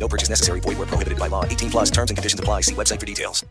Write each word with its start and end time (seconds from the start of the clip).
No 0.00 0.08
purchase 0.08 0.30
necessary. 0.30 0.60
Void 0.60 0.78
where 0.78 0.86
prohibited 0.86 1.18
by 1.18 1.28
law. 1.28 1.44
18 1.44 1.70
plus 1.70 1.90
terms 1.90 2.10
and 2.10 2.16
conditions 2.16 2.40
apply. 2.40 2.62
See 2.62 2.74
website 2.74 2.98
for 2.98 3.06
details. 3.06 3.44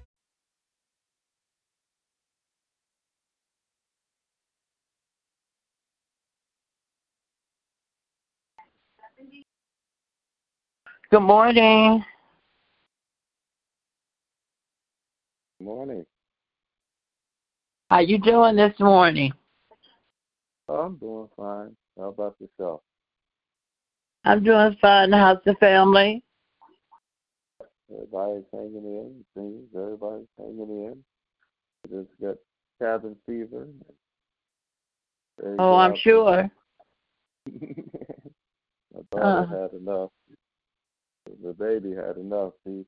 Good 11.11 11.21
morning. 11.21 12.03
Good 15.57 15.65
Morning. 15.65 16.05
How 17.89 17.99
you 17.99 18.19
doing 18.19 18.55
this 18.55 18.79
morning? 18.79 19.33
I'm 20.67 20.97
doing 20.97 21.27
fine. 21.35 21.75
How 21.97 22.09
about 22.09 22.35
yourself? 22.39 22.81
I'm 24.23 24.43
doing 24.43 24.77
fine. 24.79 25.11
How's 25.11 25.39
the 25.45 25.55
family? 25.55 26.23
Everybody's 27.91 28.43
hanging 28.51 28.85
in. 28.85 29.25
Seems 29.35 29.67
everybody's 29.75 30.27
hanging 30.37 30.59
in. 30.69 31.03
We 31.89 31.97
just 32.03 32.21
got 32.21 32.35
cabin 32.79 33.15
fever. 33.25 33.67
Oh, 35.57 35.75
I'm 35.75 35.95
sure. 35.95 36.49
My 38.93 39.01
daughter 39.11 39.47
Uh. 39.53 39.61
had 39.61 39.73
enough. 39.73 40.09
The 41.43 41.53
baby 41.53 41.95
had 41.95 42.17
enough. 42.17 42.53
He 42.65 42.85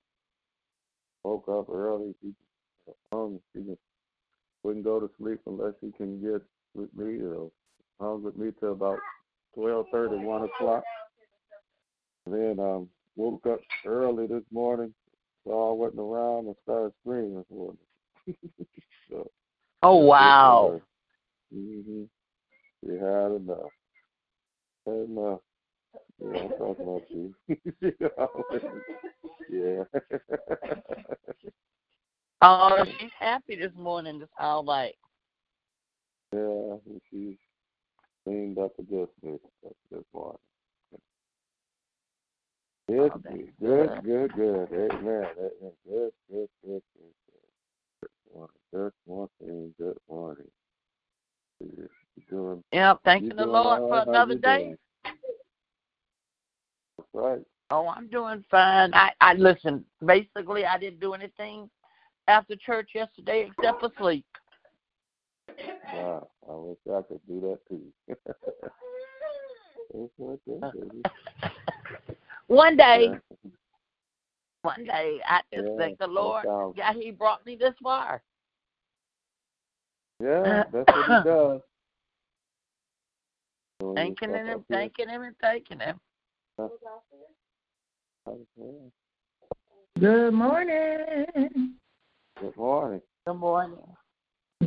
woke 1.23 1.47
up 1.47 1.69
early. 1.69 2.13
He 2.21 2.33
hung. 3.11 3.39
He 3.53 3.61
just 3.61 3.79
wouldn't 4.63 4.83
go 4.83 4.99
to 4.99 5.09
sleep 5.19 5.39
unless 5.47 5.73
he 5.81 5.91
can 5.91 6.19
get 6.21 6.41
with 6.75 6.93
me. 6.95 7.21
Or 7.23 7.49
hung 7.99 8.23
with 8.23 8.35
me 8.35 8.51
till 8.59 8.73
about 8.73 8.97
twelve 9.55 9.85
thirty, 9.91 10.17
one 10.17 10.43
o'clock. 10.43 10.83
Then 12.25 12.59
um 12.59 12.89
woke 13.15 13.47
up 13.47 13.61
early 13.85 14.27
this 14.27 14.43
morning, 14.51 14.93
saw 15.43 15.71
I 15.71 15.73
wasn't 15.73 16.01
around 16.01 16.45
and 16.47 16.55
started 16.63 16.93
screaming 17.01 17.45
for 17.49 17.73
me. 17.73 17.79
so 19.09 19.31
Oh 19.83 19.95
wow. 19.95 20.79
Mhm. 21.53 22.07
She 22.83 22.91
had 22.91 23.31
enough. 23.31 23.71
Had 24.85 25.09
enough. 25.09 25.39
Yeah, 26.19 26.39
I'm 26.39 26.51
talking 26.57 26.83
about 26.83 27.09
you. 27.09 27.35
yeah. 29.51 29.83
Oh, 32.43 32.83
she's 32.97 33.11
happy 33.19 33.55
this 33.55 33.71
morning. 33.77 34.17
This 34.17 34.27
sound 34.39 34.65
like. 34.65 34.97
yeah, 36.33 36.77
she's 37.11 37.37
cleaned 38.23 38.57
up 38.57 38.71
a 38.79 38.81
good 38.81 39.09
bit 39.23 39.39
this 39.91 40.03
morning. 40.11 40.39
Good, 42.87 43.11
good, 43.61 44.03
good, 44.03 44.33
good. 44.33 44.67
Amen. 44.73 45.25
Amen. 45.37 45.71
Good, 45.87 46.11
good, 46.29 46.49
good, 46.49 46.49
good, 46.63 46.81
good. 46.95 47.13
Good 48.01 48.09
morning. 48.33 48.55
Good 48.73 48.93
morning. 49.07 49.73
Good 49.77 49.97
morning. 50.09 50.47
You 51.59 51.89
doing? 52.29 52.63
Yep. 52.73 52.99
Thanking 53.05 53.35
the 53.35 53.45
Lord 53.45 53.79
for 53.89 54.01
another 54.01 54.35
day. 54.35 54.75
right. 57.13 57.41
Oh, 57.69 57.87
I'm 57.87 58.07
doing 58.07 58.43
fine. 58.49 58.93
I 58.93 59.11
I 59.21 59.33
listen. 59.35 59.85
Basically, 60.05 60.65
I 60.65 60.77
didn't 60.77 60.99
do 60.99 61.13
anything 61.13 61.69
after 62.27 62.55
church 62.55 62.89
yesterday 62.95 63.49
except 63.49 63.79
for 63.79 63.91
sleep. 63.97 64.25
Wow. 65.93 66.29
I 66.49 66.53
wish 66.53 66.77
I 66.87 67.01
could 67.03 67.21
do 67.27 67.41
that 67.41 67.59
too. 67.69 67.93
It's 72.51 72.59
okay, 72.59 72.75
baby. 72.75 72.77
One 72.77 72.77
day, 72.77 73.03
Yeah. 73.05 73.19
one 74.61 74.83
day, 74.83 75.21
I 75.25 75.41
just 75.53 75.67
Yeah, 75.69 75.77
thank 75.77 75.97
the 75.99 76.07
Lord. 76.07 76.45
sounds- 76.45 76.75
Yeah, 76.77 76.93
He 76.93 77.11
brought 77.11 77.45
me 77.45 77.55
this 77.55 77.77
far. 77.81 78.21
Yeah, 80.19 80.41
uh, 80.41 80.63
that's 80.71 80.87
what 80.87 81.05
he 81.07 81.23
does. 81.23 81.61
Thanking 83.95 84.29
you 84.29 84.35
him, 84.35 84.45
step 84.45 84.67
thanking 84.69 85.09
him, 85.09 85.21
and 85.23 85.37
thanking 85.39 85.79
him. 85.79 85.99
Good 89.99 90.33
morning. 90.33 91.73
Good 92.39 92.55
morning. 92.55 93.01
Good 93.25 93.35
morning. 93.35 93.95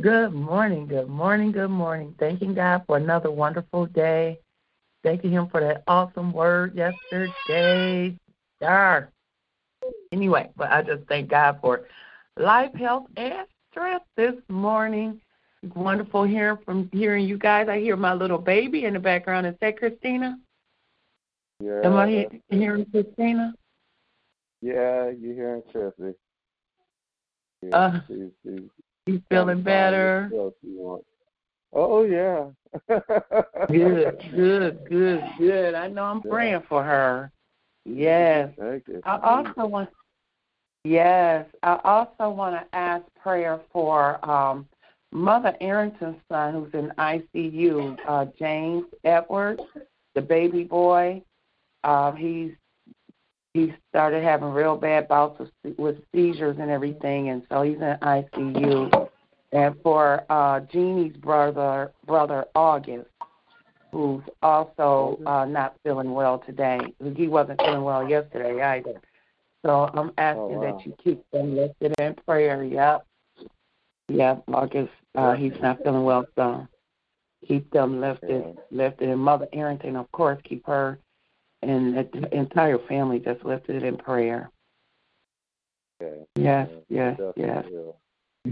Good 0.01 0.33
morning. 0.33 0.87
Good 0.87 1.07
morning. 1.07 1.51
Good 1.51 1.69
morning. 1.69 2.15
Thanking 2.19 2.53
God 2.53 2.83
for 2.85 2.97
another 2.97 3.31
wonderful 3.31 3.85
day. 3.87 4.41
Thanking 5.05 5.31
Him 5.31 5.47
for 5.49 5.61
that 5.61 5.83
awesome 5.87 6.33
word 6.33 6.75
yesterday. 6.75 8.17
Dar. 8.59 9.11
Anyway, 10.11 10.49
but 10.57 10.71
I 10.71 10.81
just 10.81 11.07
thank 11.07 11.29
God 11.29 11.59
for 11.61 11.85
life, 12.37 12.73
health, 12.73 13.05
and 13.15 13.45
strength 13.69 14.05
this 14.17 14.33
morning. 14.49 15.21
Wonderful 15.75 16.23
hearing 16.23 16.57
from 16.65 16.89
hearing 16.91 17.27
you 17.27 17.37
guys. 17.37 17.67
I 17.69 17.79
hear 17.79 17.95
my 17.95 18.15
little 18.15 18.39
baby 18.39 18.85
in 18.85 18.93
the 18.95 18.99
background. 18.99 19.45
Is 19.45 19.53
that 19.61 19.77
Christina? 19.77 20.39
Yeah. 21.59 21.81
Am 21.83 21.95
I 21.95 22.09
he- 22.49 22.57
hearing 22.57 22.87
Christina? 22.89 23.53
Yeah, 24.61 25.11
you're 25.11 25.35
hearing 25.35 25.63
Chelsea. 25.71 26.15
Yeah, 27.61 27.75
Uh, 27.77 27.99
she's, 28.07 28.31
she's 28.43 28.61
to 29.07 29.23
feeling 29.29 29.61
better? 29.61 30.29
what 30.31 30.39
else 30.39 30.53
she 30.61 30.69
wants. 30.69 31.05
Oh 31.75 32.03
yeah. 32.03 32.45
Good, 33.69 34.19
good, 34.35 34.79
good, 34.89 35.23
good. 35.37 35.75
I 35.75 35.87
know 35.87 36.03
I'm 36.05 36.21
Yeah. 36.25 36.31
praying 36.31 36.61
for 36.67 36.83
her. 36.83 37.31
Yes. 37.85 38.49
I 39.05 39.19
also 39.21 39.65
want 39.67 39.89
Yes, 40.83 41.47
I 41.63 41.79
also 41.83 42.29
want 42.29 42.55
to 42.55 42.77
ask 42.77 43.03
prayer 43.21 43.59
for 43.71 44.23
um 44.29 44.67
Mother 45.11 45.55
Arrington's 45.61 46.17
son 46.31 46.53
who's 46.53 46.73
in 46.73 46.91
ICU, 46.97 47.97
uh 48.07 48.25
James 48.37 48.85
Edwards, 49.03 49.63
the 50.15 50.21
baby 50.21 50.63
boy. 50.63 51.21
Um 51.83 52.15
he's 52.15 52.51
he 53.53 53.73
started 53.89 54.21
having 54.23 54.49
real 54.49 54.75
bad 54.75 55.07
bouts 55.07 55.39
of, 55.39 55.77
with 55.77 55.97
seizures 56.13 56.57
and 56.59 56.69
everything 56.69 57.29
and 57.29 57.43
so 57.49 57.61
he's 57.61 57.77
in 57.77 57.97
ICU. 58.01 59.04
And 59.55 59.75
for 59.81 60.25
uh 60.29 60.59
Jeannie's 60.59 61.15
brother 61.15 61.93
brother 62.05 62.45
August 62.55 63.07
who's 63.93 64.21
also 64.41 65.17
uh 65.25 65.45
not 65.45 65.75
feeling 65.83 66.13
well 66.13 66.39
today. 66.39 66.93
He 67.15 67.27
wasn't 67.27 67.61
feeling 67.61 67.83
well 67.83 68.07
yesterday 68.07 68.61
either. 68.61 68.99
So 69.65 69.89
I'm 69.93 70.11
asking 70.17 70.41
Oh, 70.41 70.47
wow. 70.59 70.77
that 70.77 70.85
you 70.85 70.93
keep 71.01 71.23
them 71.31 71.55
lifted 71.55 71.93
in 71.99 72.15
prayer. 72.27 72.63
Yep. 72.63 73.07
Yep. 74.09 74.43
August, 74.49 74.91
uh, 75.15 75.33
he's 75.33 75.53
not 75.61 75.81
feeling 75.81 76.03
well, 76.03 76.25
so 76.35 76.67
keep 77.47 77.71
them 77.71 77.99
lifted, 78.01 78.57
lifted. 78.69 79.09
And 79.09 79.19
Mother 79.19 79.47
Arrington, 79.53 79.95
of 79.95 80.11
course, 80.11 80.39
keep 80.43 80.65
her 80.67 80.99
and 81.63 81.95
the 81.97 82.35
entire 82.35 82.77
family 82.77 83.19
just 83.19 83.43
lifted 83.43 83.83
in 83.83 83.97
prayer. 83.97 84.51
Okay. 86.01 86.25
Yes, 86.35 86.67
Yeah, 86.89 87.15
yes, 87.15 87.17
definitely 87.17 87.43
yes. 87.43 87.65
will. 87.71 87.97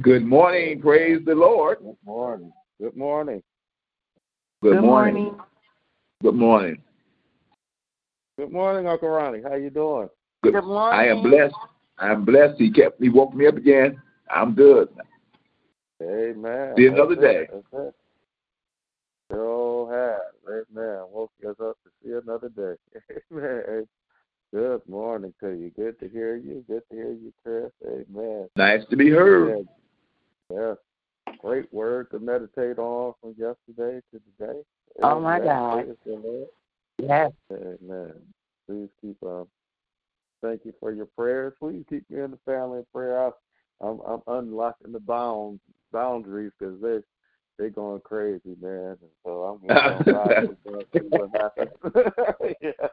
Good 0.01 0.25
morning. 0.25 0.81
Praise 0.81 1.21
the 1.23 1.35
Lord. 1.35 1.77
Good 1.79 1.95
morning. 2.03 2.51
Good 2.81 2.97
morning. 2.97 3.43
Good, 4.63 4.81
morning. 4.81 5.37
Good 6.23 6.33
morning. 6.33 6.81
Good 8.39 8.51
morning, 8.51 8.87
Uncle 8.87 9.09
Ronnie. 9.09 9.43
How 9.43 9.53
you 9.53 9.69
doing? 9.69 10.09
Good. 10.41 10.53
Good 10.53 10.63
morning. 10.63 10.99
I 10.99 11.07
am 11.07 11.21
blessed. 11.21 11.53
I 11.99 12.11
am 12.11 12.25
blessed. 12.25 12.55
He 12.57 12.71
kept 12.71 12.99
me, 12.99 13.09
woke 13.09 13.35
me 13.35 13.45
up 13.45 13.55
again. 13.55 14.01
I'm 14.31 14.55
good. 14.55 14.89
Amen. 16.01 16.73
See 16.75 16.87
another 16.87 17.15
That's 17.15 17.27
day. 17.27 17.41
it. 17.41 17.49
That's 17.71 17.87
it. 17.87 17.95
Sure 19.31 19.93
have. 19.93 20.65
Amen. 20.75 21.03
Woke 21.11 21.31
us 21.47 21.55
up 21.61 21.77
to 21.83 21.89
see 22.03 22.11
another 22.13 22.49
day. 22.49 23.13
Amen. 23.31 23.87
Good 24.51 24.81
morning 24.89 25.33
to 25.39 25.51
you. 25.51 25.71
Good 25.75 25.99
to 25.99 26.09
hear 26.09 26.35
you. 26.35 26.65
Good 26.67 26.81
to 26.89 26.95
hear 26.95 27.11
you, 27.11 27.31
Chris. 27.43 27.71
Amen. 27.85 28.47
Nice 28.55 28.81
to 28.89 28.95
be 28.95 29.11
heard. 29.11 29.67
Yes. 30.53 30.77
Great 31.39 31.73
word 31.73 32.09
to 32.11 32.19
meditate 32.19 32.77
on 32.77 33.13
from 33.21 33.35
yesterday 33.37 34.01
to 34.11 34.21
today. 34.37 34.59
Oh, 35.01 35.19
my 35.19 35.39
God. 35.39 35.83
Praise 35.83 35.97
the 36.05 36.13
Lord. 36.13 36.47
Yes. 36.99 37.31
Amen. 37.51 38.13
Please 38.67 38.89
keep 39.01 39.17
um 39.23 39.47
thank 40.41 40.61
you 40.63 40.73
for 40.79 40.93
your 40.93 41.07
prayers. 41.07 41.53
Please 41.59 41.83
keep 41.89 42.09
me 42.09 42.21
in 42.21 42.31
the 42.31 42.39
family 42.45 42.79
in 42.79 42.85
prayer. 42.93 43.27
I 43.27 43.31
I'm 43.81 43.99
I'm 44.07 44.21
unlocking 44.27 44.91
the 44.91 44.99
bounds 44.99 45.59
boundaries 45.91 46.51
because 46.57 46.79
they 46.81 46.99
they 47.57 47.69
going 47.69 48.01
crazy, 48.01 48.55
man. 48.61 48.97
And 49.01 49.11
so 49.25 49.43
I'm 49.43 49.67
going 49.67 50.03
to 50.03 50.11
ride 50.11 50.47
with 50.47 50.63
them, 50.63 50.83
see 50.93 51.07
what 51.09 51.29
happens. 51.33 52.55
yeah. 52.61 52.87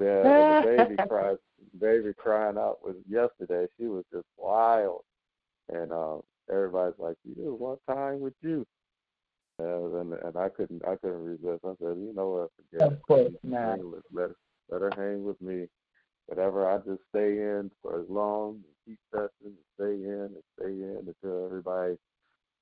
Yeah, 0.00 0.22
the 0.22 0.60
baby 0.62 0.96
cries, 1.08 1.36
baby 1.78 2.12
crying 2.16 2.56
out 2.56 2.78
was 2.82 2.96
yesterday. 3.08 3.66
She 3.78 3.86
was 3.86 4.04
just 4.12 4.24
wild, 4.38 5.02
and 5.68 5.92
um, 5.92 6.22
everybody's 6.52 6.98
like, 6.98 7.16
"You 7.24 7.54
one 7.54 7.78
time 7.88 8.20
with 8.20 8.34
you," 8.42 8.66
uh, 9.60 9.98
and 10.00 10.12
and 10.12 10.36
I 10.36 10.48
couldn't 10.48 10.82
I 10.86 10.96
couldn't 10.96 11.24
resist. 11.24 11.64
I 11.64 11.74
said, 11.78 11.96
"You 11.98 12.12
know 12.14 12.28
what? 12.30 12.50
Forget 12.56 12.92
Of 12.92 13.02
course 13.02 13.32
it. 13.32 13.40
not. 13.42 13.78
Let, 14.12 14.30
let 14.70 14.82
her 14.82 14.90
hang 14.96 15.24
with 15.24 15.40
me. 15.40 15.66
Whatever 16.26 16.70
I 16.70 16.78
just 16.78 17.02
stay 17.10 17.38
in 17.38 17.70
for 17.82 18.00
as 18.00 18.08
long, 18.08 18.62
and 18.64 18.74
keep 18.86 18.98
testing, 19.12 19.56
and 19.56 19.56
stay 19.74 20.08
in 20.08 20.30
and 20.34 20.42
stay 20.58 20.70
in 20.70 21.06
until 21.08 21.46
everybody 21.46 21.96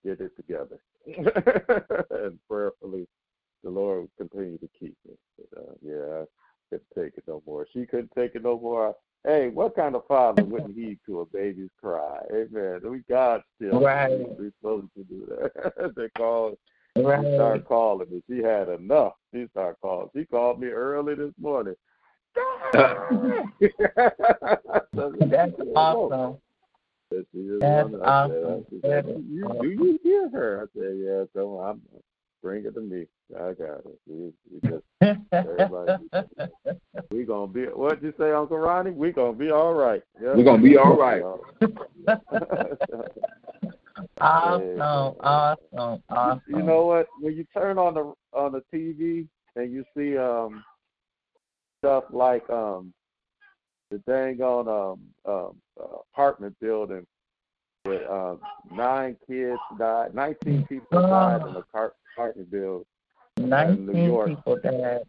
get 0.04 0.20
it 0.20 0.34
together. 0.36 0.80
and 1.06 2.38
prayerfully, 2.48 3.06
the 3.62 3.70
Lord 3.70 4.08
continue 4.16 4.58
to 4.58 4.68
keep 4.78 4.96
me. 5.06 5.14
But, 5.38 5.60
uh, 5.60 5.72
yeah, 5.82 6.22
I 6.22 6.24
couldn't 6.70 6.86
take 6.96 7.18
it 7.18 7.24
no 7.26 7.42
more. 7.46 7.66
She 7.72 7.86
couldn't 7.86 8.12
take 8.16 8.34
it 8.34 8.42
no 8.42 8.58
more. 8.58 8.94
Hey, 9.24 9.48
what 9.48 9.76
kind 9.76 9.94
of 9.94 10.06
father 10.06 10.44
wouldn't 10.44 10.74
heed 10.74 10.98
to 11.06 11.20
a 11.20 11.26
baby's 11.26 11.68
cry? 11.78 12.20
Amen. 12.32 12.80
We 12.84 13.02
God 13.08 13.42
still. 13.56 13.80
Right. 13.80 14.10
We're 14.38 14.52
supposed 14.60 14.88
to 14.96 15.04
do 15.04 15.26
that. 15.28 15.92
they 15.96 16.08
call. 16.16 16.56
She 16.96 17.02
Right. 17.02 17.34
started 17.34 17.66
calling 17.66 18.10
me. 18.10 18.22
She 18.28 18.38
had 18.42 18.68
enough. 18.68 19.12
She 19.32 19.46
started 19.52 19.76
calling. 19.80 20.08
She 20.14 20.24
called 20.24 20.58
me 20.60 20.66
early 20.68 21.14
this 21.14 21.32
morning. 21.40 21.76
That's 22.74 22.98
awesome. 25.74 26.38
She 27.10 27.58
That's 27.60 27.94
awesome. 28.02 28.66
she 28.70 28.80
said, 28.82 29.06
you, 29.28 29.48
do 29.60 29.68
you 29.68 29.98
hear 30.02 30.30
her? 30.30 30.62
I 30.62 30.66
said, 30.78 30.96
yeah, 30.98 31.24
so 31.34 31.58
I'm, 31.58 31.82
bring 32.42 32.64
it 32.64 32.74
to 32.74 32.80
me. 32.80 33.06
I 33.34 33.52
got 33.52 33.84
it. 33.84 33.98
We, 34.06 34.32
we 34.50 34.60
just, 34.68 34.82
everybody, 35.32 36.02
we 37.10 37.24
gonna 37.24 37.46
be. 37.46 37.64
What 37.64 38.02
you 38.02 38.12
say, 38.18 38.32
Uncle 38.32 38.58
Ronnie? 38.58 38.90
We 38.90 39.12
gonna 39.12 39.32
be 39.32 39.50
all 39.50 39.74
right. 39.74 40.02
Yeah, 40.20 40.34
We're 40.34 40.44
gonna 40.44 40.62
be 40.62 40.76
all 40.76 40.96
right. 40.96 41.22
awesome, 44.20 45.14
awesome, 45.20 46.02
awesome. 46.08 46.42
You 46.48 46.62
know 46.62 46.86
what? 46.86 47.08
When 47.20 47.36
you 47.36 47.44
turn 47.54 47.78
on 47.78 47.94
the 47.94 48.12
on 48.32 48.52
the 48.52 48.62
TV 48.72 49.26
and 49.56 49.72
you 49.72 49.84
see 49.96 50.16
um 50.16 50.64
stuff 51.78 52.04
like 52.10 52.48
um 52.50 52.92
the 53.90 53.98
dang 53.98 54.40
on 54.40 54.68
um 54.68 55.00
um 55.32 55.56
uh, 55.80 55.98
apartment 56.12 56.56
building 56.60 57.06
with 57.84 58.02
um 58.10 58.40
nine 58.72 59.16
kids 59.26 59.58
died, 59.78 60.14
nineteen 60.14 60.66
people 60.66 61.02
died 61.02 61.46
in 61.46 61.54
the 61.54 61.62
car- 61.72 61.94
apartment 62.20 62.50
building, 62.50 62.86
in 63.38 63.86
New 63.86 64.04
York. 64.04 64.28
people 64.28 64.56
died, 64.62 65.00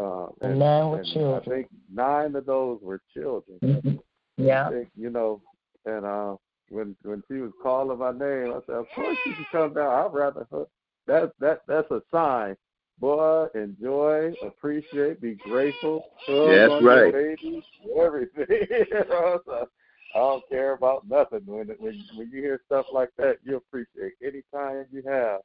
uh, 0.00 0.26
and 0.42 0.52
and, 0.52 0.58
nine 0.58 0.90
were 0.90 0.98
and 0.98 1.34
I 1.34 1.40
think 1.40 1.68
nine 1.92 2.36
of 2.36 2.46
those 2.46 2.80
were 2.82 3.00
children. 3.14 3.58
Mhm. 3.62 4.00
Yeah. 4.36 4.70
Think, 4.70 4.88
you 4.96 5.10
know, 5.10 5.40
and 5.86 6.04
uh, 6.04 6.36
when 6.70 6.96
when 7.02 7.22
she 7.28 7.34
was 7.34 7.52
calling 7.62 7.98
my 7.98 8.12
name, 8.12 8.52
I 8.52 8.60
said, 8.66 8.76
"Of 8.76 8.86
course 8.94 9.16
you 9.26 9.34
can 9.34 9.46
come 9.52 9.74
down. 9.74 9.86
I'd 9.86 10.12
rather 10.12 10.46
her." 10.50 10.66
That 11.06 11.32
that 11.40 11.62
that's 11.66 11.90
a 11.90 12.02
sign. 12.10 12.56
Boy, 12.98 13.46
enjoy, 13.54 14.32
appreciate, 14.42 15.20
be 15.20 15.34
grateful. 15.34 16.06
Hug 16.26 16.56
That's 16.56 16.82
right. 16.82 17.12
babies, 17.12 17.62
everything. 17.98 18.46
you 18.70 19.04
know, 19.08 19.40
so 19.44 19.68
I 20.14 20.18
don't 20.18 20.48
care 20.48 20.72
about 20.72 21.06
nothing. 21.08 21.42
When 21.46 21.68
when 21.78 22.04
when 22.16 22.30
you 22.30 22.42
hear 22.42 22.60
stuff 22.66 22.86
like 22.92 23.10
that, 23.18 23.36
you 23.44 23.56
appreciate 23.56 24.14
any 24.22 24.42
time 24.52 24.86
you 24.90 25.02
have 25.06 25.40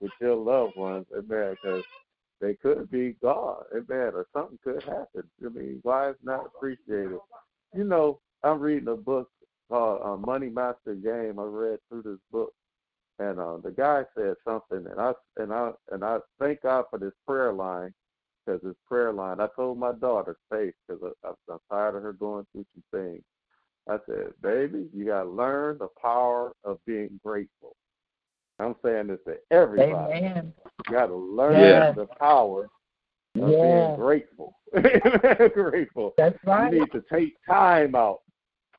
with 0.00 0.12
your 0.20 0.36
loved 0.36 0.76
ones, 0.76 1.06
amen. 1.16 1.56
Because 1.62 1.84
they 2.40 2.54
could 2.54 2.90
be 2.90 3.16
gone, 3.22 3.64
amen, 3.72 4.12
or 4.14 4.26
something 4.34 4.58
could 4.64 4.82
happen. 4.84 5.24
I 5.44 5.48
mean, 5.48 5.80
why 5.82 6.10
is 6.10 6.16
not 6.22 6.46
appreciated? 6.46 7.18
You 7.74 7.84
know, 7.84 8.20
I'm 8.44 8.60
reading 8.60 8.88
a 8.88 8.96
book 8.96 9.30
called 9.70 10.00
uh, 10.04 10.16
Money 10.16 10.48
Master 10.48 10.94
Game. 10.94 11.38
I 11.38 11.44
read 11.44 11.78
through 11.88 12.02
this 12.02 12.20
book, 12.32 12.52
and 13.18 13.40
uh, 13.40 13.58
the 13.58 13.72
guy 13.72 14.02
said 14.16 14.34
something, 14.46 14.86
and 14.90 15.00
I 15.00 15.12
and 15.38 15.52
I 15.52 15.72
and 15.92 16.04
I 16.04 16.18
thank 16.40 16.62
God 16.62 16.84
for 16.90 16.98
this 16.98 17.14
prayer 17.26 17.52
line 17.52 17.92
because 18.46 18.62
this 18.62 18.76
prayer 18.86 19.12
line. 19.12 19.40
I 19.40 19.48
told 19.56 19.78
my 19.78 19.92
daughter 19.92 20.36
Faith 20.50 20.74
because 20.88 21.12
I'm 21.24 21.58
tired 21.70 21.96
of 21.96 22.02
her 22.02 22.12
going 22.12 22.46
through 22.52 22.66
some 22.74 23.00
things. 23.00 23.22
I 23.88 23.98
said, 24.06 24.32
baby, 24.42 24.88
you 24.94 25.06
got 25.06 25.24
to 25.24 25.30
learn 25.30 25.78
the 25.78 25.88
power 26.02 26.52
of 26.64 26.78
being 26.86 27.20
grateful. 27.24 27.76
I'm 28.58 28.74
saying 28.84 29.08
this 29.08 29.20
to 29.26 29.36
everybody. 29.50 30.14
Amen. 30.14 30.52
You 30.88 30.94
got 30.94 31.06
to 31.06 31.16
learn 31.16 31.60
Yes. 31.60 31.94
the 31.96 32.06
power 32.06 32.68
of 33.40 33.48
being 33.48 33.62
Yes. 33.62 33.96
grateful. 33.96 34.56
grateful. 35.54 36.14
That's 36.16 36.38
right. 36.44 36.72
You 36.72 36.80
need 36.80 36.92
to 36.92 37.04
take 37.12 37.36
time 37.46 37.94
out 37.94 38.20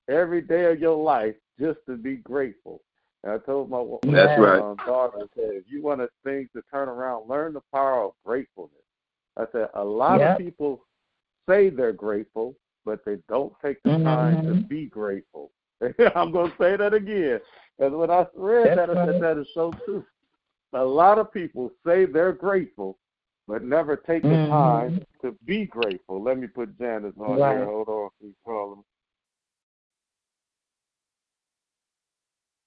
every 0.09 0.41
day 0.41 0.65
of 0.71 0.79
your 0.79 0.97
life 1.01 1.35
just 1.59 1.79
to 1.87 1.95
be 1.95 2.17
grateful. 2.17 2.81
And 3.23 3.33
I 3.33 3.37
told 3.39 3.69
my, 3.69 3.83
my 4.03 4.13
That's 4.13 4.37
right. 4.39 4.59
um, 4.59 4.77
daughter, 4.85 5.17
I 5.17 5.25
said, 5.35 5.49
if 5.55 5.63
you 5.67 5.81
want 5.83 6.01
things 6.23 6.49
to 6.55 6.61
turn 6.71 6.87
around, 6.89 7.29
learn 7.29 7.53
the 7.53 7.61
power 7.73 8.03
of 8.05 8.11
gratefulness. 8.25 8.73
I 9.37 9.45
said, 9.51 9.69
a 9.73 9.83
lot 9.83 10.19
Yep. 10.19 10.31
of 10.31 10.37
people 10.37 10.85
say 11.49 11.69
they're 11.69 11.93
grateful, 11.93 12.55
but 12.85 13.03
they 13.05 13.17
don't 13.27 13.53
take 13.63 13.81
the 13.83 13.89
time 14.03 14.45
to 14.45 14.53
Mhm. 14.53 14.67
be 14.67 14.85
grateful. 14.87 15.51
I'm 16.15 16.31
going 16.31 16.51
to 16.51 16.57
say 16.57 16.75
that 16.77 16.93
again. 16.93 17.39
Because 17.79 17.93
when 17.93 18.11
I 18.11 18.27
read 18.35 18.75
That's 18.75 18.87
that, 18.87 18.89
I 18.89 19.05
said, 19.05 19.21
that 19.21 19.37
is 19.37 19.47
so 19.53 19.73
true. 19.85 20.05
A 20.73 20.83
lot 20.83 21.17
of 21.17 21.33
people 21.33 21.71
say 21.85 22.05
they're 22.05 22.33
grateful, 22.33 22.99
but 23.47 23.63
never 23.63 23.95
take 23.95 24.23
the 24.23 24.29
Mhm. 24.29 24.49
time 24.49 25.01
to 25.21 25.31
be 25.45 25.65
grateful. 25.65 26.21
Let 26.21 26.37
me 26.37 26.47
put 26.47 26.77
Janice 26.77 27.17
on 27.17 27.39
Right. 27.39 27.55
here. 27.57 27.65
Hold 27.65 27.87
on. 27.87 28.09
Please 28.21 28.35
call 28.45 28.73
him. 28.73 28.83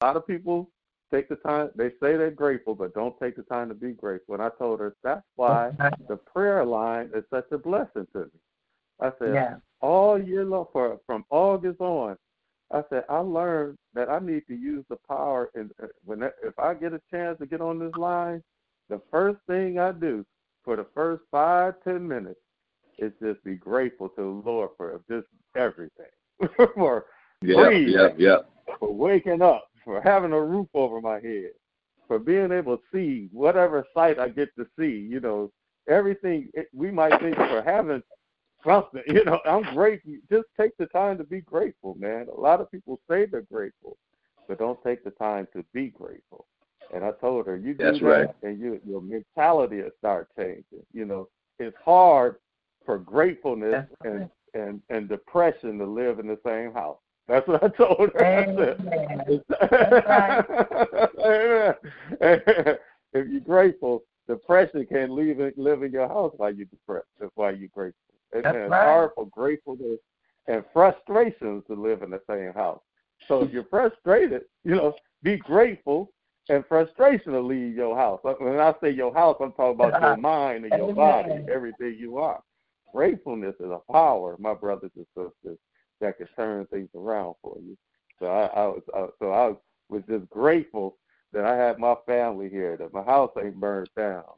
A 0.01 0.07
lot 0.07 0.17
of 0.17 0.27
people 0.27 0.71
take 1.13 1.29
the 1.29 1.37
time. 1.37 1.71
They 1.77 1.91
say 2.01 2.17
they're 2.17 2.31
grateful, 2.31 2.75
but 2.75 2.95
don't 2.95 3.19
take 3.21 3.37
the 3.37 3.43
time 3.45 3.69
to 3.69 3.75
be 3.75 3.93
grateful. 3.93 4.35
And 4.35 4.43
I 4.43 4.49
told 4.59 4.81
her 4.81 4.97
that's 5.05 5.27
why 5.37 5.73
the 6.09 6.17
prayer 6.17 6.65
line 6.65 7.11
is 7.15 7.25
such 7.31 7.53
a 7.53 7.59
blessing 7.59 8.07
to 8.15 8.21
me. 8.25 8.41
I 9.01 9.13
said 9.19 9.35
Yeah. 9.35 9.57
all 9.81 10.21
year 10.21 10.45
long, 10.45 10.67
for 10.73 10.99
from 11.07 11.25
August 11.31 11.81
on, 11.81 12.17
I 12.73 12.83
said 12.89 13.05
I 13.09 13.19
learned 13.19 13.77
that 13.95 14.09
I 14.09 14.19
need 14.19 14.43
to 14.49 14.55
use 14.55 14.85
the 14.89 14.97
power. 15.09 15.51
And 15.55 15.71
uh, 15.83 15.87
when 16.05 16.23
if 16.23 16.59
I 16.59 16.75
get 16.75 16.93
a 16.93 17.01
chance 17.11 17.39
to 17.39 17.47
get 17.47 17.61
on 17.61 17.79
this 17.79 17.95
line, 17.97 18.43
the 18.89 19.01
first 19.11 19.39
thing 19.47 19.79
I 19.79 19.93
do 19.93 20.25
for 20.65 20.77
the 20.77 20.87
first 20.95 21.23
five 21.31 21.75
ten 21.85 22.07
minutes 22.07 22.41
is 22.99 23.13
just 23.23 23.43
be 23.45 23.55
grateful 23.57 24.09
to 24.11 24.43
the 24.45 24.51
Lord 24.51 24.71
for 24.77 25.01
just 25.11 25.27
everything, 25.57 26.07
for 26.75 27.07
Yeah, 27.43 27.57
Breathe. 27.69 27.89
yeah, 27.89 28.09
yeah. 28.17 28.37
for 28.79 28.93
waking 28.93 29.43
up, 29.43 29.67
for 29.85 30.01
having 30.01 30.33
a 30.33 30.41
roof 30.41 30.69
over 30.75 31.01
my 31.01 31.21
head, 31.21 31.51
for 32.07 32.19
being 32.19 32.53
able 32.53 32.77
to 32.77 32.83
see 32.93 33.29
whatever 33.33 33.87
sight 33.95 34.19
I 34.19 34.29
get 34.29 34.55
to 34.57 34.67
see. 34.79 35.07
You 35.11 35.21
know, 35.21 35.51
everything 35.89 36.49
it, 36.55 36.69
we 36.75 36.91
might 36.91 37.21
think 37.21 37.37
for 37.37 37.63
having 37.63 38.03
something. 38.65 39.03
You 39.07 39.25
know, 39.25 39.41
I'm 39.45 39.63
grateful. 39.75 40.13
Just 40.31 40.47
take 40.59 40.77
the 40.79 40.87
time 40.87 41.19
to 41.19 41.25
be 41.25 41.41
grateful, 41.41 41.97
man. 41.99 42.27
A 42.35 42.41
lot 42.41 42.61
of 42.61 42.71
people 42.71 43.01
say 43.09 43.27
they're 43.27 43.43
grateful, 43.43 43.97
but 44.49 44.59
don't 44.59 44.83
take 44.83 45.05
the 45.05 45.11
time 45.11 45.47
to 45.55 45.65
be 45.73 45.89
grateful. 45.89 46.47
And 46.95 47.05
I 47.05 47.13
told 47.13 47.47
her, 47.47 47.57
you 47.57 47.75
do 47.75 47.85
That's 47.85 48.01
that, 48.01 48.07
right. 48.07 48.31
and 48.43 48.61
you, 48.61 48.81
your 48.87 49.01
mentality 49.01 49.83
will 49.83 49.91
start 49.99 50.29
changing. 50.37 50.85
You 50.93 51.07
know, 51.07 51.29
it's 51.59 51.77
hard 51.85 52.37
for 52.85 52.99
gratefulness 52.99 53.87
That's 53.89 54.05
and 54.05 54.31
and 54.55 54.83
and 54.91 55.09
depression 55.09 55.79
to 55.79 55.87
live 55.87 56.19
in 56.19 56.27
the 56.27 56.39
same 56.45 56.73
house. 56.75 56.99
That's 57.29 57.47
what 57.47 57.63
I 57.63 57.69
told 57.69 58.11
her. 58.15 58.25
I 58.25 58.45
said, 58.57 58.77
Amen. 62.21 62.77
if 63.13 63.29
you're 63.29 63.41
grateful, 63.41 64.03
depression 64.29 64.87
can't 64.91 65.13
live 65.13 65.41
in, 65.41 65.53
live 65.57 65.83
in 65.83 65.93
your 65.93 66.09
house 66.09 66.33
while 66.37 66.53
you're 66.53 66.67
depressed. 66.67 67.07
That's 67.21 67.33
why 67.35 67.51
you're 67.51 67.69
grateful. 67.69 68.12
And 68.33 68.45
That's 68.45 68.57
it's 68.57 68.71
right. 68.71 68.85
hard 68.85 69.11
for 69.15 69.27
gratefulness 69.29 69.99
and 70.47 70.65
frustrations 70.73 71.65
to 71.69 71.75
live 71.75 72.03
in 72.03 72.11
the 72.11 72.21
same 72.29 72.53
house. 72.55 72.81
So 73.29 73.43
if 73.43 73.53
you're 73.53 73.65
frustrated, 73.65 74.43
you 74.65 74.75
know, 74.75 74.95
be 75.23 75.37
grateful, 75.37 76.13
and 76.49 76.65
frustration 76.69 77.33
to 77.33 77.41
leave 77.41 77.75
your 77.75 77.97
house. 77.97 78.21
Uh, 78.25 78.35
when 78.39 78.59
I 78.59 78.75
say 78.83 78.91
your 78.91 79.15
house, 79.15 79.37
I'm 79.41 79.53
talking 79.53 79.81
about 79.81 80.01
your 80.01 80.17
mind 80.21 80.65
and 80.65 80.75
your 80.75 80.95
body, 80.95 81.45
everything 81.53 81.97
you 81.99 82.19
are. 82.19 82.43
Gratefulness 82.93 83.55
is 83.61 83.71
a 83.71 83.81
power, 83.91 84.37
my 84.39 84.55
brothers 84.55 84.91
and 84.97 85.07
sisters, 85.17 85.59
that 86.01 86.19
can 86.19 86.29
turn 86.37 86.67
things 86.67 86.91
around 86.95 87.35
for 87.43 87.57
you. 87.61 87.77
So 88.19 88.27
I, 88.27 88.47
I 88.47 88.67
was, 88.67 88.83
I, 88.95 89.07
so 89.19 89.33
I 89.33 89.55
was 89.89 90.03
just 90.09 90.29
grateful 90.31 90.99
that 91.33 91.45
I 91.45 91.57
had 91.57 91.79
my 91.79 91.95
family 92.07 92.51
here, 92.51 92.77
that 92.77 92.93
my 92.93 93.03
house 93.03 93.31
ain't 93.43 93.57
burned 93.57 93.91
down. 93.97 94.25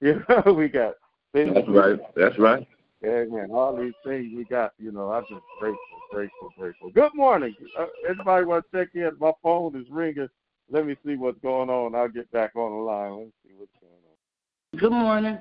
You 0.00 0.22
know, 0.28 0.52
we 0.52 0.68
got 0.68 0.94
things. 1.32 1.56
That's 1.56 1.66
right. 1.66 1.98
That's 2.14 2.38
right. 2.38 2.68
Amen. 3.04 3.50
All 3.52 3.76
these 3.76 3.94
things 4.04 4.32
we 4.36 4.44
got, 4.44 4.72
you 4.78 4.90
know, 4.90 5.12
I'm 5.12 5.22
just 5.28 5.42
grateful, 5.60 5.78
grateful, 6.10 6.50
grateful. 6.58 6.90
Good 6.90 7.14
morning. 7.14 7.54
Uh, 7.78 7.86
anybody 8.08 8.44
want 8.44 8.64
to 8.72 8.78
check 8.78 8.88
in? 8.94 9.10
My 9.20 9.32
phone 9.42 9.76
is 9.80 9.86
ringing. 9.88 10.28
Let 10.70 10.84
me 10.84 10.96
see 11.06 11.14
what's 11.14 11.38
going 11.40 11.70
on. 11.70 11.94
I'll 11.94 12.08
get 12.08 12.30
back 12.32 12.56
on 12.56 12.72
the 12.72 12.82
line. 12.82 13.12
Let's 13.18 13.30
see 13.44 13.54
what's 13.56 13.70
going 13.80 13.92
on. 13.92 14.80
Good 14.80 14.92
morning. 14.92 15.38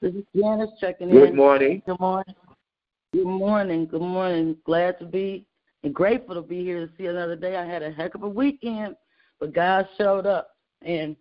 This 0.00 0.14
is 0.14 0.24
Janice 0.34 0.70
checking 0.80 1.10
Good 1.10 1.30
in. 1.30 1.36
morning. 1.36 1.82
Good 1.84 1.98
morning. 1.98 2.34
Good 3.12 3.26
morning. 3.26 3.86
Good 3.86 4.02
morning. 4.02 4.56
Glad 4.64 4.98
to 5.00 5.06
be 5.06 5.46
and 5.82 5.94
grateful 5.94 6.34
to 6.34 6.42
be 6.42 6.62
here 6.62 6.86
to 6.86 6.92
see 6.96 7.06
another 7.06 7.36
day. 7.36 7.56
I 7.56 7.64
had 7.64 7.82
a 7.82 7.90
heck 7.90 8.14
of 8.14 8.22
a 8.22 8.28
weekend, 8.28 8.96
but 9.40 9.54
God 9.54 9.88
showed 9.98 10.26
up, 10.26 10.50
and 10.82 11.16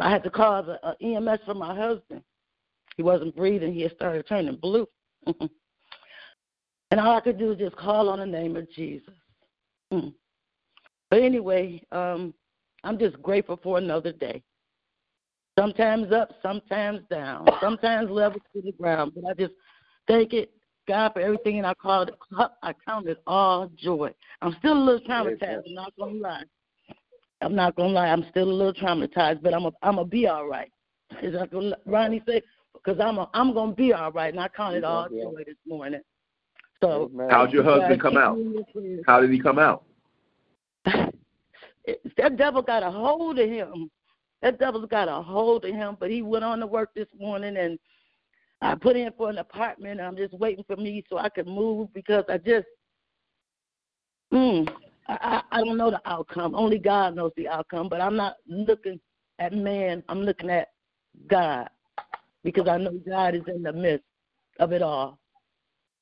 I 0.00 0.10
had 0.10 0.22
to 0.24 0.30
call 0.30 0.62
the 0.62 0.84
uh, 0.84 0.94
EMS 1.00 1.40
for 1.44 1.54
my 1.54 1.74
husband. 1.74 2.22
He 3.00 3.02
wasn't 3.02 3.34
breathing. 3.34 3.72
He 3.72 3.80
had 3.80 3.92
started 3.92 4.26
turning 4.28 4.56
blue. 4.56 4.86
and 5.26 7.00
all 7.00 7.16
I 7.16 7.20
could 7.20 7.38
do 7.38 7.46
was 7.46 7.56
just 7.56 7.74
call 7.76 8.10
on 8.10 8.18
the 8.18 8.26
name 8.26 8.56
of 8.56 8.70
Jesus. 8.70 9.14
Mm. 9.90 10.12
But 11.08 11.22
anyway, 11.22 11.82
um, 11.92 12.34
I'm 12.84 12.98
just 12.98 13.22
grateful 13.22 13.58
for 13.62 13.78
another 13.78 14.12
day. 14.12 14.42
Sometimes 15.58 16.12
up, 16.12 16.28
sometimes 16.42 17.00
down, 17.08 17.48
sometimes 17.58 18.10
level 18.10 18.38
to 18.54 18.60
the 18.60 18.72
ground. 18.72 19.12
But 19.14 19.30
I 19.30 19.32
just 19.32 19.54
thank 20.06 20.34
it, 20.34 20.50
God, 20.86 21.14
for 21.14 21.20
everything, 21.20 21.56
and 21.56 21.66
I 21.66 21.72
call 21.72 22.02
it, 22.02 22.14
I 22.62 22.74
count 22.86 23.08
it 23.08 23.22
all 23.26 23.70
joy. 23.76 24.12
I'm 24.42 24.54
still 24.58 24.74
a 24.74 24.84
little 24.84 25.08
traumatized. 25.08 25.62
I'm 25.66 25.74
not 25.74 25.94
gonna 25.98 26.18
lie. 26.18 26.44
I'm 27.40 27.54
not 27.54 27.76
gonna 27.76 27.94
lie. 27.94 28.08
I'm 28.08 28.26
still 28.28 28.50
a 28.50 28.52
little 28.52 28.74
traumatized, 28.74 29.40
but 29.40 29.54
I'm 29.54 29.64
a, 29.64 29.72
I'm 29.82 29.94
gonna 29.96 30.04
be 30.04 30.26
all 30.26 30.46
right. 30.46 30.70
Is 31.22 31.32
that 31.32 31.50
what 31.52 31.80
Ronnie 31.86 32.22
said? 32.26 32.42
Because 32.82 33.00
I'm 33.00 33.18
a, 33.18 33.28
I'm 33.34 33.52
gonna 33.52 33.72
be 33.72 33.92
all 33.92 34.12
right, 34.12 34.32
and 34.32 34.42
I 34.42 34.48
count 34.48 34.76
it 34.76 34.84
all 34.84 35.08
joy 35.08 35.42
this 35.46 35.56
morning. 35.66 36.00
So 36.82 37.10
Amen. 37.12 37.28
How'd 37.30 37.52
your 37.52 37.62
husband 37.62 38.00
come 38.00 38.16
out? 38.16 38.36
me 38.36 38.42
in 38.42 38.52
your 38.54 38.64
prayers. 38.72 39.04
How 39.06 39.20
did 39.20 39.30
he 39.30 39.40
come 39.40 39.58
out? 39.58 39.84
That 42.18 42.36
devil 42.36 42.62
got 42.62 42.82
a 42.82 42.90
hold 42.90 43.38
of 43.38 43.48
him. 43.48 43.90
That 44.42 44.60
devil's 44.60 44.88
got 44.90 45.08
a 45.08 45.22
hold 45.22 45.64
of 45.64 45.74
him. 45.74 45.96
But 45.98 46.10
he 46.10 46.22
went 46.22 46.44
on 46.44 46.60
to 46.60 46.66
work 46.66 46.90
this 46.94 47.08
morning, 47.18 47.56
and 47.56 47.78
I 48.60 48.74
put 48.74 48.96
in 48.96 49.10
for 49.16 49.30
an 49.30 49.38
apartment. 49.38 50.00
I'm 50.00 50.16
just 50.16 50.34
waiting 50.34 50.62
for 50.68 50.76
me 50.76 51.02
so 51.08 51.18
I 51.18 51.30
can 51.30 51.46
move 51.46 51.92
because 51.94 52.24
I 52.28 52.36
just, 52.36 52.66
mm, 54.32 54.70
I, 55.08 55.42
I 55.50 55.58
I 55.58 55.64
don't 55.64 55.78
know 55.78 55.90
the 55.90 56.02
outcome. 56.04 56.54
Only 56.54 56.78
God 56.78 57.16
knows 57.16 57.32
the 57.36 57.48
outcome. 57.48 57.88
But 57.88 58.02
I'm 58.02 58.16
not 58.16 58.34
looking 58.46 59.00
at 59.38 59.52
man. 59.52 60.04
I'm 60.08 60.20
looking 60.20 60.50
at 60.50 60.68
God 61.28 61.68
because 62.44 62.68
I 62.68 62.78
know 62.78 62.92
God 63.06 63.34
is 63.34 63.42
in 63.46 63.62
the 63.62 63.72
midst 63.72 64.04
of 64.58 64.72
it 64.72 64.82
all. 64.82 65.18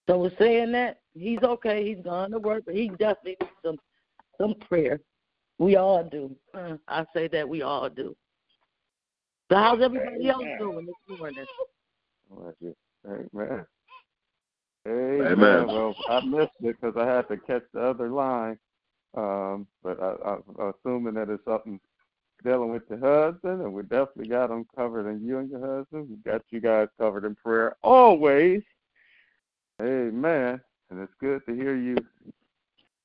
So 0.08 0.18
with 0.18 0.38
saying 0.38 0.72
that, 0.72 1.00
he's 1.14 1.42
okay. 1.42 1.86
He's 1.86 2.02
gone 2.04 2.30
to 2.30 2.38
work, 2.38 2.64
but 2.66 2.74
he 2.74 2.88
definitely 2.88 3.36
needs 3.40 3.52
some 3.64 3.76
some 4.40 4.54
prayer. 4.68 5.00
We 5.58 5.76
all 5.76 6.04
do. 6.04 6.34
Uh, 6.54 6.76
I 6.86 7.04
say 7.14 7.28
that 7.28 7.48
we 7.48 7.62
all 7.62 7.90
do. 7.90 8.16
So 9.50 9.56
how's 9.56 9.82
everybody 9.82 10.28
else 10.28 10.44
doing 10.58 10.86
this 10.86 11.18
morning? 11.18 11.46
Well, 12.30 12.54
yeah. 12.60 12.70
Amen. 13.06 13.66
Amen. 14.86 15.26
Amen. 15.32 15.66
Well, 15.66 15.94
I 16.08 16.24
missed 16.24 16.52
it 16.60 16.76
because 16.80 16.94
I 16.98 17.06
had 17.06 17.28
to 17.28 17.36
catch 17.38 17.62
the 17.72 17.80
other 17.80 18.08
line. 18.08 18.58
Um, 19.16 19.66
but 19.82 20.00
I, 20.00 20.14
I, 20.24 20.36
I'm 20.58 20.72
assuming 20.74 21.14
that 21.14 21.30
it's 21.30 21.44
something 21.44 21.80
dealing 22.44 22.70
with 22.70 22.82
your 22.88 22.98
husband, 22.98 23.62
and 23.62 23.72
we 23.72 23.82
definitely 23.82 24.28
got 24.28 24.48
them 24.48 24.66
covered. 24.76 25.06
And 25.06 25.26
you 25.26 25.38
and 25.38 25.50
your 25.50 25.60
husband, 25.60 26.08
we 26.10 26.16
got 26.30 26.42
you 26.50 26.60
guys 26.60 26.88
covered 26.98 27.24
in 27.24 27.34
prayer 27.34 27.76
always. 27.82 28.62
Amen. 29.80 30.60
And 30.90 31.00
it's 31.00 31.12
good 31.20 31.44
to 31.46 31.54
hear 31.54 31.76
you 31.76 31.96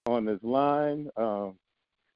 on 0.06 0.26
this 0.26 0.40
line. 0.42 1.10
Um, 1.18 1.56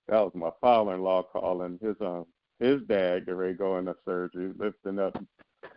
that 0.08 0.22
was 0.22 0.32
my 0.34 0.52
father-in-law 0.62 1.24
calling 1.34 1.80
his 1.82 1.96
um 2.02 2.26
his 2.60 2.82
dad 2.88 3.26
get 3.26 3.36
ready 3.36 3.56
to 3.56 3.96
surgery, 4.06 4.52
lifting 4.58 5.00
up 5.00 5.16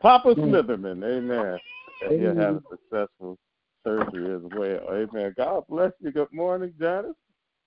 Papa 0.01 0.35
Smitherman. 0.35 1.05
Amen. 1.05 1.59
And 2.03 2.21
he'll 2.21 2.35
have 2.37 2.57
a 2.57 2.63
successful 2.71 3.37
surgery 3.85 4.35
as 4.35 4.43
well. 4.55 4.81
Amen. 4.91 5.35
God 5.37 5.65
bless 5.69 5.93
you. 6.01 6.11
Good 6.11 6.33
morning, 6.33 6.73
Janice. 6.79 7.13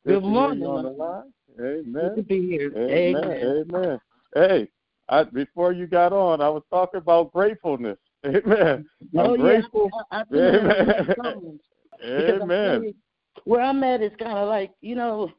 Good 0.05 0.23
morning. 0.23 0.65
On 0.65 0.83
the 0.83 0.89
line. 0.89 1.33
Good 1.57 1.85
to 1.85 1.89
Amen. 1.89 2.23
be 2.23 2.47
here. 2.47 2.73
Amen. 2.75 3.23
Amen. 3.23 3.65
Amen. 3.73 3.99
Hey, 4.35 4.67
I, 5.07 5.23
before 5.23 5.71
you 5.71 5.87
got 5.87 6.11
on, 6.11 6.41
I 6.41 6.49
was 6.49 6.63
talking 6.69 6.97
about 6.97 7.31
gratefulness. 7.31 7.97
Amen. 8.25 8.85
I'm 9.17 9.25
oh, 9.25 9.37
grateful. 9.37 9.89
Yeah, 9.93 10.01
I, 10.11 10.21
I 10.21 10.23
feel 10.25 10.39
Amen. 10.41 10.87
that 10.87 11.17
something. 11.17 11.59
Because 12.01 12.41
I'm 12.41 12.51
Amen. 12.51 12.93
where 13.45 13.61
I'm 13.61 13.83
at 13.83 14.01
is 14.01 14.11
kind 14.19 14.37
of 14.37 14.49
like, 14.49 14.71
you 14.81 14.95
know, 14.95 15.31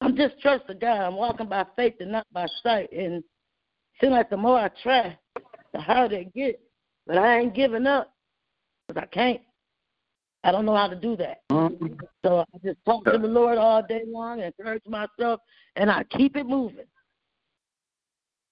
I'm 0.00 0.16
just 0.16 0.40
trusting 0.40 0.78
God. 0.78 1.00
I'm 1.00 1.16
walking 1.16 1.48
by 1.48 1.66
faith 1.76 1.94
and 2.00 2.12
not 2.12 2.26
by 2.32 2.46
sight. 2.62 2.90
And 2.92 3.14
it 3.14 3.24
seems 4.00 4.12
like 4.12 4.30
the 4.30 4.36
more 4.36 4.58
I 4.58 4.70
try, 4.82 5.18
the 5.72 5.80
harder 5.80 6.16
it 6.16 6.34
gets. 6.34 6.58
But 7.06 7.18
I 7.18 7.40
ain't 7.40 7.54
giving 7.54 7.86
up 7.86 8.12
because 8.86 9.02
I 9.02 9.06
can't. 9.06 9.40
I 10.44 10.50
don't 10.50 10.66
know 10.66 10.74
how 10.74 10.88
to 10.88 10.96
do 10.96 11.16
that. 11.16 11.38
Mm-hmm. 11.50 11.94
So 12.24 12.40
I 12.40 12.58
just 12.64 12.78
talk 12.84 13.04
to 13.04 13.18
the 13.18 13.28
Lord 13.28 13.58
all 13.58 13.82
day 13.86 14.02
long, 14.06 14.40
and 14.40 14.52
encourage 14.58 14.82
myself, 14.86 15.40
and 15.76 15.90
I 15.90 16.04
keep 16.04 16.36
it 16.36 16.46
moving. 16.46 16.86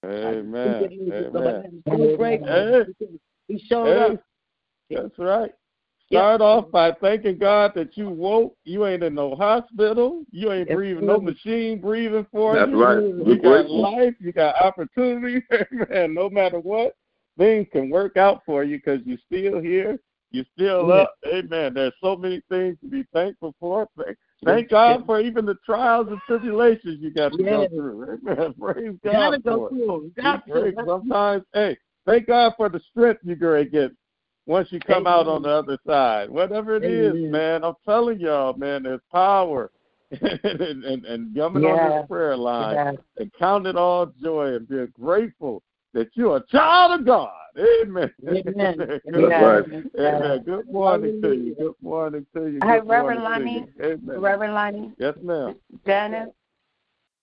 Amen. 0.04 0.88
Keep 0.88 0.90
it 0.90 0.99
moving. 0.99 1.37
Amen. 1.37 1.82
I'm 1.90 1.99
so 1.99 2.16
grateful 2.16 2.85
He 3.49 3.59
showed 3.68 3.87
Hey, 3.87 4.14
up. 4.14 4.20
that's 4.90 5.18
right. 5.18 5.52
Yep. 6.11 6.18
Start 6.20 6.40
off 6.40 6.70
by 6.73 6.90
thanking 7.00 7.38
God 7.38 7.70
that 7.76 7.97
you 7.97 8.11
woke. 8.11 8.56
You 8.64 8.85
ain't 8.85 9.04
in 9.04 9.14
no 9.14 9.37
hospital. 9.37 10.25
You 10.32 10.52
ain't 10.52 10.68
Yes, 10.68 10.75
breathing 10.75 11.06
no 11.06 11.20
machine 11.20 11.80
breathing 11.80 12.26
for 12.32 12.56
That's 12.56 12.68
you. 12.68 12.78
That's 12.78 12.97
right. 12.97 13.04
You 13.04 13.25
We're 13.25 13.35
got 13.37 13.42
grateful. 13.42 13.82
life. 13.82 14.14
You 14.18 14.32
got 14.32 14.61
opportunity. 14.61 15.44
Amen. 15.52 16.14
No 16.14 16.28
matter 16.28 16.59
what, 16.59 16.97
things 17.38 17.68
can 17.70 17.90
work 17.90 18.16
out 18.16 18.42
for 18.44 18.64
you 18.64 18.78
because 18.78 19.00
you're 19.04 19.18
still 19.25 19.61
here. 19.61 20.00
You're 20.30 20.44
still 20.54 20.88
Yes. 20.88 21.06
up. 21.06 21.14
Amen. 21.26 21.75
There's 21.75 21.92
so 22.02 22.16
many 22.16 22.40
things 22.49 22.78
to 22.80 22.88
be 22.88 23.04
thankful 23.12 23.54
for. 23.58 23.88
Thank, 24.44 24.70
God 24.70 25.04
for 25.04 25.20
even 25.20 25.44
the 25.44 25.56
trials 25.66 26.08
and 26.08 26.18
tribulations 26.26 26.99
you 27.00 27.10
got 27.10 27.32
to 27.32 27.42
go 27.42 27.68
through. 27.68 28.18
Amen. 28.26 28.54
Praise 28.58 28.96
God 29.04 29.12
You 29.12 29.12
Gotta 29.12 29.38
go 29.40 29.68
through. 29.68 30.12
Got 30.16 30.46
to. 30.46 30.72
Sometimes, 30.87 31.44
hey, 31.52 31.76
thank 32.06 32.26
God 32.26 32.54
for 32.56 32.68
the 32.68 32.80
strength 32.90 33.20
you're 33.25 33.37
going 33.37 33.64
to 33.64 33.70
get 33.70 33.92
once 34.46 34.68
you 34.72 34.80
come 34.80 35.06
out 35.06 35.26
on 35.26 35.42
the 35.42 35.50
other 35.50 35.78
side. 35.87 36.30
Whatever 36.30 36.76
it 36.76 36.84
is, 36.84 37.12
Amen. 37.12 37.30
man, 37.30 37.64
I'm 37.64 37.75
telling 37.84 38.18
y'all, 38.20 38.54
man, 38.54 38.84
there's 38.84 39.00
power. 39.12 39.70
and, 40.20 40.82
and, 40.84 41.04
and 41.04 41.37
coming 41.37 41.64
on 41.64 41.76
Yes. 41.76 41.92
this 42.00 42.08
prayer 42.08 42.37
line 42.37 42.75
Yes. 42.75 42.96
and 43.18 43.32
count 43.38 43.66
it 43.66 43.76
all 43.76 44.06
joy 44.20 44.54
and 44.54 44.68
be 44.68 44.84
grateful 45.00 45.62
that 45.94 46.09
you're 46.14 46.37
a 46.37 46.47
child 46.47 47.00
of 47.00 47.06
God. 47.06 47.30
Amen. 47.59 48.11
Amen. 48.26 48.76
Good, 49.12 49.28
right. 49.28 49.64
Amen. 49.99 50.42
Good 50.44 50.70
morning 50.70 51.20
to 51.23 51.32
you. 51.32 51.54
Good 51.56 51.75
morning 51.82 52.26
to 52.35 52.47
you. 52.47 52.61
Hey, 52.62 52.80
Reverend 52.80 53.20
morning 53.20 53.68
to 53.78 53.82
you. 53.82 53.92
Amen. 53.92 54.20
Reverend 54.20 54.54
Lonnie, 54.54 54.92
Yes, 54.99 55.14
ma'am. 55.23 55.56
Janice. 55.85 56.30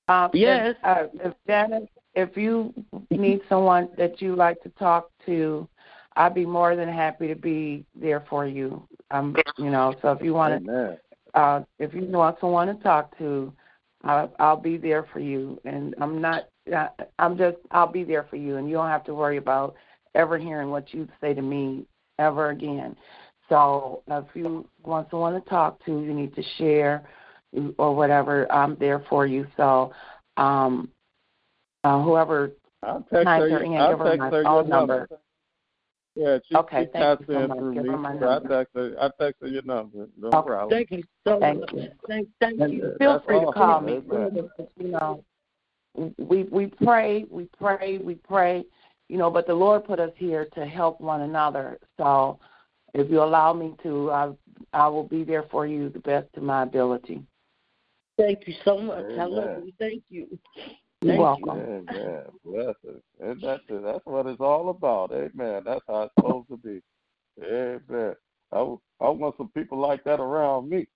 Um, 0.10 0.30
Yes. 0.34 0.76
If, 0.84 0.86
uh, 0.86 1.08
if 1.24 1.34
Janice, 1.48 1.90
if 2.14 2.36
you 2.36 2.74
need 3.12 3.42
someone 3.48 3.90
that 3.98 4.22
you 4.22 4.36
like 4.36 4.62
to 4.64 4.70
talk 4.70 5.10
to, 5.26 5.68
I'd 6.16 6.34
be 6.34 6.46
more 6.46 6.76
than 6.76 6.90
happy 6.90 7.28
to 7.28 7.36
be 7.36 7.86
there 7.96 8.26
for 8.30 8.46
you. 8.46 8.88
Um, 9.12 9.36
you 9.58 9.70
know, 9.70 9.96
so 10.02 10.12
if 10.12 10.22
you 10.22 10.34
want 10.34 10.66
to, 10.66 10.98
uh, 11.36 11.64
if 11.80 11.94
you 11.94 12.02
want 12.06 12.38
someone 12.42 12.68
to 12.68 12.84
talk 12.84 13.18
to, 13.20 13.54
I'll, 14.04 14.34
I'll 14.40 14.58
be 14.58 14.78
there 14.78 15.06
for 15.14 15.20
you. 15.20 15.60
And 15.64 15.94
I'm 16.02 16.20
not, 16.20 16.42
uh, 16.42 16.46
I'm 17.20 17.38
just, 17.38 17.58
I'll 17.72 17.92
be 17.92 18.04
there 18.04 18.24
for 18.30 18.36
you, 18.36 18.58
and 18.58 18.68
you 18.68 18.76
don't 18.76 18.90
have 18.90 19.06
to 19.06 19.16
worry 19.16 19.38
about 19.38 19.76
ever 20.16 20.38
hearing 20.38 20.70
what 20.70 20.94
you 20.94 21.08
say 21.22 21.34
to 21.34 21.42
me 21.42 21.86
ever 22.20 22.50
again. 22.50 22.96
So 23.50 24.04
if 24.08 24.26
you 24.34 24.68
want 24.84 25.10
someone 25.10 25.34
to 25.34 25.50
talk 25.50 25.84
to, 25.86 25.92
you 25.92 26.14
need 26.14 26.36
to 26.36 26.44
share 26.58 27.08
or 27.78 27.96
whatever. 27.96 28.52
I'm 28.52 28.76
there 28.76 29.06
for 29.10 29.26
you. 29.26 29.48
So 29.56 29.94
um, 30.36 30.90
uh, 31.84 32.02
whoever, 32.02 32.52
I'll 32.84 33.06
text 33.12 33.28
Hi, 33.28 33.40
her, 33.40 33.50
sir, 33.50 33.64
Ian, 33.64 33.82
I'll 33.82 33.90
give 33.92 34.00
her 34.00 34.06
text 34.06 34.20
my 34.20 34.30
her 34.32 34.44
your 34.44 34.64
phone 34.64 34.70
number. 34.70 35.00
number. 35.00 35.20
Yeah, 36.16 36.40
she, 36.50 36.56
Okay, 36.56 36.86
she 36.86 36.92
thank 36.94 37.04
taps 37.04 37.22
you 37.22 37.36
so 37.36 37.40
in 37.42 37.48
much. 37.48 37.58
through 37.60 37.74
Give 37.76 37.84
me. 37.84 37.90
her 37.90 37.98
my 37.98 38.14
so 38.14 38.28
I 38.28 38.34
number. 38.40 38.50
text 38.50 38.76
her. 38.76 38.96
I 39.00 39.10
text 39.22 39.42
her 39.42 39.48
your 39.48 39.62
number. 39.62 40.08
No 40.20 40.30
Okay. 40.30 40.48
problem. 40.48 40.70
Thank 40.72 40.92
you 40.92 41.04
so 41.26 41.40
Thank 41.40 41.60
much. 41.60 41.72
you. 41.74 41.88
Thank, 42.08 42.30
thank 42.40 42.60
you. 42.60 42.96
Feel 42.98 43.14
That's 43.14 43.26
free 43.26 43.40
to 43.40 43.52
call 43.52 43.82
me. 43.82 44.00
You 44.78 44.88
know, 44.90 45.24
we 46.18 46.44
we 46.44 46.68
pray, 46.68 47.26
we 47.30 47.48
pray, 47.58 47.98
we 47.98 48.16
pray. 48.16 48.66
You 49.10 49.18
know, 49.18 49.30
but 49.30 49.48
the 49.48 49.54
Lord 49.54 49.86
put 49.86 50.00
us 50.00 50.12
here 50.18 50.48
to 50.56 50.66
help 50.66 51.00
one 51.00 51.22
another. 51.22 51.80
So, 51.98 52.40
if 52.94 53.10
you 53.10 53.24
allow 53.24 53.54
me 53.54 53.74
to, 53.84 54.12
I 54.12 54.32
I 54.74 54.88
will 54.88 55.08
be 55.08 55.24
there 55.24 55.44
for 55.50 55.66
you 55.66 55.90
the 55.90 56.00
best 56.00 56.28
of 56.36 56.44
my 56.44 56.64
ability. 56.64 57.24
Thank 58.18 58.48
you 58.48 58.56
so 58.66 58.80
much. 58.80 59.06
I 59.18 59.26
love 59.26 59.64
you. 59.64 59.72
Thank 59.80 60.04
you. 60.10 60.28
You're 61.02 61.14
Thank 61.14 61.22
welcome. 61.22 61.60
Amen. 61.60 62.24
Blessings. 62.44 63.04
And 63.22 63.42
that's 63.42 63.62
it. 63.70 63.84
That's 63.84 64.06
what 64.06 64.26
it's 64.26 64.42
all 64.42 64.70
about. 64.70 65.12
Amen. 65.12 65.62
That's 65.66 65.84
how 65.88 66.04
it's 66.04 66.14
supposed 66.16 66.50
to 66.50 66.58
be. 66.58 66.82
Amen. 67.44 68.16
I, 68.52 68.58
I 69.00 69.10
want 69.10 69.36
some 69.38 69.50
people 69.50 69.78
like 69.78 70.04
that 70.06 70.20
around 70.20 70.70
me. 70.70 70.88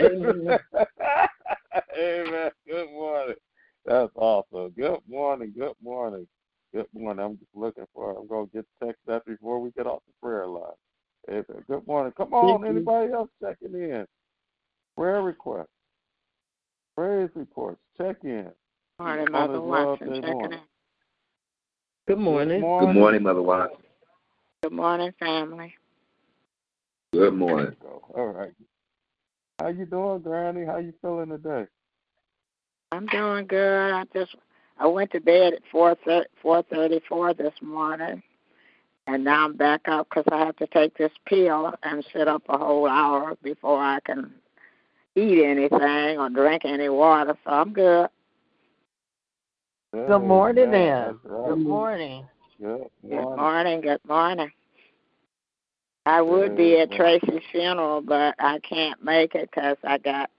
Amen. 0.00 0.58
Amen. 1.98 2.50
Good 2.68 2.90
morning. 2.92 3.34
That's 3.84 4.12
awesome. 4.14 4.70
Good 4.70 5.00
morning. 5.08 5.52
Good 5.58 5.74
morning. 5.82 6.26
Good 6.72 6.86
morning. 6.94 7.24
I'm 7.24 7.36
just 7.36 7.50
looking 7.54 7.84
for. 7.92 8.16
I'm 8.18 8.26
gonna 8.26 8.46
get 8.54 8.64
text 8.82 9.00
that 9.06 9.24
before 9.26 9.58
we 9.58 9.70
get 9.72 9.86
off 9.86 10.02
the 10.06 10.26
prayer 10.26 10.46
line. 10.46 10.70
Amen. 11.28 11.64
Good 11.68 11.86
morning. 11.86 12.12
Come 12.16 12.32
on. 12.32 12.62
Thank 12.62 12.70
you. 12.70 12.76
Anybody 12.76 13.12
else 13.12 13.28
checking 13.40 13.74
in? 13.74 14.06
Prayer 14.96 15.22
requests, 15.22 15.68
praise 16.96 17.30
reports. 17.34 17.80
Check 17.96 18.16
in. 18.24 18.50
Morning, 18.98 19.30
Mother 19.30 19.54
this 19.54 19.62
Love 19.62 19.88
Watson. 20.00 20.08
Day 20.08 20.14
Checking 20.20 20.32
morning. 20.32 20.58
in. 20.58 20.64
Good 22.08 22.18
morning. 22.18 22.60
Good 22.60 22.94
morning, 22.94 23.22
Mother 23.22 23.42
Watson. 23.42 23.78
Good 24.62 24.72
morning, 24.72 25.12
family. 25.18 25.74
Good 27.12 27.34
morning. 27.34 27.74
All 28.14 28.26
right. 28.26 28.52
How 29.58 29.68
you 29.68 29.86
doing, 29.86 30.20
Granny? 30.20 30.64
How 30.64 30.78
you 30.78 30.92
feeling 31.00 31.28
today? 31.30 31.66
I'm 32.92 33.06
doing 33.06 33.46
good. 33.46 33.92
I 33.94 34.04
just 34.12 34.36
I 34.78 34.86
went 34.86 35.10
to 35.12 35.20
bed 35.20 35.54
at 35.54 35.62
four 35.72 35.96
four 36.42 36.62
thirty 36.64 37.00
four 37.08 37.32
this 37.32 37.54
morning, 37.62 38.22
and 39.06 39.24
now 39.24 39.46
I'm 39.46 39.56
back 39.56 39.88
up 39.88 40.08
because 40.10 40.26
I 40.30 40.44
have 40.44 40.56
to 40.56 40.66
take 40.66 40.98
this 40.98 41.10
pill 41.24 41.72
and 41.82 42.04
sit 42.12 42.28
up 42.28 42.42
a 42.50 42.58
whole 42.58 42.86
hour 42.86 43.34
before 43.42 43.82
I 43.82 43.98
can 44.04 44.34
eat 45.16 45.42
anything 45.42 46.18
or 46.18 46.28
drink 46.28 46.66
any 46.66 46.90
water. 46.90 47.34
So 47.44 47.50
I'm 47.50 47.72
good. 47.72 48.08
Good 49.94 50.18
morning, 50.20 50.64
Amen. 50.64 50.72
then. 50.72 51.04
That's 51.06 51.18
right. 51.24 51.48
Good 51.48 51.58
morning. 51.60 52.26
Good 52.60 52.86
Good 53.08 53.10
morning. 53.10 53.36
morning. 53.36 53.80
Good 53.80 54.00
morning. 54.06 54.52
I 56.04 56.20
would 56.20 56.56
be 56.56 56.78
at 56.78 56.92
Amen. 56.92 56.98
Tracy's 56.98 57.42
funeral, 57.52 58.02
but 58.02 58.34
I 58.38 58.58
can't 58.58 59.02
make 59.02 59.34
it 59.34 59.48
because 59.50 59.78
I 59.82 59.96
got 59.96 60.30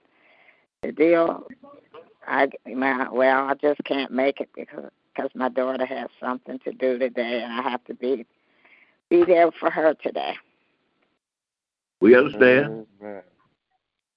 the 0.84 0.92
deal. 0.92 1.48
I 2.26 2.48
my, 2.74 3.08
well, 3.10 3.46
I 3.48 3.54
just 3.54 3.82
can't 3.84 4.12
make 4.12 4.40
it 4.40 4.50
because 4.54 4.90
because 5.14 5.30
my 5.34 5.48
daughter 5.48 5.86
has 5.86 6.08
something 6.20 6.58
to 6.60 6.72
do 6.72 6.98
today, 6.98 7.42
and 7.42 7.52
I 7.52 7.62
have 7.68 7.84
to 7.84 7.94
be 7.94 8.26
be 9.10 9.24
there 9.24 9.50
for 9.52 9.70
her 9.70 9.94
today. 9.94 10.34
We 12.00 12.16
understand. 12.16 12.86
Amen. 13.02 13.22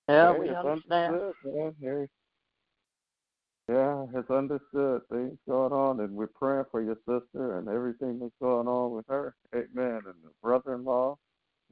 Yeah, 0.09 0.31
Hey, 0.33 0.39
we 0.39 0.49
understand. 0.49 1.15
understood, 1.45 2.09
Yeah, 3.69 4.05
it's 4.15 4.29
understood. 4.29 5.01
Things 5.11 5.37
going 5.47 5.73
on, 5.73 5.99
and 5.99 6.15
we're 6.15 6.27
praying 6.27 6.65
for 6.71 6.81
your 6.81 6.95
sister 7.07 7.57
and 7.59 7.67
everything 7.67 8.19
that's 8.19 8.33
going 8.41 8.67
on 8.67 8.91
with 8.91 9.05
her. 9.09 9.35
Amen. 9.53 10.01
And 10.05 10.15
the 10.23 10.31
brother-in-law. 10.41 11.17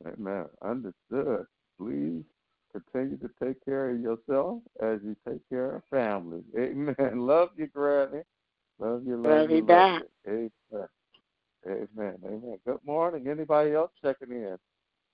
Amen. 0.05 0.45
Understood. 0.61 1.45
Please 1.79 2.23
continue 2.75 3.17
to 3.17 3.29
take 3.43 3.63
care 3.63 3.91
of 3.91 3.99
yourself 3.99 4.61
as 4.81 4.99
you 5.03 5.15
take 5.27 5.47
care 5.49 5.77
of 5.77 5.83
family. 5.89 6.41
Amen. 6.57 6.95
Love 7.15 7.49
you, 7.57 7.67
Granny. 7.67 8.23
Love 8.79 9.03
you, 9.05 9.15
love, 9.15 9.49
Love 9.49 9.49
you, 9.49 9.55
you 9.57 9.65
love 9.65 10.01
you. 10.27 10.51
Amen. 10.73 10.87
Amen. 11.67 12.15
Amen. 12.25 12.59
Good 12.65 12.79
morning. 12.85 13.27
Anybody 13.27 13.73
else 13.73 13.91
checking 14.03 14.31
in 14.31 14.57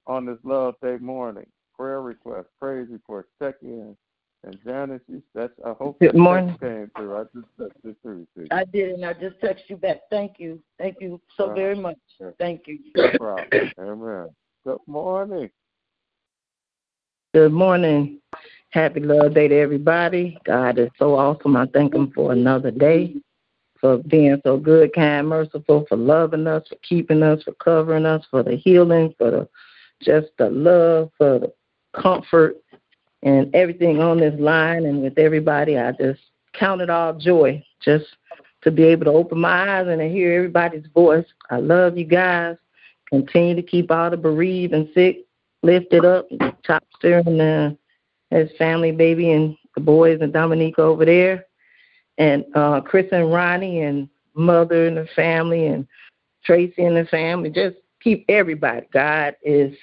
on 0.08 0.26
this 0.26 0.38
Love 0.44 0.76
Day 0.82 0.98
morning? 0.98 1.46
Prayer 1.78 2.02
request, 2.02 2.48
praise 2.60 2.88
report, 2.90 3.28
check 3.42 3.56
in. 3.62 3.96
And 4.44 4.58
Janice, 4.66 5.02
you 5.08 5.22
that's 5.36 5.54
I 5.64 5.74
hope 5.74 6.00
Good 6.00 6.14
that 6.14 6.20
morning. 6.20 6.50
text 6.50 6.62
came 6.62 6.92
through. 6.96 7.16
I 7.16 7.24
just 7.26 7.46
texted 7.60 7.92
it 7.92 7.98
through 8.02 8.28
to 8.36 8.42
you. 8.42 8.48
I 8.50 8.64
did, 8.66 8.94
and 8.94 9.06
I 9.06 9.14
just 9.14 9.40
text 9.40 9.66
you 9.68 9.78
back. 9.78 9.98
Thank 10.10 10.40
you. 10.40 10.60
Thank 10.80 10.98
you 11.00 11.22
so 11.38 11.52
Uh, 11.52 11.54
very 11.54 11.76
much. 11.76 11.98
Thank 12.40 12.66
you. 12.66 12.80
No 12.96 13.10
problem. 13.20 13.72
Amen. 13.80 14.30
Good 14.66 14.80
morning. 14.88 15.52
Good 17.34 17.54
morning. 17.54 18.20
Happy 18.72 19.00
Love 19.00 19.36
Day 19.36 19.48
to 19.48 19.56
everybody. 19.56 20.38
God 20.44 20.78
is 20.78 20.90
so 21.00 21.16
awesome. 21.16 21.56
I 21.56 21.66
thank 21.68 21.94
Him 21.94 22.12
for 22.12 22.34
another 22.34 22.72
day, 22.72 23.16
for 23.80 24.00
being 24.00 24.42
so 24.44 24.58
good, 24.58 24.94
kind, 24.94 25.30
merciful, 25.30 25.86
for 25.88 25.96
loving 25.96 26.46
us, 26.46 26.68
for 26.68 26.76
keeping 26.84 27.24
us, 27.24 27.42
for 27.44 27.54
covering 27.54 28.06
us, 28.06 28.26
for 28.30 28.44
the 28.44 28.58
healing, 28.58 29.16
for 29.18 29.32
the 29.32 29.50
just 30.02 30.28
the 30.40 30.50
love, 30.50 31.10
for 31.18 31.40
the 31.40 31.54
comfort, 31.94 32.58
and 33.24 33.56
everything 33.56 34.02
on 34.02 34.18
this 34.18 34.38
line 34.38 34.84
and 34.84 35.02
with 35.02 35.18
everybody. 35.18 35.78
I 35.78 35.94
just 35.94 36.20
count 36.52 36.82
it 36.82 36.90
all 36.90 37.14
joy 37.14 37.64
just 37.82 38.08
to 38.64 38.72
be 38.72 38.84
able 38.84 39.06
to 39.06 39.12
open 39.12 39.40
my 39.40 39.80
eyes 39.80 39.88
and 39.88 40.02
to 40.02 40.10
hear 40.10 40.34
everybody's 40.34 40.88
voice. 40.94 41.28
I 41.50 41.60
love 41.60 41.98
you 41.98 42.04
guys. 42.04 42.58
Continue 43.08 43.56
to 43.56 43.64
keep 43.64 43.90
all 43.90 44.10
the 44.10 44.18
bereaved 44.18 44.74
and 44.74 44.90
sick 44.94 45.26
lifted 45.64 46.06
up. 46.06 46.28
Chopster 46.68 47.26
and 47.26 47.42
uh, 47.42 47.76
his 48.36 48.50
family, 48.58 48.92
baby, 48.92 49.32
and 49.32 49.56
the 49.76 49.82
boys 49.82 50.20
and 50.22 50.34
Dominique 50.34 50.80
over 50.80 51.06
there, 51.06 51.46
and 52.18 52.46
uh, 52.56 52.82
Chris 52.82 53.08
and 53.12 53.32
Ronnie 53.32 53.82
and 53.82 54.10
mother 54.34 54.88
and 54.88 54.98
the 54.98 55.08
family 55.16 55.68
and 55.68 55.88
Tracy 56.44 56.84
and 56.84 56.98
the 56.98 57.06
family. 57.06 57.50
Just 57.50 57.78
keep 58.02 58.26
everybody. 58.30 58.88
God 58.92 59.36
is 59.44 59.76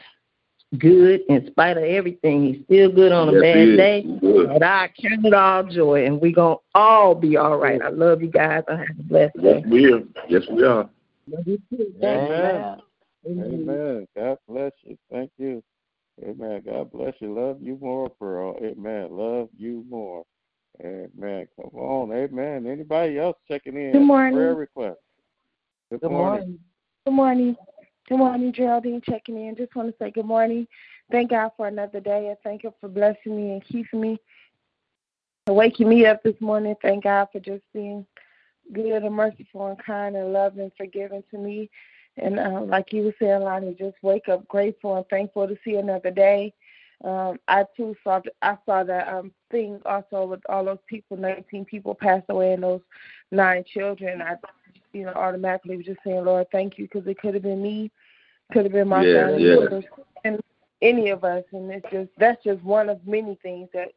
good 0.76 1.20
in 1.28 1.46
spite 1.46 1.76
of 1.76 1.84
everything. 1.84 2.44
He's 2.54 2.64
still 2.64 2.92
good 2.92 3.12
on 3.12 3.28
a 3.28 3.32
Yes, 3.32 3.42
bad 3.42 3.76
day. 3.76 4.02
Good. 4.20 4.48
But 4.48 4.62
I 4.62 4.90
count 5.00 5.24
it 5.24 5.34
all 5.34 5.64
joy, 5.64 6.04
and 6.04 6.20
we're 6.20 6.32
gonna 6.32 6.56
all 6.74 7.14
be 7.14 7.36
all 7.36 7.56
right. 7.56 7.80
I 7.80 7.88
love 7.88 8.22
you 8.22 8.28
guys. 8.28 8.64
I 8.68 8.76
have 8.76 8.98
a 8.98 9.02
blessed 9.02 9.36
Yes, 9.40 9.62
day. 9.62 9.70
we 9.70 9.92
are. 9.92 10.02
Yes, 10.28 10.42
we 10.50 10.64
are. 10.64 10.88
Amen. 11.32 11.86
Amen. 12.02 12.82
God 13.28 14.38
bless 14.48 14.72
you. 14.82 14.98
Thank 15.10 15.30
you. 15.38 15.62
Amen. 16.22 16.62
God 16.64 16.90
bless 16.90 17.14
you. 17.20 17.34
Love 17.34 17.58
you 17.60 17.78
more, 17.80 18.08
Pearl. 18.08 18.56
Amen. 18.62 19.08
Love 19.10 19.48
you 19.56 19.84
more. 19.88 20.24
Amen. 20.80 21.46
Come 21.56 21.80
on. 21.80 22.12
Amen. 22.12 22.66
Anybody 22.66 23.18
else 23.18 23.36
checking 23.46 23.76
in? 23.76 23.92
Good 23.92 24.02
morning. 24.02 24.34
Prayer 24.34 24.54
request. 24.54 24.98
Good, 25.90 26.00
Good 26.00 26.10
morning. 26.10 26.40
morning. 26.40 26.58
Good 27.06 27.14
morning. 27.14 27.56
Good 28.08 28.18
morning, 28.18 28.52
Geraldine 28.52 29.02
checking 29.02 29.36
in. 29.36 29.54
Just 29.54 29.74
want 29.74 29.90
to 29.90 29.94
say 29.98 30.10
good 30.10 30.24
morning. 30.24 30.66
Thank 31.10 31.30
God 31.30 31.50
for 31.56 31.66
another 31.66 32.00
day. 32.00 32.30
I 32.30 32.36
thank 32.42 32.64
Him 32.64 32.72
for 32.80 32.88
blessing 32.88 33.36
me 33.36 33.52
and 33.52 33.64
keeping 33.64 34.00
me, 34.00 34.18
and 35.46 35.56
waking 35.56 35.88
me 35.88 36.06
up 36.06 36.22
this 36.22 36.40
morning. 36.40 36.74
Thank 36.80 37.04
God 37.04 37.28
for 37.32 37.40
just 37.40 37.62
being 37.74 38.06
good 38.72 39.02
and 39.02 39.14
merciful 39.14 39.66
and 39.66 39.78
kind 39.78 40.16
and 40.16 40.32
loving 40.32 40.62
and 40.62 40.72
forgiving 40.76 41.22
to 41.30 41.38
me. 41.38 41.70
And 42.18 42.38
uh, 42.38 42.62
like 42.62 42.92
you 42.92 43.04
were 43.04 43.14
saying, 43.20 43.42
Lonnie, 43.42 43.76
just 43.78 43.96
wake 44.02 44.28
up 44.28 44.46
grateful 44.48 44.96
and 44.96 45.06
thankful 45.08 45.48
to 45.48 45.56
see 45.64 45.76
another 45.76 46.10
day. 46.10 46.52
Um, 47.04 47.38
I 47.46 47.64
too 47.76 47.94
saw 48.02 48.20
I 48.42 48.56
saw 48.66 48.82
that 48.84 49.08
um, 49.08 49.32
thing 49.50 49.80
also 49.86 50.24
with 50.26 50.40
all 50.48 50.64
those 50.64 50.78
people, 50.88 51.16
19 51.16 51.64
people 51.64 51.94
passed 51.94 52.26
away 52.28 52.52
and 52.54 52.62
those 52.62 52.80
nine 53.30 53.64
children. 53.72 54.20
I, 54.20 54.36
you 54.92 55.04
know, 55.04 55.12
automatically 55.12 55.76
was 55.76 55.86
just 55.86 56.00
saying, 56.04 56.24
Lord, 56.24 56.48
thank 56.50 56.76
you, 56.78 56.88
because 56.90 57.06
it 57.06 57.18
could 57.20 57.34
have 57.34 57.42
been 57.44 57.62
me, 57.62 57.90
could 58.52 58.64
have 58.64 58.72
been 58.72 58.88
my 58.88 59.04
Yes, 59.04 59.14
family 59.14 59.44
members, 59.44 59.84
and 60.24 60.40
any 60.82 61.10
of 61.10 61.24
us. 61.24 61.44
And 61.52 61.70
it's 61.70 61.86
just 61.92 62.10
that's 62.18 62.42
just 62.42 62.62
one 62.64 62.88
of 62.88 63.06
many 63.06 63.36
things 63.42 63.68
that 63.74 63.92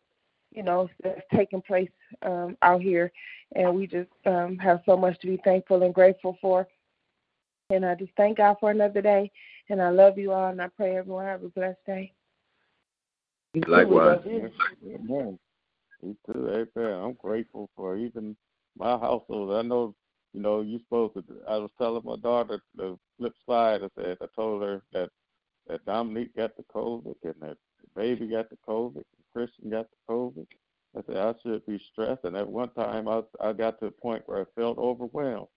you 0.51 0.61
know 0.61 0.89
that's 1.03 1.21
taking 1.33 1.61
place 1.61 1.89
um, 2.21 2.55
out 2.61 2.81
here, 2.81 3.11
and 3.55 3.75
we 3.75 3.87
just 3.87 4.09
um, 4.27 4.57
have 4.59 4.81
so 4.85 4.95
much 4.95 5.19
to 5.21 5.27
be 5.27 5.37
thankful 5.43 5.81
and 5.83 5.93
grateful 5.93 6.37
for. 6.39 6.67
And 7.71 7.85
I 7.85 7.95
just 7.95 8.11
thank 8.17 8.37
God 8.37 8.57
for 8.59 8.71
another 8.71 9.01
day, 9.01 9.31
and 9.69 9.81
I 9.81 9.89
love 9.89 10.17
you 10.17 10.33
all, 10.33 10.49
and 10.49 10.61
I 10.61 10.67
pray 10.67 10.97
everyone 10.97 11.25
have 11.25 11.43
a 11.43 11.49
blessed 11.49 11.85
day. 11.85 12.13
Likewise. 13.67 14.19
Amen. 14.25 15.39
Me 16.01 16.15
too. 16.25 16.67
Amen. 16.75 16.93
I'm 16.93 17.13
grateful 17.13 17.69
for 17.75 17.97
even 17.97 18.35
my 18.77 18.91
household. 18.91 19.53
I 19.53 19.61
know, 19.61 19.95
you 20.33 20.41
know, 20.41 20.61
you 20.61 20.79
supposed 20.79 21.13
to. 21.15 21.23
I 21.47 21.57
was 21.57 21.71
telling 21.77 22.03
my 22.03 22.17
daughter 22.17 22.61
the 22.75 22.97
flip 23.17 23.33
side. 23.47 23.81
I 23.83 23.89
said 24.01 24.17
I 24.21 24.25
told 24.35 24.63
her 24.63 24.83
that 24.93 25.09
that 25.67 25.85
Dominique 25.85 26.35
got 26.35 26.55
the 26.57 26.63
COVID 26.63 27.15
and 27.23 27.35
that 27.41 27.57
the 27.81 28.01
baby 28.01 28.27
got 28.27 28.49
the 28.49 28.57
COVID, 28.67 28.95
and 28.95 29.05
Christian 29.33 29.69
got 29.69 29.87
the 29.89 30.13
COVID. 30.13 30.47
I 30.97 31.01
said 31.07 31.17
I 31.17 31.33
should 31.41 31.65
be 31.65 31.81
stressed. 31.91 32.23
And 32.23 32.35
at 32.35 32.47
one 32.47 32.69
time, 32.71 33.07
I 33.07 33.21
I 33.39 33.53
got 33.53 33.79
to 33.79 33.87
a 33.87 33.91
point 33.91 34.23
where 34.25 34.41
I 34.41 34.45
felt 34.55 34.77
overwhelmed, 34.77 35.47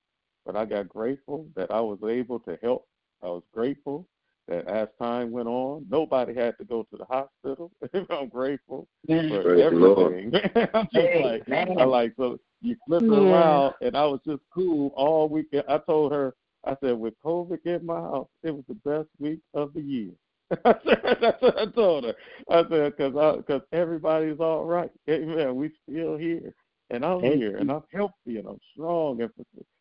but 0.45 0.57
I 0.57 0.65
got 0.65 0.89
grateful 0.89 1.47
that 1.57 1.71
I 1.71 1.81
was 1.81 1.99
able 2.09 2.41
to 2.41 2.59
help. 2.63 2.87
I 3.23 3.27
was 3.27 3.43
grateful 3.53 4.07
that 4.49 4.67
as 4.69 4.89
time 5.01 5.31
went 5.31 5.49
on, 5.49 5.87
nobody 5.91 6.35
had 6.35 6.59
to 6.59 6.65
go 6.65 6.83
to 6.83 6.97
the 6.97 7.05
hospital. 7.07 7.71
I'm 8.11 8.29
grateful 8.29 8.87
for 9.07 9.43
Praise 9.43 9.65
everything. 9.65 10.33
I'm 10.75 10.89
just 10.93 11.15
like 11.17 11.43
Amen. 11.49 11.79
I 11.79 11.85
like 11.85 12.13
so 12.19 12.39
you 12.61 12.77
flip 12.87 13.03
Yeah. 13.03 13.19
around 13.19 13.75
and 13.81 13.97
I 13.97 14.05
was 14.05 14.21
just 14.27 14.43
cool 14.53 14.93
all 14.97 15.29
weekend. 15.29 15.65
I 15.69 15.79
told 15.79 16.13
her 16.13 16.35
I 16.67 16.77
said 16.83 16.99
with 16.99 17.15
COVID 17.25 17.59
in 17.65 17.85
my 17.87 18.01
house, 18.01 18.29
it 18.43 18.55
was 18.55 18.65
the 18.69 18.75
best 18.75 19.09
week 19.19 19.41
of 19.55 19.73
the 19.75 19.81
year. 19.83 20.13
I 20.65 20.75
said, 20.87 21.19
That's 21.21 21.41
what 21.43 21.59
I 21.59 21.67
told 21.67 22.05
her. 22.05 22.15
I 22.51 22.63
said 22.69 22.97
because 22.97 23.37
because 23.39 23.63
everybody's 23.73 24.41
all 24.41 24.65
right. 24.65 24.91
Amen. 25.09 25.55
We 25.57 25.73
still 25.89 26.17
here. 26.17 26.55
and 26.91 27.05
I'm 27.05 27.23
here, 27.23 27.57
and 27.57 27.71
I'm 27.71 27.83
healthy, 27.93 28.39
and 28.39 28.47
I'm 28.47 28.61
strong, 28.75 29.21
and 29.23 29.31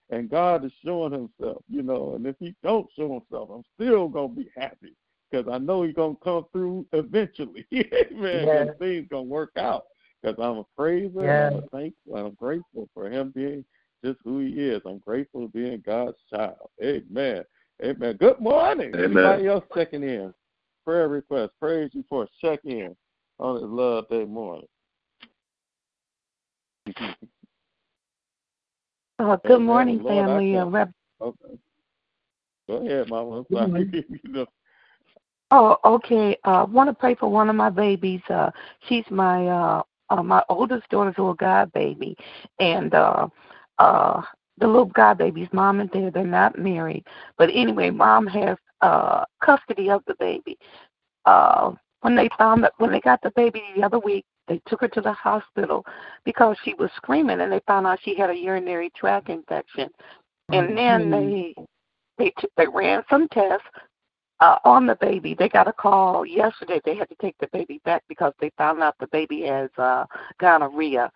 and 0.09 0.29
God 0.29 0.65
is 0.65 0.71
showing 0.83 1.11
Himself, 1.11 1.63
you 1.69 1.81
know. 1.81 2.15
And 2.15 2.25
if 2.25 2.35
He 2.39 2.55
don't 2.63 2.87
show 2.97 3.13
Himself, 3.13 3.49
I'm 3.53 3.63
still 3.75 4.07
gonna 4.07 4.29
be 4.29 4.49
happy 4.55 4.95
because 5.29 5.51
I 5.51 5.57
know 5.57 5.83
He's 5.83 5.95
gonna 5.95 6.15
come 6.23 6.45
through 6.51 6.85
eventually. 6.93 7.65
Amen. 7.73 8.45
Yes. 8.45 8.69
Things 8.79 9.07
gonna 9.09 9.23
work 9.23 9.51
out 9.57 9.85
because 10.21 10.37
I'm 10.39 10.57
a 10.59 10.65
praiser, 10.77 11.23
yes. 11.23 11.53
I'm 11.53 11.69
thankful, 11.69 12.17
and 12.17 12.27
I'm 12.27 12.33
grateful 12.35 12.89
for 12.93 13.09
Him 13.09 13.31
being 13.35 13.65
just 14.03 14.19
who 14.23 14.39
He 14.39 14.51
is. 14.51 14.81
I'm 14.85 14.99
grateful 14.99 15.41
to 15.41 15.47
being 15.47 15.81
God's 15.85 16.17
child. 16.29 16.69
Amen. 16.83 17.43
Amen. 17.83 18.17
Good 18.17 18.39
morning. 18.39 18.93
Amen. 18.93 19.03
Everybody 19.03 19.47
else 19.47 19.65
checking 19.73 20.03
in. 20.03 20.33
Prayer 20.85 21.07
request. 21.07 21.51
Praise 21.59 21.89
you 21.93 22.03
for 22.09 22.23
a 22.23 22.27
check 22.41 22.59
in 22.65 22.95
on 23.39 23.55
this 23.55 23.63
Love 23.65 24.07
Day 24.09 24.25
morning. 24.25 24.67
Uh, 29.19 29.37
good 29.47 29.55
Amen. 29.55 29.65
morning, 29.65 29.99
Lord, 29.99 30.25
family. 30.25 30.57
Uh, 30.57 30.65
Rep- 30.65 30.91
okay. 31.21 31.59
Go 32.67 32.73
ahead, 32.75 33.09
Mama. 33.09 33.39
I'm 33.39 33.45
sorry. 33.51 34.05
Oh, 35.51 35.77
okay. 35.85 36.35
I 36.45 36.61
uh, 36.61 36.65
want 36.65 36.89
to 36.89 36.93
pray 36.95 37.13
for 37.15 37.29
one 37.29 37.49
of 37.49 37.55
my 37.55 37.69
babies. 37.69 38.21
Uh, 38.29 38.49
she's 38.89 39.05
my 39.11 39.47
uh, 39.47 39.83
uh, 40.09 40.23
my 40.23 40.43
oldest 40.49 40.89
daughter's 40.89 41.15
little 41.17 41.35
god 41.35 41.71
baby, 41.73 42.17
and 42.59 42.93
uh, 42.95 43.27
uh, 43.77 44.21
the 44.57 44.65
little 44.67 44.85
god 44.85 45.19
baby's 45.19 45.49
mom 45.53 45.79
and 45.79 45.91
dad 45.91 46.13
they're 46.13 46.25
not 46.25 46.57
married. 46.57 47.05
But 47.37 47.49
anyway, 47.53 47.91
mom 47.91 48.25
has 48.27 48.57
uh, 48.81 49.25
custody 49.43 49.91
of 49.91 50.01
the 50.07 50.15
baby. 50.19 50.57
Uh, 51.25 51.73
when 52.01 52.15
they 52.15 52.29
found 52.37 52.63
that 52.63 52.73
when 52.79 52.91
they 52.91 52.99
got 53.01 53.21
the 53.21 53.31
baby 53.35 53.61
the 53.75 53.83
other 53.83 53.99
week, 53.99 54.25
they 54.47 54.61
took 54.67 54.81
her 54.81 54.87
to 54.89 55.01
the 55.01 55.13
hospital 55.13 55.85
because 56.25 56.57
she 56.63 56.73
was 56.75 56.89
screaming, 56.97 57.41
and 57.41 57.51
they 57.51 57.61
found 57.67 57.87
out 57.87 57.99
she 58.03 58.15
had 58.15 58.29
a 58.29 58.37
urinary 58.37 58.91
tract 58.95 59.29
infection. 59.29 59.89
And 60.51 60.77
then 60.77 61.09
they 61.09 61.55
they 62.17 62.31
t- 62.39 62.49
they 62.57 62.67
ran 62.67 63.03
some 63.09 63.27
tests 63.29 63.65
uh, 64.39 64.57
on 64.65 64.85
the 64.85 64.95
baby. 64.95 65.33
They 65.33 65.47
got 65.47 65.67
a 65.67 65.73
call 65.73 66.25
yesterday. 66.25 66.81
They 66.83 66.95
had 66.95 67.09
to 67.09 67.15
take 67.21 67.35
the 67.39 67.47
baby 67.53 67.79
back 67.85 68.03
because 68.09 68.33
they 68.39 68.51
found 68.57 68.81
out 68.83 68.95
the 68.99 69.07
baby 69.07 69.43
has 69.43 69.69
uh, 69.77 70.05
gonorrhea. 70.39 71.11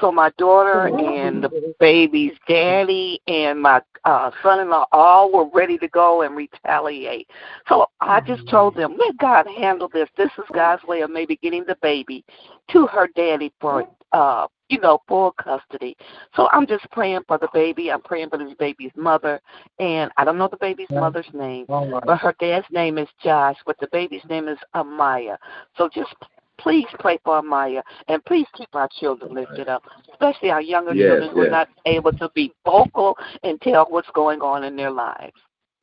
So 0.00 0.12
my 0.12 0.30
daughter 0.36 0.88
and 0.88 1.42
the 1.42 1.74
baby's 1.80 2.32
daddy 2.48 3.20
and 3.26 3.60
my 3.62 3.80
uh, 4.04 4.30
son-in-law 4.42 4.86
all 4.92 5.32
were 5.32 5.48
ready 5.54 5.78
to 5.78 5.88
go 5.88 6.22
and 6.22 6.36
retaliate. 6.36 7.28
So 7.68 7.86
I 8.00 8.20
just 8.20 8.46
told 8.48 8.76
them, 8.76 8.96
let 8.98 9.16
God 9.16 9.46
handle 9.46 9.88
this. 9.88 10.08
This 10.16 10.30
is 10.38 10.44
God's 10.52 10.84
way 10.84 11.00
of 11.00 11.10
maybe 11.10 11.36
getting 11.36 11.64
the 11.66 11.76
baby 11.82 12.24
to 12.72 12.86
her 12.88 13.08
daddy 13.16 13.52
for, 13.60 13.88
uh, 14.12 14.46
you 14.68 14.80
know, 14.80 14.98
full 15.08 15.32
custody. 15.32 15.96
So 16.34 16.48
I'm 16.52 16.66
just 16.66 16.90
praying 16.90 17.20
for 17.26 17.38
the 17.38 17.48
baby. 17.54 17.90
I'm 17.90 18.02
praying 18.02 18.30
for 18.30 18.38
this 18.38 18.54
baby's 18.58 18.92
mother, 18.96 19.40
and 19.78 20.10
I 20.16 20.24
don't 20.24 20.36
know 20.38 20.48
the 20.48 20.56
baby's 20.58 20.88
mother's 21.00 21.28
name, 21.32 21.64
but 22.04 22.18
her 22.18 22.34
dad's 22.38 22.66
name 22.70 22.98
is 22.98 23.08
Josh, 23.22 23.56
but 23.64 23.76
the 23.80 23.88
baby's 23.92 24.24
name 24.28 24.48
is 24.48 24.58
Amaya. 24.74 25.36
So 25.78 25.88
just 25.92 26.14
Please 26.58 26.86
pray 26.98 27.18
for 27.24 27.42
Amaya, 27.42 27.82
and 28.08 28.24
please 28.24 28.46
keep 28.56 28.68
our 28.74 28.88
children 28.98 29.34
lifted 29.34 29.68
up, 29.68 29.84
especially 30.12 30.50
our 30.50 30.62
younger 30.62 30.94
yes, 30.94 31.08
children 31.08 31.30
who 31.30 31.42
yes. 31.42 31.48
are 31.48 31.50
not 31.50 31.68
able 31.84 32.12
to 32.12 32.30
be 32.34 32.52
vocal 32.64 33.16
and 33.42 33.60
tell 33.60 33.86
what's 33.90 34.08
going 34.14 34.40
on 34.40 34.64
in 34.64 34.76
their 34.76 34.90
lives. 34.90 35.34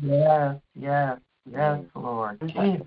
Yes, 0.02 0.56
yes. 0.76 1.18
Yes, 1.52 1.82
Lord. 1.94 2.40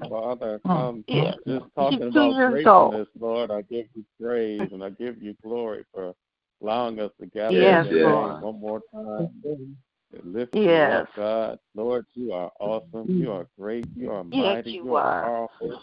Father, 0.09 0.61
um, 0.65 1.05
yeah. 1.09 1.33
just 1.47 1.67
talking 1.75 2.03
about 2.03 2.51
gratefulness, 2.53 3.09
Lord, 3.21 3.51
I 3.51 3.61
give 3.63 3.87
you 3.95 4.05
praise 4.19 4.63
and 4.73 4.83
I 4.83 4.91
give 4.91 5.23
you 5.23 5.37
glory 5.43 5.85
for 5.93 6.15
allowing 6.63 6.99
us 7.01 7.11
to 7.21 7.27
gather 7.27 7.53
yes, 7.53 7.87
Lord. 7.91 8.43
one 8.43 8.61
more 8.61 8.81
time. 8.95 9.77
Lift 10.23 10.55
yes. 10.55 10.65
you 10.65 10.65
up, 10.65 11.09
God. 11.17 11.59
Lord, 11.75 12.07
you 12.15 12.33
are 12.33 12.51
awesome. 12.59 13.07
You 13.09 13.33
are 13.33 13.47
great. 13.59 13.87
You 13.95 14.11
are 14.13 14.25
mighty. 14.25 14.37
Yes, 14.39 14.63
you, 14.67 14.85
you 14.85 14.97
are 14.97 15.23
powerful. 15.23 15.83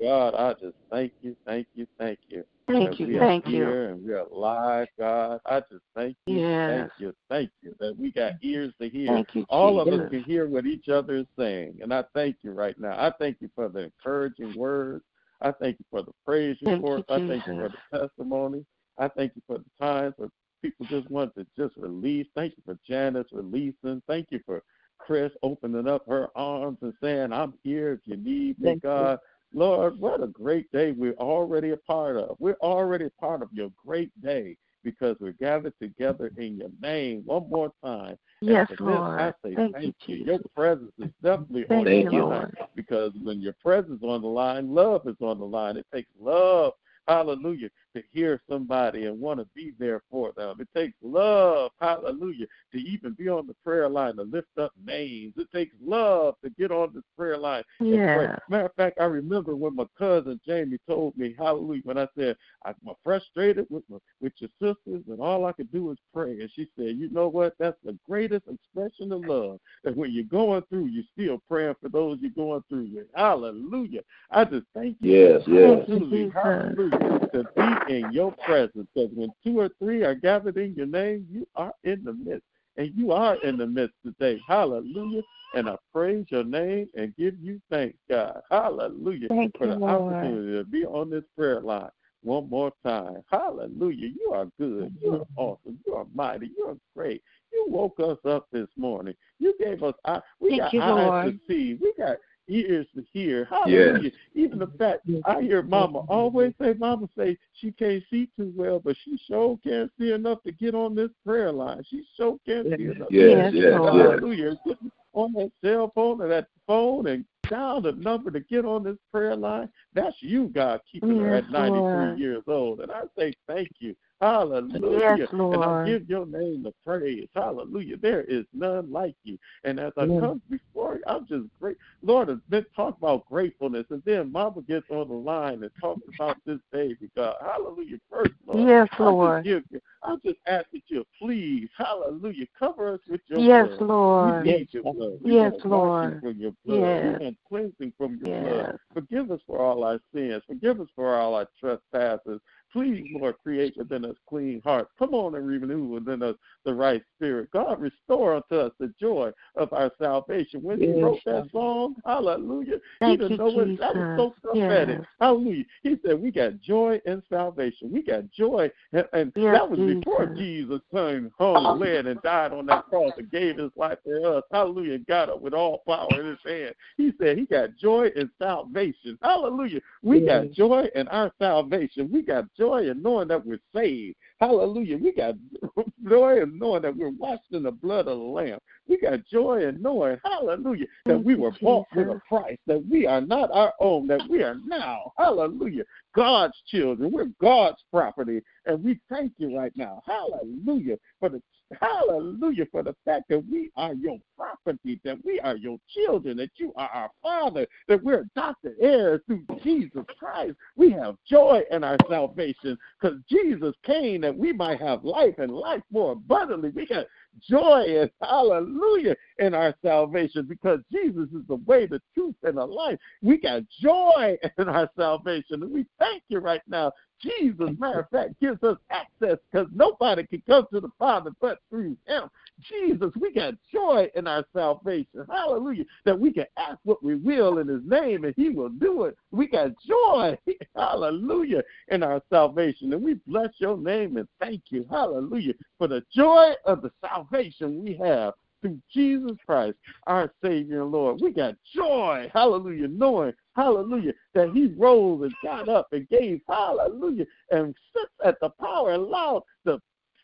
God, 0.00 0.34
I 0.34 0.52
just 0.54 0.76
thank 0.90 1.12
you, 1.22 1.36
thank 1.46 1.66
you, 1.74 1.86
thank 1.98 2.18
you. 2.28 2.44
Thank 2.68 2.98
you, 2.98 3.06
we 3.06 3.18
thank 3.18 3.46
are 3.46 3.50
you. 3.50 3.56
Here 3.56 3.90
and 3.90 4.04
we 4.04 4.12
are 4.12 4.26
alive, 4.26 4.88
God. 4.98 5.40
I 5.46 5.60
just 5.60 5.84
thank 5.94 6.16
you, 6.26 6.40
yes. 6.40 6.68
thank 6.68 6.90
you, 6.98 7.14
thank 7.30 7.50
you 7.62 7.74
that 7.78 7.96
we 7.98 8.10
got 8.10 8.32
ears 8.42 8.74
to 8.80 8.88
hear. 8.88 9.08
Thank 9.08 9.34
you, 9.34 9.46
All 9.48 9.84
Jesus. 9.84 9.94
of 9.94 10.00
us 10.00 10.10
can 10.10 10.24
hear 10.24 10.48
what 10.48 10.66
each 10.66 10.88
other 10.88 11.16
is 11.16 11.26
saying, 11.38 11.78
and 11.80 11.94
I 11.94 12.04
thank 12.14 12.36
you 12.42 12.52
right 12.52 12.78
now. 12.78 12.92
I 12.92 13.12
thank 13.18 13.36
you 13.40 13.48
for 13.54 13.68
the 13.68 13.84
encouraging 13.84 14.54
words. 14.56 15.04
I 15.40 15.52
thank 15.52 15.78
you 15.78 15.84
for 15.90 16.02
the 16.02 16.12
praise 16.24 16.56
reports. 16.62 17.04
I 17.08 17.18
thank 17.18 17.46
you 17.46 17.54
for 17.60 17.68
the 17.68 17.98
testimony. 17.98 18.64
I 18.98 19.08
thank 19.08 19.32
you 19.36 19.42
for 19.46 19.58
the 19.58 19.84
times 19.84 20.14
where 20.16 20.30
people 20.62 20.86
just 20.86 21.10
want 21.10 21.34
to 21.36 21.46
just 21.56 21.76
release. 21.76 22.26
Thank 22.34 22.54
you 22.56 22.62
for 22.64 22.78
Janice 22.88 23.26
releasing. 23.32 24.02
Thank 24.06 24.28
you 24.30 24.40
for 24.46 24.62
Chris 24.98 25.30
opening 25.42 25.86
up 25.86 26.06
her 26.08 26.28
arms 26.34 26.78
and 26.80 26.94
saying, 27.02 27.32
I'm 27.32 27.54
here 27.62 27.92
if 27.92 28.00
you 28.04 28.16
need 28.16 28.58
me, 28.58 28.76
God. 28.82 29.12
You. 29.12 29.18
Lord, 29.52 29.98
what 29.98 30.22
a 30.22 30.26
great 30.26 30.70
day 30.72 30.92
we're 30.92 31.14
already 31.14 31.70
a 31.70 31.76
part 31.78 32.16
of. 32.16 32.36
We're 32.38 32.58
already 32.60 33.06
a 33.06 33.20
part 33.20 33.42
of 33.42 33.48
your 33.52 33.70
great 33.84 34.10
day 34.22 34.56
because 34.84 35.16
we're 35.20 35.32
gathered 35.32 35.74
together 35.80 36.30
in 36.36 36.56
your 36.56 36.70
name 36.80 37.22
one 37.24 37.48
more 37.48 37.72
time. 37.84 38.16
Yes, 38.40 38.68
Lord. 38.78 39.20
I 39.20 39.32
say 39.44 39.54
thank, 39.54 39.74
thank 39.74 39.94
you. 40.06 40.16
Your 40.24 40.38
presence 40.54 40.92
is 40.98 41.10
definitely 41.22 41.64
thank 41.68 41.86
on 41.86 41.94
you, 41.94 42.10
the 42.10 42.16
line 42.16 42.30
Lord. 42.30 42.58
because 42.74 43.12
when 43.22 43.40
your 43.40 43.54
presence 43.62 43.98
is 43.98 44.08
on 44.08 44.22
the 44.22 44.28
line, 44.28 44.74
love 44.74 45.02
is 45.06 45.16
on 45.20 45.38
the 45.38 45.44
line. 45.44 45.76
It 45.76 45.86
takes 45.92 46.10
love 46.20 46.74
hallelujah, 47.08 47.68
to 47.96 48.02
hear 48.12 48.42
somebody 48.48 49.06
and 49.06 49.18
want 49.18 49.40
to 49.40 49.46
be 49.54 49.72
there 49.78 50.02
for 50.10 50.32
them. 50.36 50.58
It 50.60 50.68
takes 50.76 50.96
love, 51.02 51.70
hallelujah, 51.80 52.46
to 52.72 52.78
even 52.78 53.12
be 53.12 53.28
on 53.28 53.46
the 53.46 53.54
prayer 53.64 53.88
line 53.88 54.16
to 54.16 54.22
lift 54.22 54.58
up 54.60 54.72
names. 54.84 55.32
It 55.38 55.50
takes 55.50 55.74
love 55.82 56.34
to 56.44 56.50
get 56.50 56.70
on 56.70 56.92
this 56.94 57.04
prayer 57.16 57.38
line 57.38 57.62
and 57.80 57.88
yeah. 57.88 58.16
pray. 58.16 58.28
Matter 58.50 58.66
of 58.66 58.74
fact, 58.74 59.00
I 59.00 59.04
remember 59.04 59.56
when 59.56 59.74
my 59.74 59.86
cousin 59.98 60.38
Jamie 60.46 60.78
told 60.86 61.16
me, 61.16 61.34
hallelujah, 61.38 61.80
when 61.84 61.96
I 61.96 62.06
said 62.18 62.36
I'm 62.66 62.74
frustrated 63.02 63.66
with 63.70 63.82
my, 63.88 63.96
with 64.20 64.34
your 64.38 64.50
sisters 64.60 65.02
and 65.08 65.20
all 65.20 65.46
I 65.46 65.52
could 65.52 65.72
do 65.72 65.90
is 65.90 65.98
pray. 66.12 66.32
And 66.32 66.50
she 66.54 66.68
said, 66.76 66.96
you 66.96 67.08
know 67.10 67.28
what? 67.28 67.54
That's 67.58 67.78
the 67.82 67.98
greatest 68.06 68.44
expression 68.46 69.10
of 69.10 69.24
love. 69.24 69.58
That 69.84 69.96
when 69.96 70.12
you're 70.12 70.24
going 70.24 70.62
through, 70.68 70.86
you're 70.86 71.04
still 71.18 71.40
praying 71.48 71.76
for 71.80 71.88
those 71.88 72.18
you're 72.20 72.30
going 72.32 72.62
through 72.68 72.90
with. 72.92 73.06
Hallelujah. 73.14 74.02
I 74.30 74.44
just 74.44 74.66
thank 74.74 74.98
you. 75.00 75.12
Yes, 75.12 75.42
yes. 75.46 75.88
Hallelujah. 75.88 76.30
Hallelujah 76.34 77.16
to 77.36 77.44
be 77.85 77.85
in 77.88 78.10
your 78.12 78.32
presence. 78.32 78.88
Because 78.94 79.10
when 79.14 79.30
two 79.44 79.60
or 79.60 79.70
three 79.78 80.02
are 80.02 80.14
gathered 80.14 80.56
in 80.56 80.74
your 80.74 80.86
name, 80.86 81.26
you 81.30 81.46
are 81.54 81.72
in 81.84 82.04
the 82.04 82.12
midst. 82.12 82.44
And 82.76 82.92
you 82.94 83.12
are 83.12 83.36
in 83.42 83.56
the 83.56 83.66
midst 83.66 83.94
today. 84.04 84.38
Hallelujah. 84.46 85.22
And 85.54 85.68
I 85.68 85.76
praise 85.92 86.26
your 86.28 86.44
name 86.44 86.88
and 86.94 87.16
give 87.16 87.34
you 87.40 87.60
thanks, 87.70 87.96
God. 88.10 88.42
Hallelujah. 88.50 89.28
Thank 89.28 89.56
for 89.56 89.66
you, 89.66 89.72
the 89.72 89.78
Lord. 89.78 90.12
opportunity 90.12 90.58
to 90.58 90.64
be 90.64 90.84
on 90.84 91.08
this 91.08 91.24
prayer 91.36 91.60
line 91.60 91.88
one 92.22 92.50
more 92.50 92.72
time. 92.84 93.22
Hallelujah. 93.30 94.08
You 94.08 94.32
are 94.34 94.46
good. 94.58 94.94
You 95.00 95.14
are 95.14 95.18
mm-hmm. 95.20 95.38
awesome. 95.38 95.78
You 95.86 95.94
are 95.94 96.06
mighty. 96.14 96.50
You 96.56 96.66
are 96.66 96.76
great. 96.94 97.22
You 97.52 97.66
woke 97.68 97.98
us 98.00 98.18
up 98.28 98.48
this 98.52 98.68
morning. 98.76 99.14
You 99.38 99.54
gave 99.58 99.82
us 99.82 99.94
uh, 100.04 100.20
we 100.40 100.50
Thank 100.50 100.62
got 100.62 100.72
you, 100.74 100.82
eyes 100.82 101.06
Lord. 101.06 101.26
to 101.26 101.40
see. 101.48 101.78
We 101.80 101.94
got 101.96 102.16
ears 102.48 102.86
to 102.94 103.04
hear. 103.12 103.46
Hallelujah. 103.46 104.00
Yes. 104.02 104.12
Even 104.34 104.58
the 104.58 104.66
fact 104.78 105.08
I 105.24 105.42
hear 105.42 105.62
Mama 105.62 106.00
always 106.08 106.52
say, 106.60 106.74
Mama 106.74 107.08
say 107.16 107.36
she 107.60 107.72
can't 107.72 108.02
see 108.10 108.28
too 108.36 108.52
well, 108.56 108.80
but 108.80 108.96
she 109.04 109.18
sure 109.26 109.58
can't 109.62 109.90
see 109.98 110.12
enough 110.12 110.42
to 110.44 110.52
get 110.52 110.74
on 110.74 110.94
this 110.94 111.10
prayer 111.24 111.52
line. 111.52 111.82
She 111.88 112.04
sure 112.16 112.38
can't 112.46 112.66
see 112.76 112.84
enough. 112.84 113.08
Yes, 113.10 113.52
yes, 113.54 113.72
Hallelujah. 113.72 114.58
Yes. 114.64 114.76
On 115.12 115.32
that 115.32 115.50
cell 115.64 115.90
phone 115.94 116.20
or 116.20 116.28
that 116.28 116.48
phone 116.66 117.06
and 117.06 117.24
dial 117.48 117.80
the 117.80 117.92
number 117.92 118.30
to 118.30 118.40
get 118.40 118.64
on 118.64 118.82
this 118.82 118.98
prayer 119.10 119.36
line. 119.36 119.68
That's 119.94 120.16
you, 120.20 120.48
God, 120.48 120.80
keeping 120.90 121.16
yes, 121.16 121.20
her 121.20 121.34
at 121.36 121.50
93 121.50 121.80
Lord. 121.80 122.18
years 122.18 122.42
old. 122.46 122.80
And 122.80 122.92
I 122.92 123.02
say 123.18 123.32
thank 123.46 123.70
you. 123.78 123.96
Hallelujah. 124.20 125.16
Yes, 125.18 125.28
Lord. 125.32 125.54
And 125.56 125.64
I 125.64 125.86
give 125.86 126.08
your 126.08 126.24
name 126.24 126.62
the 126.62 126.72
praise. 126.84 127.28
Hallelujah. 127.34 127.98
There 127.98 128.22
is 128.22 128.46
none 128.54 128.90
like 128.90 129.14
you. 129.24 129.38
And 129.64 129.78
as 129.78 129.92
I 129.98 130.06
come 130.06 130.40
before 130.48 130.96
you, 130.96 131.02
I'm 131.06 131.26
just 131.26 131.44
great. 131.60 131.76
Lord 132.02 132.28
has 132.28 132.38
been 132.48 132.64
talking 132.74 132.96
about 133.02 133.26
gratefulness. 133.26 133.84
And 133.90 134.02
then 134.06 134.32
Mama 134.32 134.62
gets 134.62 134.86
on 134.90 135.08
the 135.08 135.14
line 135.14 135.62
and 135.62 135.70
talks 135.78 136.00
about 136.14 136.38
this 136.46 136.58
baby, 136.72 137.10
God. 137.14 137.36
Hallelujah. 137.40 137.98
First, 138.10 138.32
Lord. 138.46 138.68
Yes, 138.68 138.88
I 138.92 139.02
Lord. 139.02 139.44
Just 139.44 139.70
give, 139.70 139.82
I 140.02 140.16
just 140.24 140.38
ask 140.46 140.66
that 140.72 140.82
you 140.88 141.04
please, 141.20 141.68
hallelujah, 141.76 142.46
cover 142.58 142.94
us 142.94 143.00
with 143.10 143.20
your 143.26 143.40
yes, 143.40 143.68
blood. 143.78 143.88
Lord. 143.88 144.46
We 144.46 144.52
need 144.52 144.68
your 144.70 144.82
blood. 144.82 145.18
We 145.22 145.34
yes, 145.34 145.52
Lord. 145.64 146.20
from 146.22 146.38
your 146.38 146.52
blood. 146.64 146.80
Yes. 146.80 147.20
We 147.20 147.36
cleansing 147.48 147.92
from 147.98 148.20
your 148.24 148.34
yes. 148.34 148.52
blood. 148.52 148.78
Forgive 148.94 149.30
us 149.30 149.40
for 149.46 149.58
all 149.58 149.84
our 149.84 150.00
sins. 150.14 150.42
Forgive 150.46 150.80
us 150.80 150.88
for 150.94 151.16
all 151.16 151.34
our 151.34 151.48
trespasses. 151.60 152.40
Please, 152.76 153.06
Lord, 153.14 153.36
create 153.42 153.74
within 153.74 154.04
us 154.04 154.16
clean 154.28 154.60
hearts. 154.62 154.90
Come 154.98 155.14
on 155.14 155.34
and 155.34 155.46
renew 155.46 155.84
within 155.84 156.22
us 156.22 156.36
the 156.66 156.74
right 156.74 157.02
spirit. 157.16 157.50
God, 157.50 157.80
restore 157.80 158.34
unto 158.34 158.54
us 158.54 158.72
the 158.78 158.92
joy 159.00 159.32
of 159.54 159.72
our 159.72 159.90
salvation. 159.98 160.62
When 160.62 160.78
yes. 160.78 160.94
he 160.94 161.02
wrote 161.02 161.20
that 161.24 161.48
song, 161.52 161.94
hallelujah, 162.04 162.76
Thank 163.00 163.22
he 163.22 163.28
didn't 163.28 163.38
know 163.38 163.60
it. 163.60 163.78
That 163.78 163.96
was 163.96 164.34
so 164.42 164.50
prophetic. 164.52 164.98
Yes. 164.98 165.06
Hallelujah. 165.18 165.64
He 165.84 165.96
said, 166.04 166.20
We 166.20 166.30
got 166.30 166.60
joy 166.60 167.00
in 167.06 167.22
salvation. 167.30 167.90
We 167.90 168.02
got 168.02 168.30
joy. 168.30 168.70
And, 168.92 169.06
and 169.14 169.32
yes, 169.34 169.54
that 169.54 169.70
was 169.70 169.78
before 169.78 170.26
Jesus 170.26 170.82
hung, 170.92 171.30
hung, 171.38 171.80
led, 171.80 172.04
and 172.04 172.20
died 172.20 172.52
on 172.52 172.66
that 172.66 172.84
cross 172.88 173.12
and 173.16 173.30
gave 173.30 173.56
his 173.56 173.70
life 173.74 173.98
for 174.04 174.36
us. 174.36 174.44
Hallelujah. 174.52 174.98
Got 174.98 175.30
up 175.30 175.40
with 175.40 175.54
all 175.54 175.82
power 175.88 176.08
in 176.20 176.26
his 176.26 176.38
hand. 176.44 176.74
He 176.98 177.12
said, 177.18 177.38
He 177.38 177.46
got 177.46 177.74
joy 177.78 178.10
in 178.14 178.30
salvation. 178.38 179.18
Hallelujah. 179.22 179.80
We 180.02 180.26
got 180.26 180.50
joy 180.50 180.88
in 180.94 181.08
our 181.08 181.32
salvation. 181.38 182.10
We 182.12 182.20
got 182.20 182.44
joy 182.54 182.65
in 182.74 183.02
knowing 183.02 183.28
that 183.28 183.44
we're 183.44 183.60
saved. 183.74 184.16
Hallelujah. 184.40 184.98
We 184.98 185.12
got 185.12 185.34
joy 186.08 186.42
in 186.42 186.58
knowing 186.58 186.82
that 186.82 186.96
we're 186.96 187.10
washed 187.10 187.52
in 187.52 187.62
the 187.62 187.70
blood 187.70 188.08
of 188.08 188.18
the 188.18 188.24
Lamb. 188.24 188.58
We 188.88 188.98
got 188.98 189.24
joy 189.26 189.66
in 189.66 189.80
knowing, 189.80 190.18
hallelujah, 190.24 190.86
that 191.06 191.22
we 191.22 191.34
were 191.34 191.52
bought 191.62 191.86
with 191.94 192.08
a 192.08 192.20
price, 192.28 192.58
that 192.66 192.84
we 192.88 193.06
are 193.06 193.20
not 193.20 193.50
our 193.52 193.72
own, 193.80 194.06
that 194.08 194.22
we 194.28 194.42
are 194.42 194.56
now, 194.66 195.12
hallelujah, 195.18 195.84
God's 196.14 196.54
children. 196.66 197.10
We're 197.10 197.30
God's 197.40 197.82
property. 197.90 198.42
And 198.66 198.84
we 198.84 199.00
thank 199.08 199.32
you 199.38 199.56
right 199.56 199.72
now, 199.76 200.02
hallelujah, 200.06 200.96
for 201.18 201.28
the 201.28 201.42
Hallelujah 201.80 202.66
for 202.70 202.82
the 202.82 202.94
fact 203.04 203.24
that 203.28 203.44
we 203.50 203.70
are 203.76 203.94
your 203.94 204.18
property, 204.36 205.00
that 205.04 205.18
we 205.24 205.40
are 205.40 205.56
your 205.56 205.78
children, 205.88 206.36
that 206.36 206.50
you 206.56 206.72
are 206.76 206.88
our 206.88 207.10
Father, 207.22 207.66
that 207.88 208.02
we're 208.04 208.20
adopted 208.20 208.74
heirs 208.80 209.20
through 209.26 209.44
Jesus 209.64 210.04
Christ. 210.18 210.54
We 210.76 210.92
have 210.92 211.16
joy 211.28 211.62
in 211.72 211.82
our 211.82 211.96
salvation 212.08 212.78
because 213.00 213.18
Jesus 213.28 213.74
came 213.82 214.20
that 214.20 214.36
we 214.36 214.52
might 214.52 214.80
have 214.80 215.04
life 215.04 215.34
and 215.38 215.50
life 215.50 215.82
more 215.90 216.12
abundantly. 216.12 216.70
We 216.70 216.86
got 216.86 217.06
joy 217.48 218.00
and 218.00 218.10
hallelujah 218.22 219.16
in 219.38 219.54
our 219.54 219.74
salvation 219.82 220.46
because 220.48 220.80
Jesus 220.92 221.28
is 221.34 221.46
the 221.48 221.56
way, 221.66 221.86
the 221.86 222.00
truth, 222.14 222.36
and 222.44 222.56
the 222.56 222.64
life. 222.64 222.98
We 223.22 223.38
got 223.38 223.62
joy 223.82 224.38
in 224.58 224.68
our 224.68 224.88
salvation. 224.96 225.62
And 225.62 225.72
we 225.72 225.86
thank 225.98 226.22
you 226.28 226.38
right 226.38 226.62
now 226.68 226.92
Jesus, 227.20 227.70
matter 227.78 228.00
of 228.00 228.10
fact, 228.10 228.40
gives 228.40 228.62
us 228.62 228.76
access 228.90 229.38
because 229.50 229.68
nobody 229.74 230.26
can 230.26 230.42
come 230.46 230.66
to 230.72 230.80
the 230.80 230.90
Father 230.98 231.30
but 231.40 231.58
through 231.70 231.96
Him. 232.06 232.28
Jesus, 232.68 233.10
we 233.20 233.32
got 233.32 233.54
joy 233.72 234.08
in 234.14 234.26
our 234.26 234.44
salvation. 234.54 235.26
Hallelujah. 235.30 235.84
That 236.04 236.18
we 236.18 236.32
can 236.32 236.46
ask 236.58 236.78
what 236.84 237.02
we 237.02 237.14
will 237.14 237.58
in 237.58 237.68
His 237.68 237.82
name 237.84 238.24
and 238.24 238.34
He 238.36 238.50
will 238.50 238.68
do 238.68 239.04
it. 239.04 239.16
We 239.30 239.46
got 239.46 239.70
joy, 239.86 240.38
hallelujah, 240.76 241.62
in 241.88 242.02
our 242.02 242.22
salvation. 242.30 242.92
And 242.92 243.02
we 243.02 243.14
bless 243.26 243.50
your 243.58 243.76
name 243.76 244.16
and 244.16 244.28
thank 244.40 244.62
you, 244.68 244.86
hallelujah, 244.90 245.54
for 245.78 245.88
the 245.88 246.02
joy 246.14 246.52
of 246.64 246.82
the 246.82 246.90
salvation 247.00 247.82
we 247.82 247.94
have 247.96 248.34
through 248.60 248.78
Jesus 248.92 249.36
Christ, 249.46 249.76
our 250.06 250.32
Savior 250.42 250.82
and 250.82 250.92
Lord. 250.92 251.20
We 251.20 251.32
got 251.32 251.54
joy, 251.74 252.30
hallelujah, 252.32 252.88
knowing, 252.88 253.32
hallelujah, 253.54 254.12
that 254.34 254.50
He 254.50 254.74
rose 254.76 255.22
and 255.22 255.34
got 255.42 255.68
up 255.68 255.88
and 255.92 256.08
gave, 256.08 256.40
hallelujah, 256.48 257.26
and 257.50 257.74
sits 257.94 258.12
at 258.24 258.40
the 258.40 258.50
power 258.60 258.92
and 258.92 259.02
allowed 259.02 259.42
the 259.64 259.80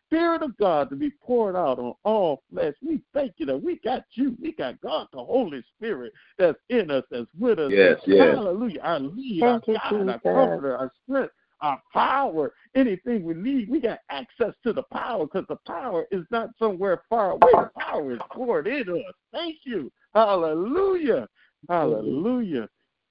Spirit 0.06 0.42
of 0.42 0.54
God 0.58 0.90
to 0.90 0.96
be 0.96 1.10
poured 1.22 1.56
out 1.56 1.78
on 1.78 1.94
all 2.04 2.42
flesh. 2.52 2.74
We 2.86 3.00
thank 3.14 3.32
you 3.38 3.46
that 3.46 3.62
we 3.62 3.78
got 3.78 4.04
you. 4.12 4.36
We 4.40 4.52
got 4.52 4.78
God, 4.82 5.06
the 5.10 5.24
Holy 5.24 5.64
Spirit, 5.76 6.12
that's 6.38 6.58
in 6.68 6.90
us, 6.90 7.04
that's 7.10 7.30
with 7.38 7.58
us. 7.58 7.72
Yes, 7.72 7.96
yes. 8.06 8.36
Hallelujah. 8.36 8.80
Our 8.82 9.00
lead, 9.00 9.42
our 9.42 9.60
God, 9.60 10.08
our 10.08 10.20
comforter, 10.20 10.76
our 10.76 10.92
strength, 11.02 11.32
our 11.62 11.80
power, 11.92 12.52
anything 12.74 13.24
we 13.24 13.34
need, 13.34 13.70
we 13.70 13.80
got 13.80 14.00
access 14.10 14.52
to 14.64 14.72
the 14.72 14.82
power 14.92 15.26
because 15.26 15.46
the 15.48 15.58
power 15.66 16.06
is 16.10 16.24
not 16.30 16.50
somewhere 16.58 17.02
far 17.08 17.30
away. 17.30 17.52
The 17.52 17.70
power 17.78 18.12
is 18.12 18.20
poured 18.30 18.66
into 18.66 18.96
us. 18.96 19.14
Thank 19.32 19.58
you. 19.64 19.90
Hallelujah. 20.14 21.28
Hallelujah. 21.68 22.68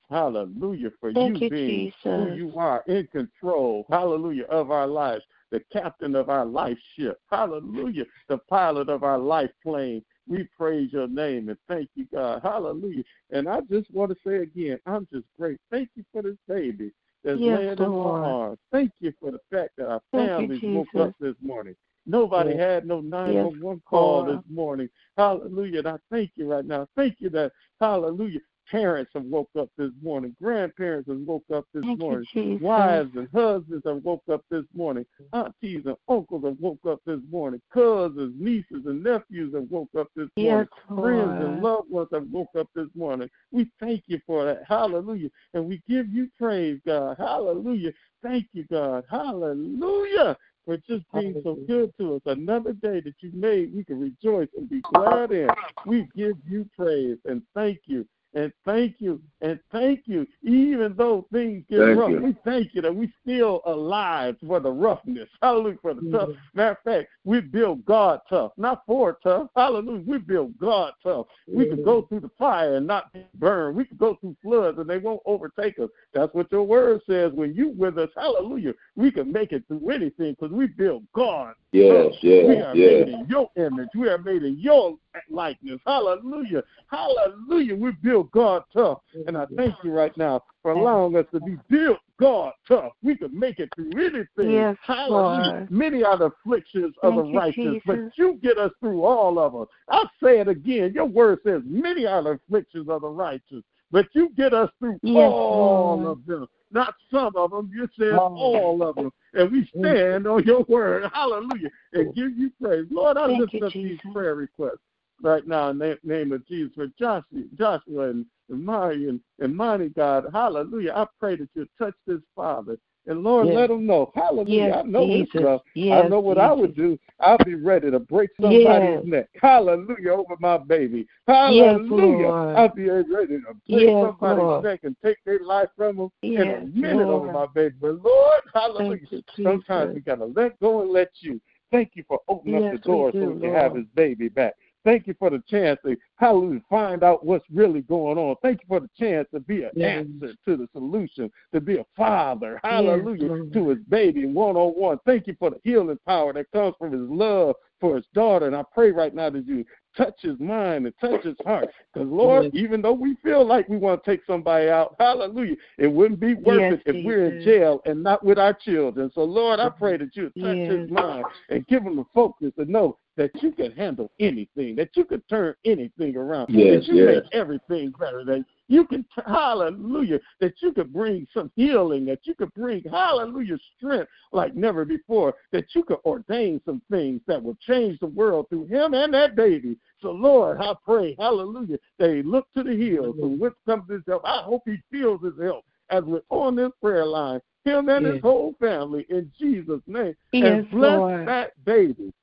Hallelujah 0.09 0.89
for 0.99 1.13
Thank 1.13 1.39
you 1.39 1.45
you, 1.45 1.49
being 1.49 1.93
who 2.03 2.33
you 2.33 2.53
are 2.57 2.83
in 2.87 3.07
control. 3.07 3.85
Hallelujah 3.89 4.43
of 4.43 4.69
our 4.69 4.85
lives. 4.85 5.23
The 5.51 5.61
captain 5.71 6.15
of 6.15 6.29
our 6.29 6.45
life 6.45 6.77
ship. 6.95 7.19
Hallelujah. 7.29 8.05
The 8.27 8.37
pilot 8.37 8.89
of 8.89 9.03
our 9.03 9.17
life 9.17 9.51
plane. 9.63 10.03
We 10.27 10.47
praise 10.57 10.93
your 10.93 11.07
name 11.07 11.49
and 11.49 11.57
thank 11.67 11.89
you, 11.95 12.05
God. 12.13 12.41
Hallelujah. 12.43 13.03
And 13.31 13.49
I 13.49 13.61
just 13.69 13.89
want 13.91 14.11
to 14.11 14.17
say 14.25 14.37
again, 14.37 14.79
I'm 14.85 15.07
just 15.11 15.25
great. 15.37 15.57
Thank 15.71 15.89
you 15.95 16.03
for 16.11 16.21
this 16.21 16.37
baby 16.47 16.91
that's 17.23 17.39
Yes, 17.39 17.57
laying 17.59 17.69
in 17.71 17.77
my 17.77 17.85
Lord. 17.87 18.23
arms. 18.23 18.59
Thank 18.71 18.91
you 18.99 19.13
for 19.19 19.31
the 19.31 19.39
fact 19.51 19.71
that 19.77 19.87
our 19.87 20.01
Thank 20.11 20.29
you, 20.29 20.35
families 20.37 20.61
woke 20.63 20.95
up 21.07 21.13
this 21.19 21.35
morning. 21.41 21.75
Nobody 22.05 22.51
Yes. 22.51 22.59
had 22.59 22.87
no 22.87 22.99
911 23.01 23.81
call 23.85 24.23
Lord. 24.23 24.37
this 24.39 24.45
morning. 24.49 24.89
Hallelujah. 25.17 25.79
And 25.79 25.87
I 25.89 25.97
thank 26.09 26.31
you 26.35 26.51
right 26.51 26.65
now. 26.65 26.87
Thank 26.95 27.15
you 27.19 27.29
that, 27.31 27.51
hallelujah, 27.79 28.39
parents 28.71 29.11
have 29.13 29.25
woke 29.25 29.49
up 29.59 29.69
this 29.77 29.91
morning. 30.01 30.33
Grandparents 30.41 31.09
have 31.09 31.19
woke 31.19 31.43
up 31.53 31.65
this 31.73 31.83
Thank 31.83 31.99
morning. 31.99 32.25
Jesus. 32.33 32.63
Wives 32.63 33.11
and 33.15 33.27
husbands 33.33 33.83
have 33.85 34.01
woke 34.03 34.23
up 34.31 34.43
this 34.49 34.63
morning. 34.73 35.05
Aunties 35.33 35.81
and 35.85 35.97
uncles 36.07 36.45
have 36.45 36.57
woke 36.59 36.79
up 36.87 37.01
this 37.05 37.19
morning. 37.29 37.61
Cousins, 37.73 38.33
nieces, 38.39 38.85
and 38.85 39.03
nephews 39.03 39.53
have 39.53 39.69
woke 39.69 39.89
up 39.99 40.07
this 40.15 40.29
morning. 40.37 40.67
Yes, 40.87 40.99
Friends 40.99 41.43
and 41.43 41.61
loved 41.61 41.89
ones 41.91 42.07
have 42.13 42.27
woke 42.31 42.55
up 42.57 42.69
this 42.73 42.87
morning. 42.95 43.29
We 43.51 43.69
thank 43.79 44.03
you 44.07 44.21
for 44.25 44.45
that. 44.45 44.63
Hallelujah. 44.67 45.29
And 45.53 45.67
we 45.67 45.81
give 45.87 46.07
you 46.09 46.29
praise, 46.39 46.79
God. 46.85 47.17
Hallelujah. 47.17 47.91
Thank 48.23 48.47
you, 48.53 48.65
God. 48.71 49.03
Hallelujah. 49.09 50.37
For 50.63 50.77
just 50.77 51.03
being 51.13 51.41
so 51.43 51.57
good 51.67 51.91
to 51.99 52.15
us. 52.15 52.21
Another 52.27 52.71
day 52.71 53.01
that 53.01 53.15
you 53.19 53.31
made, 53.33 53.75
we 53.75 53.83
can 53.83 53.99
rejoice 53.99 54.47
and 54.55 54.69
be 54.69 54.79
glad 54.93 55.31
in. 55.31 55.49
We 55.85 56.07
give 56.15 56.37
you 56.47 56.69
praise 56.77 57.17
and 57.25 57.41
thank 57.55 57.79
you 57.85 58.07
and 58.33 58.51
thank 58.65 58.95
you 58.99 59.21
and 59.41 59.59
thank 59.71 60.01
you. 60.05 60.25
Even 60.43 60.95
though 60.97 61.27
things 61.31 61.63
get 61.69 61.79
Thank 61.79 61.99
rough, 61.99 62.11
you. 62.11 62.21
we 62.21 62.35
thank 62.45 62.73
you 62.73 62.81
that 62.81 62.95
we 62.95 63.11
still 63.21 63.61
alive 63.65 64.35
for 64.45 64.59
the 64.59 64.71
roughness. 64.71 65.27
Hallelujah 65.41 65.77
for 65.81 65.93
the 65.93 66.01
tough. 66.11 66.29
Mm-hmm. 66.29 66.57
Matter 66.57 66.71
of 66.71 66.77
fact, 66.83 67.09
we 67.23 67.41
build 67.41 67.85
God 67.85 68.21
tough, 68.29 68.51
not 68.57 68.83
for 68.85 69.17
tough. 69.23 69.47
Hallelujah. 69.55 70.03
We 70.05 70.17
build 70.19 70.57
God 70.59 70.93
tough. 71.03 71.27
We 71.47 71.67
can 71.67 71.83
go 71.83 72.01
mm-hmm. 72.01 72.07
through 72.07 72.19
the 72.21 72.31
fire 72.37 72.75
and 72.75 72.87
not 72.87 73.11
be 73.13 73.25
burned. 73.35 73.75
We 73.75 73.85
can 73.85 73.97
go 73.97 74.15
through 74.21 74.37
floods 74.41 74.77
and 74.79 74.89
they 74.89 74.97
won't 74.97 75.21
overtake 75.25 75.79
us. 75.79 75.89
That's 76.13 76.33
what 76.33 76.51
your 76.51 76.63
word 76.63 77.01
says. 77.09 77.31
When 77.33 77.53
you 77.53 77.69
with 77.69 77.97
us, 77.97 78.09
hallelujah, 78.15 78.73
we 78.95 79.11
can 79.11 79.31
make 79.31 79.51
it 79.51 79.63
through 79.67 79.89
anything 79.89 80.35
because 80.39 80.51
we 80.51 80.67
build 80.67 81.03
God. 81.13 81.53
Yes, 81.71 82.13
yes, 82.21 82.45
We 82.47 82.55
are 82.57 82.75
yes. 82.75 83.05
made 83.05 83.13
in 83.13 83.25
your 83.29 83.49
image. 83.55 83.87
We 83.95 84.09
are 84.09 84.17
made 84.17 84.43
in 84.43 84.59
your 84.59 84.97
likeness. 85.29 85.79
Hallelujah. 85.85 86.63
Hallelujah. 86.87 87.75
We 87.75 87.91
build 88.03 88.20
God 88.31 88.63
tough. 88.73 88.99
And 89.27 89.37
I 89.37 89.45
thank 89.55 89.75
you 89.83 89.91
right 89.91 90.15
now 90.17 90.43
for 90.61 90.71
allowing 90.71 91.15
us 91.15 91.25
to 91.33 91.39
be 91.39 91.57
built 91.69 91.99
God 92.19 92.53
tough. 92.67 92.93
We 93.01 93.15
can 93.15 93.37
make 93.37 93.59
it 93.59 93.69
through 93.75 93.91
anything. 93.99 94.53
Yes, 94.55 94.77
Hallelujah. 94.85 95.67
Many 95.69 96.03
are 96.03 96.17
the 96.17 96.25
afflictions 96.25 96.95
of 97.03 97.15
the 97.15 97.23
Thank 97.23 97.35
righteous, 97.35 97.77
but 97.85 97.99
you 98.15 98.39
get 98.41 98.57
us 98.57 98.71
through 98.79 99.03
all 99.03 99.39
of 99.39 99.53
them. 99.53 99.65
I'll 99.89 100.11
say 100.23 100.39
it 100.39 100.47
again. 100.47 100.93
Your 100.93 101.05
word 101.05 101.39
says, 101.45 101.61
Many 101.65 102.05
are 102.05 102.21
the 102.21 102.31
afflictions 102.31 102.89
of 102.89 103.01
the 103.01 103.09
righteous, 103.09 103.63
but 103.91 104.07
you 104.13 104.29
get 104.37 104.53
us 104.53 104.69
through 104.79 104.99
Yes, 105.01 105.31
all 105.31 105.99
Lord. 105.99 106.17
of 106.17 106.25
them. 106.25 106.47
Not 106.71 106.93
some 107.11 107.35
of 107.35 107.51
them. 107.51 107.69
You 107.73 107.87
said 107.99 108.17
all 108.17 108.81
of 108.81 108.95
them. 108.95 109.11
And 109.33 109.51
we 109.51 109.69
stand 109.77 110.25
on 110.27 110.43
your 110.43 110.63
word. 110.69 111.09
Hallelujah. 111.13 111.69
And 111.93 112.15
give 112.15 112.37
you 112.37 112.51
praise. 112.61 112.85
Lord, 112.89 113.17
I 113.17 113.27
Thank 113.27 113.39
lift 113.39 113.53
you, 113.53 113.65
up 113.65 113.73
these 113.73 113.99
prayer 114.13 114.35
requests 114.35 114.79
right 115.21 115.47
now 115.47 115.69
in 115.69 115.77
the 115.77 115.97
name 116.03 116.31
of 116.31 116.45
Jesus 116.47 116.73
for 116.75 116.87
Joshua, 116.99 117.43
Joshua 117.57 118.09
and, 118.09 118.25
and 118.49 118.65
Mari 118.65 119.09
and, 119.09 119.19
and 119.39 119.55
Monty, 119.55 119.89
God. 119.89 120.25
Hallelujah. 120.33 120.93
I 120.95 121.05
pray 121.19 121.35
that 121.35 121.49
you 121.53 121.67
touch 121.77 121.93
this 122.07 122.21
father. 122.35 122.77
And 123.07 123.23
Lord, 123.23 123.47
Yes. 123.47 123.55
let 123.55 123.71
him 123.71 123.87
know. 123.87 124.11
Hallelujah. 124.13 124.67
Yes, 124.67 124.75
I 124.77 124.87
know 124.87 125.07
Jesus. 125.07 125.41
rough. 125.41 125.61
I 125.75 125.79
Yes, 125.79 126.09
know 126.09 126.19
what 126.19 126.37
I 126.37 126.51
would 126.51 126.75
do. 126.75 126.99
I'll 127.19 127.43
be 127.43 127.55
ready 127.55 127.89
to 127.89 127.99
break 127.99 128.29
somebody's 128.39 129.03
neck. 129.05 129.27
Hallelujah 129.41 130.11
over 130.11 130.35
my 130.39 130.59
baby. 130.59 131.07
Hallelujah. 131.27 132.27
Lord. 132.27 132.57
I'll 132.57 132.75
be 132.75 132.89
ready 132.89 133.39
to 133.39 133.53
break 133.67 133.89
somebody's 133.99 134.21
Lord. 134.21 134.63
neck 134.63 134.81
and 134.83 134.95
take 135.03 135.17
their 135.25 135.39
life 135.39 135.69
from 135.75 135.97
them 135.97 136.09
in 136.21 136.41
a 136.41 136.65
minute 136.65 137.07
over 137.07 137.31
my 137.31 137.47
baby. 137.47 137.75
But 137.81 138.03
Lord, 138.03 138.41
hallelujah. 138.53 138.99
You, 139.11 139.23
Sometimes 139.43 139.95
we 139.95 140.01
gotta 140.01 140.25
let 140.25 140.59
go 140.59 140.81
and 140.81 140.91
let 140.91 141.09
you. 141.21 141.41
Thank 141.71 141.91
you 141.95 142.03
for 142.07 142.19
opening 142.27 142.65
up 142.65 142.71
the 142.71 142.77
door 142.79 143.11
so 143.13 143.29
we 143.31 143.39
can 143.39 143.53
have 143.53 143.71
Lord. 143.71 143.77
his 143.77 143.87
baby 143.95 144.29
back. 144.29 144.53
Thank 144.83 145.07
you 145.07 145.15
for 145.19 145.29
the 145.29 145.43
chance 145.47 145.79
to 145.85 145.95
hallelujah 146.17 146.61
find 146.69 147.03
out 147.03 147.25
what's 147.25 147.45
really 147.51 147.81
going 147.81 148.17
on. 148.17 148.35
Thank 148.41 148.61
you 148.61 148.67
for 148.67 148.79
the 148.79 148.89
chance 148.97 149.27
to 149.33 149.39
be 149.39 149.63
an 149.63 149.71
Yes. 149.75 150.05
answer 150.05 150.35
to 150.45 150.57
the 150.57 150.67
solution, 150.73 151.31
to 151.53 151.61
be 151.61 151.77
a 151.77 151.85
father, 151.95 152.59
hallelujah, 152.63 153.27
Lord. 153.27 153.53
to 153.53 153.69
his 153.69 153.79
baby 153.89 154.25
one 154.25 154.55
on 154.55 154.71
one. 154.73 154.99
Thank 155.05 155.27
you 155.27 155.35
for 155.39 155.49
the 155.49 155.59
healing 155.63 155.99
power 156.05 156.33
that 156.33 156.51
comes 156.51 156.75
from 156.77 156.91
his 156.91 157.09
love 157.09 157.55
for 157.79 157.95
his 157.95 158.05
daughter. 158.13 158.47
And 158.47 158.55
I 158.55 158.63
pray 158.73 158.91
right 158.91 159.13
now 159.13 159.29
that 159.29 159.45
you 159.45 159.65
touch 159.97 160.21
his 160.21 160.39
mind 160.39 160.85
and 160.85 160.93
touch 161.01 161.23
his 161.23 161.35
heart. 161.45 161.69
Because, 161.93 162.07
Lord, 162.07 162.45
yes. 162.45 162.53
even 162.53 162.81
though 162.81 162.93
we 162.93 163.15
feel 163.23 163.45
like 163.45 163.67
we 163.67 163.75
want 163.75 164.03
to 164.03 164.09
take 164.09 164.21
somebody 164.25 164.69
out, 164.69 164.95
hallelujah, 164.99 165.55
it 165.77 165.87
wouldn't 165.87 166.19
be 166.19 166.35
worth 166.35 166.59
yes, 166.59 166.73
it 166.73 166.81
if 166.85 166.95
Jesus. 166.95 167.05
we're 167.05 167.25
in 167.25 167.43
jail 167.43 167.81
and 167.85 168.01
not 168.01 168.23
with 168.23 168.39
our 168.39 168.53
children. 168.53 169.11
So, 169.13 169.23
Lord, 169.23 169.59
I 169.59 169.67
mm-hmm. 169.67 169.79
pray 169.79 169.97
that 169.97 170.15
you 170.15 170.25
touch 170.39 170.55
yes. 170.55 170.71
his 170.71 170.89
mind 170.89 171.25
and 171.49 171.67
give 171.67 171.83
him 171.83 171.97
the 171.97 172.05
focus 172.13 172.53
to 172.57 172.65
know 172.65 172.97
that 173.17 173.31
you 173.41 173.51
can 173.51 173.71
handle 173.73 174.11
anything, 174.19 174.75
that 174.75 174.89
you 174.95 175.03
can 175.03 175.21
turn 175.29 175.53
anything 175.65 176.15
around, 176.15 176.49
yes, 176.49 176.85
that 176.85 176.93
you 176.93 177.03
yes. 177.03 177.23
make 177.23 177.33
everything 177.33 177.93
better, 177.99 178.23
that 178.23 178.45
you 178.67 178.85
can, 178.85 179.05
hallelujah, 179.25 180.19
that 180.39 180.53
you 180.61 180.71
could 180.71 180.93
bring 180.93 181.27
some 181.33 181.51
healing, 181.55 182.05
that 182.05 182.19
you 182.23 182.33
could 182.33 182.53
bring, 182.53 182.83
hallelujah, 182.89 183.57
strength 183.77 184.09
like 184.31 184.55
never 184.55 184.85
before, 184.85 185.35
that 185.51 185.65
you 185.75 185.83
could 185.83 185.99
ordain 186.05 186.61
some 186.65 186.81
things 186.89 187.21
that 187.27 187.41
will 187.41 187.57
change 187.67 187.99
the 187.99 188.07
world 188.07 188.47
through 188.49 188.65
him 188.65 188.93
and 188.93 189.13
that 189.13 189.35
baby. 189.35 189.77
So, 190.01 190.11
Lord, 190.11 190.59
I 190.59 190.73
pray, 190.85 191.15
hallelujah, 191.19 191.77
They 191.99 192.23
look 192.23 192.47
to 192.55 192.63
the 192.63 192.75
hills 192.75 193.15
from 193.19 193.39
which 193.39 193.53
comes 193.65 193.89
his 193.89 194.01
help. 194.07 194.23
I 194.25 194.41
hope 194.41 194.63
he 194.65 194.77
feels 194.89 195.21
his 195.21 195.39
help 195.39 195.65
as 195.89 196.03
we're 196.05 196.21
on 196.29 196.55
this 196.55 196.71
prayer 196.81 197.05
line, 197.05 197.41
him 197.65 197.89
and 197.89 198.05
yes. 198.05 198.13
his 198.15 198.21
whole 198.21 198.55
family, 198.59 199.05
in 199.09 199.31
Jesus' 199.37 199.81
name. 199.85 200.15
Yes, 200.31 200.45
and 200.45 200.71
bless 200.71 200.97
Lord. 200.97 201.27
that 201.27 201.51
baby. 201.65 202.13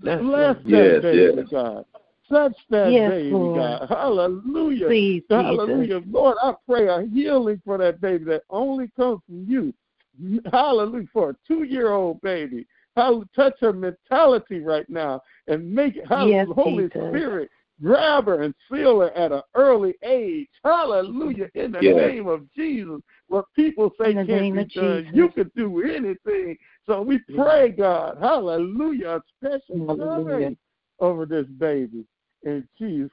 Bless, 0.00 0.20
bless 0.20 0.56
that 0.56 0.64
yes, 0.66 1.02
baby, 1.02 1.36
yes. 1.38 1.48
God. 1.50 1.84
Touch 2.28 2.56
that 2.70 2.92
yes, 2.92 3.10
baby, 3.10 3.30
Lord. 3.30 3.60
God. 3.60 3.88
Hallelujah. 3.88 4.86
Please, 4.86 5.22
Hallelujah. 5.30 6.00
Jesus. 6.00 6.12
Lord, 6.12 6.36
I 6.42 6.54
pray 6.68 6.88
a 6.88 7.06
healing 7.12 7.60
for 7.64 7.78
that 7.78 8.00
baby 8.00 8.24
that 8.26 8.42
only 8.50 8.90
comes 8.96 9.20
from 9.26 9.46
you. 9.48 9.72
Hallelujah. 10.50 11.06
For 11.12 11.30
a 11.30 11.36
two 11.46 11.62
year 11.62 11.92
old 11.92 12.20
baby. 12.20 12.66
Hallelujah. 12.96 13.28
Touch 13.34 13.54
her 13.60 13.72
mentality 13.72 14.60
right 14.60 14.88
now 14.88 15.20
and 15.46 15.72
make 15.72 15.96
it, 15.96 16.04
Yes, 16.10 16.48
Holy 16.54 16.84
Jesus. 16.84 17.08
Spirit, 17.10 17.50
grab 17.82 18.26
her 18.26 18.42
and 18.42 18.54
seal 18.70 19.00
her 19.00 19.10
at 19.10 19.32
an 19.32 19.42
early 19.54 19.94
age. 20.02 20.48
Hallelujah. 20.64 21.48
In 21.54 21.72
the 21.72 21.82
Yes. 21.82 21.96
name 21.96 22.26
of 22.26 22.50
Jesus. 22.54 23.00
What 23.28 23.46
people 23.54 23.90
say 24.00 24.14
can't 24.14 24.28
be 24.28 24.64
done, 24.64 24.68
Jesus. 24.68 25.14
you 25.14 25.28
can 25.30 25.50
do 25.56 25.82
anything. 25.82 26.56
So 26.86 27.02
we 27.02 27.18
pray, 27.34 27.70
God, 27.70 28.18
hallelujah, 28.20 29.16
a 29.16 29.22
special 29.36 29.86
Hallelujah. 29.86 30.56
over 31.00 31.26
this 31.26 31.46
baby. 31.58 32.06
In 32.44 32.66
Jesus' 32.78 33.10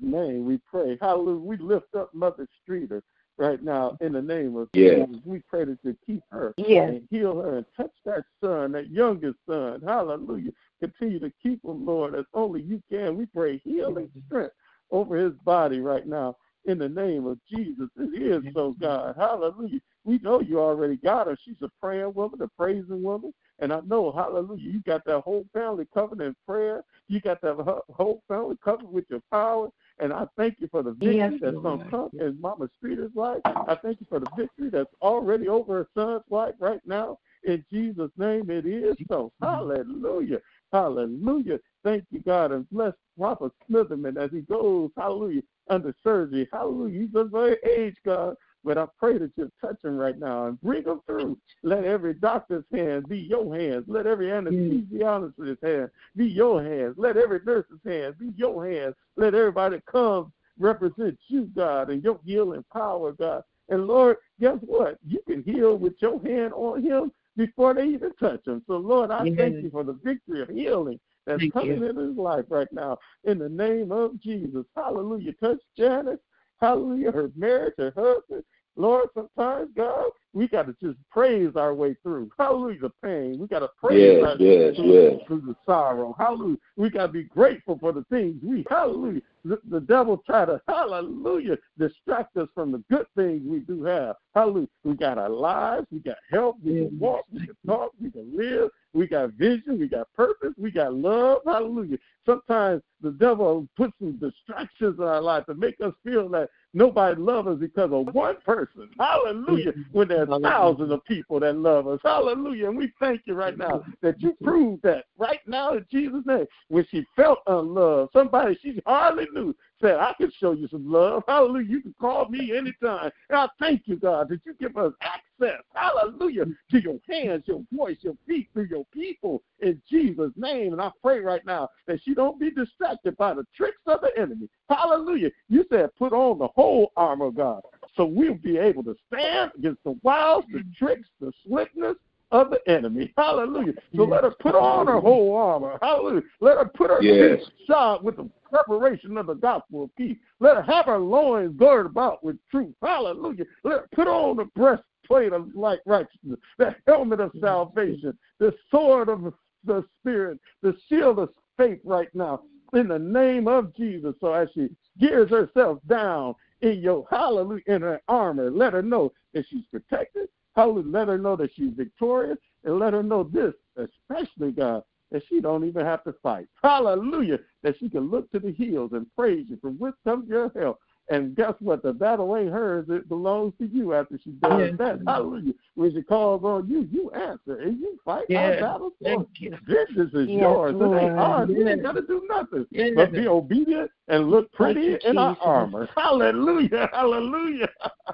name 0.00 0.44
we 0.44 0.58
pray. 0.58 0.98
Hallelujah. 1.00 1.38
We 1.38 1.56
lift 1.58 1.94
up 1.94 2.12
Mother 2.14 2.46
Streeter 2.62 3.02
right 3.38 3.62
now 3.62 3.96
in 4.00 4.12
the 4.12 4.22
name 4.22 4.56
of 4.56 4.68
Yes. 4.74 5.06
Jesus. 5.08 5.24
We 5.24 5.40
pray 5.48 5.64
that 5.64 5.78
you 5.82 5.96
keep 6.04 6.22
her 6.30 6.54
Yes. 6.58 6.90
and 6.90 7.08
heal 7.10 7.40
her 7.40 7.58
and 7.58 7.66
touch 7.76 7.92
that 8.04 8.24
son, 8.42 8.72
that 8.72 8.90
youngest 8.90 9.38
son. 9.46 9.80
Hallelujah. 9.82 10.52
Continue 10.80 11.20
to 11.20 11.32
keep 11.42 11.64
him, 11.64 11.84
Lord, 11.84 12.14
as 12.14 12.24
only 12.34 12.62
you 12.62 12.82
can. 12.90 13.16
We 13.16 13.26
pray 13.26 13.60
healing 13.64 14.10
strength 14.26 14.54
over 14.90 15.16
his 15.16 15.34
body 15.44 15.80
right 15.80 16.06
now 16.06 16.36
in 16.64 16.78
the 16.78 16.88
name 16.88 17.26
of 17.26 17.38
Jesus. 17.48 17.88
It 17.96 18.22
is 18.22 18.54
so, 18.54 18.74
God. 18.80 19.14
Hallelujah. 19.16 19.80
We 20.04 20.18
know 20.18 20.40
you 20.40 20.60
already 20.60 20.96
got 20.96 21.26
her. 21.26 21.36
She's 21.44 21.60
a 21.62 21.68
praying 21.80 22.14
woman, 22.14 22.40
a 22.42 22.48
praising 22.48 23.02
woman. 23.02 23.32
And 23.58 23.72
I 23.72 23.80
know, 23.80 24.10
hallelujah, 24.10 24.70
you 24.70 24.80
got 24.86 25.04
that 25.04 25.20
whole 25.20 25.44
family 25.52 25.86
covered 25.92 26.22
in 26.22 26.34
prayer. 26.46 26.82
You 27.08 27.20
got 27.20 27.42
that 27.42 27.56
whole 27.90 28.22
family 28.26 28.56
covered 28.64 28.90
with 28.90 29.04
your 29.10 29.20
power. 29.30 29.68
And 29.98 30.14
I 30.14 30.26
thank 30.38 30.56
you 30.60 30.68
for 30.70 30.82
the 30.82 30.92
victory 30.92 31.16
Yes, 31.16 31.32
that's 31.42 31.56
going 31.58 31.78
to 31.80 31.90
come 31.90 32.10
in 32.18 32.40
Mama 32.40 32.70
Streeter's 32.78 33.14
life. 33.14 33.40
I 33.44 33.76
thank 33.82 34.00
you 34.00 34.06
for 34.08 34.18
the 34.18 34.30
victory 34.36 34.70
that's 34.70 34.92
already 35.02 35.48
over 35.48 35.74
her 35.74 35.88
son's 35.94 36.24
life 36.30 36.54
right 36.58 36.80
now. 36.86 37.18
In 37.44 37.64
Jesus' 37.70 38.10
name, 38.16 38.48
it 38.50 38.64
is 38.64 38.96
so. 39.08 39.30
Hallelujah. 39.42 40.40
Hallelujah. 40.72 41.58
Thank 41.82 42.04
you, 42.10 42.20
God. 42.20 42.52
And 42.52 42.68
bless 42.70 42.94
Prophet 43.18 43.52
Smitherman 43.68 44.22
as 44.22 44.30
he 44.30 44.40
goes, 44.42 44.90
hallelujah, 44.96 45.42
under 45.68 45.94
surgery. 46.02 46.48
Hallelujah. 46.52 47.00
He's 47.00 47.14
a 47.14 47.24
very 47.24 47.56
age, 47.66 47.96
God. 48.04 48.36
But 48.62 48.76
I 48.76 48.86
pray 48.98 49.16
that 49.16 49.32
you 49.36 49.50
touch 49.60 49.82
him 49.82 49.96
right 49.96 50.18
now 50.18 50.46
and 50.46 50.60
bring 50.60 50.84
him 50.84 51.00
through. 51.06 51.38
Let 51.62 51.84
every 51.84 52.12
doctor's 52.12 52.64
hand 52.72 53.08
be 53.08 53.18
your 53.18 53.56
hands. 53.56 53.84
Let 53.88 54.06
every 54.06 54.26
anesthesiologist's 54.26 55.62
hand 55.62 55.90
be 56.14 56.26
your 56.26 56.62
hands. 56.62 56.96
Let 56.98 57.16
every 57.16 57.40
nurse's 57.46 57.80
hand 57.86 58.18
be 58.18 58.32
your 58.36 58.70
hands. 58.70 58.94
Let 59.16 59.34
everybody 59.34 59.80
comes 59.90 60.30
represent 60.58 61.18
you, 61.28 61.50
God, 61.56 61.88
and 61.90 62.04
your 62.04 62.20
healing 62.24 62.64
power, 62.70 63.12
God. 63.12 63.42
And 63.70 63.86
Lord, 63.86 64.18
guess 64.38 64.58
what? 64.60 64.98
You 65.06 65.20
can 65.26 65.42
heal 65.42 65.76
with 65.76 65.94
your 66.00 66.20
hand 66.22 66.52
on 66.52 66.82
him 66.82 67.10
before 67.40 67.72
they 67.72 67.86
even 67.86 68.12
touch 68.20 68.46
him. 68.46 68.62
So, 68.66 68.76
Lord, 68.76 69.10
I 69.10 69.24
thank 69.34 69.62
you 69.62 69.70
for 69.72 69.82
the 69.82 69.98
victory 70.04 70.42
of 70.42 70.50
healing 70.50 71.00
that's 71.26 71.40
Thank 71.40 71.54
coming 71.54 71.78
you. 71.78 71.88
in 71.88 71.96
his 71.96 72.16
life 72.18 72.44
right 72.50 72.70
now. 72.70 72.98
In 73.24 73.38
the 73.38 73.48
name 73.48 73.92
of 73.92 74.20
Jesus. 74.20 74.66
Hallelujah. 74.76 75.32
Touch 75.42 75.58
Janice. 75.74 76.18
Hallelujah. 76.60 77.12
Her 77.12 77.30
marriage, 77.34 77.72
her 77.78 77.94
husband. 77.96 78.44
Lord, 78.76 79.08
sometimes, 79.14 79.70
God, 79.74 80.10
we 80.32 80.48
got 80.48 80.66
to 80.66 80.76
just 80.82 80.98
praise 81.10 81.52
our 81.56 81.74
way 81.74 81.96
through. 82.02 82.30
Hallelujah, 82.38 82.80
the 82.80 82.90
pain. 83.02 83.38
We 83.38 83.46
got 83.46 83.60
to 83.60 83.70
praise 83.82 84.18
Yes, 84.20 84.24
our 84.24 84.36
yes, 84.36 84.76
through, 84.76 84.92
yes. 84.92 85.20
through 85.26 85.40
the 85.40 85.56
sorrow. 85.64 86.14
Hallelujah. 86.18 86.56
We 86.76 86.90
got 86.90 87.06
to 87.06 87.12
be 87.12 87.24
grateful 87.24 87.78
for 87.78 87.92
the 87.92 88.04
things 88.10 88.36
we, 88.42 88.64
hallelujah. 88.68 89.22
The, 89.44 89.58
the 89.70 89.80
devil 89.80 90.22
try 90.26 90.44
to, 90.44 90.60
hallelujah, 90.68 91.56
distract 91.78 92.36
us 92.36 92.48
from 92.54 92.72
the 92.72 92.82
good 92.90 93.06
things 93.16 93.42
we 93.44 93.60
do 93.60 93.82
have. 93.84 94.16
Hallelujah. 94.34 94.68
We 94.84 94.94
got 94.94 95.18
our 95.18 95.28
lives. 95.28 95.86
We 95.90 95.98
got 95.98 96.16
health. 96.30 96.56
We 96.64 96.74
can 96.74 96.98
walk. 96.98 97.24
We 97.32 97.46
can 97.46 97.56
talk. 97.66 97.92
We 98.00 98.10
can 98.10 98.36
live. 98.36 98.70
We 98.92 99.06
got 99.06 99.32
vision. 99.32 99.78
We 99.78 99.88
got 99.88 100.12
purpose. 100.14 100.52
We 100.56 100.70
got 100.70 100.94
love. 100.94 101.38
Hallelujah. 101.44 101.98
Sometimes 102.26 102.82
the 103.00 103.10
devil 103.10 103.66
puts 103.76 103.92
some 103.98 104.18
distractions 104.18 104.98
in 104.98 105.04
our 105.04 105.20
life 105.20 105.46
to 105.46 105.54
make 105.54 105.76
us 105.80 105.92
feel 106.04 106.28
that 106.30 106.48
nobody 106.74 107.20
loves 107.20 107.48
us 107.48 107.58
because 107.58 107.90
of 107.92 108.14
one 108.14 108.36
person. 108.44 108.88
Hallelujah. 108.98 109.72
When 109.92 110.08
there's 110.08 110.28
thousands 110.42 110.92
of 110.92 111.04
people 111.04 111.40
that 111.40 111.56
love 111.56 111.88
us. 111.88 111.98
Hallelujah. 112.04 112.68
And 112.68 112.78
we 112.78 112.92
thank 113.00 113.22
you 113.24 113.34
right 113.34 113.56
now 113.56 113.84
that 114.02 114.20
you 114.20 114.36
proved 114.42 114.82
that 114.82 115.06
right 115.18 115.40
now 115.46 115.74
in 115.74 115.86
Jesus' 115.90 116.22
name. 116.24 116.46
When 116.68 116.86
she 116.90 117.04
felt 117.16 117.38
unloved, 117.46 118.12
somebody 118.12 118.56
she 118.62 118.80
hardly 118.86 119.26
knew 119.32 119.54
said, 119.80 119.96
I 119.96 120.12
can 120.18 120.30
show 120.38 120.52
you 120.52 120.68
some 120.68 120.90
love. 120.90 121.22
Hallelujah. 121.26 121.68
You 121.68 121.80
can 121.80 121.94
call 122.00 122.28
me 122.28 122.56
anytime. 122.56 123.10
And 123.28 123.38
I 123.38 123.48
thank 123.58 123.82
you, 123.86 123.96
God, 123.96 124.28
that 124.28 124.40
you 124.44 124.54
give 124.54 124.76
us 124.76 124.92
access. 125.02 125.60
Hallelujah. 125.74 126.44
To 126.70 126.82
your 126.82 126.98
hands, 127.08 127.44
your 127.46 127.62
voice, 127.72 127.96
your 128.00 128.16
feet, 128.26 128.48
through 128.52 128.68
your 128.70 128.84
people 128.92 129.42
in 129.60 129.80
Jesus' 129.88 130.32
name. 130.36 130.72
And 130.72 130.82
I 130.82 130.90
pray 131.02 131.20
right 131.20 131.44
now 131.46 131.68
that 131.86 132.00
she 132.02 132.14
don't 132.14 132.38
be 132.38 132.50
distracted 132.50 133.16
by 133.16 133.34
the 133.34 133.46
tricks 133.56 133.80
of 133.86 134.00
the 134.00 134.10
enemy. 134.20 134.48
Hallelujah. 134.68 135.30
You 135.48 135.64
said 135.70 135.90
put 135.98 136.12
on 136.12 136.38
the 136.38 136.48
whole 136.48 136.92
armor 136.96 137.26
of 137.26 137.36
God. 137.36 137.62
So 137.96 138.04
we'll 138.04 138.34
be 138.34 138.56
able 138.56 138.84
to 138.84 138.94
stand 139.12 139.52
against 139.58 139.82
the 139.84 139.98
wiles, 140.02 140.44
the 140.52 140.62
tricks, 140.78 141.08
the 141.20 141.32
slickness, 141.46 141.96
of 142.32 142.50
the 142.50 142.60
enemy. 142.70 143.12
Hallelujah. 143.16 143.72
So 143.96 144.04
let 144.04 144.24
her 144.24 144.30
put 144.30 144.54
on 144.54 144.86
her 144.86 145.00
whole 145.00 145.34
armor. 145.34 145.78
Hallelujah. 145.82 146.22
Let 146.40 146.58
her 146.58 146.66
put 146.66 146.90
her 146.90 147.02
Yes. 147.02 147.40
feet 147.40 147.66
shod 147.66 148.04
with 148.04 148.16
the 148.16 148.30
preparation 148.48 149.16
of 149.16 149.26
the 149.26 149.34
gospel 149.34 149.84
of 149.84 149.96
peace. 149.96 150.18
Let 150.38 150.56
her 150.56 150.62
have 150.62 150.86
her 150.86 150.98
loins 150.98 151.56
girded 151.56 151.90
about 151.90 152.22
with 152.22 152.38
truth. 152.50 152.74
Hallelujah. 152.82 153.46
Let 153.64 153.80
her 153.80 153.88
put 153.92 154.06
on 154.06 154.36
the 154.36 154.44
breastplate 154.56 155.32
of 155.32 155.54
light 155.54 155.80
righteousness, 155.86 156.38
the 156.58 156.74
helmet 156.86 157.20
of 157.20 157.32
salvation, 157.40 158.16
the 158.38 158.54
sword 158.70 159.08
of 159.08 159.32
the 159.64 159.84
spirit, 160.00 160.38
the 160.62 160.76
shield 160.88 161.18
of 161.18 161.30
faith 161.56 161.80
right 161.84 162.12
now. 162.14 162.42
In 162.72 162.86
the 162.86 162.98
name 162.98 163.48
of 163.48 163.74
Jesus. 163.74 164.14
So 164.20 164.32
as 164.32 164.48
she 164.54 164.68
gears 165.00 165.30
herself 165.30 165.80
down 165.88 166.36
in 166.60 166.80
your 166.80 167.04
hallelujah 167.10 167.62
in 167.66 167.82
her 167.82 168.00
armor, 168.06 168.50
let 168.50 168.74
her 168.74 168.82
know 168.82 169.12
that 169.34 169.46
she's 169.48 169.64
protected. 169.72 170.28
Hallelujah. 170.60 170.90
Let 170.90 171.08
her 171.08 171.18
know 171.18 171.36
that 171.36 171.50
she's 171.54 171.72
victorious 171.74 172.38
and 172.64 172.78
let 172.78 172.92
her 172.92 173.02
know 173.02 173.24
this, 173.24 173.54
especially 173.76 174.52
God, 174.52 174.82
that 175.10 175.22
she 175.28 175.40
don't 175.40 175.64
even 175.64 175.86
have 175.86 176.04
to 176.04 176.14
fight. 176.22 176.48
Hallelujah. 176.62 177.38
That 177.62 177.78
she 177.78 177.88
can 177.88 178.10
look 178.10 178.30
to 178.32 178.38
the 178.38 178.52
hills 178.52 178.90
and 178.92 179.06
praise 179.16 179.46
you 179.48 179.56
from 179.60 179.76
which 179.78 179.94
comes 180.04 180.28
your 180.28 180.50
help. 180.54 180.78
And 181.08 181.34
guess 181.34 181.54
what? 181.58 181.82
The 181.82 181.92
battle 181.92 182.36
ain't 182.36 182.52
hers. 182.52 182.86
It 182.88 183.08
belongs 183.08 183.54
to 183.58 183.66
you 183.66 183.94
after 183.94 184.16
she 184.22 184.30
does 184.30 184.60
Yes. 184.60 184.74
that. 184.78 185.00
Hallelujah. 185.06 185.54
When 185.74 185.92
she 185.92 186.02
calls 186.02 186.44
on 186.44 186.68
you, 186.68 186.82
you 186.92 187.10
answer 187.10 187.56
and 187.56 187.80
you 187.80 187.98
fight 188.04 188.26
our 188.30 188.52
Yes. 188.52 188.60
for 188.60 188.92
Thank 189.02 189.28
you. 189.40 189.56
Vengeance 189.66 190.14
is 190.14 190.28
Yes, 190.28 190.40
yours. 190.40 190.76
It 190.76 190.82
ain't 190.82 190.92
Lord. 190.92 191.18
ours. 191.18 191.50
You 191.50 191.66
ain't 191.66 191.78
Yes. 191.78 191.82
got 191.82 191.92
to 191.96 192.02
do 192.02 192.24
nothing 192.28 192.66
Yes. 192.70 192.92
but 192.94 193.12
be 193.12 193.26
obedient 193.26 193.90
and 194.06 194.30
look 194.30 194.52
pretty 194.52 194.82
you, 194.82 194.98
in 195.02 195.18
our 195.18 195.36
armor. 195.40 195.88
Hallelujah. 195.96 196.88
Hallelujah. 196.92 197.70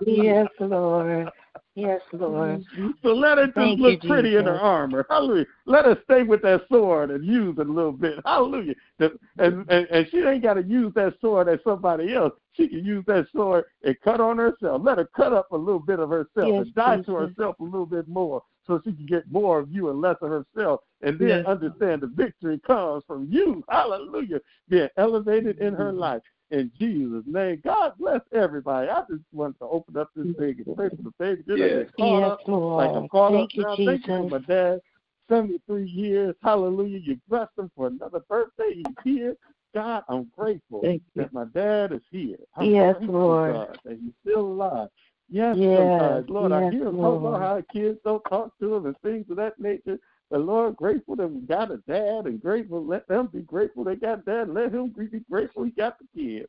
Yes, 0.07 0.49
Lord. 0.61 1.31
Yes, 1.77 2.01
Lord. 2.11 2.63
Mm-hmm. 2.63 2.91
So 3.03 3.11
let 3.11 3.37
her 3.37 3.45
just 3.47 3.55
Thank 3.55 3.81
look 3.81 4.03
you, 4.03 4.09
pretty 4.09 4.37
in 4.37 4.47
her 4.47 4.59
armor. 4.59 5.05
Hallelujah. 5.11 5.45
Let 5.67 5.85
her 5.85 5.99
stay 6.05 6.23
with 6.23 6.41
that 6.41 6.63
sword 6.71 7.11
and 7.11 7.23
use 7.23 7.55
it 7.59 7.67
a 7.67 7.71
little 7.71 7.93
bit. 7.93 8.15
Hallelujah. 8.25 8.75
And, 8.99 9.19
and, 9.37 9.69
and 9.69 10.07
she 10.11 10.21
ain't 10.21 10.43
got 10.43 10.55
to 10.55 10.63
use 10.63 10.95
that 10.95 11.21
sword 11.21 11.51
as 11.51 11.59
somebody 11.65 12.15
else. 12.15 12.33
She 12.55 12.67
can 12.67 12.83
use 12.83 13.05
that 13.09 13.27
sword 13.31 13.67
and 13.85 13.95
cut 14.03 14.23
on 14.23 14.39
herself. 14.39 14.81
Let 14.83 14.97
her 14.97 15.09
cut 15.15 15.35
up 15.35 15.53
a 15.53 15.57
little 15.57 15.79
bit 15.79 16.01
of 16.01 16.09
herself 16.09 16.49
Yes, 16.49 16.65
and 16.65 16.75
die 16.75 17.03
to 17.03 17.13
herself 17.13 17.61
a 17.61 17.65
little 17.65 17.85
bit 17.85 18.09
more 18.09 18.43
so 18.67 18.81
she 18.83 18.93
can 18.95 19.05
get 19.05 19.31
more 19.31 19.59
of 19.59 19.71
you 19.71 19.91
and 19.91 20.01
less 20.01 20.17
of 20.23 20.31
herself. 20.31 20.81
And 21.03 21.19
then 21.19 21.29
Yes. 21.29 21.47
understand 21.47 22.01
the 22.01 22.07
victory 22.07 22.59
comes 22.67 23.05
from 23.07 23.27
you. 23.31 23.63
Hallelujah. 23.69 24.41
Being 24.71 24.89
elevated 24.97 25.59
in 25.59 25.75
her 25.75 25.91
mm-hmm. 25.91 25.99
life. 25.99 26.23
In 26.51 26.71
Jesus' 26.79 27.25
name. 27.27 27.61
God 27.65 27.95
bless 27.99 28.21
everybody. 28.33 28.89
I 28.89 29.01
just 29.11 29.23
want 29.33 29.59
to 29.59 29.65
open 29.65 29.97
up 29.97 30.11
this 30.15 30.27
thing 30.37 30.63
and 30.65 30.77
pray 30.77 30.89
for 30.91 31.03
the 31.03 31.13
baby. 31.19 31.43
Just 31.47 31.61
like 31.61 31.71
Yes. 31.71 31.87
it's 31.87 31.97
caught 31.97 32.23
Yes, 32.23 32.33
up, 32.33 32.49
Lord. 32.49 32.87
like 32.87 32.97
I'm 32.97 33.09
caught 33.09 33.33
Thank 33.33 33.45
up 33.45 33.55
you, 33.55 33.63
now. 33.63 33.77
Thank 33.77 34.07
you 34.07 34.15
for 34.17 34.23
Jesus. 34.25 34.31
my 34.31 34.39
dad. 34.55 34.81
73 35.29 35.85
years. 35.89 36.35
Hallelujah. 36.43 36.99
You 36.99 37.19
blessed 37.29 37.51
him 37.59 37.71
for 37.75 37.89
another 37.89 38.21
birthday. 38.29 38.75
He's 38.75 38.87
here. 39.03 39.37
God, 39.75 40.05
I'm 40.09 40.31
grateful 40.37 40.81
Thank 40.83 41.03
you. 41.15 41.23
that 41.23 41.33
my 41.33 41.45
dad 41.47 41.93
is 41.93 42.01
here. 42.11 42.37
I'm 42.57 42.71
Yes, 42.71 42.97
Lord. 43.03 43.55
God, 43.55 43.79
that 43.85 43.99
he's 44.01 44.13
still 44.23 44.41
alive. 44.41 44.89
Yes, 45.29 45.57
Yes, 45.59 45.77
sometimes, 45.77 46.31
Lord, 46.31 46.53
I 46.53 46.71
hear 46.71 46.87
him 46.87 46.97
talk 46.99 47.21
about 47.21 47.41
how 47.41 47.63
kids 47.73 47.99
don't 48.05 48.23
talk 48.31 48.57
to 48.61 48.75
him 48.77 48.87
and 48.87 48.97
things 49.01 49.27
of 49.29 49.37
that 49.37 49.59
nature. 49.59 49.99
But 50.31 50.41
Lord, 50.41 50.77
grateful 50.77 51.17
that 51.17 51.29
we 51.29 51.41
got 51.43 51.71
a 51.71 51.79
dad 51.89 52.27
and 52.27 52.43
grateful, 52.43 52.85
let 52.85 53.07
them 53.07 53.29
be 53.33 53.43
grateful 53.43 53.85
they 53.85 53.97
got 53.97 54.25
dad. 54.25 54.49
Let 54.49 54.73
him 54.73 54.89
be 54.89 55.21
grateful 55.31 55.65
he 55.65 55.71
got 55.71 55.99
the 55.99 56.07
kids. 56.15 56.49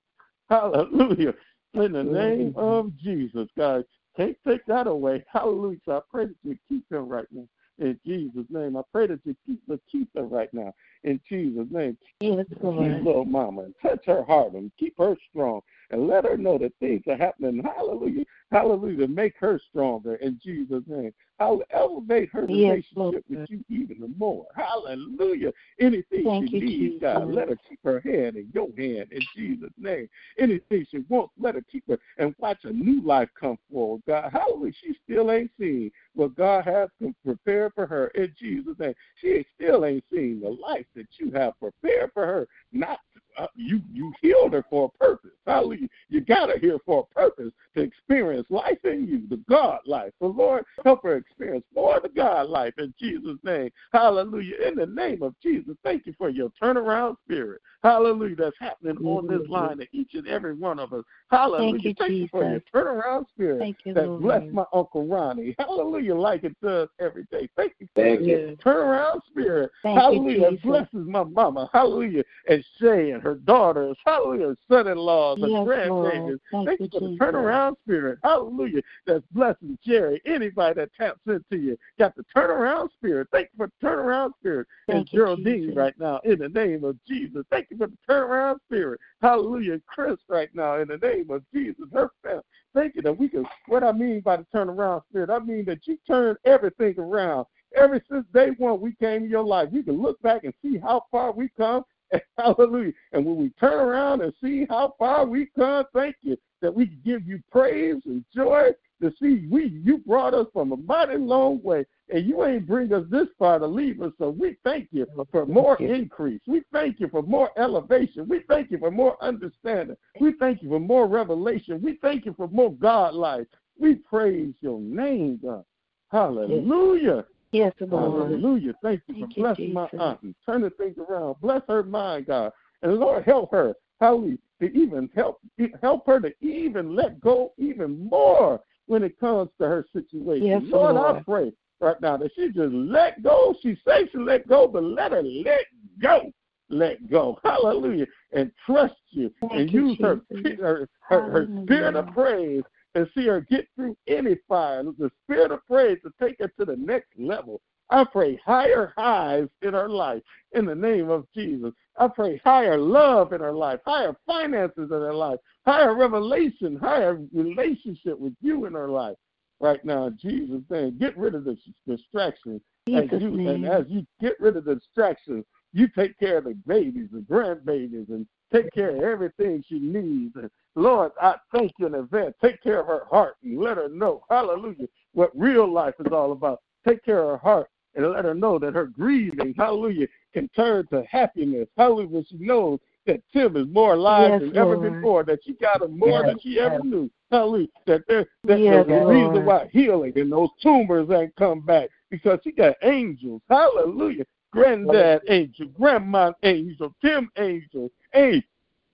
Hallelujah. 0.50 1.34
In 1.74 1.92
the 1.92 2.04
name 2.04 2.54
of 2.58 2.98
Jesus, 2.98 3.48
God, 3.56 3.86
take 4.16 4.44
take 4.44 4.66
that 4.66 4.88
away. 4.88 5.24
Hallelujah. 5.32 5.78
So 5.86 5.98
I 5.98 6.00
pray 6.10 6.26
that 6.26 6.36
you 6.44 6.58
keep 6.68 6.92
him 6.92 7.08
right 7.08 7.28
now. 7.32 7.48
In 7.80 8.00
Jesus' 8.04 8.46
name. 8.50 8.76
I 8.76 8.82
pray 8.92 9.06
that 9.08 9.20
you 9.24 9.36
keep 9.46 9.62
the 9.68 9.80
keep 9.92 10.10
her 10.16 10.24
right 10.24 10.52
now. 10.54 10.74
In 11.04 11.22
Jesus' 11.30 11.68
name. 11.70 11.98
Yes, 12.20 12.46
Keep 12.50 12.64
Lord. 12.64 13.04
little 13.04 13.26
mama 13.26 13.64
and 13.64 13.76
touch 13.82 14.04
her 14.08 14.24
heart 14.24 14.54
and 14.54 14.72
keep 14.80 14.98
her 14.98 15.16
strong 15.30 15.62
and 15.92 16.08
let 16.08 16.26
her 16.26 16.38
know 16.38 16.58
that 16.58 16.74
things 16.80 17.04
are 17.08 17.18
happening. 17.18 17.64
Hallelujah. 17.64 18.26
Hallelujah. 18.52 18.98
To 19.00 19.08
make 19.08 19.36
her 19.40 19.60
stronger 19.70 20.16
in 20.16 20.40
Jesus' 20.44 20.84
name. 20.88 21.14
I'll 21.40 21.62
elevate 21.72 22.30
her 22.34 22.48
Yes, 22.50 22.84
relationship 22.96 23.24
with 23.30 23.50
you 23.50 23.64
even 23.70 24.16
more. 24.18 24.46
Hallelujah. 24.56 25.54
Anything 25.80 26.24
Thank 26.24 26.50
she 26.50 26.58
you, 26.58 26.62
needs, 26.62 27.02
God, 27.02 27.30
let 27.30 27.50
her 27.50 27.58
keep 27.70 27.80
her 27.84 28.00
hand 28.00 28.38
in 28.38 28.50
your 28.54 28.70
hand 28.78 29.12
in 29.12 29.22
Jesus' 29.36 29.70
name. 29.78 30.10
Anything 30.40 30.86
she 30.90 31.04
wants, 31.10 31.34
let 31.38 31.56
her 31.56 31.64
keep 31.72 31.84
her 31.88 32.00
and 32.18 32.34
watch 32.40 32.64
a 32.64 32.74
new 32.74 33.02
life 33.06 33.30
come 33.40 33.58
forward. 33.72 34.02
God, 34.08 34.32
hallelujah. 34.32 34.74
She 34.82 34.96
still 35.04 35.32
ain't 35.32 35.52
seen 35.60 35.92
what 36.16 36.36
God 36.36 36.64
has 36.66 36.90
prepared 37.24 37.74
for 37.76 37.86
her 37.86 38.08
in 38.08 38.34
Jesus' 38.40 38.80
name. 38.80 38.96
She 39.22 39.46
still 39.56 39.86
ain't 39.86 40.04
seen 40.12 40.42
the 40.42 40.50
life 40.50 40.86
that 40.96 41.08
you 41.20 41.32
have 41.32 41.60
prepared 41.60 42.12
for 42.14 42.26
her. 42.26 42.48
Not 42.72 43.00
Uh, 43.38 43.48
you, 43.56 43.82
you 43.94 44.12
healed 44.22 44.54
her 44.54 44.66
for 44.70 44.86
a 44.86 44.98
purpose. 44.98 45.32
Hallelujah. 45.46 45.88
You 46.10 46.22
got 46.22 46.50
her 46.50 46.58
here 46.58 46.78
for 46.86 47.08
a 47.10 47.16
purpose 47.16 47.52
to 47.76 47.82
experience 47.82 48.48
life 48.50 48.80
in 48.84 49.08
you, 49.08 49.28
the 49.30 49.42
God 49.50 49.80
life. 49.86 50.12
So, 50.20 50.28
Lord, 50.28 50.66
help 50.84 51.04
her 51.04 51.18
experience 51.18 51.66
more 51.76 51.98
of 51.98 52.04
the 52.04 52.10
God 52.10 52.50
life 52.50 52.74
in 52.78 52.94
Jesus' 53.00 53.38
name. 53.44 53.70
Hallelujah. 53.94 54.56
In 54.68 54.76
the 54.76 54.88
name 54.88 55.22
of 55.22 55.36
Jesus, 55.42 55.76
thank 55.84 56.06
you 56.06 56.14
for 56.18 56.30
your 56.30 56.50
turnaround 56.62 57.18
spirit. 57.26 57.62
Hallelujah. 57.84 58.36
That's 58.36 58.56
happening 58.60 58.98
on 59.06 59.28
this 59.28 59.48
line 59.50 59.78
to 59.78 59.88
each 59.92 60.14
and 60.14 60.28
every 60.28 60.54
one 60.54 60.80
of 60.80 60.94
us. 60.94 61.04
Hallelujah. 61.30 61.94
Thank 61.98 62.10
you, 62.10 62.28
for 62.32 62.44
your 62.44 62.60
Jesus. 62.60 62.70
turnaround 62.74 63.26
spirit 63.30 63.60
Thank 63.60 63.78
you, 63.84 63.94
that 63.94 64.08
Lord. 64.08 64.22
bless 64.22 64.44
my 64.52 64.64
Uncle 64.74 65.06
Ronnie. 65.06 65.56
Hallelujah. 65.60 66.16
Like 66.16 66.44
it 66.44 66.56
does 66.62 66.90
every 67.00 67.26
day. 67.32 67.50
Thank 67.56 67.74
you 67.80 67.88
for 67.94 68.04
Thank 68.04 68.28
your 68.28 68.40
you. 68.40 68.58
turnaround 68.66 69.22
spirit. 69.30 69.72
Thank 69.84 70.00
Hallelujah. 70.00 70.42
That 70.42 70.52
Jesus. 70.52 70.66
blesses 70.66 71.08
my 71.08 71.24
mama. 71.24 71.70
Hallelujah. 71.74 72.24
And 72.50 72.64
Shay 72.80 73.12
and 73.12 73.24
her 73.28 73.36
daughters. 73.36 73.98
Hallelujah. 74.06 74.56
Son 74.72 74.88
in 74.88 74.98
laws 74.98 75.38
Yes, 75.42 75.68
grandbabies. 75.68 76.40
Thank 76.52 76.68
Thank 76.68 76.80
you, 76.80 76.86
you 76.86 76.90
for 76.92 77.00
the 77.00 77.18
turnaround 77.18 77.76
spirit. 77.84 78.20
Hallelujah. 78.24 78.82
That's 79.06 79.24
blessing 79.32 79.78
Jerry. 79.86 80.22
Anybody 80.26 80.76
that 80.76 80.94
taps 80.98 81.20
into 81.28 81.58
you 81.58 81.78
got 82.00 82.16
the 82.16 82.24
turnaround 82.36 82.90
spirit. 82.94 83.28
Thank 83.32 83.50
you 83.54 83.58
for 83.58 83.68
the 83.68 83.86
turnaround 83.86 84.32
spirit. 84.40 84.68
Thank 84.88 85.00
and 85.00 85.14
you, 85.14 85.20
Geraldine 85.20 85.62
Jesus. 85.62 85.76
right 85.76 86.00
now 86.00 86.22
in 86.24 86.40
the 86.40 86.50
name 86.50 86.86
of 86.86 86.98
Jesus. 87.06 87.44
Thank 87.52 87.68
you 87.70 87.78
for 87.78 87.88
the 87.88 87.98
turnaround 88.10 88.58
spirit. 88.66 89.02
Hallelujah. 89.22 89.82
Chris 89.88 90.18
right 90.30 90.50
now 90.54 90.76
in 90.76 90.88
the 90.88 90.98
name 90.98 91.30
of 91.30 91.44
Jesus. 91.54 91.86
Her 91.92 92.12
family. 92.24 92.44
Thank 92.74 92.96
you 92.96 93.02
that 93.02 93.18
we 93.18 93.28
can 93.28 93.46
what 93.68 93.84
I 93.84 93.92
mean 93.92 94.22
by 94.22 94.38
the 94.38 94.46
turnaround 94.54 95.02
spirit, 95.10 95.30
I 95.30 95.40
mean 95.40 95.66
that 95.66 95.86
you 95.86 95.98
turn 96.08 96.38
everything 96.46 96.96
around. 96.98 97.46
Ever 97.76 98.02
since 98.10 98.26
day 98.34 98.52
one 98.58 98.80
we 98.80 98.94
came 98.96 99.24
in 99.24 99.30
your 99.30 99.44
life, 99.44 99.70
we 99.72 99.84
can 99.84 100.02
look 100.02 100.22
back 100.22 100.46
and 100.46 100.54
see 100.62 100.78
how 100.78 101.04
far 101.12 101.32
we 101.32 101.50
come. 101.58 101.84
Hallelujah. 102.38 102.94
And 103.12 103.26
when 103.26 103.38
we 103.38 103.50
turn 103.60 103.80
around 103.80 104.22
and 104.22 104.34
see 104.42 104.66
how 104.70 104.96
far 104.98 105.26
we 105.26 105.48
come, 105.58 105.86
thank 105.94 106.16
you 106.22 106.38
that 106.62 106.74
we 106.74 106.88
can 106.88 107.02
give 107.06 107.28
you 107.28 107.42
praise 107.52 108.02
and 108.06 108.24
joy 108.34 108.70
to 109.02 109.14
see 109.22 109.48
we 109.50 109.80
you 109.84 110.00
brought 110.00 110.34
us 110.34 110.48
from 110.54 110.72
a 110.72 110.78
mighty 110.78 111.18
long 111.18 111.62
way 111.62 111.86
and 112.10 112.26
you 112.26 112.44
ain't 112.46 112.66
bring 112.66 112.94
us 112.94 113.04
this 113.10 113.28
far 113.38 113.60
to 113.60 113.68
leave 113.68 114.02
us. 114.02 114.12
So 114.18 114.30
we 114.30 114.58
thank 114.64 114.88
you 114.92 115.06
for 115.32 115.46
more 115.46 115.78
increase. 115.82 116.42
We 116.48 116.64
thank 116.72 117.00
you 117.00 117.08
for 117.10 117.22
more 117.22 117.52
elevation. 117.58 118.28
We 118.28 118.42
thank 118.48 118.72
you 118.72 118.80
for 118.80 118.92
more 118.92 119.22
understanding. 119.24 119.98
We 120.20 120.34
thank 120.40 120.64
you 120.64 120.70
for 120.70 120.80
more 120.80 121.08
revelation. 121.08 121.82
We 121.82 122.00
thank 122.02 122.26
you 122.26 122.34
for 122.34 122.48
more 122.48 122.72
God 122.74 123.14
life. 123.14 123.46
We 123.80 123.96
praise 123.96 124.54
your 124.62 124.80
name, 124.80 125.40
God. 125.44 125.64
Hallelujah. 126.10 127.26
Yes, 127.52 127.74
Lord. 127.80 128.32
Hallelujah. 128.32 128.74
Thank 128.84 129.02
you 129.08 129.16
Thank 129.16 129.32
for 129.32 129.38
you, 129.38 129.44
blessing 129.44 129.74
my 129.74 129.86
Jesus. 129.86 130.00
aunt 130.02 130.22
and 130.24 130.36
turning 130.46 130.70
things 130.72 130.98
around. 130.98 131.36
Bless 131.42 131.62
her 131.68 131.84
mind, 131.84 132.28
God. 132.28 132.52
And 132.82 132.96
Lord, 132.96 133.24
help 133.24 133.52
her. 133.52 133.74
Hallelujah. 134.00 134.38
To 134.62 134.66
even 134.76 135.10
help 135.16 135.40
help 135.82 136.08
her 136.08 136.20
to 136.20 136.32
even 136.42 136.96
let 136.96 137.22
go 137.22 137.54
even 137.58 138.10
more 138.10 138.60
when 138.88 139.04
it 139.04 139.20
comes 139.20 139.50
to 139.60 139.68
her 139.68 139.86
situation. 139.94 140.48
Yes, 140.48 140.64
Lord, 140.66 140.98
I 140.98 141.22
pray 141.22 141.54
right 141.80 142.00
now 142.02 142.18
that 142.18 142.32
she 142.36 142.48
just 142.48 142.74
let 142.74 143.22
go. 143.22 143.54
She 143.62 143.78
says 143.88 144.06
she 144.12 144.18
let 144.18 144.48
go, 144.48 144.68
but 144.68 144.84
let 144.84 145.12
her 145.12 145.22
let 145.22 145.66
go. 146.02 146.32
Let 146.70 147.10
go. 147.10 147.40
Hallelujah. 147.44 148.08
And 148.34 148.52
trust 148.66 148.96
you 149.12 149.32
Thank 149.42 149.54
and 149.54 149.72
you, 149.72 149.90
use 149.90 149.98
her, 150.02 150.20
Jesus. 150.34 150.60
her, 150.60 150.90
her, 151.02 151.32
her 151.32 151.50
spirit 151.64 151.96
of 151.96 152.08
praise 152.14 152.64
and 152.96 153.10
see 153.16 153.28
her 153.28 153.42
get 153.42 153.68
through 153.76 153.98
any 154.08 154.38
fire. 154.48 154.84
The 154.84 155.12
spirit 155.24 155.52
of 155.52 155.66
praise 155.68 155.98
to 156.04 156.12
take 156.20 156.38
her 156.40 156.52
to 156.60 156.66
the 156.66 156.78
next 156.78 157.10
level. 157.18 157.62
I 157.90 158.04
pray 158.04 158.40
higher 158.46 158.94
highs 158.98 159.48
in 159.62 159.74
her 159.74 159.88
life 159.88 160.22
in 160.54 160.66
the 160.66 160.76
name 160.76 161.10
of 161.10 161.26
Jesus. 161.34 161.72
I 161.98 162.08
pray 162.10 162.42
higher 162.44 162.78
love 162.78 163.32
in 163.34 163.40
her 163.40 163.54
life, 163.54 163.80
higher 163.86 164.16
finances 164.26 164.92
in 164.92 165.02
her 165.02 165.14
life, 165.14 165.40
higher 165.66 165.96
revelation, 165.96 166.76
higher 166.76 167.22
relationship 167.34 168.20
with 168.20 168.34
you 168.42 168.66
in 168.66 168.74
her 168.74 168.90
life. 168.90 169.16
Right 169.60 169.84
now, 169.84 170.08
in 170.08 170.18
Jesus' 170.22 170.62
name, 170.70 170.98
get 171.00 171.18
rid 171.18 171.34
of 171.34 171.46
the 171.46 171.58
distractions. 171.88 172.62
As 172.88 173.22
you, 173.22 173.48
and 173.50 173.66
as 173.66 173.86
you 173.90 174.06
get 174.22 174.40
rid 174.40 174.56
of 174.56 174.66
the 174.66 174.76
distractions, 174.76 175.46
you 175.74 175.88
take 175.88 176.18
care 176.20 176.38
of 176.38 176.46
the 176.46 176.56
babies, 176.66 177.10
the 177.12 177.20
grandbabies, 177.20 178.10
and 178.10 178.28
take 178.54 178.72
care 178.72 178.96
of 178.96 179.04
everything 179.04 179.64
she 179.68 179.80
needs. 179.80 180.36
And 180.36 180.50
Lord, 180.76 181.12
I 181.22 181.36
thank 181.54 181.72
you 181.80 181.88
in 181.88 181.96
advance. 181.96 182.36
Take 182.42 182.62
care 182.62 182.80
of 182.80 182.88
her 182.88 183.06
heart 183.10 183.36
and 183.44 183.60
let 183.60 183.78
her 183.78 183.90
know, 183.90 184.24
hallelujah, 184.30 184.88
what 185.14 185.38
real 185.38 185.72
life 185.72 185.96
is 186.00 186.12
all 186.12 186.32
about. 186.32 186.62
Take 186.88 187.04
care 187.04 187.22
of 187.24 187.30
her 187.30 187.38
heart 187.38 187.70
and 187.96 188.12
let 188.12 188.26
her 188.26 188.34
know 188.34 188.60
that 188.60 188.76
her 188.76 188.86
grieving, 188.86 189.54
hallelujah, 189.58 190.08
can 190.34 190.48
turn 190.50 190.88
to 190.88 191.04
happiness. 191.10 191.68
Hallelujah, 191.78 192.08
when 192.08 192.26
she 192.26 192.38
knows 192.38 192.80
that 193.08 193.22
Tim 193.34 193.56
is 193.58 193.68
more 193.68 193.94
alive 193.94 194.32
Yes, 194.32 194.42
than 194.42 194.58
ever 194.58 194.78
before, 194.78 195.24
that 195.24 195.40
she 195.44 195.54
got 195.54 195.82
him 195.82 195.98
more 195.98 196.24
than 196.24 196.40
she 196.40 196.60
ever 196.60 196.84
knew. 196.84 197.10
Hallelujah. 197.32 197.68
That 197.88 198.04
there 198.08 198.26
that 198.44 198.60
Yes, 198.60 198.86
the 198.88 199.06
reason 199.06 199.46
why 199.46 199.68
healing 199.72 200.14
and 200.16 200.32
those 200.32 200.50
tumors 200.62 201.10
ain't 201.10 201.36
come 201.36 201.62
back 201.62 201.90
because 202.12 202.40
she 202.44 202.52
got 202.52 202.76
angels. 202.84 203.42
Hallelujah. 203.50 204.26
Granddad 204.52 205.22
angel, 205.30 205.68
grandma 205.68 206.32
angel, 206.44 206.94
Tim 207.02 207.30
angel, 207.38 207.92
hey, 208.14 208.44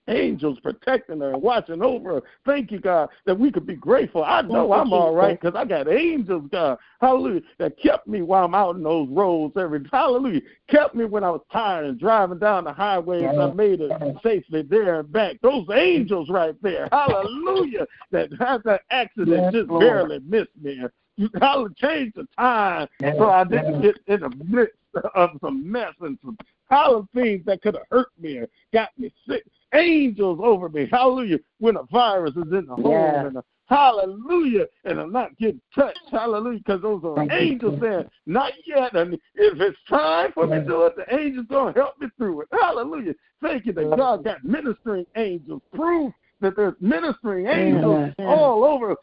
angels 0.08 0.58
protecting 0.60 1.20
her 1.20 1.32
and 1.32 1.42
watching 1.42 1.82
over 1.82 2.14
her. 2.14 2.22
Thank 2.44 2.70
you, 2.70 2.78
God, 2.78 3.08
that 3.26 3.38
we 3.38 3.50
could 3.50 3.66
be 3.66 3.74
grateful. 3.74 4.24
I 4.24 4.42
know 4.42 4.72
I'm 4.72 4.92
all 4.92 5.14
right 5.14 5.40
because 5.40 5.56
I 5.56 5.64
got 5.64 5.88
angels, 5.88 6.44
God. 6.50 6.78
Hallelujah. 7.00 7.40
That 7.58 7.78
kept 7.78 8.06
me 8.06 8.22
while 8.22 8.44
I'm 8.44 8.54
out 8.54 8.76
in 8.76 8.82
those 8.82 9.08
roads 9.10 9.54
every 9.56 9.84
hallelujah. 9.90 10.42
Kept 10.68 10.94
me 10.94 11.04
when 11.04 11.24
I 11.24 11.30
was 11.30 11.42
tired 11.50 11.86
and 11.86 11.98
driving 11.98 12.38
down 12.38 12.64
the 12.64 12.72
highway 12.72 13.24
and 13.24 13.40
I 13.40 13.52
made 13.52 13.80
it 13.80 13.92
safely 14.22 14.62
there 14.62 15.00
and 15.00 15.10
back. 15.10 15.40
Those 15.42 15.66
angels 15.72 16.28
right 16.28 16.54
there. 16.62 16.88
Hallelujah. 16.92 17.86
That 18.10 18.30
had 18.38 18.62
that 18.64 18.82
accident 18.90 19.44
Yes, 19.44 19.52
just 19.52 19.68
Lord. 19.68 19.80
barely 19.80 20.18
missed 20.20 20.50
me. 20.60 20.82
You 21.16 21.28
gotta 21.28 21.70
change 21.76 22.14
the 22.14 22.26
time 22.38 22.88
Yes, 23.00 23.16
so 23.18 23.30
I 23.30 23.44
didn't 23.44 23.82
yes. 23.82 23.94
get 24.06 24.14
in 24.14 24.20
the 24.20 24.44
midst 24.44 24.76
of 25.14 25.30
some 25.40 25.70
mess 25.70 25.92
and 26.00 26.18
some 26.24 26.36
hollow 26.70 27.08
things 27.14 27.44
that 27.46 27.62
could 27.62 27.74
have 27.74 27.84
hurt 27.90 28.08
me 28.18 28.38
or 28.38 28.48
got 28.72 28.90
me 28.98 29.12
sick. 29.28 29.44
Angels 29.74 30.38
over 30.42 30.68
me, 30.68 30.88
hallelujah, 30.90 31.38
when 31.58 31.76
a 31.76 31.82
virus 31.84 32.36
is 32.36 32.52
in 32.52 32.66
the 32.66 32.76
home 32.76 32.92
Yes. 32.92 33.26
and 33.26 33.36
a 33.38 33.44
hallelujah, 33.66 34.66
and 34.84 35.00
I'm 35.00 35.10
not 35.12 35.36
getting 35.38 35.60
touched, 35.74 35.98
hallelujah, 36.10 36.58
because 36.58 36.82
those 36.82 37.02
are 37.04 37.16
Thank 37.16 37.32
you, 37.32 37.38
angels 37.38 37.80
saying, 37.80 38.04
not 38.26 38.52
yet, 38.66 38.94
and 38.94 39.14
if 39.14 39.60
it's 39.60 39.78
time 39.88 40.32
for 40.32 40.46
me 40.46 40.58
to 40.58 40.64
do 40.64 40.82
it, 40.82 40.96
the 40.96 41.12
angels 41.14 41.46
going 41.48 41.72
to 41.74 41.80
help 41.80 41.98
me 41.98 42.08
through 42.16 42.42
it, 42.42 42.48
hallelujah. 42.52 43.14
Thank 43.42 43.66
you 43.66 43.72
that 43.72 43.96
God 43.96 44.22
got 44.22 44.44
ministering 44.44 45.06
angels, 45.16 45.62
proof 45.72 46.12
that 46.40 46.56
there's 46.56 46.74
ministering 46.80 47.46
angels 47.46 48.12
all 48.18 48.64
over. 48.64 48.96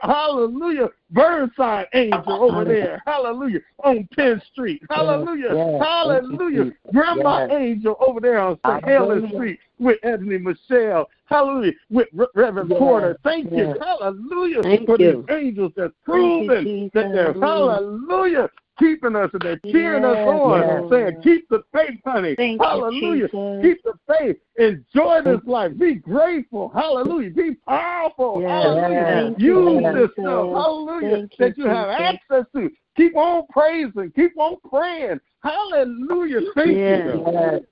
Hallelujah. 0.00 0.88
Burnside 1.10 1.86
angel 1.94 2.42
over 2.42 2.64
there. 2.64 3.02
Hallelujah. 3.06 3.60
On 3.84 4.08
Penn 4.16 4.40
Street. 4.50 4.82
Hallelujah. 4.88 5.78
Hallelujah. 5.80 6.72
Grandma 6.92 7.46
angel 7.50 7.96
over 8.06 8.20
there 8.20 8.38
on 8.40 8.58
St. 8.66 8.84
Helen 8.84 9.28
Street 9.32 9.58
with 9.78 9.98
Anthony 10.02 10.38
Michelle. 10.38 11.08
Hallelujah. 11.26 11.72
With 11.90 12.08
Re- 12.14 12.26
Reverend 12.34 12.70
Porter. 12.70 13.18
Thank 13.22 13.52
you. 13.52 13.74
Hallelujah. 13.80 14.62
Thank 14.62 14.86
for 14.86 14.98
you. 14.98 15.26
these 15.28 15.36
angels 15.36 15.72
that's 15.76 15.92
you, 16.06 16.12
proven 16.12 16.90
that 16.94 17.12
they're 17.12 17.34
hallelujah 17.34 18.48
keeping 18.78 19.16
us 19.16 19.30
and 19.32 19.42
they're 19.42 19.60
cheering 19.70 20.04
us 20.04 20.16
on, 20.26 20.60
yes. 20.60 20.84
saying, 20.90 21.22
Keep 21.22 21.48
the 21.48 21.62
faith, 21.72 22.00
honey. 22.04 22.34
Thank 22.36 22.60
hallelujah. 22.62 23.28
Jesus. 23.28 23.62
Keep 23.62 23.82
the 23.84 23.92
faith. 24.06 24.36
Enjoy 24.56 25.22
this 25.22 25.40
life. 25.46 25.72
Be 25.78 25.94
grateful. 25.96 26.70
Hallelujah. 26.70 27.30
Be 27.30 27.54
powerful. 27.66 28.40
Yes. 28.40 28.50
Hallelujah. 28.50 29.04
Thank 29.04 29.38
Use 29.40 29.78
Jesus. 29.78 29.94
this 29.94 30.10
stuff. 30.12 30.24
Hallelujah. 30.24 31.16
Thank 31.16 31.36
that 31.38 31.58
you 31.58 31.66
have 31.66 31.98
Jesus. 31.98 32.18
access 32.30 32.44
to. 32.54 32.70
Keep 32.96 33.16
on 33.16 33.46
praising. 33.50 34.12
Keep 34.16 34.38
on 34.38 34.56
praying. 34.68 35.20
Hallelujah. 35.42 36.40
Thank 36.54 36.76
Yes. 36.76 37.14
you. 37.14 37.24
Yes. 37.32 37.62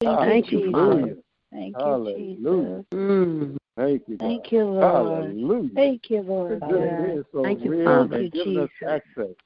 Thank 0.00 0.52
you, 0.52 0.72
Hallelujah. 0.72 1.16
Thank 1.52 1.76
you, 1.76 1.84
Hallelujah. 1.84 2.36
Jesus. 2.36 2.84
Mm. 2.94 3.56
Thank 3.76 4.02
you. 4.08 4.16
God. 4.16 4.26
Thank 4.26 4.52
you, 4.52 4.64
Lord. 4.64 4.82
Hallelujah. 4.82 5.70
Thank 5.74 6.10
you, 6.10 6.20
Lord. 6.22 6.52
It 6.52 6.66
really 6.66 7.18
is 7.18 7.24
so 7.32 7.42
Thank 7.42 7.64
you, 7.64 7.70
real 7.70 7.84
Father. 7.84 8.16
and 8.16 8.32
Thank 8.32 8.34
you, 8.34 8.62
us 8.62 8.70
Jesus. 8.78 8.88
access 8.88 9.36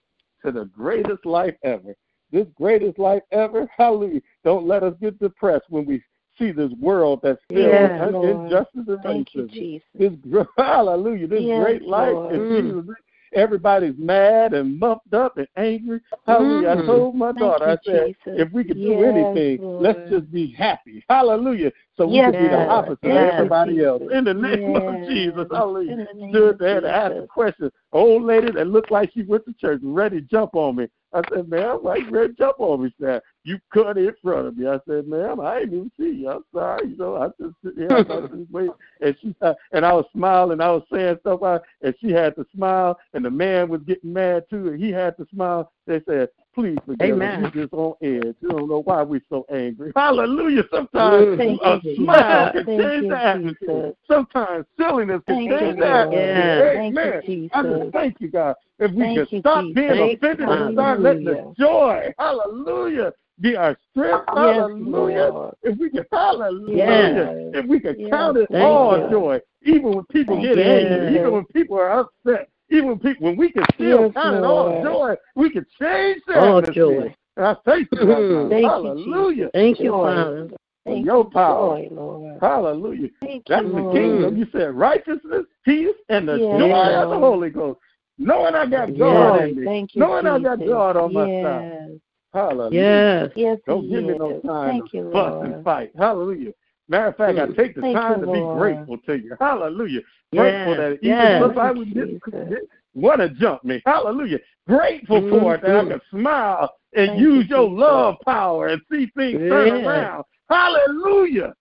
to 0.45 0.53
the 0.53 0.65
greatest 0.67 1.25
life 1.25 1.55
ever. 1.65 1.95
This 2.31 2.47
greatest 2.57 2.99
life 2.99 3.23
ever, 3.33 3.69
hallelujah. 3.77 4.21
Don't 4.45 4.67
let 4.67 4.83
us 4.83 4.95
get 5.01 5.19
depressed 5.19 5.67
when 5.69 5.87
we 5.87 6.03
see 6.39 6.51
this 6.51 6.73
world 6.81 7.21
that's 7.23 7.41
filled 7.49 7.71
Yes, 7.71 8.13
with 8.13 8.15
injustice 8.31 9.05
and 9.05 9.29
you, 9.33 9.49
racism. 9.49 9.81
This 9.95 10.47
hallelujah, 10.57 11.29
this 11.29 11.43
Yes, 11.45 11.63
great 11.63 11.83
life 11.83 12.13
Lord. 12.13 12.35
is. 12.35 12.65
Jesus. 12.65 12.95
Everybody's 13.35 13.95
mad 13.99 14.55
and 14.55 14.78
muffed 14.78 15.12
up 15.12 15.39
and 15.39 15.49
angry. 15.57 16.01
Hallelujah. 16.26 16.70
I 16.70 16.74
Mm. 16.76 16.87
told 16.87 17.14
my 17.14 17.32
Thank 17.32 17.39
daughter, 17.39 17.64
I 17.64 17.78
said, 17.85 18.07
Jesus. 18.07 18.41
if 18.47 18.53
we 18.53 18.64
could 18.64 18.80
do 18.80 19.03
Yes, 19.03 19.05
anything, 19.05 19.59
let's 19.80 19.99
just 20.11 20.30
be 20.30 20.53
happy. 20.53 21.05
Hallelujah. 21.09 21.72
So 21.97 22.07
we 22.07 22.16
Yes, 22.16 22.30
could 22.32 22.41
be 22.41 22.49
the 22.49 22.68
opposite 22.70 22.99
Yes. 23.03 23.12
of 23.12 23.39
everybody 23.39 23.85
else. 23.85 24.03
In 24.12 24.24
the 24.24 24.35
name 24.35 24.76
Yes. 24.76 24.82
of 24.82 25.09
Jesus. 25.09 25.47
Hallelujah 25.51 25.74
the 25.97 26.28
stood 26.30 26.55
of 26.55 26.59
there 26.59 26.80
to 26.80 26.91
ask 26.91 27.14
a 27.14 27.26
question. 27.26 27.70
Old 27.93 28.22
lady 28.22 28.51
that 28.53 28.66
looked 28.66 28.91
like 28.91 29.12
she 29.12 29.22
went 29.22 29.45
to 29.47 29.53
church, 29.55 29.80
ready 29.82 30.20
to 30.20 30.26
jump 30.26 30.55
on 30.55 30.76
me. 30.76 30.89
I 31.15 31.23
said, 31.33 31.49
ma'am, 31.49 31.79
why 31.83 31.97
you 31.97 32.11
ready 32.11 32.33
to 32.33 32.39
jump 32.39 32.57
on 32.59 32.83
me? 32.83 32.95
She 32.99 33.19
you 33.45 33.59
cut 33.73 33.97
in 33.97 34.12
front 34.23 34.49
of 34.49 34.57
me. 34.57 34.67
I 34.67 34.81
said, 34.89 35.07
ma'am, 35.07 35.41
I 35.41 35.61
ain't 35.61 35.73
even 35.73 35.93
see 35.99 36.11
you. 36.11 36.31
I'm 36.31 36.45
sorry. 36.53 36.89
You 36.89 36.97
know, 36.97 37.17
I 37.17 37.29
just 37.41 37.55
sit 37.65 37.75
here. 37.77 37.89
I 37.91 38.03
was 38.03 38.47
waiting. 38.51 38.75
And 39.01 39.17
she 39.21 39.35
uh, 39.43 39.55
and 39.73 39.85
I 39.85 39.93
was 39.93 40.07
smiling. 40.12 40.61
I 40.61 40.71
was 40.71 40.83
saying 40.93 41.19
stuff, 41.21 41.43
out, 41.43 41.62
and 41.83 41.95
she 42.01 42.11
had 42.11 42.35
to 42.37 42.47
smile. 42.55 42.99
And 43.12 43.25
the 43.25 43.31
man 43.31 43.69
was 43.69 43.83
getting 43.83 44.12
mad 44.12 44.45
too, 44.49 44.69
and 44.69 44.83
he 44.83 44.91
had 44.91 45.17
to 45.19 45.27
smile. 45.33 45.71
They 45.87 46.01
said, 46.09 46.29
please 46.55 46.79
forgive 46.87 47.11
Amen. 47.11 47.45
us. 47.45 47.53
We 47.55 47.61
just 47.63 47.73
on 47.75 47.95
edge. 48.03 48.35
You 48.41 48.49
don't 48.51 48.69
know 48.69 48.83
why 48.83 49.03
we're 49.03 49.21
so 49.29 49.45
angry. 49.53 49.93
Hallelujah. 49.97 50.63
Sometimes 50.71 51.25
Mm. 51.25 51.37
Thank 51.37 51.61
a 51.63 51.81
you, 51.83 51.97
smile 51.97 52.53
Jesus. 52.53 52.67
can 52.67 52.79
change 52.79 53.09
the 53.09 53.17
atmosphere. 53.17 53.93
Sometimes 54.09 54.67
silliness 54.79 55.23
can 55.27 55.37
Thank 55.37 55.51
change 55.51 55.77
you, 55.77 55.83
the 55.83 55.89
atmosphere. 55.89 56.35
Yes. 56.37 57.23
You, 57.23 57.51
Amen. 57.51 57.51
I 57.53 57.63
just 57.63 57.93
thank 57.93 58.21
you, 58.21 58.29
God. 58.29 58.55
If 58.79 58.93
we 58.93 59.03
Thank 59.03 59.19
can 59.19 59.27
you, 59.31 59.41
stop 59.41 59.65
Jesus. 59.65 59.75
being 59.75 59.89
Thank 59.89 60.19
offended 60.23 60.49
and 60.49 60.73
start 60.75 61.01
letting 61.01 61.25
the 61.25 61.55
joy, 61.59 62.13
hallelujah, 62.19 63.13
be 63.41 63.57
our 63.57 63.77
strength, 63.91 64.25
hallelujah. 64.29 65.29
Lord. 65.33 65.55
If 65.63 65.79
we 65.79 65.91
can, 65.91 66.05
hallelujah, 66.11 66.73
Yes. 66.77 67.55
if 67.55 67.67
we 67.67 67.81
can 67.81 67.99
Yes, 67.99 68.11
count 68.11 68.37
it 68.37 68.49
Thank 68.51 68.65
all 68.65 68.99
you. 68.99 69.11
joy, 69.11 69.41
even 69.63 69.95
when 69.95 70.05
people 70.07 70.37
Thank 70.37 70.49
get 70.49 70.59
you, 70.59 70.65
angry, 70.65 71.19
even 71.19 71.33
when 71.33 71.45
people 71.47 71.77
are 71.77 72.01
upset, 72.01 72.49
even 72.75 72.99
people, 72.99 73.27
when 73.27 73.37
we 73.37 73.51
can 73.51 73.64
still 73.75 74.03
Yes, 74.03 74.12
count 74.14 74.37
it 74.37 74.45
all 74.45 74.83
joy, 74.83 75.14
we 75.35 75.51
can 75.51 75.64
change 75.81 76.22
the 76.27 76.39
All 76.39 76.62
joy. 76.62 77.14
And 77.37 77.47
I 77.47 77.57
thank 77.64 77.89
you 77.93 78.03
right. 78.03 78.51
Thank 78.51 78.62
you, 78.62 78.68
hallelujah. 78.68 79.51
Thank 79.53 79.81
you, 79.81 79.91
Father. 79.93 80.51
Thank 80.85 81.07
your 81.07 81.25
you, 81.25 81.31
power. 81.31 81.79
joy, 81.79 81.89
Lord. 81.91 82.39
Hallelujah. 82.41 83.09
Thank 83.22 83.47
That's 83.49 83.64
you, 83.64 83.72
the 83.72 83.81
Lord. 83.81 83.97
kingdom. 83.97 84.37
You 84.37 84.47
said 84.53 84.75
righteousness, 84.75 85.45
peace, 85.64 85.97
and 86.09 86.29
the 86.29 86.39
Yes. 86.39 86.61
joy 86.61 87.03
of 87.03 87.11
the 87.11 87.18
Holy 87.18 87.51
Ghost. 87.51 87.81
Knowing 88.18 88.55
I 88.55 88.66
got 88.66 88.91
Yes. 88.91 88.99
God 88.99 89.45
in 89.45 89.57
me. 89.57 89.64
Thank 89.64 89.95
you, 89.95 90.01
Knowing 90.01 90.27
I 90.27 90.39
got 90.39 90.59
God 90.59 90.97
on 90.97 91.12
my 91.14 91.27
yes. 91.27 91.45
side. 91.45 92.01
Hallelujah. 92.33 92.81
Yes. 92.81 93.31
Yes, 93.37 93.59
Don't 93.66 93.83
he 93.83 93.89
give 93.89 94.05
me 94.05 94.18
no 94.18 94.41
time 94.41 94.81
Thank 94.81 94.93
to 94.93 94.97
you, 94.99 95.11
fuss 95.11 95.33
Lord. 95.33 95.53
and 95.53 95.64
fight. 95.64 95.93
Hallelujah. 95.97 96.53
Matter 96.89 97.07
of 97.07 97.16
fact, 97.16 97.39
I 97.39 97.47
take 97.47 97.74
the 97.74 97.80
Thank 97.80 97.97
time 97.97 98.20
you, 98.20 98.26
to 98.26 98.32
be 98.32 98.41
grateful 98.59 98.99
to 99.07 99.14
you. 99.18 99.37
Hallelujah. 99.41 100.01
Grateful 100.32 100.72
Yes. 100.72 100.78
that 100.78 100.93
even 101.01 101.09
Yes. 101.09 101.41
would 101.41 101.55
Thank 101.57 101.95
you, 101.95 102.20
just 102.51 102.66
want 102.95 103.20
to 103.20 103.28
jump 103.30 103.64
me. 103.64 103.82
Hallelujah. 103.87 104.39
Grateful 104.66 105.28
for 105.30 105.55
it 105.55 105.62
that 105.62 105.76
I 105.76 105.85
Mhm. 105.85 105.89
can 105.89 106.01
smile 106.11 106.76
and 106.95 107.09
Thank 107.09 107.20
use 107.20 107.49
you, 107.49 107.57
your 107.57 107.68
Jesus. 107.68 107.80
love 107.80 108.16
power 108.24 108.68
and 108.68 108.82
see 108.91 109.07
things 109.16 109.39
turn 109.49 109.70
around. 109.87 110.24
Hallelujah. 110.49 111.55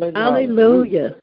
Hallelujah. 0.00 1.18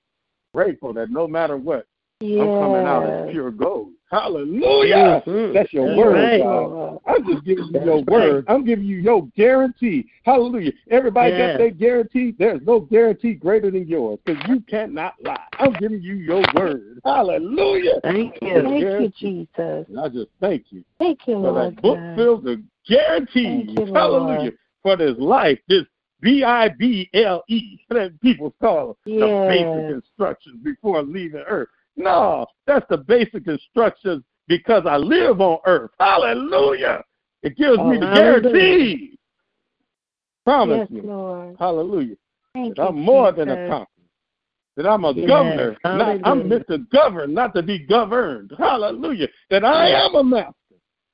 Grateful 0.53 0.93
that 0.93 1.11
no 1.11 1.27
matter 1.27 1.57
what, 1.57 1.85
Yes. 2.21 2.41
I'm 2.41 2.59
coming 2.59 2.85
out 2.87 3.03
as 3.03 3.31
pure 3.31 3.51
gold. 3.51 3.91
Hallelujah. 4.09 5.21
Mhm. 5.25 5.53
That's 5.53 5.73
your 5.73 5.87
That's 5.87 5.97
word, 5.97 6.13
right. 6.13 6.41
God. 6.41 6.99
I'm 7.05 7.25
just 7.25 7.43
giving 7.43 7.65
you 7.65 7.71
That's 7.73 7.85
your 7.85 7.95
right. 7.97 8.07
word. 8.07 8.45
I'm 8.47 8.63
giving 8.63 8.85
you 8.85 8.97
your 8.97 9.27
guarantee. 9.35 10.05
Hallelujah. 10.23 10.71
Everybody 10.89 11.31
Yes. 11.31 11.51
got 11.53 11.57
their 11.57 11.71
guarantee. 11.71 12.31
There's 12.37 12.61
no 12.61 12.79
guarantee 12.79 13.33
greater 13.33 13.69
than 13.69 13.87
yours 13.87 14.19
because 14.23 14.47
you 14.47 14.61
cannot 14.61 15.15
lie. 15.23 15.43
I'm 15.59 15.73
giving 15.73 16.01
you 16.01 16.15
your 16.15 16.43
word. 16.55 17.01
Hallelujah. 17.03 17.99
Thank 18.01 18.41
you. 18.41 18.61
Thank 18.61 18.81
you, 18.81 19.09
Jesus. 19.09 19.87
And 19.89 19.99
I 19.99 20.07
just 20.07 20.29
thank 20.39 20.71
you 20.71 20.83
Thank 20.99 21.27
you, 21.27 21.37
Lord. 21.37 21.75
that 21.75 21.81
book 21.81 21.97
God. 21.99 22.15
filled 22.15 22.43
with 22.45 22.65
guarantees. 22.87 23.69
You, 23.69 23.85
Lord. 23.85 23.97
Hallelujah. 23.97 24.51
For 24.83 24.95
this 24.95 25.17
life, 25.17 25.59
this 25.67 25.83
B 26.21 26.43
I 26.43 26.69
B 26.69 27.09
L 27.13 27.43
E 27.49 27.79
that 27.89 28.19
people 28.21 28.55
call 28.61 28.97
the 29.03 29.11
Yes. 29.11 29.47
basic 29.47 29.89
instructions 29.89 30.61
before 30.63 31.03
leaving 31.03 31.41
earth. 31.47 31.67
No, 31.97 32.45
that's 32.67 32.85
the 32.89 32.97
basic 32.97 33.47
instructions 33.47 34.23
because 34.47 34.83
I 34.85 34.97
live 34.97 35.41
on 35.41 35.59
earth. 35.65 35.91
Hallelujah. 35.99 37.03
It 37.43 37.55
gives 37.57 37.77
me 37.77 37.97
the 37.97 38.11
guarantee. 38.13 39.17
Promise 40.45 40.79
Yes, 40.79 40.89
me. 40.91 41.01
Lord. 41.01 41.55
Hallelujah. 41.59 42.15
Thank 42.53 42.75
That 42.75 42.83
you, 42.83 42.89
I'm 42.89 42.99
more 42.99 43.31
than 43.31 43.49
a 43.49 43.55
Jesus. 43.55 43.69
conqueror. 43.69 43.87
That 44.77 44.87
I'm 44.87 45.05
a 45.05 45.13
Yes. 45.13 45.27
governor. 45.27 45.77
Not, 45.85 46.19
I'm 46.23 46.49
meant 46.49 46.67
to 46.69 46.79
govern, 46.91 47.33
not 47.33 47.55
to 47.55 47.63
be 47.63 47.79
governed. 47.79 48.51
Hallelujah. 48.57 49.27
That 49.49 49.63
I 49.63 49.89
am 49.89 50.15
a 50.15 50.23
master. 50.23 50.53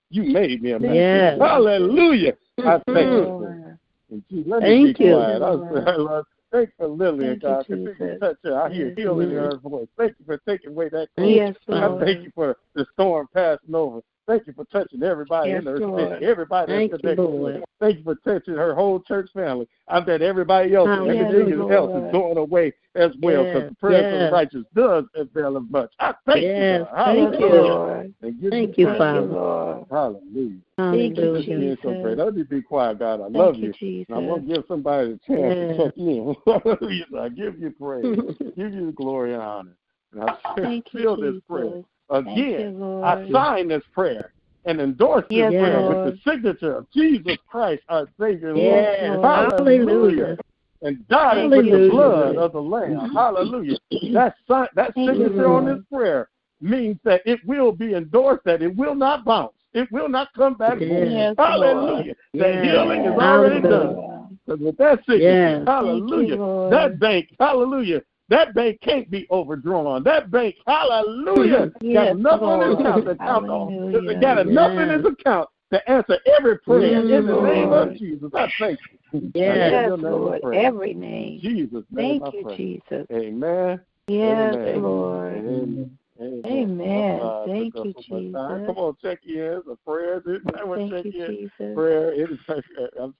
You 0.09 0.23
made 0.23 0.61
me 0.61 0.71
a 0.71 0.79
master. 0.79 0.97
Yes. 0.97 1.39
Hallelujah. 1.39 2.33
I 2.59 2.63
thank 2.63 2.87
you 2.87 3.33
for 3.37 3.53
it. 3.53 3.57
Lord. 3.57 3.77
And 4.09 4.23
gee, 4.29 4.43
let 4.45 4.61
Thank 4.61 4.83
me 4.83 4.93
be 4.93 5.05
you. 5.05 5.13
quiet. 5.13 5.41
I 5.41 5.51
Lord, 5.51 6.25
thanks 6.51 6.71
for 6.77 6.87
Lillian, 6.87 7.39
Thank 7.39 7.43
you, 7.43 7.49
God. 7.49 7.67
To 7.67 7.95
Jesus. 7.95 8.19
touch 8.19 8.37
her. 8.43 8.61
I 8.61 8.69
hear 8.73 8.87
Yes, 8.87 8.97
healing 8.97 9.29
in 9.31 9.35
her 9.37 9.57
voice. 9.57 9.87
Thank 9.97 10.15
you 10.19 10.25
for 10.25 10.37
taking 10.47 10.71
away 10.71 10.89
that 10.89 11.09
cold. 11.17 11.29
Yes, 11.31 11.55
I 11.69 11.85
Lord. 11.87 12.05
thank 12.05 12.23
you 12.23 12.31
for 12.35 12.57
the 12.75 12.85
storm 12.93 13.27
passing 13.33 13.75
over. 13.75 14.01
Thank 14.27 14.47
you 14.47 14.53
for 14.53 14.65
touching 14.65 15.03
everybody 15.03 15.51
Yes, 15.51 15.59
in 15.61 15.65
her 15.65 15.79
Lord. 15.79 16.11
city, 16.13 16.25
everybody 16.25 16.71
Thank 16.71 16.91
that's 16.91 17.03
you, 17.03 17.09
connected 17.09 17.23
to. 17.23 17.31
Lord. 17.31 17.63
Thank 17.79 17.97
you 17.97 18.03
for 18.03 18.15
touching 18.15 18.53
her 18.55 18.75
whole 18.75 18.99
church 18.99 19.29
family. 19.33 19.67
I 19.87 19.99
bet 19.99 20.21
everybody 20.21 20.75
else, 20.75 20.87
oh, 20.91 21.05
Hallelujah. 21.05 21.25
everything 21.25 21.67
Yes, 21.67 21.77
else 21.77 21.91
is 21.95 22.11
going 22.11 22.37
away 22.37 22.73
as 22.95 23.11
well 23.21 23.43
because 23.43 23.61
Yes, 23.63 23.69
the 23.69 23.75
prayers 23.75 24.13
of 24.13 24.19
the 24.19 24.31
righteous 24.31 24.63
does 24.75 25.05
avail 25.15 25.57
as 25.57 25.63
much. 25.69 25.91
I 25.99 26.13
thank 26.25 26.43
Yes, 26.43 26.81
you, 26.81 26.87
thank 27.05 27.39
you. 27.39 27.47
Lord. 27.47 28.13
Thank 28.21 28.35
you 28.35 28.43
you. 28.43 28.49
Thank 28.51 28.77
you, 28.77 28.85
Father. 28.97 29.21
Lord. 29.21 29.85
Hallelujah. 29.89 30.59
Thank 30.77 31.17
you, 31.17 31.43
being 31.43 31.77
so 31.83 31.93
great. 31.93 32.17
Jesus. 32.17 32.25
Let 32.25 32.35
me 32.35 32.43
be 32.43 32.61
quiet, 32.61 32.99
God. 32.99 33.21
I 33.21 33.23
Thank 33.23 33.35
love 33.35 33.57
you, 33.57 33.73
you. 33.81 34.05
I'm 34.15 34.25
going 34.27 34.47
to 34.47 34.53
give 34.53 34.63
somebody 34.67 35.11
a 35.11 35.17
chance 35.31 35.55
to 35.59 35.67
Yes. 35.67 35.77
check 35.77 35.97
in. 35.97 36.35
Hallelujah. 36.45 37.05
I 37.19 37.29
give 37.29 37.59
you 37.59 37.71
praise, 37.71 38.17
give 38.55 38.73
you 38.73 38.91
glory 38.95 39.33
and 39.33 39.41
honor. 39.41 39.75
And 40.13 40.23
I 40.23 40.35
Thank 40.61 40.93
you, 40.93 41.15
this 41.19 41.41
prayer. 41.49 41.65
Jesus. 41.65 41.77
You, 41.77 41.85
Again, 42.11 42.79
Lord. 42.79 43.05
I 43.05 43.31
sign 43.31 43.67
this 43.69 43.83
prayer 43.93 44.33
and 44.65 44.79
endorse 44.79 45.25
this 45.29 45.37
Yes, 45.37 45.53
prayer 45.53 45.81
Lord. 45.81 46.05
with 46.05 46.13
the 46.13 46.31
signature 46.31 46.75
of 46.75 46.87
Jesus 46.91 47.37
Christ, 47.49 47.81
our 47.89 48.07
Savior 48.19 48.55
Yes. 48.55 49.19
Lord. 49.21 49.25
Hallelujah. 49.25 50.37
And 50.83 51.07
died 51.07 51.51
with 51.51 51.65
the 51.69 51.87
blood 51.89 52.37
of 52.37 52.53
the 52.53 52.61
Lamb. 52.61 53.09
Hallelujah. 53.13 53.77
That, 54.13 54.35
sign, 54.47 54.67
that 54.75 54.93
you, 54.95 55.07
signature 55.07 55.47
on 55.47 55.65
this 55.65 55.79
prayer 55.91 56.29
means 56.59 56.97
that 57.03 57.21
it 57.25 57.39
will 57.45 57.71
be 57.71 57.93
endorsed, 57.93 58.43
that 58.45 58.61
it 58.61 58.75
will 58.75 58.95
not 58.95 59.23
bounce. 59.23 59.53
It 59.73 59.91
will 59.91 60.09
not 60.09 60.29
come 60.35 60.55
back. 60.55 60.79
Yes. 60.79 60.89
void. 60.89 61.11
Yes, 61.11 61.35
Hallelujah. 61.37 62.15
That 62.33 62.65
healing 62.65 63.01
is 63.05 63.11
already 63.11 63.61
Hallelujah. 63.61 63.69
done. 63.69 64.39
Because 64.45 64.59
with 64.59 64.77
that 64.77 64.99
signature, 65.05 65.59
Yes. 65.59 65.63
hallelujah, 65.67 66.35
you, 66.35 66.67
that 66.71 66.99
bank, 66.99 67.29
hallelujah, 67.39 68.01
that 68.31 68.55
bank 68.55 68.79
can't 68.81 69.11
be 69.11 69.27
overdrawn. 69.29 70.03
That 70.03 70.31
bank, 70.31 70.55
hallelujah, 70.65 71.71
Yes, 71.81 71.93
got 71.93 72.17
enough 72.17 72.41
on 72.41 72.61
his 72.61 72.79
account 72.79 73.05
to 73.05 73.15
count 73.17 73.49
on. 73.49 73.71
Hallelujah. 73.73 74.19
Got 74.21 74.47
enough 74.47 74.71
in 74.79 74.89
his 74.89 75.05
account 75.05 75.49
to 75.73 75.89
answer 75.89 76.17
every 76.37 76.57
prayer 76.59 77.01
Yes, 77.05 77.19
in 77.19 77.27
the 77.27 77.41
name 77.41 77.73
of 77.73 77.97
Jesus. 77.97 78.31
I 78.33 78.47
thank 78.57 78.79
you. 79.11 79.31
Yes. 79.35 79.71
Yes, 79.71 79.89
name 79.89 80.01
Lord. 80.01 80.41
Every 80.55 80.93
name. 80.93 81.41
Jesus' 81.41 81.83
name 81.91 82.21
Thank 82.21 82.33
you. 82.33 82.55
Jesus. 82.55 83.05
Amen. 83.11 83.81
Yes, 84.07 84.55
Amen. 84.55 84.81
Lord. 84.81 85.33
Amen. 85.33 85.97
Amen. 86.21 86.43
Amen. 86.45 87.19
I'm 87.21 87.45
Thank 87.45 87.75
you, 87.75 87.83
much 87.83 88.05
time. 88.33 88.59
Jesus. 88.59 88.65
Come 88.65 88.77
on, 88.77 88.95
check 89.01 89.19
in. 89.25 89.61
A 89.69 89.75
prayer. 89.85 90.21
I 90.25 90.75
Thank 90.75 90.91
check 90.91 91.05
you, 91.05 91.11
in, 91.11 91.31
Jesus. 91.31 91.75
prayer. 91.75 92.13
I'm 92.23 92.39
sorry. 92.47 92.63
I'm 92.97 93.13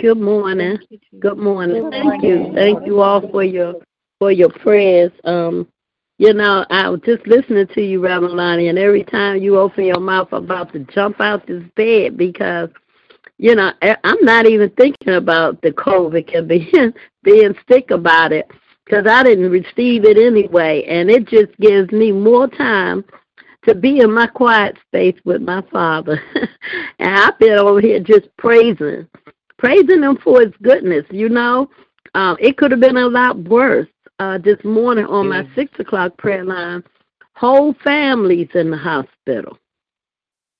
Good 0.00 0.18
morning. 0.18 0.78
Thank 0.78 0.90
you, 0.90 0.98
Jesus. 0.98 1.18
Good 1.20 1.38
morning. 1.38 1.90
Thank 1.90 2.22
you. 2.22 2.52
Thank 2.54 2.86
you 2.86 3.00
all 3.00 3.26
for 3.30 3.42
your 3.42 3.74
for 4.18 4.30
your 4.30 4.50
prayers. 4.50 5.12
Um, 5.24 5.68
you 6.18 6.32
know, 6.32 6.64
I 6.70 6.88
was 6.88 7.00
just 7.04 7.26
listening 7.26 7.66
to 7.68 7.82
you, 7.82 8.00
Reverend 8.00 8.34
Lonnie, 8.34 8.68
and 8.68 8.78
every 8.78 9.04
time 9.04 9.42
you 9.42 9.58
open 9.58 9.84
your 9.84 10.00
mouth, 10.00 10.28
I'm 10.32 10.44
about 10.44 10.72
to 10.72 10.80
jump 10.80 11.20
out 11.20 11.46
this 11.46 11.64
bed 11.74 12.16
because, 12.16 12.68
you 13.38 13.54
know, 13.54 13.72
I'm 13.82 14.24
not 14.24 14.46
even 14.46 14.70
thinking 14.70 15.14
about 15.14 15.60
the 15.62 15.72
COVID 15.72 16.36
and 16.36 16.48
being 16.48 16.94
being 17.22 17.54
sick 17.68 17.90
about 17.90 18.32
it 18.32 18.50
because 18.84 19.06
I 19.06 19.22
didn't 19.22 19.50
receive 19.50 20.04
it 20.04 20.16
anyway, 20.18 20.84
and 20.84 21.10
it 21.10 21.26
just 21.26 21.56
gives 21.58 21.90
me 21.92 22.12
more 22.12 22.48
time 22.48 23.04
to 23.64 23.74
be 23.74 24.00
in 24.00 24.12
my 24.12 24.26
quiet 24.26 24.76
space 24.86 25.18
with 25.24 25.40
my 25.40 25.62
Father. 25.72 26.20
and 26.98 27.14
I've 27.14 27.38
been 27.38 27.58
over 27.58 27.80
here 27.80 28.00
just 28.00 28.28
praising, 28.36 29.08
praising 29.62 30.02
Him 30.02 30.18
for 30.22 30.40
His 30.40 30.52
goodness. 30.60 31.04
You 31.10 31.28
know, 31.28 31.70
um, 32.14 32.36
it 32.40 32.56
could 32.58 32.72
have 32.72 32.80
been 32.80 32.96
a 32.96 33.06
lot 33.06 33.38
worse. 33.38 33.88
Uh, 34.18 34.38
this 34.38 34.62
morning 34.62 35.04
on 35.06 35.28
my 35.28 35.44
six 35.56 35.72
o'clock 35.80 36.16
prayer 36.16 36.44
line, 36.44 36.84
whole 37.34 37.74
families 37.82 38.48
in 38.54 38.70
the 38.70 38.76
hospital, 38.76 39.58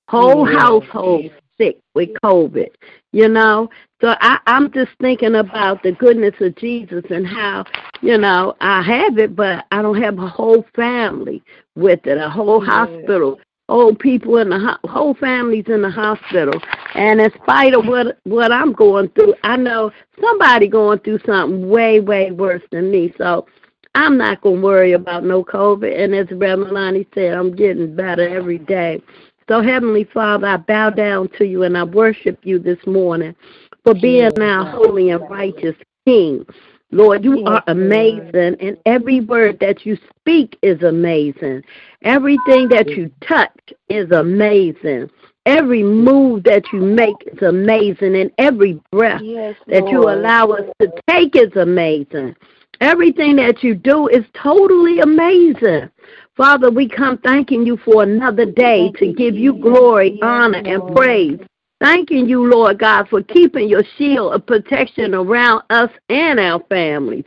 whole 0.09 0.45
Yeah. 0.45 0.59
household 0.59 1.31
sick 1.57 1.77
with 1.93 2.09
COVID. 2.23 2.69
You 3.13 3.29
know, 3.29 3.69
so 4.01 4.15
I, 4.19 4.39
I'm 4.47 4.71
just 4.71 4.91
thinking 4.99 5.35
about 5.35 5.81
the 5.83 5.93
goodness 5.93 6.33
of 6.41 6.55
Jesus 6.55 7.03
and 7.09 7.25
how, 7.25 7.63
you 8.01 8.17
know, 8.17 8.55
I 8.59 8.81
have 8.81 9.17
it, 9.17 9.35
but 9.35 9.65
I 9.71 9.81
don't 9.81 10.01
have 10.01 10.17
a 10.19 10.27
whole 10.27 10.65
family 10.75 11.41
with 11.75 12.05
it, 12.05 12.17
a 12.17 12.29
whole 12.29 12.59
hospital, 12.59 13.39
whole 13.69 13.95
people 13.95 14.37
in 14.37 14.49
the 14.49 14.59
ho- 14.59 14.89
whole 14.89 15.13
families 15.15 15.65
in 15.67 15.81
the 15.81 15.89
hospital. 15.89 16.59
And 16.95 17.21
in 17.21 17.31
spite 17.41 17.73
of 17.73 17.85
what 17.85 18.19
what 18.23 18.51
I'm 18.51 18.73
going 18.73 19.09
through, 19.09 19.35
I 19.43 19.57
know 19.57 19.91
somebody 20.21 20.67
going 20.67 20.99
through 20.99 21.19
something 21.25 21.69
way 21.69 21.99
way 21.99 22.31
worse 22.31 22.63
than 22.71 22.91
me. 22.91 23.13
So 23.17 23.47
I'm 23.95 24.17
not 24.17 24.41
gonna 24.41 24.61
worry 24.61 24.93
about 24.93 25.23
no 25.23 25.43
COVID. 25.43 25.97
And 25.97 26.13
as 26.13 26.27
Reverend 26.31 26.71
Lonnie 26.71 27.07
said, 27.13 27.33
I'm 27.33 27.55
getting 27.55 27.95
better 27.95 28.27
every 28.27 28.59
day. 28.59 29.01
So 29.49 29.61
Heavenly 29.61 30.05
Father, 30.05 30.47
I 30.47 30.57
bow 30.57 30.89
down 30.89 31.29
to 31.37 31.45
you 31.45 31.63
and 31.63 31.77
I 31.77 31.83
worship 31.83 32.39
you 32.43 32.59
this 32.59 32.79
morning 32.85 33.35
for 33.83 33.93
being 33.93 34.31
our 34.41 34.65
holy 34.65 35.09
and 35.09 35.29
righteous 35.29 35.75
King. 36.05 36.45
Lord, 36.91 37.23
you 37.23 37.43
are 37.45 37.63
amazing, 37.67 38.55
and 38.59 38.77
every 38.85 39.19
word 39.19 39.59
that 39.61 39.83
you 39.83 39.97
speak 40.19 40.59
is 40.61 40.83
amazing. 40.83 41.63
Everything 42.03 42.67
that 42.69 42.89
you 42.89 43.11
touch 43.21 43.73
is 43.89 44.11
amazing. 44.11 45.09
Every 45.45 45.83
move 45.83 46.43
that 46.43 46.71
you 46.71 46.79
make 46.79 47.15
is 47.27 47.41
amazing, 47.41 48.15
and 48.15 48.31
every 48.37 48.79
breath 48.91 49.21
Yes, 49.21 49.55
that 49.67 49.91
you 49.91 50.09
allow 50.09 50.47
us 50.47 50.69
to 50.79 50.91
take 51.09 51.35
is 51.35 51.53
amazing. 51.55 52.35
Everything 52.81 53.35
that 53.37 53.63
you 53.63 53.75
do 53.75 54.07
is 54.07 54.25
totally 54.33 54.99
amazing. 54.99 55.89
Father, 56.35 56.69
we 56.71 56.89
come 56.89 57.17
thanking 57.19 57.65
you 57.65 57.77
for 57.77 58.03
another 58.03 58.45
day 58.45 58.85
Thank 58.85 58.97
to 58.99 59.05
you, 59.07 59.15
give 59.15 59.35
you 59.35 59.53
glory, 59.53 60.19
honor, 60.21 60.61
and 60.65 60.79
Lord. 60.79 60.95
praise. 60.95 61.39
Thanking 61.79 62.27
you, 62.27 62.49
Lord 62.49 62.79
God, 62.79 63.09
for 63.09 63.21
keeping 63.21 63.67
your 63.67 63.83
shield 63.97 64.33
of 64.33 64.45
protection 64.45 65.13
around 65.13 65.63
us 65.69 65.89
and 66.09 66.39
our 66.39 66.61
families. 66.69 67.25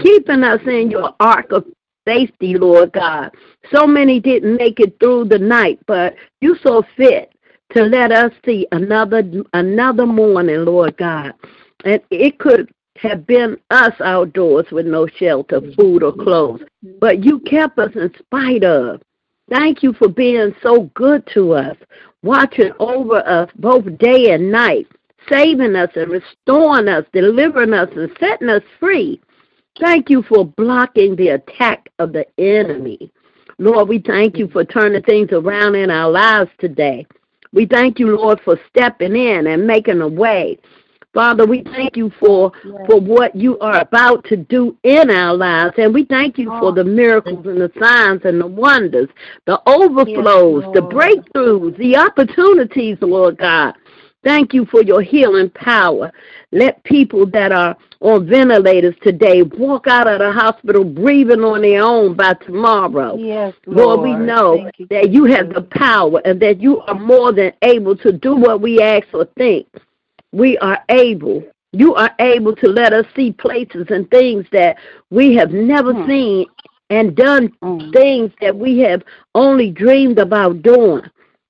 Keeping 0.00 0.42
us 0.42 0.60
in 0.66 0.90
your 0.90 1.14
ark 1.20 1.52
of 1.52 1.64
safety, 2.06 2.54
Lord 2.54 2.92
God. 2.92 3.30
So 3.72 3.86
many 3.86 4.20
didn't 4.20 4.56
make 4.56 4.80
it 4.80 4.98
through 5.00 5.26
the 5.26 5.38
night, 5.38 5.78
but 5.86 6.14
you 6.40 6.56
saw 6.62 6.82
fit 6.96 7.32
to 7.72 7.84
let 7.84 8.12
us 8.12 8.32
see 8.44 8.66
another 8.72 9.22
another 9.52 10.06
morning, 10.06 10.64
Lord 10.64 10.96
God. 10.96 11.32
And 11.84 12.00
it 12.10 12.38
could 12.38 12.70
have 12.96 13.26
been 13.26 13.56
us 13.70 13.92
outdoors 14.00 14.66
with 14.70 14.86
no 14.86 15.06
shelter, 15.06 15.60
food, 15.76 16.02
or 16.02 16.12
clothes, 16.12 16.62
but 17.00 17.24
you 17.24 17.40
kept 17.40 17.78
us 17.78 17.90
in 17.94 18.12
spite 18.18 18.64
of. 18.64 19.02
Thank 19.50 19.82
you 19.82 19.92
for 19.92 20.08
being 20.08 20.54
so 20.62 20.90
good 20.94 21.26
to 21.34 21.52
us, 21.52 21.76
watching 22.22 22.72
over 22.78 23.16
us 23.28 23.50
both 23.56 23.84
day 23.98 24.30
and 24.32 24.50
night, 24.50 24.86
saving 25.28 25.76
us 25.76 25.90
and 25.96 26.10
restoring 26.10 26.88
us, 26.88 27.04
delivering 27.12 27.74
us 27.74 27.90
and 27.94 28.10
setting 28.18 28.48
us 28.48 28.62
free. 28.80 29.20
Thank 29.80 30.08
you 30.08 30.22
for 30.22 30.44
blocking 30.44 31.16
the 31.16 31.28
attack 31.28 31.90
of 31.98 32.12
the 32.12 32.26
enemy. 32.38 33.10
Lord, 33.58 33.88
we 33.88 33.98
thank 33.98 34.38
you 34.38 34.48
for 34.48 34.64
turning 34.64 35.02
things 35.02 35.30
around 35.32 35.74
in 35.74 35.90
our 35.90 36.10
lives 36.10 36.50
today. 36.58 37.06
We 37.52 37.66
thank 37.66 37.98
you, 37.98 38.16
Lord, 38.16 38.40
for 38.44 38.58
stepping 38.68 39.16
in 39.16 39.46
and 39.48 39.66
making 39.66 40.00
a 40.00 40.08
way. 40.08 40.58
Father, 41.12 41.46
we 41.46 41.62
thank 41.62 41.96
you 41.96 42.10
for 42.18 42.52
for 42.88 43.00
what 43.00 43.36
you 43.36 43.56
are 43.60 43.80
about 43.80 44.24
to 44.24 44.36
do 44.36 44.76
in 44.82 45.10
our 45.10 45.32
lives, 45.32 45.74
and 45.78 45.94
we 45.94 46.04
thank 46.04 46.38
you 46.38 46.46
for 46.46 46.64
oh. 46.66 46.72
the 46.72 46.82
miracles 46.82 47.46
and 47.46 47.60
the 47.60 47.70
signs 47.80 48.22
and 48.24 48.40
the 48.40 48.46
wonders, 48.46 49.08
the 49.46 49.62
overflows, 49.68 50.64
the 50.74 50.80
breakthroughs, 50.80 51.76
the 51.78 51.96
opportunities, 51.96 52.98
Lord 53.00 53.38
God. 53.38 53.74
Thank 54.24 54.54
you 54.54 54.64
for 54.66 54.82
your 54.82 55.02
healing 55.02 55.50
power. 55.50 56.10
Let 56.50 56.82
people 56.84 57.26
that 57.26 57.52
are 57.52 57.76
on 58.00 58.26
ventilators 58.26 58.94
today 59.02 59.42
walk 59.42 59.86
out 59.86 60.06
of 60.06 60.20
the 60.20 60.32
hospital 60.32 60.84
breathing 60.84 61.44
on 61.44 61.62
their 61.62 61.82
own 61.82 62.14
by 62.14 62.34
tomorrow. 62.34 63.16
Yes, 63.18 63.54
Lord, 63.66 64.00
Lord. 64.00 64.18
we 64.20 64.26
know 64.26 64.70
you, 64.78 64.86
that 64.88 65.10
you 65.10 65.24
have 65.26 65.52
the 65.52 65.62
power 65.62 66.20
and 66.24 66.40
that 66.40 66.60
you 66.60 66.80
are 66.82 66.98
more 66.98 67.32
than 67.32 67.52
able 67.62 67.96
to 67.98 68.12
do 68.12 68.34
what 68.34 68.60
we 68.60 68.80
ask 68.80 69.06
or 69.12 69.26
think. 69.36 69.66
We 70.32 70.56
are 70.58 70.82
able. 70.88 71.44
You 71.72 71.94
are 71.94 72.14
able 72.18 72.54
to 72.56 72.68
let 72.68 72.92
us 72.92 73.06
see 73.16 73.32
places 73.32 73.86
and 73.90 74.10
things 74.10 74.46
that 74.52 74.76
we 75.10 75.34
have 75.34 75.52
never 75.52 75.92
Hmm. 75.92 76.06
seen 76.06 76.46
and 76.90 77.16
done 77.16 77.52
Mm. 77.62 77.92
things 77.92 78.30
that 78.40 78.56
we 78.56 78.78
have 78.78 79.02
only 79.34 79.70
dreamed 79.70 80.18
about 80.18 80.62
doing. 80.62 81.02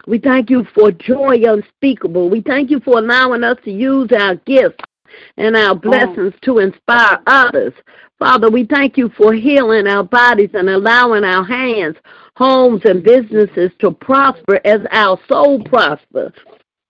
We 0.06 0.18
thank 0.18 0.50
you 0.50 0.66
for 0.74 0.90
joy 0.92 1.40
unspeakable. 1.44 2.28
We 2.28 2.40
thank 2.42 2.70
you 2.70 2.80
for 2.80 2.98
allowing 2.98 3.42
us 3.44 3.58
to 3.64 3.70
use 3.70 4.10
our 4.12 4.36
gifts 4.36 4.84
and 5.36 5.56
our 5.56 5.74
blessings 5.74 6.34
to 6.42 6.58
inspire 6.58 7.18
others. 7.26 7.72
Father, 8.18 8.50
we 8.50 8.64
thank 8.64 8.96
you 8.96 9.10
for 9.16 9.32
healing 9.32 9.86
our 9.86 10.04
bodies 10.04 10.50
and 10.54 10.68
allowing 10.68 11.24
our 11.24 11.44
hands, 11.44 11.96
homes, 12.36 12.82
and 12.84 13.02
businesses 13.02 13.70
to 13.80 13.90
prosper 13.90 14.60
as 14.64 14.80
our 14.90 15.18
soul 15.28 15.62
prospers. 15.64 16.32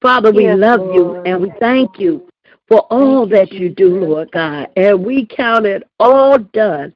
Father, 0.02 0.32
we 0.32 0.44
Yes, 0.44 0.58
love 0.58 0.80
you 0.92 1.22
and 1.24 1.40
we 1.40 1.52
thank 1.60 1.98
you 1.98 2.28
for 2.68 2.80
all 2.90 3.26
that 3.26 3.52
you, 3.52 3.68
do, 3.68 4.04
Lord 4.04 4.30
God. 4.32 4.68
And 4.76 5.04
we 5.04 5.26
count 5.26 5.66
it 5.66 5.84
all 5.98 6.38
done 6.38 6.94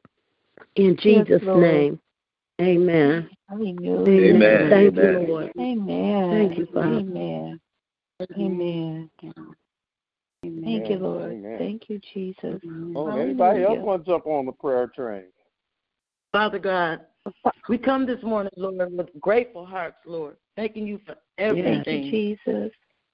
in 0.76 0.96
Jesus' 0.96 1.42
Lord. 1.42 1.62
name. 1.62 2.00
Amen. 2.60 3.30
Hallelujah. 3.48 4.20
Amen. 4.20 4.70
Thank 4.70 4.98
Amen. 4.98 5.20
you, 5.22 5.26
Lord. 5.28 5.52
Amen. 5.58 6.30
Thank 6.30 6.58
you, 6.58 6.66
Father. 6.72 6.96
Amen. 6.96 7.60
Amen. 8.38 9.10
Thank 10.42 10.90
you, 10.90 10.98
Lord. 10.98 11.32
Amen. 11.32 11.58
Thank 11.58 11.88
you, 11.88 12.00
Jesus. 12.12 12.60
Oh, 12.94 13.08
anybody 13.16 13.64
else 13.64 13.74
Hallelujah. 13.74 13.80
want 13.80 14.04
to 14.04 14.10
jump 14.10 14.26
on 14.26 14.46
the 14.46 14.52
prayer 14.52 14.86
train? 14.94 15.24
Father 16.32 16.58
God, 16.58 17.00
we 17.68 17.78
come 17.78 18.04
this 18.04 18.22
morning, 18.22 18.52
Lord, 18.56 18.92
with 18.92 19.08
grateful 19.20 19.64
hearts, 19.64 19.96
Lord, 20.04 20.36
thanking 20.56 20.86
you 20.86 21.00
for 21.06 21.14
Thank 21.38 21.56
everything. 21.56 22.04
you, 22.04 22.10
Jesus. 22.10 22.72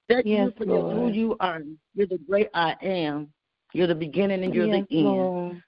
Thank 0.09 0.25
Yes, 0.25 0.47
you 0.47 0.53
for 0.57 0.65
just 0.65 0.93
who 0.93 1.11
you 1.11 1.37
are. 1.39 1.61
You're 1.95 2.07
the 2.07 2.19
great 2.27 2.49
I 2.53 2.75
am. 2.81 3.29
You're 3.73 3.87
the 3.87 3.95
beginning 3.95 4.43
and 4.43 4.53
you're 4.53 4.67
Yes, 4.67 4.85
the 4.89 4.97
end. 4.97 5.05
Lord. 5.05 5.63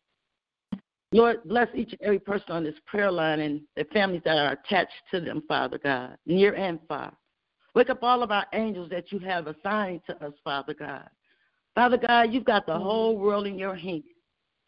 Lord, 1.14 1.38
bless 1.46 1.68
each 1.74 1.92
and 1.94 2.02
every 2.02 2.20
person 2.20 2.52
on 2.52 2.64
this 2.64 2.76
prayer 2.86 3.12
line 3.12 3.40
and 3.40 3.62
the 3.76 3.86
families 3.86 4.22
that 4.26 4.38
are 4.38 4.54
attached 4.54 4.92
to 5.12 5.22
them, 5.22 5.42
Father 5.48 5.78
God, 5.78 6.18
near 6.26 6.54
and 6.56 6.80
far. 6.88 7.14
Wake 7.76 7.90
up 7.90 8.04
all 8.04 8.24
of 8.24 8.32
our 8.32 8.46
angels 8.54 8.90
that 8.90 9.12
you 9.12 9.20
have 9.20 9.48
assigned 9.48 10.02
to 10.08 10.26
us, 10.26 10.34
Father 10.44 10.74
God. 10.74 11.08
Father 11.76 11.98
God, 11.98 12.34
you've 12.34 12.44
got 12.44 12.66
the 12.66 12.74
mm-hmm. 12.74 12.84
whole 12.84 13.18
world 13.18 13.48
in 13.48 13.58
your 13.58 13.76
hands. 13.76 14.04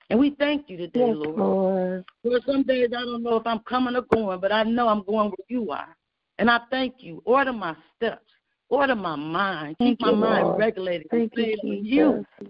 And 0.10 0.20
we 0.20 0.36
thank 0.40 0.70
you 0.70 0.78
today, 0.78 1.08
Yes, 1.08 1.16
Lord. 1.18 1.38
Lord. 1.38 2.06
Lord, 2.24 2.42
some 2.46 2.64
days 2.64 2.90
I 2.96 3.02
don't 3.02 3.24
know 3.24 3.36
if 3.36 3.46
I'm 3.46 3.60
coming 3.60 3.96
or 3.96 4.04
going, 4.14 4.40
but 4.40 4.52
I 4.52 4.64
know 4.64 4.88
I'm 4.88 5.04
going 5.04 5.30
where 5.30 5.46
you 5.48 5.72
are. 5.72 5.96
And 6.38 6.50
I 6.50 6.60
thank 6.72 6.96
you. 7.00 7.22
Order 7.26 7.54
my 7.54 7.76
steps. 7.96 8.26
Order 8.70 8.96
my 8.96 9.16
mind. 9.16 9.76
Thank 9.80 10.00
Keep 10.00 10.06
my 10.06 10.12
you, 10.12 10.16
mind 10.16 10.48
Lord. 10.48 10.60
regulated. 10.60 11.08
Thank 11.12 11.36
you, 11.36 11.44
stayed 11.44 11.60
on 11.64 11.84
Jesus. 11.84 12.26
you. 12.42 12.50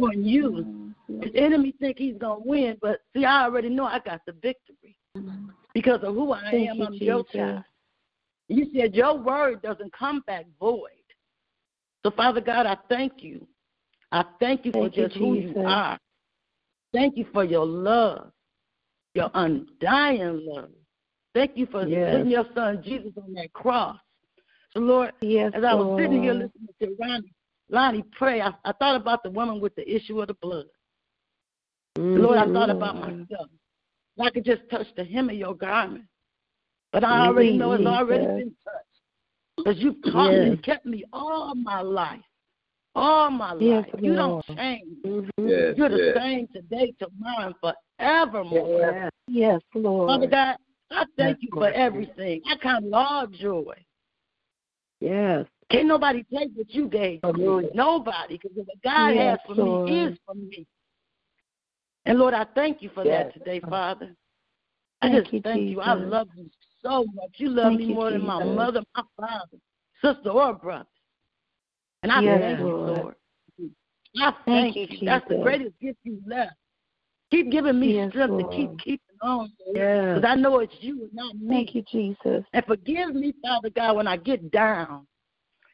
On 0.00 0.24
you. 0.24 0.50
Mm-hmm. 1.08 1.20
The 1.20 1.36
enemy 1.36 1.74
think 1.80 1.98
he's 1.98 2.16
gonna 2.18 2.40
win, 2.44 2.76
but 2.82 3.00
see, 3.14 3.24
I 3.24 3.44
already 3.44 3.68
know 3.68 3.84
I 3.84 4.00
got 4.00 4.20
the 4.26 4.32
victory 4.32 4.96
because 5.74 6.00
of 6.02 6.14
who 6.14 6.32
I 6.32 6.42
Thank 6.50 6.70
am. 6.70 6.76
you, 6.78 6.84
I'm 6.86 6.94
your 6.94 7.24
child. 7.24 7.64
You 8.48 8.70
said 8.74 8.94
your 8.94 9.16
word 9.18 9.62
doesn't 9.62 9.92
come 9.92 10.22
back 10.26 10.46
void. 10.60 10.90
So, 12.04 12.10
Father 12.10 12.40
God, 12.40 12.66
I 12.66 12.76
thank 12.88 13.22
you. 13.22 13.46
I 14.12 14.24
thank 14.40 14.64
you 14.64 14.72
for 14.72 14.88
Thank 14.88 14.96
you, 14.96 15.08
just 15.08 15.16
who 15.16 15.34
you 15.34 15.54
are. 15.64 15.98
Thank 16.92 17.16
you 17.16 17.26
for 17.32 17.44
your 17.44 17.66
love. 17.66 18.32
your 19.14 19.30
undying 19.34 20.44
love. 20.46 20.70
Thank 21.34 21.56
you 21.56 21.66
for 21.66 21.86
Yes. 21.86 22.12
putting 22.12 22.30
your 22.30 22.44
son 22.54 22.82
Jesus 22.82 23.12
on 23.16 23.32
that 23.32 23.52
cross. 23.54 23.98
So, 24.72 24.80
Lord, 24.80 25.12
Yes, 25.22 25.52
as 25.54 25.64
I 25.64 25.74
was 25.74 25.98
sitting 25.98 26.22
here 26.22 26.34
listening 26.34 26.68
to 26.82 26.96
Lonnie, 27.00 27.32
Lonnie 27.68 28.04
pray, 28.12 28.40
I, 28.40 28.52
I 28.64 28.72
thought 28.72 28.96
about 28.96 29.22
the 29.22 29.30
woman 29.30 29.60
with 29.60 29.74
the 29.74 29.88
issue 29.94 30.20
of 30.20 30.28
the 30.28 30.34
blood. 30.34 30.66
Lord, 31.96 32.38
I 32.38 32.52
thought 32.52 32.70
about 32.70 32.94
Mm-hmm. 32.96 33.20
myself. 33.22 33.48
If 34.16 34.26
I 34.26 34.30
could 34.30 34.44
just 34.44 34.62
touch 34.70 34.86
the 34.96 35.04
hem 35.04 35.28
of 35.30 35.36
your 35.36 35.54
garment. 35.54 36.04
But 36.92 37.04
I 37.04 37.26
already 37.26 37.52
know 37.52 37.72
it's 37.72 37.86
already 37.86 38.24
Jesus. 38.24 38.36
been 38.36 38.54
touched. 38.64 38.86
Because 39.56 39.78
you've 39.82 40.02
taught 40.12 40.32
me 40.32 40.48
and 40.48 40.62
kept 40.62 40.86
me 40.86 41.04
all 41.12 41.54
my 41.54 41.80
life. 41.80 42.20
All 42.94 43.30
my 43.30 43.52
Yes, 43.54 43.84
life. 43.86 43.94
You 44.02 44.14
don't 44.14 44.30
Lord. 44.30 44.44
change. 44.56 44.84
Yes, 45.04 45.74
You're 45.76 45.88
the 45.90 46.12
yes. 46.14 46.16
same 46.16 46.48
today, 46.54 46.94
tomorrow, 46.98 47.54
and 47.60 47.74
forevermore. 47.98 48.80
Yes, 48.80 49.12
yes, 49.28 49.60
Lord. 49.74 50.08
Father 50.08 50.26
God, 50.26 50.56
I 50.90 51.04
thank 51.16 51.38
Yes, 51.42 51.42
you 51.42 51.48
for 51.52 51.68
everything. 51.70 52.40
I 52.46 52.56
count 52.56 52.86
it 52.86 52.92
all 52.94 53.26
joy. 53.26 53.74
Yes. 55.00 55.46
Can't 55.70 55.88
nobody 55.88 56.24
take 56.32 56.50
what 56.54 56.70
you 56.70 56.88
gave 56.88 57.22
to 57.22 57.28
oh, 57.28 57.32
me. 57.32 57.70
Nobody. 57.74 58.38
Because 58.38 58.52
what 58.54 58.68
God 58.84 59.14
Yes, 59.14 59.38
has 59.38 59.38
for 59.46 59.54
Lord. 59.62 59.88
me 59.88 59.94
is 59.96 60.18
for 60.24 60.34
me. 60.34 60.66
And 62.04 62.18
Lord, 62.18 62.34
I 62.34 62.46
thank 62.54 62.82
you 62.82 62.90
for 62.90 63.04
Yes. 63.04 63.32
that 63.34 63.34
today, 63.34 63.60
Father. 63.60 64.14
I 65.02 65.08
just 65.08 65.32
you, 65.32 65.40
thank 65.42 65.70
you. 65.70 65.80
I 65.80 65.94
love 65.94 66.28
you 66.36 66.48
so 66.82 67.04
much. 67.14 67.30
You 67.36 67.50
love 67.50 67.72
Thank 67.72 67.80
me 67.80 67.88
you, 67.88 67.94
more 67.94 68.10
than 68.10 68.22
my 68.22 68.38
Jesus. 68.38 68.56
mother, 68.56 68.82
my 68.96 69.02
father, 69.16 69.58
sister, 70.00 70.30
or 70.30 70.54
brother. 70.54 70.86
And 72.02 72.12
I 72.12 72.20
Yes, 72.22 72.40
thank 72.40 72.58
you, 72.58 72.64
Lord. 72.64 72.96
Lord. 72.96 73.14
I 74.18 74.32
thank, 74.46 74.74
Thank 74.74 74.76
you, 74.76 74.98
you. 74.98 75.06
That's 75.06 75.28
the 75.28 75.36
greatest 75.42 75.78
gift 75.80 75.98
you 76.04 76.22
left. 76.26 76.54
Keep 77.30 77.50
giving 77.50 77.78
me 77.78 77.96
Yes, 77.96 78.10
strength 78.10 78.38
to 78.38 78.48
keep 78.56 78.78
keeping 78.78 79.16
on, 79.20 79.52
because 79.72 80.24
I 80.24 80.36
know 80.36 80.60
it's 80.60 80.74
you 80.80 81.02
and 81.02 81.12
not 81.12 81.34
me. 81.36 81.48
Thank 81.48 81.74
you, 81.74 81.82
Jesus. 81.90 82.44
And 82.52 82.64
forgive 82.64 83.14
me, 83.14 83.34
Father 83.42 83.68
God, 83.68 83.96
when 83.96 84.06
I 84.06 84.16
get 84.16 84.50
down, 84.52 85.06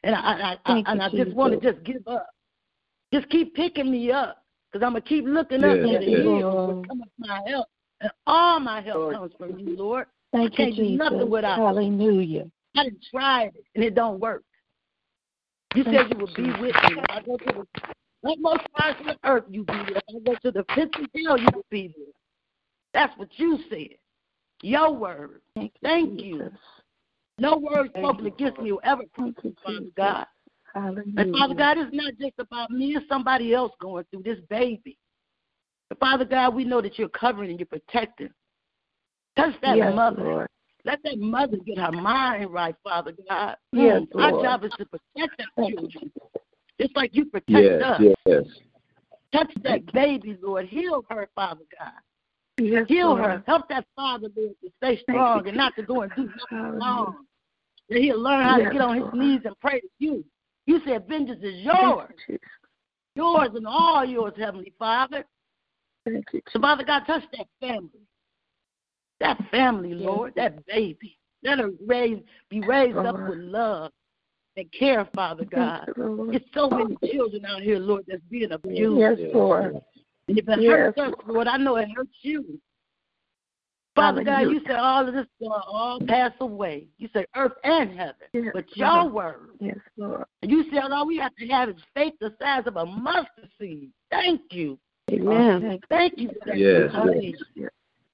and 0.03 0.15
I, 0.15 0.19
I, 0.19 0.71
I, 0.71 0.83
and 0.87 1.01
you, 1.13 1.21
I 1.21 1.23
just 1.23 1.35
want 1.35 1.59
to 1.59 1.73
just 1.73 1.83
give 1.85 2.07
up. 2.07 2.27
Just 3.13 3.29
keep 3.29 3.53
picking 3.55 3.91
me 3.91 4.11
up, 4.11 4.43
because 4.71 4.83
I'm 4.85 4.93
gonna 4.93 5.01
keep 5.01 5.25
looking 5.25 5.63
up 5.63 5.77
Yes, 5.77 5.85
to 5.91 5.99
the 5.99 6.11
yes. 6.11 6.23
hills 6.23 6.43
Lord. 6.43 6.67
where 6.67 6.87
cometh 6.87 7.09
my 7.19 7.41
help, 7.47 7.67
and 8.01 8.11
all 8.25 8.59
my 8.59 8.81
help 8.81 9.13
comes 9.13 9.31
from 9.37 9.59
you, 9.59 9.75
Lord. 9.77 10.07
Thank 10.31 10.53
I 10.53 10.55
can't 10.55 10.75
you, 10.75 10.83
do 10.83 10.89
Jesus. 10.89 11.11
nothing 11.11 11.29
without 11.29 11.57
you. 11.57 11.63
Hallelujah. 11.63 12.51
I 12.75 12.83
done 12.85 12.97
tried 13.11 13.51
it, 13.55 13.65
and 13.75 13.83
it 13.83 13.93
don't 13.93 14.19
work. 14.19 14.43
You 15.75 15.83
Thank 15.83 15.97
said 15.97 16.11
you 16.11 16.17
would 16.17 16.35
be 16.35 16.43
with 16.59 16.75
me. 16.75 17.01
If 17.01 17.05
I 17.09 17.21
go 17.21 17.37
to 17.37 17.45
the 17.45 18.29
utmost 18.31 18.61
parts 18.75 18.99
of 18.99 19.05
the 19.05 19.17
earth, 19.25 19.43
you 19.49 19.63
be 19.63 19.73
there. 19.73 20.01
If 20.07 20.15
I 20.15 20.31
go 20.31 20.35
to 20.41 20.51
the 20.51 20.63
pits 20.75 20.91
of 20.99 21.07
hell, 21.23 21.37
you 21.37 21.47
will 21.53 21.65
be 21.69 21.93
there. 21.95 22.13
That's 22.93 23.17
what 23.19 23.29
you 23.37 23.59
said. 23.69 23.97
Your 24.61 24.91
word. 24.93 25.41
Thank 25.55 25.73
you, 25.73 25.87
Thank 25.87 26.21
you. 26.21 26.37
Jesus. 26.39 26.59
No 27.39 27.57
word 27.57 27.89
spoken 27.97 28.27
against 28.27 28.59
me 28.59 28.71
will 28.71 28.81
ever 28.83 29.03
Thank 29.17 29.37
you, 29.43 29.55
Father 29.63 29.79
Jesus. 29.79 29.93
God. 29.97 30.25
Hallelujah. 30.73 31.13
And 31.17 31.31
Father 31.31 31.53
God, 31.55 31.77
it's 31.77 31.93
not 31.93 32.13
just 32.19 32.33
about 32.39 32.69
me, 32.71 32.95
it's 32.95 33.07
somebody 33.07 33.53
else 33.53 33.71
going 33.79 34.05
through 34.11 34.23
this 34.23 34.39
baby. 34.49 34.97
But 35.89 35.99
Father 35.99 36.25
God, 36.25 36.55
we 36.55 36.63
know 36.63 36.81
that 36.81 36.97
you're 36.97 37.09
covering 37.09 37.49
and 37.49 37.59
you're 37.59 37.67
protecting. 37.67 38.29
Touch 39.35 39.53
that 39.61 39.77
yes, 39.77 39.95
mother. 39.95 40.23
Lord. 40.23 40.47
Let 40.85 41.01
that 41.03 41.17
mother 41.17 41.57
get 41.65 41.77
her 41.77 41.91
mind 41.91 42.51
right, 42.51 42.75
Father 42.83 43.13
God. 43.29 43.55
Yes, 43.71 44.01
Mm, 44.01 44.21
Our 44.21 44.31
Lord. 44.31 44.43
job 44.43 44.63
is 44.65 44.71
to 44.77 44.85
protect 44.85 45.37
that 45.37 45.47
Thank 45.55 45.75
children. 45.75 46.11
Just 46.79 46.95
like 46.95 47.15
you 47.15 47.25
protect 47.25 47.47
Yes, 47.49 47.81
us. 47.81 48.01
yes. 48.25 48.43
Touch 49.31 49.51
that 49.63 49.85
baby, 49.93 50.37
Lord. 50.41 50.65
Heal 50.67 51.03
her, 51.09 51.29
Father 51.35 51.63
God. 51.79 51.93
Yes, 52.57 52.85
Heal 52.87 53.09
Lord. 53.09 53.21
her. 53.23 53.43
Help 53.47 53.67
that 53.69 53.85
father, 53.95 54.27
Lord, 54.35 54.55
to 54.63 54.71
stay 54.77 55.01
strong 55.01 55.47
and 55.47 55.57
not 55.57 55.75
to 55.75 55.83
go 55.83 56.01
and 56.01 56.11
do 56.15 56.29
nothing 56.51 56.79
wrong. 56.79 57.25
That 57.89 57.99
he'll 57.99 58.21
learn 58.21 58.45
how 58.45 58.57
to 58.57 58.65
get 58.65 58.81
on 58.81 58.95
his 58.95 59.03
Lord. 59.03 59.15
knees 59.15 59.41
and 59.45 59.59
pray 59.59 59.79
to 59.79 59.87
you. 59.99 60.23
You 60.65 60.79
said 60.85 61.07
vengeance 61.07 61.43
is 61.43 61.59
yours. 61.61 62.09
you, 62.27 62.39
Yours 63.15 63.49
and 63.55 63.67
all 63.67 64.05
yours, 64.05 64.33
Heavenly 64.37 64.73
Father. 64.79 65.25
Thank 66.05 66.25
you, 66.33 66.41
So, 66.51 66.59
Father 66.59 66.83
God, 66.83 67.03
touch 67.05 67.23
that 67.37 67.47
family. 67.59 67.89
That 69.19 69.37
family, 69.51 69.93
Lord, 69.93 70.33
that 70.35 70.65
baby. 70.65 71.17
Let 71.43 71.59
her 71.59 71.71
raise, 71.85 72.19
be 72.49 72.61
raised 72.61 72.97
up 72.97 73.15
with 73.27 73.37
love 73.39 73.91
and 74.57 74.71
care, 74.71 75.07
Father 75.13 75.45
God. 75.45 75.87
You, 75.97 76.27
There's 76.31 76.43
so 76.53 76.69
many 76.69 76.97
children 77.11 77.45
out 77.45 77.61
here, 77.61 77.79
Lord, 77.79 78.05
that's 78.07 78.21
being 78.29 78.51
abused. 78.51 78.99
Yes, 78.99 79.29
Lord. 79.33 79.81
And 80.27 80.37
if 80.37 80.47
it 80.47 80.59
Yes, 80.61 80.93
hurts 80.95 80.99
us, 80.99 81.13
Lord, 81.27 81.47
I 81.47 81.57
know 81.57 81.75
it 81.77 81.89
hurts 81.95 82.17
you. 82.21 82.59
Father 83.95 84.23
God, 84.23 84.41
you 84.49 84.59
said 84.65 84.77
all 84.77 85.07
of 85.07 85.13
this 85.13 85.27
will 85.39 85.51
all 85.51 85.99
pass 86.07 86.31
away. 86.39 86.87
You 86.97 87.09
said 87.13 87.25
earth 87.35 87.51
and 87.63 87.91
heaven. 87.91 88.15
Yes, 88.33 88.45
but 88.53 88.65
your 88.75 89.03
Lord. 89.03 89.13
word. 89.13 89.49
Yes, 89.59 89.77
Lord. 89.97 90.25
And 90.41 90.49
you 90.49 90.65
said 90.71 90.91
all 90.91 91.05
we 91.05 91.17
have 91.17 91.35
to 91.35 91.47
have 91.47 91.69
is 91.69 91.75
faith 91.93 92.13
the 92.19 92.33
size 92.41 92.63
of 92.65 92.77
a 92.77 92.85
mustard 92.85 93.49
seed. 93.59 93.91
Thank 94.09 94.41
you. 94.51 94.79
Amen. 95.11 95.79
Thank 95.89 96.13
you 96.17 96.29
for 96.29 96.45
that. 96.47 96.57
Yes, 96.57 96.91
confirmation. 96.91 97.45
yes. 97.53 97.69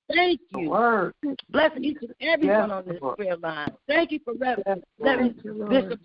Thank 0.09 0.41
you. 0.49 0.69
Word. 0.69 1.13
Bless 1.49 1.71
each 1.79 1.97
and 2.01 2.13
everyone 2.19 2.69
Yes, 2.69 2.71
on 2.71 2.85
this 2.85 3.01
Lord. 3.01 3.17
prayer 3.17 3.37
line. 3.37 3.71
Thank 3.87 4.11
you 4.11 4.19
for 4.25 4.33
Rev- 4.33 4.61
Yes, 4.65 4.79
letting 4.97 5.33
Thank 5.33 5.45
you, 5.45 5.67
Bishop 5.69 5.99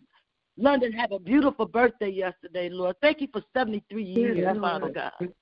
London 0.57 0.93
have 0.93 1.11
a 1.11 1.19
beautiful 1.19 1.67
birthday 1.67 2.11
yesterday, 2.11 2.69
Lord. 2.69 2.97
Thank 3.01 3.21
you 3.21 3.29
for 3.33 3.43
73 3.55 4.03
years, 4.05 4.37
Yes, 4.39 4.57
Father 4.61 4.87
Lord. 4.87 4.95
God. 4.95 5.35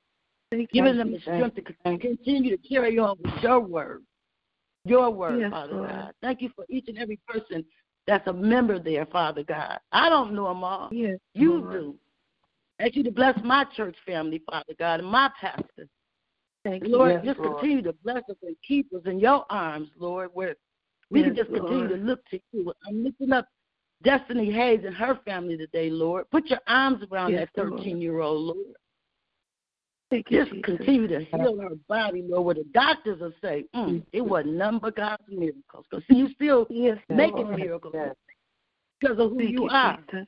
Thank 0.52 0.70
Giving 0.70 0.98
them 0.98 1.12
the 1.12 1.20
strength 1.20 1.56
to 1.56 1.62
continue 1.98 2.54
to 2.54 2.68
carry 2.68 2.98
on 2.98 3.16
with 3.24 3.42
your 3.42 3.60
word. 3.60 4.02
Your 4.84 5.08
word, 5.08 5.40
Yes, 5.40 5.50
Father 5.50 5.72
Lord. 5.72 5.88
God. 5.88 6.12
Thank 6.20 6.42
you 6.42 6.50
for 6.54 6.66
each 6.68 6.88
and 6.88 6.98
every 6.98 7.18
person 7.26 7.64
that's 8.06 8.26
a 8.26 8.32
member 8.34 8.78
there, 8.78 9.06
Father 9.06 9.44
God. 9.44 9.78
I 9.92 10.10
don't 10.10 10.34
know 10.34 10.48
them 10.48 10.62
all. 10.62 10.90
Yes, 10.92 11.18
You 11.32 11.60
Lord. 11.60 11.72
do. 11.72 11.96
Ask 12.80 12.96
you 12.96 13.02
to 13.04 13.10
bless 13.10 13.38
my 13.42 13.64
church 13.74 13.96
family, 14.04 14.42
Father 14.50 14.74
God, 14.78 15.00
and 15.00 15.08
my 15.08 15.30
pastor. 15.40 15.88
Thank 16.64 16.84
you. 16.84 16.98
Lord, 16.98 17.12
Yes, 17.12 17.24
just 17.24 17.38
Lord. 17.38 17.60
continue 17.60 17.82
to 17.84 17.94
bless 18.04 18.22
us 18.28 18.36
and 18.42 18.54
keep 18.66 18.92
us 18.92 19.02
in 19.06 19.20
your 19.20 19.46
arms, 19.48 19.88
Lord, 19.96 20.30
where 20.34 20.56
we 21.10 21.22
can 21.22 21.34
just 21.34 21.48
continue 21.48 21.78
Lord. 21.78 21.90
to 21.90 21.96
look 21.96 22.20
to 22.30 22.38
you. 22.52 22.74
I'm 22.86 23.02
lifting 23.02 23.32
up 23.32 23.46
Destiny 24.02 24.52
Hayes 24.52 24.80
and 24.84 24.94
her 24.96 25.18
family 25.24 25.56
today, 25.56 25.88
Lord. 25.88 26.30
Put 26.30 26.50
your 26.50 26.60
arms 26.66 27.02
around 27.10 27.30
Yes, 27.30 27.48
that 27.54 27.70
13 27.70 28.02
year 28.02 28.20
old, 28.20 28.54
Lord. 28.56 28.76
Thank 30.12 30.30
you, 30.30 30.40
Just 30.40 30.52
Jesus. 30.52 30.76
continue 30.76 31.08
to 31.08 31.24
heal 31.24 31.58
her 31.58 31.74
body, 31.88 32.22
Lord, 32.22 32.44
where 32.44 32.54
the 32.56 32.66
doctors 32.74 33.20
will 33.20 33.32
say, 33.40 33.64
mm, 33.74 34.04
it 34.12 34.20
wasn't 34.20 34.56
none 34.56 34.78
but 34.78 34.94
God's 34.94 35.22
miracles. 35.26 35.86
Because 35.90 36.04
see, 36.06 36.16
you 36.16 36.28
still 36.34 36.66
Yes, 36.68 36.98
making 37.08 37.46
Lord. 37.46 37.58
miracles 37.58 37.94
Yes. 37.94 38.14
because 39.00 39.18
of 39.18 39.30
who 39.30 39.38
Thank 39.38 39.52
you 39.52 39.62
you, 39.62 39.68
are. 39.70 39.96
Jesus. 39.96 40.26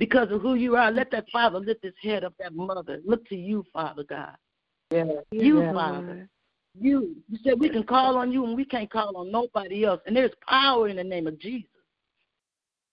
Because 0.00 0.32
of 0.32 0.40
who 0.40 0.56
you 0.56 0.74
are, 0.74 0.90
let 0.90 1.12
that 1.12 1.26
father 1.30 1.60
lift 1.60 1.84
his 1.84 1.94
head 2.02 2.24
up, 2.24 2.34
that 2.40 2.52
mother. 2.52 3.00
Look 3.06 3.24
to 3.28 3.36
you, 3.36 3.64
Father 3.72 4.02
God. 4.02 4.34
Yes. 4.90 5.06
You, 5.30 5.60
Yes, 5.60 5.72
Father. 5.72 6.28
You. 6.76 7.14
You 7.30 7.38
said 7.44 7.60
we 7.60 7.68
can 7.68 7.84
call 7.84 8.16
on 8.16 8.32
you 8.32 8.44
and 8.44 8.56
we 8.56 8.64
can't 8.64 8.90
call 8.90 9.16
on 9.16 9.30
nobody 9.30 9.84
else. 9.84 10.00
And 10.06 10.16
there's 10.16 10.32
power 10.48 10.88
in 10.88 10.96
the 10.96 11.04
name 11.04 11.28
of 11.28 11.38
Jesus. 11.38 11.70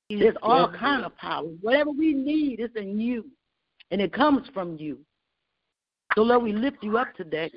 There's 0.07 0.35
all 0.43 0.71
kind 0.71 1.03
of 1.03 1.17
power. 1.17 1.47
Whatever 1.61 1.89
we 1.89 2.13
need 2.13 2.59
is 2.59 2.69
in 2.75 2.99
you. 2.99 3.25
And 3.89 3.99
it 3.99 4.13
comes 4.13 4.47
from 4.53 4.77
you. 4.77 4.99
So 6.15 6.23
Lord, 6.23 6.43
we 6.43 6.53
lift 6.53 6.83
you 6.83 6.97
up 6.97 7.15
today. 7.15 7.51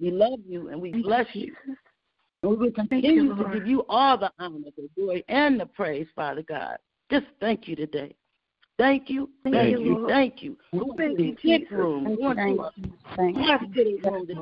We 0.00 0.10
love 0.10 0.40
you 0.46 0.68
and 0.68 0.80
we 0.80 0.92
bless 0.92 1.26
you, 1.34 1.54
you. 1.66 1.76
And 2.42 2.50
we 2.52 2.56
will 2.56 2.66
you, 2.66 2.72
continue 2.72 3.34
to 3.36 3.50
give 3.52 3.66
you 3.66 3.84
all 3.88 4.16
the 4.18 4.32
honor, 4.38 4.58
the 4.76 4.88
glory, 4.96 5.24
and 5.28 5.60
the 5.60 5.66
praise, 5.66 6.06
Father 6.16 6.42
God. 6.42 6.78
Just 7.10 7.26
thank 7.40 7.68
you 7.68 7.76
today. 7.76 8.14
Thank 8.78 9.10
you, 9.10 9.28
Thank 9.44 9.56
thank 9.56 9.70
you, 9.72 9.80
you, 9.80 9.98
Lord. 9.98 10.08
thank 10.08 10.42
you. 10.42 10.56
Thank 10.72 11.18
to 11.18 11.22
you, 11.22 11.36
Jesus. 11.42 11.70
room, 11.70 12.04
Thank 12.04 12.20
you, 12.20 12.64
Thank 13.16 13.36
you. 13.36 13.42
hospital 13.42 13.98
room 14.02 14.26
today, 14.26 14.40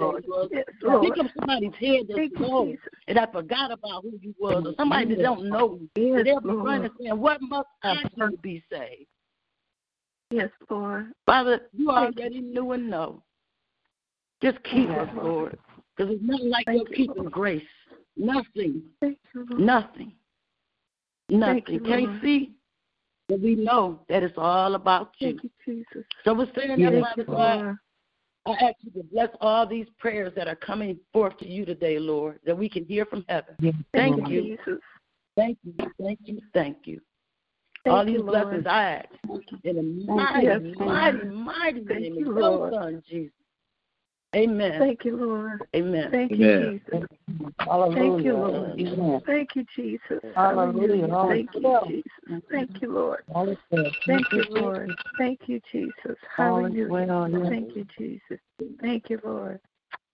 Lord. 0.80 1.02
Pick 1.02 1.24
up 1.24 1.30
somebody's 1.36 1.72
head 1.80 2.06
that's 2.08 2.18
Thank 2.18 2.32
you, 2.32 2.46
low 2.46 2.74
and 3.08 3.18
I 3.18 3.26
forgot 3.26 3.72
about 3.72 4.02
who 4.02 4.12
you 4.20 4.34
was, 4.38 4.64
or 4.64 4.74
somebody 4.76 5.16
that 5.16 5.22
don't 5.22 5.50
know 5.50 5.80
you. 5.80 5.90
Yes, 5.96 6.18
So 6.18 6.24
they'll 6.24 6.40
be 6.40 6.50
running 6.50 6.90
saying, 7.00 7.18
What 7.18 7.42
must 7.42 7.68
I 7.82 7.96
do 8.14 8.30
to 8.30 8.36
be 8.36 8.62
saved? 8.70 9.06
Yes, 10.30 10.50
Lord. 10.70 11.12
Father, 11.26 11.62
you 11.72 11.90
Thank 11.90 12.16
you. 12.16 12.22
already 12.22 12.40
knew 12.40 12.72
and 12.72 12.90
know. 12.90 13.22
Just 14.42 14.62
keep 14.64 14.88
Yes, 14.88 15.08
us, 15.08 15.14
Lord. 15.14 15.26
Lord. 15.26 15.58
Because 15.96 16.14
it's 16.14 16.22
nothing 16.22 16.50
like 16.50 16.66
Thank 16.66 16.78
your 16.78 16.88
you, 16.90 16.96
keeping 16.96 17.22
Lord. 17.22 17.32
grace. 17.32 17.62
Nothing. 18.16 18.82
Thank 19.00 19.18
you, 19.34 19.46
Lord. 19.48 19.60
Nothing. 19.60 20.12
Nothing. 21.28 21.62
you, 21.68 21.80
Can't 21.80 22.22
see, 22.22 22.52
but 23.28 23.40
we 23.40 23.54
know 23.54 24.00
that 24.08 24.22
it's 24.22 24.38
all 24.38 24.74
about 24.74 25.12
you. 25.18 25.32
Thank 25.32 25.44
you, 25.44 25.50
Jesus. 25.64 26.04
So 26.24 26.34
we're 26.34 26.46
saying 26.56 26.78
Thank 26.78 26.80
that, 26.80 26.92
you, 26.92 27.02
Father 27.02 27.24
God, 27.24 27.36
Lord. 27.36 27.78
I 28.46 28.52
ask 28.64 28.76
you 28.80 29.02
to 29.02 29.02
bless 29.12 29.28
all 29.40 29.66
these 29.66 29.86
prayers 29.98 30.32
that 30.36 30.48
are 30.48 30.56
coming 30.56 30.98
forth 31.12 31.36
to 31.38 31.48
you 31.48 31.66
today, 31.66 31.98
Lord, 31.98 32.38
that 32.46 32.56
we 32.56 32.68
can 32.68 32.86
hear 32.86 33.04
from 33.04 33.24
heaven. 33.28 33.54
Thank 33.60 33.76
Thank 33.92 34.30
you. 34.30 34.56
Thank 35.36 35.58
you. 35.64 35.74
Thank 36.00 36.18
you. 36.24 36.40
Thank 36.54 36.76
you. 36.84 37.00
Thank 37.84 37.96
all 37.96 38.04
these 38.04 38.14
you, 38.14 38.22
Lord. 38.22 38.48
blessings 38.48 38.66
I 38.66 38.82
ask 38.84 39.08
in 39.64 39.76
the 39.76 39.82
you. 39.82 40.14
mighty, 40.14 40.46
Yes, 40.46 40.60
mighty, 40.78 41.18
Lord. 41.18 41.32
mighty 41.32 41.84
Thank 41.84 42.02
name 42.02 42.18
you, 42.18 42.30
of 42.30 42.36
your 42.36 42.70
Son, 42.72 43.02
Jesus. 43.08 43.32
Amen. 44.36 44.78
Thank 44.78 45.04
you, 45.04 45.16
Lord. 45.16 45.62
Amen. 45.74 46.10
Thank 46.10 46.32
you, 46.32 46.46
Amen. 46.46 46.80
Jesus. 46.90 47.08
Hallelujah. 47.60 47.94
Thank 47.96 48.24
you, 48.24 48.36
Lord. 48.36 48.80
Amen. 48.80 49.22
Thank 49.26 49.56
you, 49.56 49.64
Jesus. 49.74 50.22
Hallelujah. 50.34 51.08
Thank 51.26 51.50
you, 51.54 51.80
Jesus. 51.86 52.42
Thank 52.50 52.82
you, 52.82 52.92
Lord. 52.92 53.24
All 53.34 53.48
is 53.48 53.58
well. 53.70 53.90
Thank 54.06 54.32
you, 54.32 54.44
Lord. 54.50 54.94
Thank 55.16 55.40
you, 55.46 55.60
Jesus. 55.72 55.94
All 56.04 56.64
is 56.66 56.74
Hallelujah. 56.74 57.48
Thank 57.48 57.76
you, 57.76 57.86
Jesus. 57.96 58.38
Thank 58.80 59.08
you, 59.08 59.18
Lord. 59.24 59.60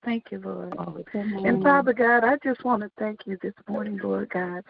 Thank 0.05 0.31
you, 0.31 0.41
Lord. 0.45 0.77
All 0.79 0.97
is 0.97 1.07
well. 1.13 1.47
And 1.47 1.63
Father 1.63 1.93
God, 1.93 2.23
I 2.23 2.37
just 2.45 2.65
want 2.65 2.83
to 2.83 2.91
thank 2.99 3.27
you 3.27 3.37
this 3.43 3.55
morning, 3.69 3.99
Lord 4.03 4.29
God, 4.31 4.63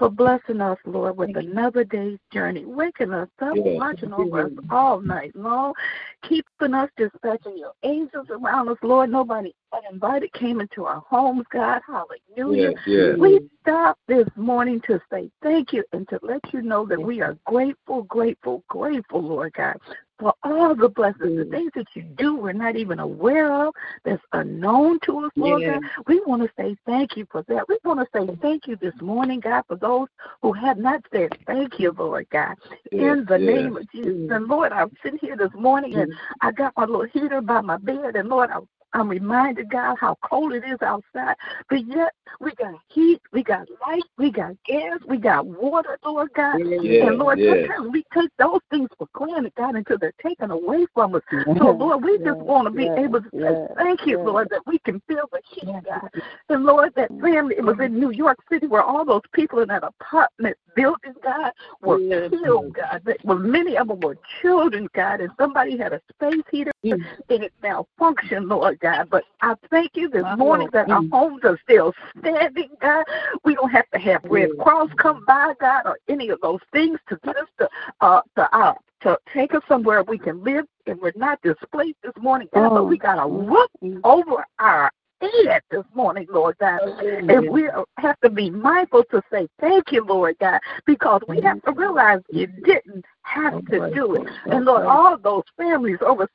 for 0.00 0.08
blessing 0.08 0.62
us, 0.62 0.78
Lord, 0.86 1.18
with 1.18 1.36
another 1.36 1.84
day's 1.84 2.18
journey, 2.32 2.64
waking 2.64 3.12
us 3.12 3.28
up, 3.42 3.54
Yes. 3.54 3.76
watching 3.78 4.14
over 4.14 4.46
us 4.46 4.52
all 4.70 4.98
night 5.02 5.36
long, 5.36 5.74
keeping 6.22 6.72
us, 6.72 6.88
dispatching 6.96 7.58
your 7.58 7.72
angels 7.82 8.26
around 8.30 8.70
us, 8.70 8.78
Lord. 8.82 9.10
Nobody 9.10 9.54
uninvited 9.74 10.32
came 10.32 10.58
into 10.62 10.86
our 10.86 11.00
homes, 11.00 11.44
God. 11.52 11.82
Hallelujah. 11.86 12.70
Yes, 12.70 12.78
yes. 12.86 13.18
We 13.18 13.40
stop 13.60 13.98
this 14.08 14.26
morning 14.36 14.80
to 14.86 15.02
say 15.12 15.30
thank 15.42 15.74
you 15.74 15.84
and 15.92 16.08
to 16.08 16.18
let 16.22 16.40
you 16.54 16.62
know 16.62 16.86
that 16.86 17.00
we 17.00 17.20
are 17.20 17.36
grateful, 17.44 18.04
grateful, 18.04 18.64
grateful, 18.68 19.20
Lord 19.20 19.52
God, 19.52 19.76
for 20.20 20.34
all 20.44 20.74
the 20.74 20.88
blessings, 20.88 21.38
the 21.38 21.44
mm. 21.44 21.50
things 21.50 21.72
that 21.74 21.86
you 21.94 22.02
do 22.02 22.36
we're 22.36 22.52
not 22.52 22.76
even 22.76 23.00
aware 23.00 23.52
of, 23.66 23.74
that's 24.04 24.22
unknown 24.32 25.00
to 25.06 25.24
us, 25.24 25.32
Lord 25.34 25.62
Yes. 25.62 25.80
God. 25.80 26.04
We 26.06 26.20
want 26.26 26.42
to 26.42 26.50
say 26.56 26.76
thank 26.86 27.16
you 27.16 27.26
for 27.30 27.42
that. 27.48 27.68
We 27.68 27.78
want 27.84 28.00
to 28.00 28.06
say 28.14 28.36
thank 28.40 28.66
you 28.66 28.76
this 28.76 28.94
morning, 29.00 29.40
God, 29.40 29.64
for 29.66 29.76
those 29.76 30.08
who 30.42 30.52
have 30.52 30.78
not 30.78 31.02
said 31.12 31.36
thank 31.46 31.80
you, 31.80 31.92
Lord 31.98 32.26
God. 32.30 32.54
In 32.92 33.24
the 33.28 33.38
name 33.38 33.76
of 33.76 33.90
Jesus. 33.90 34.12
Mm. 34.12 34.36
And 34.36 34.46
Lord, 34.46 34.72
I'm 34.72 34.90
sitting 35.02 35.18
here 35.20 35.36
this 35.36 35.52
morning 35.54 35.94
and 35.94 36.12
mm. 36.12 36.16
I 36.42 36.52
got 36.52 36.74
my 36.76 36.84
little 36.84 37.06
heater 37.06 37.40
by 37.40 37.62
my 37.62 37.78
bed, 37.78 38.16
and 38.16 38.28
Lord, 38.28 38.50
I'm 38.50 38.68
I'm 38.92 39.08
reminded, 39.08 39.70
God, 39.70 39.96
how 40.00 40.16
cold 40.22 40.52
it 40.52 40.64
is 40.64 40.80
outside. 40.82 41.36
But 41.68 41.86
yet, 41.86 42.12
we 42.40 42.52
got 42.54 42.74
heat, 42.88 43.20
we 43.32 43.42
got 43.42 43.68
light, 43.86 44.02
we 44.18 44.30
got 44.30 44.56
gas, 44.64 44.98
we 45.06 45.18
got 45.18 45.46
water, 45.46 45.98
Lord 46.04 46.30
God. 46.34 46.58
Yes, 46.58 47.08
and 47.08 47.18
Lord, 47.18 47.38
yes. 47.38 47.66
sometimes 47.68 47.92
we 47.92 48.04
take 48.12 48.30
those 48.38 48.60
things 48.70 48.88
for 48.98 49.08
granted, 49.12 49.52
God, 49.56 49.76
until 49.76 49.98
they're 49.98 50.12
taken 50.22 50.50
away 50.50 50.86
from 50.94 51.14
us. 51.14 51.22
So, 51.30 51.70
Lord, 51.70 52.04
we 52.04 52.18
just 52.18 52.38
want 52.38 52.66
to 52.66 52.70
be 52.70 52.84
yes, 52.84 52.98
able 52.98 53.20
to 53.20 53.28
say 53.30 53.38
yes, 53.38 53.70
thank 53.76 54.06
you, 54.06 54.18
yes. 54.18 54.26
Lord, 54.26 54.48
that 54.50 54.62
we 54.66 54.78
can 54.80 55.00
feel 55.06 55.28
the 55.30 55.40
heat, 55.50 55.72
God. 55.84 56.10
And 56.48 56.64
Lord, 56.64 56.92
that 56.96 57.10
mm, 57.10 57.20
family, 57.20 57.54
it 57.58 57.64
was 57.64 57.76
mm. 57.76 57.86
in 57.86 58.00
New 58.00 58.10
York 58.10 58.38
City 58.50 58.66
where 58.66 58.82
all 58.82 59.04
those 59.04 59.22
people 59.32 59.60
in 59.60 59.68
that 59.68 59.84
apartment 59.84 60.56
building, 60.74 61.14
God, 61.22 61.52
were 61.82 61.98
Yes. 61.98 62.30
killed, 62.30 62.74
God. 62.74 63.02
That, 63.04 63.18
well, 63.24 63.38
many 63.38 63.76
of 63.76 63.88
them 63.88 64.00
were 64.00 64.16
children, 64.40 64.88
God, 64.94 65.20
and 65.20 65.30
somebody 65.38 65.76
had 65.76 65.92
a 65.92 66.00
space 66.12 66.42
heater 66.50 66.72
and 66.82 67.04
it 67.28 67.52
malfunctioned, 67.62 68.48
Lord 68.48 68.79
God. 68.80 69.08
But 69.10 69.24
I 69.42 69.54
thank 69.70 69.96
you 69.96 70.08
this 70.08 70.24
morning 70.36 70.68
that 70.72 70.90
our 70.90 71.02
homes 71.10 71.42
are 71.44 71.58
still 71.62 71.94
standing, 72.18 72.70
God. 72.80 73.04
We 73.44 73.54
don't 73.54 73.70
have 73.70 73.88
to 73.90 73.98
have 73.98 74.22
Red 74.24 74.50
Cross 74.58 74.90
come 74.96 75.24
by, 75.26 75.54
God, 75.60 75.82
or 75.84 75.98
any 76.08 76.28
of 76.30 76.40
those 76.40 76.60
things 76.72 76.98
to 77.08 77.18
get 77.24 77.36
us 77.36 77.48
to 77.58 77.68
uh 78.00 78.20
to 78.36 78.56
uh 78.56 78.74
to 79.02 79.18
take 79.32 79.54
us 79.54 79.62
somewhere 79.66 80.02
we 80.02 80.18
can 80.18 80.42
live 80.44 80.66
and 80.86 81.00
we're 81.00 81.12
not 81.16 81.40
displaced 81.42 81.96
this 82.02 82.12
morning, 82.20 82.48
God, 82.52 82.70
but 82.70 82.84
we 82.84 82.98
got 82.98 83.22
a 83.22 83.26
roof 83.26 83.70
over 84.04 84.44
our 84.58 84.92
head 85.20 85.62
this 85.70 85.84
morning, 85.94 86.26
Lord 86.30 86.56
God. 86.58 86.80
And 87.02 87.50
we 87.50 87.68
have 87.98 88.18
to 88.20 88.30
be 88.30 88.50
mindful 88.50 89.04
to 89.10 89.22
say 89.32 89.48
thank 89.60 89.92
you, 89.92 90.04
Lord 90.04 90.36
God, 90.40 90.60
because 90.86 91.22
we 91.28 91.40
have 91.42 91.62
to 91.62 91.72
realize 91.72 92.20
you 92.30 92.46
didn't 92.46 93.04
have 93.22 93.64
to 93.66 93.90
do 93.94 94.14
it. 94.14 94.28
And 94.46 94.64
Lord, 94.64 94.86
all 94.86 95.16
those 95.18 95.44
families, 95.56 95.98
over 96.00 96.28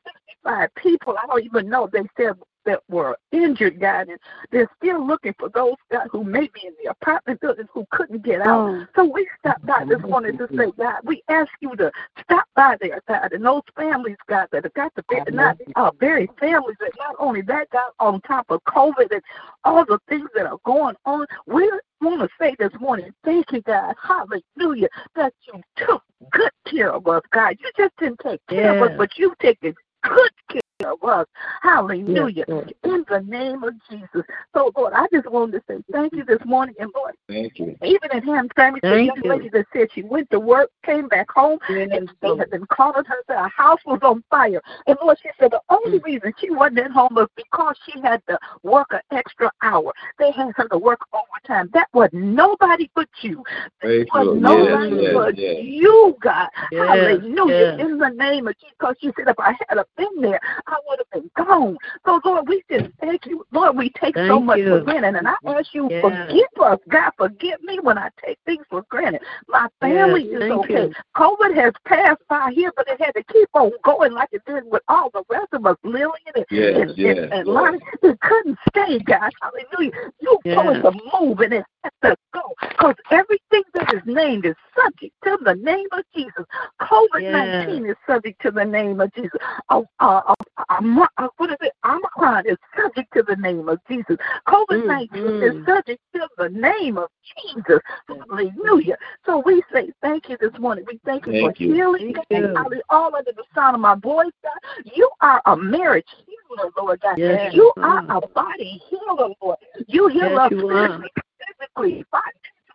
65 0.44 0.70
people, 0.76 1.16
I 1.22 1.26
don't 1.28 1.44
even 1.44 1.70
know, 1.70 1.90
they 1.92 2.04
said 2.18 2.34
that 2.66 2.82
were 2.90 3.18
injured, 3.32 3.80
God, 3.80 4.10
and 4.10 4.20
they're 4.52 4.70
still 4.78 5.06
looking 5.06 5.34
for 5.40 5.50
those, 5.50 5.76
God, 5.92 6.08
who 6.12 6.24
may 6.24 6.48
be 6.54 6.62
in 6.66 6.74
the 6.84 6.90
apartment 6.92 7.40
buildings 7.42 7.70
who 7.74 7.86
couldn't 7.92 8.24
get 8.24 8.42
out. 8.42 8.88
So 8.96 9.06
we 9.06 9.28
stopped 9.40 9.66
by 9.66 9.86
this 9.86 10.02
morning 10.02 10.38
to 10.38 10.48
say, 10.56 10.72
God, 10.78 11.00
we 11.04 11.24
ask 11.30 11.52
you 11.62 11.76
to 11.76 11.92
stop 12.24 12.46
by 12.56 12.78
there, 12.82 13.02
God, 13.08 13.34
and 13.34 13.46
those 13.46 13.62
families, 13.76 14.18
God, 14.28 14.48
that 14.52 14.64
have 14.64 14.74
got 14.74 14.94
to 14.96 15.04
be 15.10 15.18
not 15.32 15.58
uh, 15.76 15.92
very 16.00 16.30
families, 16.40 16.76
that 16.80 16.92
not 16.98 17.16
only 17.20 17.42
that, 17.44 17.70
God, 17.70 17.92
on 18.00 18.22
top 18.22 18.46
of 18.50 18.64
COVID 18.66 19.12
and 19.12 19.22
all 19.64 19.86
the 19.86 20.00
things 20.08 20.30
that 20.36 20.46
are 20.46 20.60
going 20.66 20.96
on, 21.06 21.26
we 21.46 21.72
want 22.02 22.22
to 22.22 22.30
say 22.40 22.56
this 22.60 22.72
morning, 22.80 23.12
thank 23.24 23.52
you, 23.52 23.62
God, 23.62 23.96
hallelujah, 24.02 24.88
that 25.16 25.34
you 25.48 25.62
took 25.78 26.04
good 26.32 26.52
care 26.68 26.92
of 26.92 27.08
us, 27.08 27.22
God. 27.32 27.58
You 27.60 27.72
just 27.78 27.96
didn't 27.98 28.20
take 28.20 28.42
care 28.48 28.72
of 28.72 28.82
us, 28.82 28.92
but 28.98 29.18
you've 29.18 29.38
taken 29.40 29.74
good 30.04 30.32
care 30.50 30.62
us. 30.84 31.28
Hallelujah. 31.62 32.46
Yes, 32.48 32.70
In 32.84 33.06
the 33.10 33.20
name 33.22 33.64
of 33.64 33.74
Jesus. 33.90 34.26
So, 34.54 34.72
Lord, 34.76 34.94
I 34.94 35.08
just 35.12 35.30
wanted 35.30 35.54
to 35.54 35.64
say 35.68 35.84
thank 35.92 36.14
you 36.14 36.26
this 36.26 36.40
morning. 36.46 36.76
And, 36.80 36.92
Lord, 36.96 37.14
Thank 37.28 37.60
you. 37.60 37.76
even 37.84 38.12
in 38.12 38.24
Ham 38.24 38.50
Family, 38.56 38.80
the 38.82 39.04
young 39.04 39.22
you. 39.24 39.30
lady 39.30 39.50
that 39.50 39.66
said 39.74 39.88
she 39.94 40.04
went 40.04 40.30
to 40.32 40.40
work, 40.40 40.70
came 40.84 41.08
back 41.08 41.32
home, 41.32 41.60
Yes, 41.70 41.90
and 41.92 42.12
they 42.22 42.36
had 42.38 42.50
been 42.50 42.66
calling 42.68 43.06
her 43.06 43.24
that 43.28 43.38
her 43.38 43.48
house 43.48 43.80
was 43.86 44.00
on 44.04 44.24
fire. 44.30 44.62
And 44.88 44.98
Lord, 45.02 45.18
she 45.22 45.30
said 45.40 45.52
the 45.52 45.62
only 45.70 46.00
mm. 46.00 46.04
reason 46.04 46.34
she 46.40 46.50
wasn't 46.50 46.80
at 46.80 46.92
home 46.92 47.16
was 47.16 47.28
because 47.36 47.76
she 47.90 48.00
had 48.02 48.22
to 48.28 48.38
work 48.64 48.88
an 48.92 49.02
extra 49.12 49.52
hour. 49.62 49.94
They 50.20 50.32
had 50.32 50.52
her 50.56 50.68
to 50.70 50.78
work 50.78 51.00
overtime. 51.14 51.70
That 51.74 51.88
was 51.94 52.10
nobody 52.14 52.90
but 52.96 53.10
you. 53.22 53.44
Praise 53.80 54.06
That 54.14 54.26
was 54.26 54.38
Lord. 54.40 54.42
nobody 54.42 54.96
Yes, 55.02 55.14
but 55.14 55.38
you, 55.38 56.18
God. 56.22 56.50
Hallelujah. 56.72 57.78
In 57.80 57.98
the 57.98 58.10
name 58.10 58.48
of 58.48 58.56
Jesus. 58.58 58.76
Because 58.78 58.96
she 59.00 59.12
said 59.18 59.30
if 59.30 59.40
I 59.40 59.56
had 59.70 59.82
been 59.96 60.22
there, 60.22 60.40
I 60.76 60.80
would 60.90 61.00
have 61.00 61.10
been 61.12 61.32
gone. 61.38 61.78
So 62.06 62.20
Lord, 62.26 62.48
we 62.48 62.64
just 62.70 62.92
thank 63.00 63.26
you. 63.26 63.46
Lord, 63.52 63.78
we 63.78 63.90
take 63.92 64.16
so 64.28 64.40
much 64.40 64.60
you. 64.60 64.70
for 64.70 64.82
granted. 64.82 65.16
And 65.16 65.28
I 65.28 65.36
ask 65.48 65.74
you, 65.74 65.88
Yes. 65.90 66.02
forgive 66.02 66.62
us. 66.62 66.80
God, 66.90 67.12
forgive 67.18 67.62
me 67.64 67.80
when 67.82 67.98
I 67.98 68.10
take 68.24 68.38
things 68.46 68.66
for 68.70 68.84
granted. 68.90 69.22
My 69.48 69.68
family 69.80 70.28
Yes, 70.30 70.42
is 70.44 70.52
okay. 70.52 70.74
you. 70.88 70.94
COVID 71.16 71.56
has 71.56 71.74
passed 71.86 72.22
by 72.30 72.52
here, 72.54 72.72
but 72.76 72.88
it 72.88 73.02
had 73.02 73.14
to 73.14 73.24
keep 73.32 73.48
on 73.54 73.72
going 73.84 74.12
like 74.14 74.30
it 74.32 74.42
did 74.46 74.64
with 74.66 74.82
all 74.90 75.10
the 75.12 75.24
rest 75.30 75.54
of 75.54 75.66
us, 75.66 75.78
Lillian 75.84 76.12
and, 76.36 76.46
Yes, 76.50 76.76
and, 76.76 76.98
yes, 76.98 77.18
and, 77.18 77.34
and. 77.34 77.48
Lonnie. 77.48 77.80
It 78.04 78.20
couldn't 78.20 78.58
stay, 78.70 79.00
God. 79.00 79.32
Hallelujah. 79.42 79.92
You 80.20 80.40
told 80.54 80.76
Yes. 80.76 80.86
us 80.86 80.94
to 80.94 81.20
move 81.20 81.40
and 81.40 81.54
it 81.54 81.66
has 81.84 81.94
to 82.04 82.18
go. 82.34 82.42
Because 82.70 82.96
everything 83.12 83.64
that 83.74 83.94
is 83.94 84.02
named 84.06 84.46
is 84.46 84.56
subject 84.76 85.14
to 85.24 85.38
the 85.44 85.56
name 85.56 85.88
of 85.92 86.04
Jesus. 86.16 86.46
COVID 86.82 87.32
19 87.68 87.90
is 87.90 87.96
subject 88.08 88.42
to 88.42 88.52
the 88.52 88.64
name 88.66 89.00
of 89.02 89.14
Jesus. 89.14 89.32
Uh, 89.70 89.82
uh, 90.00 90.22
uh, 90.28 90.34
uh, 90.70 91.08
uh, 91.18 91.28
what 91.38 91.52
is 91.52 91.58
it? 91.62 91.74
Omicron 91.86 92.48
is 92.48 92.58
subject 92.76 93.14
to 93.14 93.24
the 93.24 93.36
name 93.36 93.68
of 93.70 93.80
Jesus. 93.90 94.18
COVID 94.48 94.86
19 94.86 95.26
is 95.42 95.54
Mhm. 95.54 95.66
subject 95.66 96.02
to 96.14 96.28
the 96.38 96.50
name 96.50 96.98
of 96.98 97.10
Jesus. 97.38 97.80
Hallelujah. 98.08 98.98
So 99.26 99.40
we 99.40 99.64
say 99.72 99.92
thank 100.02 100.30
you 100.30 100.38
this 100.38 100.58
morning. 100.60 100.86
We 100.88 101.00
thank 101.06 101.26
you 101.26 101.34
Thank 101.34 101.58
for 101.58 101.64
you. 101.64 101.74
healing. 101.74 102.14
Thank 102.30 102.44
you. 102.46 102.82
All 102.90 103.16
under 103.16 103.32
the 103.32 103.44
sound 103.54 103.76
of 103.76 103.82
my 103.82 103.96
voice, 103.96 104.32
God. 104.44 104.86
You 104.96 105.10
are 105.22 105.42
a 105.46 105.56
marriage 105.56 106.08
healer, 106.26 106.70
Lord 106.78 107.00
God. 107.02 107.18
Yes, 107.18 107.54
you 107.54 107.62
you 107.62 107.84
are 107.84 108.04
are. 108.10 108.18
a 108.18 108.28
body 108.28 108.82
healer, 108.90 109.30
Lord. 109.42 109.58
You 109.88 110.08
heal 110.08 110.32
Yes, 110.32 110.40
us 110.40 110.52
you 110.52 110.70
are. 110.70 111.04
physically, 111.40 112.06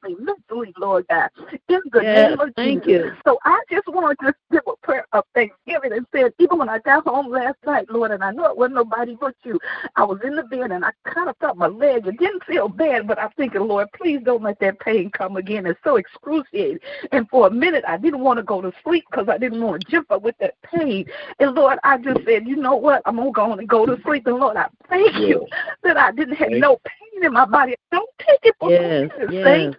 physically, 0.03 0.25
mentally, 0.25 0.73
Lord 0.79 1.07
God. 1.09 1.31
In 1.69 1.81
the 1.93 2.03
Yes, 2.03 2.31
name 2.31 2.41
of 2.41 2.55
thank 2.57 2.85
Jesus. 2.85 3.07
you. 3.07 3.13
So 3.27 3.39
I 3.45 3.61
just 3.71 3.89
wanted 3.89 4.19
to 4.21 4.35
give 4.51 4.63
a 4.67 4.77
prayer 4.83 5.07
of 5.13 5.25
thanksgiving 5.35 5.93
and 5.93 6.07
said, 6.15 6.33
even 6.39 6.59
when 6.59 6.69
I 6.69 6.79
got 6.79 7.05
home 7.07 7.29
last 7.29 7.57
night, 7.67 7.91
Lord, 7.91 8.11
and 8.11 8.23
I 8.23 8.31
know 8.31 8.47
it 8.47 8.57
wasn't 8.57 8.77
nobody 8.77 9.17
but 9.21 9.35
you, 9.45 9.59
I 9.97 10.05
was 10.05 10.19
in 10.25 10.37
the 10.37 10.43
bed 10.45 10.71
and 10.71 10.85
I 10.85 10.91
kind 11.05 11.29
of 11.29 11.37
felt 11.39 11.57
my 11.57 11.67
leg. 11.67 12.07
It 12.07 12.19
didn't 12.19 12.45
feel 12.45 12.69
bad, 12.69 13.07
but 13.07 13.19
I'm 13.19 13.31
thinking, 13.37 13.63
Lord, 13.63 13.89
please 13.97 14.21
don't 14.25 14.43
let 14.43 14.59
that 14.61 14.81
pain 14.81 15.11
come 15.11 15.37
again. 15.37 15.67
It's 15.67 15.81
so 15.85 15.97
excruciating. 15.97 16.79
And 17.13 17.29
for 17.29 17.47
a 17.47 17.51
minute, 17.51 17.85
I 17.87 17.97
didn't 17.97 18.21
want 18.21 18.39
to 18.39 18.43
go 18.43 18.61
to 18.61 18.73
sleep 18.85 19.05
because 19.11 19.29
I 19.29 19.39
didn't 19.39 19.63
want 19.63 19.85
to 19.85 19.91
jump 19.91 20.11
up 20.11 20.23
with 20.23 20.37
that 20.39 20.55
pain. 20.63 21.07
And 21.39 21.55
Lord, 21.55 21.79
I 21.85 21.99
just 21.99 22.21
said, 22.25 22.47
you 22.47 22.57
know 22.57 22.77
what? 22.77 23.03
I'm 23.07 23.17
going 23.17 23.29
to 23.29 23.33
go 23.33 23.53
and 23.53 23.69
go 23.69 23.87
to 23.87 24.01
sleep. 24.03 24.27
And 24.27 24.37
Lord, 24.37 24.57
I 24.57 24.69
thank 24.89 25.15
you 25.17 25.47
that 25.83 25.97
I 25.97 26.13
didn't 26.13 26.37
have 26.37 26.49
Thank 26.49 26.61
no 26.61 26.79
pain 26.85 27.25
in 27.25 27.33
my 27.33 27.45
body. 27.45 27.75
Don't 27.93 28.09
take 28.19 28.41
it 28.43 28.55
for 28.59 28.71
Yes, 28.71 29.11
granted, 29.11 29.33
yes. 29.33 29.45
saints. 29.45 29.79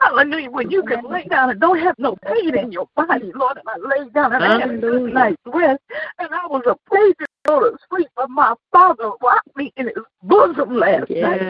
Hallelujah. 0.00 0.50
When 0.50 0.70
you 0.70 0.82
can 0.82 1.04
lay 1.10 1.24
down 1.24 1.50
and 1.50 1.60
don't 1.60 1.78
have 1.78 1.98
no 1.98 2.16
pain 2.26 2.56
in 2.56 2.72
your 2.72 2.88
body, 2.96 3.32
Lord, 3.34 3.58
and 3.58 3.68
I 3.68 3.78
laid 3.98 4.12
down 4.12 4.32
and 4.32 4.44
I 4.44 4.58
had 4.60 4.70
a 4.70 4.78
good 4.78 5.12
night's 5.12 5.40
rest, 5.46 5.80
and 6.18 6.28
I 6.32 6.46
was 6.46 6.62
afraid 6.66 7.14
to 7.18 7.26
go 7.46 7.60
to 7.60 7.76
sleep, 7.90 8.08
but 8.16 8.30
my 8.30 8.54
father 8.72 9.10
rocked 9.22 9.56
me 9.56 9.72
in 9.76 9.86
his 9.86 10.04
bosom 10.22 10.76
last 10.76 11.10
night. 11.10 11.40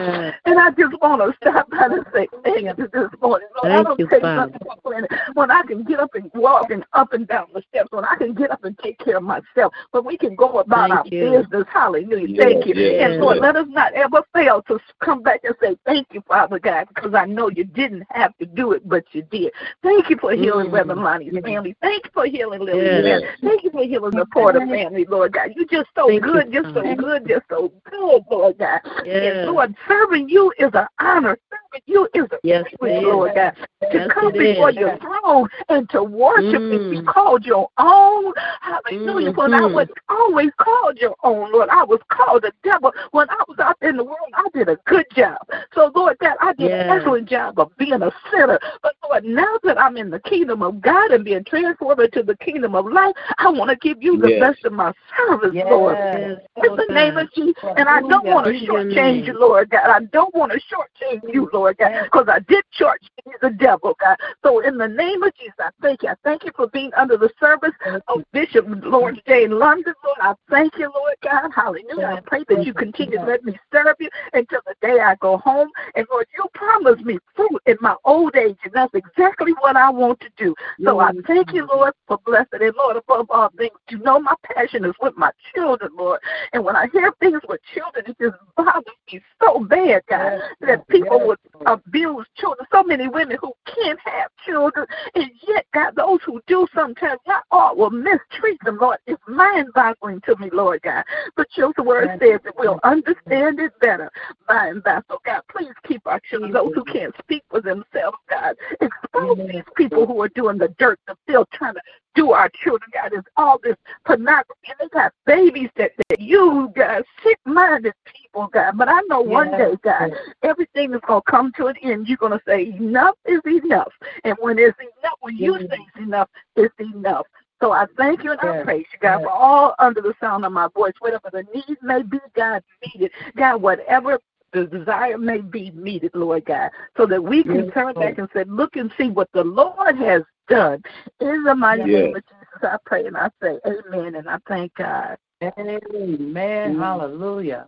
And 0.45 0.59
I 0.59 0.69
just 0.71 0.93
want 1.01 1.21
to 1.21 1.35
stop 1.41 1.69
by 1.71 1.85
and 1.85 2.05
say, 2.13 2.27
thank 2.43 2.77
you 2.77 2.87
this 2.93 3.09
morning. 3.21 3.47
Lord, 3.57 3.71
I 3.71 3.75
Thank 3.75 3.87
don't 3.87 3.99
you, 3.99 4.07
take 4.09 4.21
Father. 4.21 4.51
nothing 4.51 4.59
for 4.61 4.75
granted. 4.83 5.11
When 5.33 5.51
I 5.51 5.61
can 5.63 5.83
get 5.83 5.99
up 5.99 6.13
and 6.15 6.29
walk 6.33 6.69
and 6.69 6.83
up 6.93 7.13
and 7.13 7.27
down 7.27 7.47
the 7.53 7.63
steps, 7.69 7.89
when 7.91 8.05
I 8.05 8.15
can 8.15 8.33
get 8.33 8.51
up 8.51 8.63
and 8.63 8.77
take 8.79 8.99
care 8.99 9.17
of 9.17 9.23
myself, 9.23 9.73
when 9.91 10.05
we 10.05 10.17
can 10.17 10.35
go 10.35 10.59
about 10.59 10.89
Thank 10.89 10.93
our 10.99 11.05
you. 11.05 11.41
business. 11.41 11.65
Hallelujah. 11.73 12.37
Thank 12.37 12.65
you. 12.65 12.75
Yes, 12.75 13.13
And 13.13 13.17
Lord, 13.21 13.39
let 13.39 13.55
us 13.55 13.67
not 13.69 13.93
ever 13.93 14.21
fail 14.33 14.61
to 14.63 14.79
come 15.03 15.23
back 15.23 15.41
and 15.43 15.55
say, 15.61 15.77
Thank 15.85 16.07
you, 16.11 16.21
Father 16.27 16.59
God, 16.59 16.87
because 16.93 17.13
I 17.13 17.25
know 17.25 17.49
you 17.49 17.63
didn't 17.63 18.03
have 18.11 18.33
to 18.39 18.45
do 18.45 18.73
it, 18.73 18.87
but 18.87 19.03
you 19.11 19.21
did. 19.23 19.51
Thank 19.81 20.09
you 20.09 20.17
for 20.17 20.33
healing 20.33 20.67
Mm. 20.67 20.73
Reverend 20.73 21.03
Lonnie's 21.03 21.37
family. 21.43 21.75
Thank 21.81 22.05
you 22.05 22.11
for 22.13 22.25
healing 22.25 22.61
Lily. 22.61 23.07
Yes. 23.07 23.21
Thank 23.41 23.63
you 23.63 23.71
for 23.71 23.83
healing 23.83 24.11
the 24.11 24.25
Porter 24.25 24.59
family, 24.59 25.05
Lord 25.05 25.33
God. 25.33 25.51
You're 25.55 25.65
just 25.65 25.89
so 25.95 26.07
Thank 26.07 26.25
you, 26.25 26.31
good, 26.33 26.51
just 26.51 26.73
so 26.73 26.95
good, 26.95 27.27
just 27.27 27.45
so 27.49 27.71
good, 27.89 28.23
Lord 28.29 28.57
God. 28.57 28.81
Yes. 29.05 29.37
And 29.37 29.51
Lord, 29.51 29.75
serving 29.87 30.29
you 30.29 30.51
is 30.57 30.71
an 30.73 30.87
honor. 30.99 31.37
Serving 31.75 31.81
you 31.85 32.07
is 32.13 32.29
a 32.31 32.37
Yes, 32.43 32.65
privilege, 32.79 33.03
is. 33.03 33.03
Lord 33.03 33.35
God. 33.35 33.55
To 33.91 33.97
Yes, 33.97 34.09
come 34.13 34.31
before 34.31 34.69
is. 34.71 34.77
your 34.77 34.97
throne 34.97 35.47
and 35.69 35.89
to 35.91 36.03
worship 36.03 36.63
and 36.71 36.89
be 36.89 36.97
Mm. 36.97 37.05
called 37.05 37.45
your 37.45 37.69
own. 37.77 38.33
Hallelujah. 38.61 39.31
When 39.33 39.53
I 39.53 39.61
Mhm. 39.61 39.73
was 39.73 39.87
always 40.09 40.51
called 40.57 40.97
your 40.99 41.15
own, 41.23 41.51
Lord, 41.51 41.69
I 41.69 41.83
was 41.83 41.99
called 42.09 42.43
the 42.43 42.53
devil. 42.63 42.93
When 43.11 43.29
I 43.29 43.43
was 43.47 43.59
out 43.59 43.77
in 43.81 43.97
the 43.97 44.03
world, 44.03 44.29
I 44.33 44.47
did 44.53 44.69
a 44.69 44.77
good 44.85 45.05
job. 45.11 45.37
So, 45.73 45.91
Lord 45.93 46.17
God, 46.19 46.35
I 46.41 46.53
did 46.53 46.71
an 46.71 46.89
excellent 46.89 47.29
job 47.29 47.59
of 47.59 47.75
being 47.77 48.01
a 48.01 48.11
sinner. 48.31 48.59
But, 48.81 48.95
Lord, 49.07 49.23
now 49.23 49.59
that 49.63 49.79
I'm 49.79 49.97
in 49.97 50.09
the 50.09 50.19
kingdom 50.21 50.63
of 50.63 50.81
God 50.81 51.11
and 51.11 51.23
being 51.23 51.43
transformed 51.43 52.01
into 52.01 52.23
the 52.23 52.37
kingdom 52.37 52.75
of 52.75 52.87
life, 52.87 53.15
I 53.37 53.49
want 53.49 53.69
to 53.69 53.75
give 53.75 54.01
you 54.01 54.17
the 54.17 54.29
Yes. 54.29 54.39
best 54.39 54.65
of 54.65 54.73
my 54.73 54.93
service, 55.17 55.53
Lord. 55.53 55.97
Yes, 55.97 56.39
In 56.57 56.63
Lord 56.63 56.79
the 56.79 56.93
name 56.93 57.17
of 57.17 57.31
Jesus. 57.33 57.61
And 57.77 57.87
I 57.87 58.01
don't 58.01 58.25
want 58.25 58.45
to 58.45 58.51
In 58.53 58.63
your 58.63 58.79
shortchange 58.79 59.27
you, 59.27 59.37
Lord 59.39 59.69
God. 59.69 59.89
I 59.89 59.99
don't 60.05 60.33
want 60.33 60.51
to 60.53 60.59
shortchange 60.59 61.33
you, 61.33 61.49
Lord 61.53 61.64
God, 61.73 62.03
because 62.03 62.27
I 62.27 62.39
did 62.39 62.63
shortchange 62.79 63.33
the 63.41 63.49
devil, 63.49 63.95
God. 63.99 64.17
So 64.43 64.59
in 64.59 64.77
the 64.77 64.87
name 64.87 65.23
of 65.23 65.33
Jesus, 65.35 65.53
I 65.59 65.69
thank 65.81 66.03
you. 66.03 66.09
I 66.09 66.15
thank 66.23 66.43
you 66.43 66.51
for 66.55 66.67
being 66.67 66.91
under 66.95 67.17
the 67.17 67.29
service 67.39 67.73
of 68.07 68.23
Bishop 68.31 68.65
Lawrence 68.67 69.19
J. 69.27 69.47
London, 69.47 69.93
Lord. 70.03 70.17
I 70.21 70.33
thank 70.49 70.77
you, 70.77 70.91
Lord 70.93 71.15
God. 71.23 71.51
Hallelujah. 71.55 72.17
I 72.17 72.21
pray 72.21 72.43
that 72.49 72.65
you 72.65 72.73
continue 72.73 73.17
to 73.17 73.25
let 73.25 73.43
me 73.43 73.57
serve 73.71 73.95
you 73.99 74.09
until 74.33 74.61
the 74.65 74.75
day 74.81 74.99
I 74.99 75.15
go 75.15 75.37
home. 75.37 75.69
And 75.95 76.05
Lord, 76.11 76.27
you 76.35 76.45
promised 76.53 77.03
me 77.05 77.17
fruit 77.35 77.61
in 77.65 77.77
my 77.81 77.95
old 78.05 78.35
age, 78.35 78.57
and 78.63 78.73
that's 78.73 78.93
exactly 78.93 79.53
what 79.59 79.75
I 79.75 79.89
want 79.89 80.19
to 80.21 80.29
do. 80.37 80.55
So 80.83 80.99
I 80.99 81.11
thank 81.25 81.53
you, 81.53 81.67
Lord, 81.67 81.93
for 82.07 82.19
blessing. 82.25 82.59
And 82.61 82.73
Lord, 82.77 82.97
above 82.97 83.27
all 83.29 83.49
things, 83.57 83.71
you 83.89 83.99
know 83.99 84.19
my 84.19 84.35
passion 84.43 84.85
is 84.85 84.93
with 85.01 85.15
my 85.17 85.31
children, 85.53 85.91
Lord. 85.97 86.19
And 86.53 86.63
when 86.63 86.75
I 86.75 86.87
hear 86.91 87.11
things 87.19 87.41
with 87.47 87.61
children, 87.73 88.05
it 88.07 88.17
just 88.21 88.35
bothers 88.55 88.83
me 89.11 89.21
so 89.41 89.59
bad, 89.59 90.03
God, 90.09 90.39
that 90.61 90.87
people 90.87 91.25
would 91.27 91.39
abuse 91.65 92.25
children. 92.35 92.67
So 92.71 92.83
many 92.83 93.07
women 93.07 93.37
who 93.41 93.53
can't 93.65 93.99
have 94.03 94.29
children, 94.45 94.85
and 95.15 95.31
yet, 95.47 95.65
God, 95.73 95.95
those 95.95 96.19
who 96.25 96.41
do 96.47 96.67
sometimes, 96.73 97.19
not 97.27 97.43
all 97.51 97.75
will 97.75 97.89
mistreat 97.89 98.59
them, 98.63 98.77
Lord. 98.79 98.97
It's 99.07 99.21
mind 99.27 99.69
boggling 99.73 100.21
to 100.21 100.35
me, 100.37 100.49
Lord 100.51 100.81
God. 100.81 101.03
But 101.35 101.47
your 101.55 101.73
word 101.77 102.09
says 102.21 102.39
that 102.43 102.53
we'll 102.57 102.79
understand 102.83 103.59
it 103.59 103.71
better 103.79 104.11
by 104.47 104.67
and 104.67 104.83
by. 104.83 105.01
So, 105.09 105.19
God, 105.25 105.41
please 105.49 105.73
keep 105.87 106.05
our 106.05 106.19
children, 106.29 106.51
those 106.51 106.73
who 106.73 106.83
can't 106.85 107.15
speak 107.19 107.43
for 107.49 107.61
themselves, 107.61 108.17
God. 108.29 108.55
Expose 108.81 109.37
these 109.51 109.63
people 109.75 110.05
who 110.05 110.21
are 110.21 110.29
doing 110.29 110.57
the 110.57 110.73
dirt, 110.79 110.99
the 111.07 111.15
filth, 111.27 111.47
trying 111.53 111.75
to 111.75 111.81
do 112.15 112.31
our 112.31 112.49
children, 112.49 112.89
God. 112.93 113.09
There's 113.11 113.23
all 113.37 113.59
this 113.61 113.75
pornography, 114.05 114.69
and 114.69 114.75
they 114.79 114.87
got 114.89 115.13
babies 115.25 115.69
that, 115.77 115.91
that 116.09 116.19
you, 116.19 116.71
God, 116.75 117.03
sick 117.23 117.37
minded 117.45 117.93
people, 118.05 118.47
God. 118.47 118.77
But 118.77 118.89
I 118.89 119.01
know 119.07 119.21
one 119.21 119.51
day, 119.51 119.75
God, 119.83 120.11
everything 120.41 120.93
is 120.93 121.01
going 121.05 121.21
to 121.25 121.31
come 121.31 121.51
to 121.57 121.67
an 121.67 121.75
end. 121.81 122.07
You're 122.07 122.17
going 122.17 122.31
to 122.31 122.41
say, 122.47 122.67
enough 122.67 123.15
is 123.25 123.41
enough. 123.45 123.93
And 124.23 124.35
when 124.39 124.57
it's 124.57 124.77
enough, 124.79 125.17
when 125.21 125.37
you 125.37 125.57
say 125.59 125.77
it's 125.95 126.05
enough, 126.05 126.29
it's 126.55 126.73
enough. 126.79 127.27
So 127.61 127.71
I 127.71 127.85
thank 127.97 128.23
you 128.23 128.31
and 128.31 128.41
I 128.41 128.63
praise 128.63 128.85
you, 128.91 128.99
God, 128.99 129.21
for 129.21 129.29
all 129.29 129.75
under 129.79 130.01
the 130.01 130.13
sound 130.19 130.45
of 130.45 130.51
my 130.51 130.67
voice, 130.75 130.93
whatever 130.99 131.29
the 131.31 131.45
need 131.53 131.77
may 131.81 132.03
be, 132.03 132.19
God, 132.35 132.61
meet 132.81 133.05
it. 133.05 133.11
God, 133.37 133.61
whatever 133.61 134.19
the 134.51 134.65
desire 134.65 135.17
may 135.17 135.39
be, 135.39 135.71
meet 135.71 136.03
it, 136.03 136.15
Lord 136.15 136.45
God, 136.45 136.69
so 136.97 137.05
that 137.05 137.23
we 137.23 137.43
can 137.43 137.71
turn 137.71 137.93
back 137.93 138.17
and 138.17 138.29
say, 138.33 138.43
look 138.45 138.75
and 138.75 138.91
see 138.97 139.09
what 139.09 139.29
the 139.33 139.43
Lord 139.43 139.97
has 139.97 140.23
done. 140.47 140.83
In 141.19 141.43
the 141.43 141.55
mighty 141.55 141.83
Yes. 141.83 142.05
name 142.05 142.15
of 142.15 142.23
Jesus, 142.25 142.63
I 142.63 142.77
pray 142.85 143.05
and 143.05 143.17
I 143.17 143.29
say, 143.41 143.59
Amen, 143.65 144.15
and 144.15 144.29
I 144.29 144.37
thank 144.47 144.73
God. 144.75 145.17
Amen. 145.41 146.79
Hallelujah. 146.79 147.67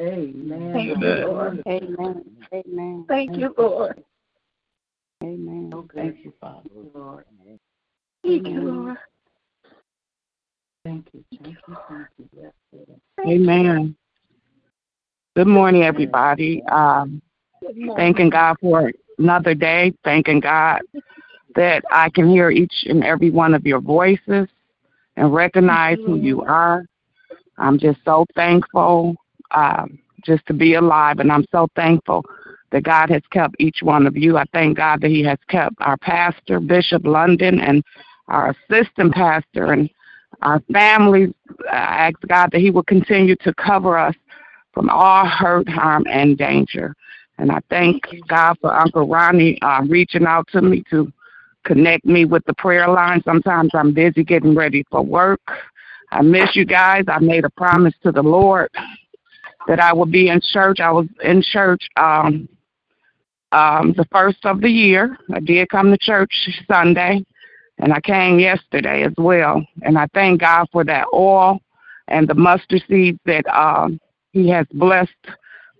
Amen. 0.00 0.72
Thank 0.72 0.88
you, 0.88 0.94
Amen. 0.94 1.26
Lord. 1.26 1.62
Amen. 1.66 2.36
Amen. 2.52 3.04
Thank 3.08 3.36
you, 3.36 3.54
Lord. 3.56 4.04
Amen. 5.22 5.88
Thank 5.94 6.24
you, 6.24 6.32
Father. 6.40 6.68
Lord. 6.94 7.24
Thank 8.24 8.48
you, 8.48 8.60
Lord. 8.60 8.96
Thank 10.84 11.08
you. 11.12 11.24
Thank 11.42 11.56
you. 11.66 11.76
Thank 11.88 12.06
you. 12.18 12.28
Yes, 12.36 12.52
Lord. 12.72 13.00
Amen. 13.26 13.96
Good 15.36 15.48
morning, 15.48 15.82
everybody. 15.84 16.62
Um, 16.64 17.20
thanking 17.96 18.30
God 18.30 18.56
for 18.60 18.92
another 19.18 19.54
day. 19.54 19.92
Thanking 20.04 20.40
God 20.40 20.82
that 21.54 21.84
I 21.90 22.10
can 22.10 22.28
hear 22.28 22.50
each 22.50 22.84
and 22.86 23.04
every 23.04 23.30
one 23.30 23.54
of 23.54 23.66
your 23.66 23.80
voices 23.80 24.48
and 25.16 25.34
recognize 25.34 25.98
who 26.04 26.16
you 26.16 26.42
are. 26.42 26.84
I'm 27.56 27.78
just 27.78 27.98
so 28.04 28.24
thankful 28.34 29.16
um, 29.50 29.98
just 30.24 30.46
to 30.46 30.54
be 30.54 30.74
alive, 30.74 31.18
and 31.18 31.32
I'm 31.32 31.44
so 31.50 31.68
thankful 31.74 32.24
that 32.70 32.82
God 32.82 33.10
has 33.10 33.22
kept 33.32 33.56
each 33.58 33.78
one 33.82 34.06
of 34.06 34.16
you. 34.16 34.36
I 34.36 34.44
thank 34.52 34.76
God 34.76 35.00
that 35.00 35.10
He 35.10 35.24
has 35.24 35.38
kept 35.48 35.74
our 35.80 35.96
pastor, 35.96 36.60
Bishop 36.60 37.04
London, 37.04 37.60
and 37.60 37.82
our 38.28 38.54
assistant 38.70 39.14
pastor, 39.14 39.72
and 39.72 39.90
our 40.42 40.60
families. 40.72 41.30
I 41.72 42.08
ask 42.08 42.16
God 42.28 42.50
that 42.52 42.60
He 42.60 42.70
will 42.70 42.84
continue 42.84 43.36
to 43.36 43.54
cover 43.54 43.96
us 43.98 44.14
from 44.72 44.90
all 44.90 45.26
hurt, 45.26 45.68
harm, 45.68 46.04
and 46.08 46.36
danger. 46.36 46.94
And 47.38 47.50
I 47.50 47.60
thank 47.70 48.02
God 48.28 48.56
for 48.60 48.72
Uncle 48.72 49.08
Ronnie 49.08 49.60
uh, 49.62 49.82
reaching 49.88 50.26
out 50.26 50.48
to 50.52 50.60
me 50.60 50.84
to 50.90 51.12
connect 51.64 52.04
me 52.04 52.24
with 52.24 52.44
the 52.46 52.54
prayer 52.54 52.88
line. 52.88 53.22
Sometimes 53.24 53.70
I'm 53.74 53.92
busy 53.92 54.24
getting 54.24 54.54
ready 54.54 54.84
for 54.90 55.02
work. 55.02 55.40
I 56.10 56.22
miss 56.22 56.56
you 56.56 56.64
guys. 56.64 57.04
I 57.08 57.18
made 57.18 57.44
a 57.44 57.50
promise 57.50 57.94
to 58.02 58.12
the 58.12 58.22
Lord 58.22 58.70
that 59.66 59.80
I 59.80 59.92
would 59.92 60.10
be 60.10 60.28
in 60.28 60.40
church. 60.40 60.80
I 60.80 60.90
was 60.90 61.06
in 61.22 61.42
church 61.42 61.86
um, 61.96 62.48
um, 63.52 63.92
the 63.96 64.06
first 64.10 64.44
of 64.44 64.60
the 64.60 64.70
year. 64.70 65.18
I 65.32 65.40
did 65.40 65.68
come 65.68 65.90
to 65.90 65.98
church 65.98 66.32
Sunday, 66.70 67.24
and 67.78 67.92
I 67.92 68.00
came 68.00 68.38
yesterday 68.38 69.04
as 69.04 69.12
well. 69.18 69.64
And 69.82 69.98
I 69.98 70.06
thank 70.14 70.40
God 70.40 70.66
for 70.72 70.84
that 70.84 71.06
oil 71.12 71.60
and 72.08 72.26
the 72.26 72.34
mustard 72.34 72.82
seeds 72.88 73.18
that 73.26 73.46
um, 73.48 74.00
He 74.32 74.48
has 74.48 74.66
blessed 74.72 75.12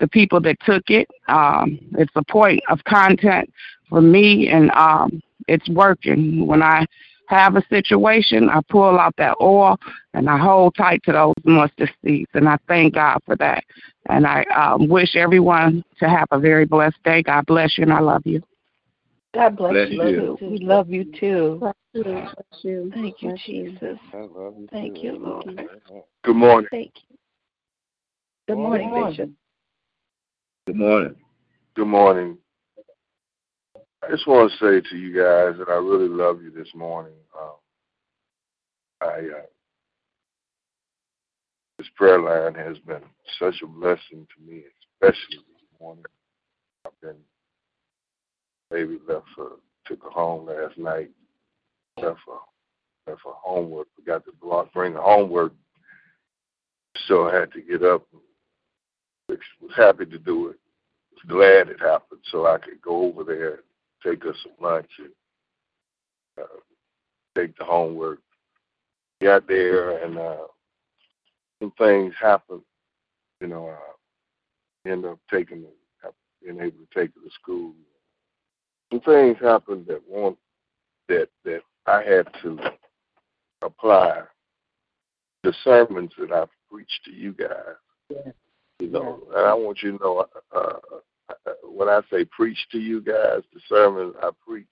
the 0.00 0.08
people 0.08 0.40
that 0.42 0.58
took 0.64 0.90
it. 0.90 1.08
Um, 1.28 1.78
it's 1.92 2.12
a 2.14 2.24
point 2.24 2.60
of 2.68 2.84
contact 2.84 3.50
for 3.88 4.00
me, 4.02 4.48
and 4.48 4.70
um, 4.72 5.22
it's 5.48 5.68
working. 5.68 6.46
When 6.46 6.62
I 6.62 6.86
have 7.28 7.56
a 7.56 7.62
situation, 7.68 8.48
I 8.48 8.60
pull 8.68 8.98
out 8.98 9.14
that 9.18 9.36
oil 9.40 9.78
and 10.14 10.28
I 10.28 10.38
hold 10.38 10.74
tight 10.76 11.02
to 11.04 11.12
those 11.12 11.34
mustard 11.44 11.92
seeds, 12.04 12.30
and 12.34 12.48
I 12.48 12.58
thank 12.68 12.94
God 12.94 13.18
for 13.26 13.36
that. 13.36 13.64
And 14.08 14.26
I 14.26 14.44
um, 14.44 14.88
wish 14.88 15.16
everyone 15.16 15.84
to 16.00 16.08
have 16.08 16.26
a 16.30 16.38
very 16.38 16.64
blessed 16.64 17.02
day. 17.04 17.22
God 17.22 17.44
bless 17.46 17.76
you, 17.76 17.82
and 17.82 17.92
I 17.92 18.00
love 18.00 18.22
you. 18.24 18.42
God 19.34 19.56
bless, 19.56 19.74
Bless 19.74 19.90
you. 19.90 19.98
you. 19.98 20.36
too. 20.40 20.50
We 20.50 20.58
love 20.58 20.88
you 20.88 21.04
too. 21.04 21.58
Bless 21.60 21.74
you. 21.92 22.02
Bless 22.02 22.62
you. 22.62 22.90
Thank 22.94 23.22
you, 23.22 23.28
Bless 23.28 23.48
you. 23.48 23.70
Jesus. 23.72 23.98
I 24.14 24.16
love 24.16 24.54
you 24.58 24.68
Thank 24.72 24.96
too. 24.96 25.00
you, 25.02 25.18
Lord. 25.18 25.70
Good 26.24 26.36
morning. 26.36 26.68
Thank 26.70 26.92
you. 27.08 27.16
Good 28.48 28.56
morning, 28.56 28.92
Bishop. 28.94 29.30
Good 30.66 30.76
morning. 30.76 31.14
Good 31.74 31.86
morning. 31.86 32.38
I 34.08 34.10
just 34.12 34.26
want 34.26 34.50
to 34.50 34.56
say 34.56 34.88
to 34.88 34.96
you 34.96 35.10
guys 35.10 35.58
that 35.58 35.68
I 35.68 35.74
really 35.74 36.08
love 36.08 36.40
you 36.40 36.50
this 36.50 36.74
morning. 36.74 37.12
Um, 37.38 37.56
I 39.02 39.06
uh, 39.06 39.42
this 41.76 41.88
prayer 41.94 42.18
line 42.18 42.54
has 42.54 42.78
been 42.78 43.02
such 43.38 43.56
a 43.62 43.66
blessing 43.66 44.26
to 44.34 44.50
me, 44.50 44.62
especially 44.94 45.36
this 45.36 45.78
morning. 45.78 46.04
I've 46.86 46.98
been 47.02 47.16
baby 48.70 48.98
left 49.06 49.26
for 49.36 49.56
took 49.84 50.02
her 50.02 50.10
home 50.10 50.46
last 50.46 50.78
night. 50.78 51.10
Left 52.02 52.18
for 52.24 52.40
left 53.06 53.20
for 53.20 53.34
homework. 53.36 53.88
Forgot 53.94 54.24
to 54.24 54.32
block, 54.40 54.72
bring 54.72 54.94
the 54.94 55.02
homework. 55.02 55.52
So 57.08 57.28
I 57.28 57.40
had 57.40 57.52
to 57.52 57.60
get 57.60 57.82
up. 57.82 58.06
Was 59.28 59.38
happy 59.76 60.06
to 60.06 60.18
do 60.18 60.48
it. 60.48 60.56
Was 61.12 61.22
glad 61.28 61.68
it 61.68 61.78
happened, 61.78 62.22
so 62.32 62.46
I 62.46 62.56
could 62.56 62.80
go 62.80 63.04
over 63.04 63.22
there 63.22 63.60
take 64.04 64.22
her 64.24 64.34
some 64.42 64.52
lunch 64.60 64.90
and 64.98 65.10
uh, 66.40 66.46
take 67.36 67.56
the 67.58 67.64
homework. 67.64 68.20
Got 69.20 69.48
there 69.48 70.04
and 70.04 70.16
uh, 70.18 70.46
some 71.60 71.72
things 71.78 72.14
happened. 72.20 72.62
You 73.40 73.48
know, 73.48 73.68
uh, 73.68 74.90
ended 74.90 75.10
up 75.10 75.18
taking 75.30 75.64
being 76.42 76.60
able 76.60 76.70
to 76.70 76.86
take 76.94 77.14
her 77.14 77.20
to 77.20 77.30
school. 77.40 77.72
Some 78.92 79.00
things 79.00 79.36
happened 79.40 79.86
that 79.88 80.02
want 80.08 80.38
that 81.08 81.28
that 81.44 81.62
I 81.86 82.02
had 82.02 82.28
to 82.42 82.58
apply 83.62 84.22
the 85.42 85.52
sermons 85.64 86.12
that 86.18 86.32
I've 86.32 86.48
preached 86.70 87.00
to 87.04 87.12
you 87.12 87.32
guys. 87.32 87.76
Yeah. 88.10 88.32
You 88.80 88.90
know, 88.90 89.22
and 89.34 89.46
I 89.46 89.54
want 89.54 89.82
you 89.82 89.98
to 89.98 90.04
know 90.04 90.26
uh, 90.54 90.56
uh, 90.56 90.78
when 91.78 91.88
I 91.88 92.00
say 92.10 92.24
preach 92.24 92.58
to 92.72 92.78
you 92.80 93.00
guys, 93.00 93.42
the 93.54 93.60
sermons 93.68 94.16
I 94.20 94.30
preach 94.44 94.66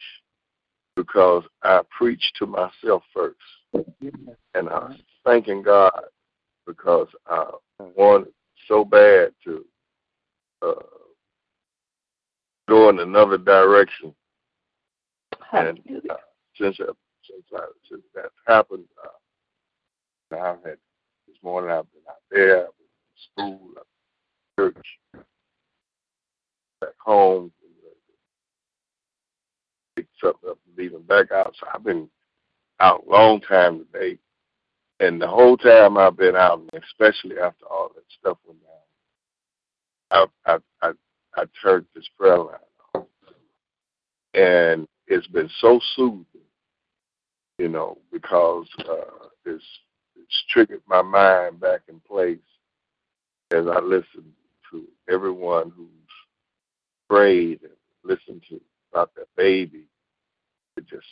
because 0.97 1.45
I 1.63 1.83
preach 1.97 2.33
to 2.41 2.47
myself 2.47 3.05
first, 3.15 3.37
and 3.73 4.69
I'm 4.69 4.99
thanking 5.25 5.63
God 5.63 6.03
because 6.67 7.07
I 7.29 7.45
wanted 7.79 8.33
so 8.67 8.85
bad 8.85 9.31
to 9.45 9.65
uh, 10.63 10.73
go 12.69 12.89
in 12.89 12.99
another 12.99 13.39
direction, 13.39 14.13
and 15.53 15.79
uh, 16.11 16.15
since 16.59 16.77
I, 16.81 16.91
since 17.23 17.45
I, 17.55 17.67
since 17.89 18.03
that 18.17 18.31
happened, 18.49 18.85
uh, 19.05 20.37
I've 20.37 20.65
had 20.65 20.79
this 21.29 21.37
morning 21.45 21.71
I've 21.71 21.87
been 21.93 22.03
out 22.09 22.17
there, 22.33 22.67
I've 22.67 22.73
been 23.37 23.47
in 23.47 23.55
school, 23.55 23.71
I've 23.77 23.85
been 24.57 24.67
in 24.67 24.73
church, 24.75 24.87
back 26.81 26.95
home, 26.99 27.51
pick 29.97 30.07
something 30.23 30.51
up 30.51 30.59
leaving 30.77 31.03
back 31.03 31.33
out. 31.33 31.55
So 31.59 31.67
I've 31.73 31.85
been 31.85 32.09
out 32.81 33.05
a 33.07 33.11
long 33.11 33.41
time 33.41 33.85
today. 33.93 34.19
And 35.01 35.21
the 35.21 35.27
whole 35.27 35.57
time 35.57 35.99
I've 35.99 36.17
been 36.17 36.37
out, 36.37 36.63
especially 36.73 37.39
after 37.39 37.67
all 37.67 37.91
that 37.95 38.05
stuff 38.19 38.39
went 38.47 38.61
down, 40.11 40.29
I 40.47 40.53
I 40.53 40.89
I, 40.89 40.93
I 41.37 41.45
turned 41.63 41.87
this 41.95 42.09
prayer 42.19 42.39
line 42.39 42.57
on. 42.95 43.05
And 44.33 44.89
it's 45.07 45.27
been 45.27 45.51
so 45.61 45.81
soothing, 45.95 46.25
you 47.59 47.69
know, 47.69 47.99
because 48.11 48.67
uh, 48.89 49.29
it's 49.45 49.65
it's 50.17 50.45
triggered 50.49 50.83
my 50.87 51.03
mind 51.03 51.61
back 51.61 51.81
in 51.89 52.01
place 52.01 52.39
as 53.51 53.67
I 53.67 53.81
listen 53.81 54.33
to 54.71 54.85
everyone 55.11 55.73
who's 55.77 55.89
prayed 57.09 57.61
and 57.63 57.73
listened 58.05 58.43
to 58.49 58.61
about 58.93 59.15
that 59.17 59.29
baby. 59.37 59.85
It 60.77 60.87
just, 60.87 61.07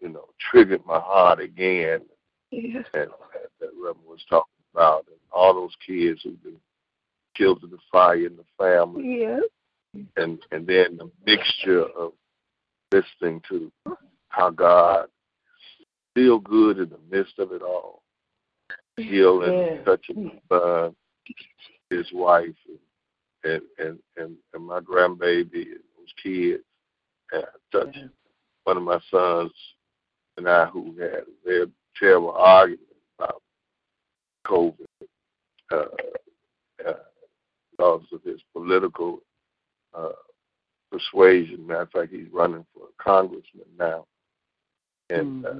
you 0.00 0.08
know, 0.08 0.28
triggered 0.50 0.84
my 0.86 0.98
heart 0.98 1.40
again. 1.40 2.02
Yeah. 2.50 2.82
And 2.94 3.10
that 3.60 3.70
Reverend 3.82 4.06
was 4.06 4.24
talking 4.28 4.52
about, 4.74 5.06
and 5.08 5.16
all 5.32 5.54
those 5.54 5.76
kids 5.86 6.20
who've 6.22 6.42
been 6.42 6.60
killed 7.36 7.62
in 7.62 7.70
the 7.70 7.78
fire 7.90 8.26
in 8.26 8.36
the 8.36 8.44
family. 8.58 9.22
Yeah. 9.22 9.40
And 10.16 10.38
and 10.50 10.66
then 10.66 10.98
the 10.98 11.10
mixture 11.26 11.82
of 11.82 12.12
listening 12.92 13.42
to 13.48 13.70
how 14.28 14.50
God 14.50 15.06
still 16.10 16.38
good 16.38 16.78
in 16.78 16.90
the 16.90 16.98
midst 17.10 17.38
of 17.38 17.52
it 17.52 17.62
all. 17.62 18.02
Healing, 18.96 19.52
Yeah. 19.52 19.84
touching 19.84 20.16
mm. 20.16 20.32
his 20.32 20.40
son, 20.50 20.96
his 21.90 22.12
wife, 22.12 22.54
and 22.68 22.78
and 23.44 23.62
and, 23.78 23.98
and 24.16 24.36
and 24.54 24.66
my 24.66 24.80
grandbaby 24.80 25.66
and 25.66 25.80
those 25.96 26.12
kids. 26.22 26.62
And 27.32 27.44
I 27.44 27.76
touched 27.76 27.98
one 28.64 28.76
of 28.76 28.82
my 28.82 29.00
sons 29.10 29.52
and 30.36 30.48
I 30.48 30.66
who 30.66 30.94
had 30.98 31.12
a 31.12 31.24
very 31.44 31.66
terrible 31.98 32.32
argument 32.32 32.80
about 33.18 33.42
COVID 34.46 34.86
uh, 35.70 35.76
uh, 36.86 36.92
because 37.70 38.02
of 38.12 38.22
his 38.22 38.40
political 38.52 39.20
uh, 39.94 40.08
persuasion. 40.90 41.66
Matter 41.66 41.82
of 41.82 41.90
fact, 41.90 42.12
he's 42.12 42.32
running 42.32 42.64
for 42.74 42.84
a 42.84 43.02
congressman 43.02 43.66
now. 43.78 44.06
And 45.10 45.44
uh, 45.44 45.54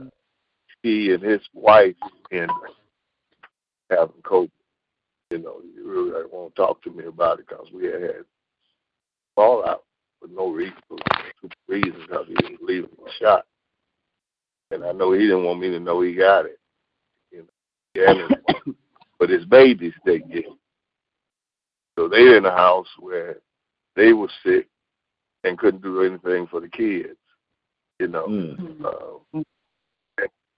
he 0.82 1.12
and 1.12 1.22
his 1.22 1.40
wife 1.52 1.96
in 2.30 2.46
having 3.90 4.22
COVID. 4.22 4.50
You 5.32 5.38
know, 5.38 5.62
you 5.74 5.90
really 5.90 6.26
won't 6.30 6.54
talk 6.56 6.82
to 6.82 6.90
me 6.90 7.06
about 7.06 7.38
it 7.38 7.48
because 7.48 7.66
we 7.72 7.86
had 7.86 8.02
had 8.02 8.24
fallout 9.34 9.82
for 10.20 10.28
no 10.28 10.50
reason, 10.50 10.76
for 10.90 10.98
two 11.40 11.48
reasons 11.66 12.04
because 12.06 12.26
he 12.28 12.34
didn't 12.34 12.60
believe 12.60 12.84
in 12.84 12.90
the 13.02 13.10
shot. 13.18 13.46
And 14.72 14.84
I 14.84 14.92
know 14.92 15.12
he 15.12 15.20
didn't 15.20 15.44
want 15.44 15.58
me 15.58 15.70
to 15.70 15.80
know 15.80 16.02
he 16.02 16.14
got 16.14 16.44
it. 16.44 16.58
You 17.30 17.46
know, 17.46 18.26
yeah, 18.28 18.72
but 19.18 19.30
his 19.30 19.46
babies 19.46 19.94
they 20.04 20.18
get 20.18 20.44
it. 20.44 20.52
So 21.98 22.08
they're 22.08 22.36
in 22.36 22.44
a 22.44 22.50
house 22.50 22.88
where 22.98 23.38
they 23.96 24.12
were 24.12 24.28
sick 24.44 24.68
and 25.44 25.56
couldn't 25.56 25.82
do 25.82 26.02
anything 26.02 26.46
for 26.46 26.60
the 26.60 26.68
kids. 26.68 27.16
You 27.98 28.08
know, 28.08 28.54
uh, 28.84 29.40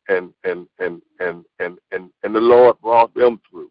and 0.09 0.33
and 0.43 0.66
and 0.81 1.01
and 1.20 1.45
and 1.61 1.79
and 1.93 2.11
and 2.25 2.35
the 2.35 2.41
Lord 2.41 2.81
brought 2.81 3.14
them 3.14 3.41
through, 3.49 3.70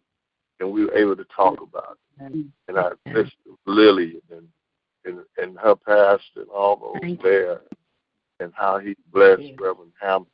and 0.60 0.70
we 0.70 0.84
were 0.84 0.94
able 0.94 1.16
to 1.16 1.24
talk 1.34 1.60
about 1.60 1.98
it. 2.20 2.46
And 2.68 2.78
I 2.78 2.90
listened 3.06 3.32
Lily 3.66 4.20
and 4.30 4.46
and 5.04 5.20
and 5.36 5.58
her 5.58 5.74
past 5.74 6.24
and 6.36 6.46
all 6.48 6.76
those 7.02 7.18
there, 7.22 7.60
and 8.40 8.52
how 8.54 8.78
he 8.78 8.96
blessed 9.12 9.42
Reverend 9.58 9.92
Hampton 10.00 10.30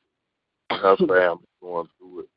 and 0.71 0.81
her 0.81 0.97
family 0.97 1.47
going 1.61 1.89
through 1.99 2.21
it. 2.21 2.29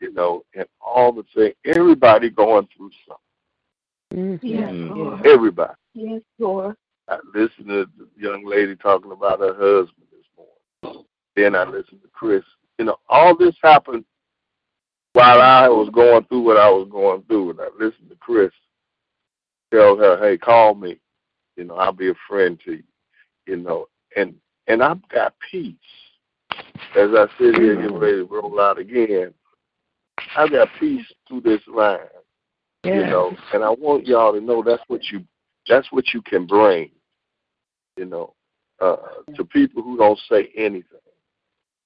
You 0.00 0.12
know, 0.12 0.44
and 0.54 0.66
all 0.80 1.12
the 1.12 1.24
things, 1.34 1.54
everybody 1.64 2.30
going 2.30 2.68
through 2.76 2.90
something. 3.06 4.38
Yes, 4.42 4.70
Mm. 4.70 5.26
Everybody. 5.26 5.74
Yes, 5.94 6.22
Lord. 6.38 6.76
I 7.08 7.18
listened 7.34 7.68
to 7.68 7.88
the 7.98 8.08
young 8.16 8.44
lady 8.46 8.76
talking 8.76 9.12
about 9.12 9.40
her 9.40 9.54
husband 9.54 10.06
this 10.12 10.26
morning. 10.36 11.04
Then 11.34 11.54
I 11.54 11.64
listened 11.64 12.02
to 12.02 12.08
Chris. 12.12 12.44
You 12.78 12.84
know, 12.86 12.96
all 13.08 13.36
this 13.36 13.56
happened 13.62 14.04
while 15.18 15.42
I 15.42 15.66
was 15.68 15.90
going 15.92 16.24
through 16.26 16.42
what 16.42 16.56
I 16.56 16.70
was 16.70 16.88
going 16.90 17.22
through. 17.22 17.50
And 17.50 17.60
I 17.60 17.66
listened 17.74 18.08
to 18.08 18.16
Chris 18.20 18.52
tell 19.72 19.96
her, 19.96 20.16
hey, 20.20 20.38
call 20.38 20.74
me. 20.74 21.00
You 21.56 21.64
know, 21.64 21.74
I'll 21.74 21.92
be 21.92 22.10
a 22.10 22.14
friend 22.28 22.58
to 22.64 22.74
you. 22.74 22.84
You 23.46 23.56
know, 23.56 23.88
and 24.16 24.34
and 24.68 24.82
I've 24.82 25.06
got 25.08 25.34
peace. 25.50 25.74
As 26.96 27.10
I 27.16 27.26
sit 27.38 27.56
here 27.56 27.74
getting 27.76 27.98
ready 27.98 28.18
to 28.18 28.28
roll 28.30 28.60
out 28.60 28.78
again, 28.78 29.34
I've 30.36 30.50
got 30.50 30.68
peace 30.78 31.06
through 31.26 31.40
this 31.40 31.62
line. 31.66 31.98
You 32.84 33.06
know, 33.06 33.36
and 33.52 33.64
I 33.64 33.70
want 33.70 34.06
y'all 34.06 34.32
to 34.32 34.40
know 34.40 34.62
that's 34.62 34.82
what 34.86 35.02
you 35.10 35.24
that's 35.66 35.90
what 35.90 36.14
you 36.14 36.22
can 36.22 36.46
bring, 36.46 36.90
you 37.96 38.04
know, 38.04 38.34
uh, 38.80 38.96
to 39.34 39.44
people 39.44 39.82
who 39.82 39.96
don't 39.96 40.18
say 40.30 40.50
anything. 40.56 40.84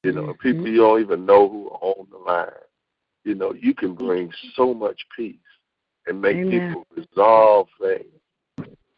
You 0.03 0.13
know, 0.13 0.35
people 0.43 0.67
you 0.67 0.79
don't 0.79 1.01
even 1.01 1.25
know 1.25 1.49
who 1.49 1.71
are 1.71 1.79
on 1.79 2.07
the 2.11 2.19
line. 2.19 2.51
You 3.25 3.35
know, 3.35 3.55
you 3.55 3.75
can 3.75 3.95
bring 3.95 4.33
so 4.55 4.75
much 4.75 5.01
peace 5.17 5.37
and 6.07 6.21
make 6.21 6.37
Amen. 6.37 6.51
people 6.51 6.87
resolve 6.97 7.69
things 7.81 8.07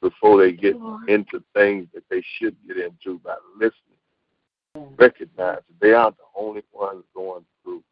before 0.01 0.43
they 0.43 0.53
get 0.53 0.77
into 1.09 1.43
things 1.55 1.89
that 1.95 2.05
they 2.11 2.22
should 2.39 2.57
get 2.66 2.77
into 2.77 3.18
by 3.20 3.35
listening. 3.57 3.81
Recognize 4.99 5.59
that 5.66 5.81
they 5.81 5.93
aren't 5.93 6.16
the 6.16 6.25
only 6.37 6.62
ones 6.72 7.05
going 7.14 7.45
through. 7.62 7.83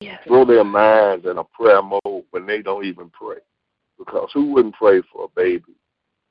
Yes. 0.00 0.20
Throw 0.26 0.44
their 0.44 0.64
minds 0.64 1.26
in 1.26 1.38
a 1.38 1.44
prayer 1.44 1.82
mode 1.82 2.24
when 2.30 2.46
they 2.46 2.60
don't 2.60 2.84
even 2.84 3.10
pray. 3.10 3.38
Because 3.98 4.28
who 4.34 4.52
wouldn't 4.52 4.74
pray 4.74 5.00
for 5.12 5.24
a 5.24 5.28
baby 5.34 5.74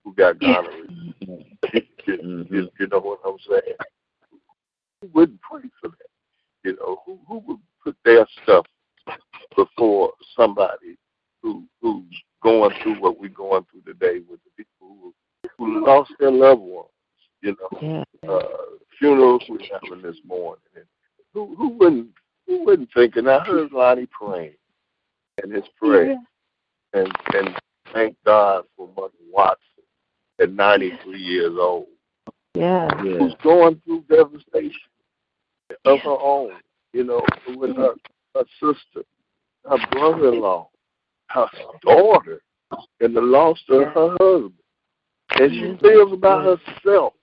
who 0.03 0.13
got 0.13 0.39
gonorrhea? 0.39 0.85
you, 1.21 1.81
mm-hmm. 2.07 2.53
you, 2.53 2.69
you 2.79 2.87
know 2.87 2.99
what 2.99 3.19
I'm 3.25 3.37
saying? 3.49 3.75
Who 5.01 5.09
wouldn't 5.13 5.41
pray 5.41 5.63
for 5.81 5.89
that? 5.89 6.09
You 6.63 6.75
know, 6.77 7.01
who 7.05 7.19
who 7.27 7.39
would 7.47 7.59
put 7.83 7.95
their 8.05 8.25
stuff 8.43 8.65
before 9.55 10.13
somebody 10.35 10.97
who 11.41 11.63
who's 11.81 12.03
going 12.41 12.71
through 12.81 12.99
what 13.01 13.19
we're 13.19 13.29
going 13.29 13.65
through 13.71 13.81
today 13.81 14.19
with 14.29 14.39
the 14.43 14.51
people 14.63 14.97
who 15.01 15.13
who 15.57 15.85
lost 15.85 16.11
their 16.19 16.31
loved 16.31 16.61
ones, 16.61 16.89
you 17.41 17.55
know. 17.71 18.03
Uh 18.27 18.65
funerals 18.99 19.43
we're 19.49 19.59
having 19.71 20.01
this 20.01 20.17
morning. 20.25 20.61
And 20.75 20.85
who 21.33 21.55
who 21.55 21.69
wouldn't 21.69 22.09
who 22.47 22.65
wouldn't 22.65 22.89
think 22.93 23.15
and 23.15 23.29
I 23.29 23.43
heard 23.43 23.71
Lonnie 23.71 24.07
praying 24.07 24.55
and 25.41 25.51
his 25.51 25.65
prayer 25.77 26.17
and 26.93 27.11
and 27.33 27.55
thank 27.93 28.15
God 28.25 28.65
for 28.75 28.89
Mother 28.95 29.13
Watson 29.31 29.59
at 30.39 30.51
ninety 30.51 30.93
three 31.03 31.21
years 31.21 31.55
old. 31.59 31.87
Yeah. 32.53 32.89
Who's 32.97 33.35
going 33.43 33.81
through 33.85 34.05
devastation 34.09 34.71
of 35.83 35.99
her 35.99 36.17
own, 36.21 36.53
you 36.93 37.03
know, 37.03 37.25
with 37.55 37.75
her 37.75 37.95
her 38.33 38.43
sister, 38.59 39.05
her 39.69 39.77
brother 39.91 40.33
in 40.33 40.41
law, 40.41 40.69
her 41.29 41.47
daughter, 41.81 42.41
and 42.99 43.15
the 43.15 43.21
loss 43.21 43.59
of 43.69 43.83
her 43.93 44.15
husband. 44.19 44.53
And 45.31 45.51
she 45.51 45.61
mm-hmm. 45.61 45.85
lives 45.85 46.21
by 46.21 46.29
mm-hmm. 46.29 46.83
herself 46.83 47.13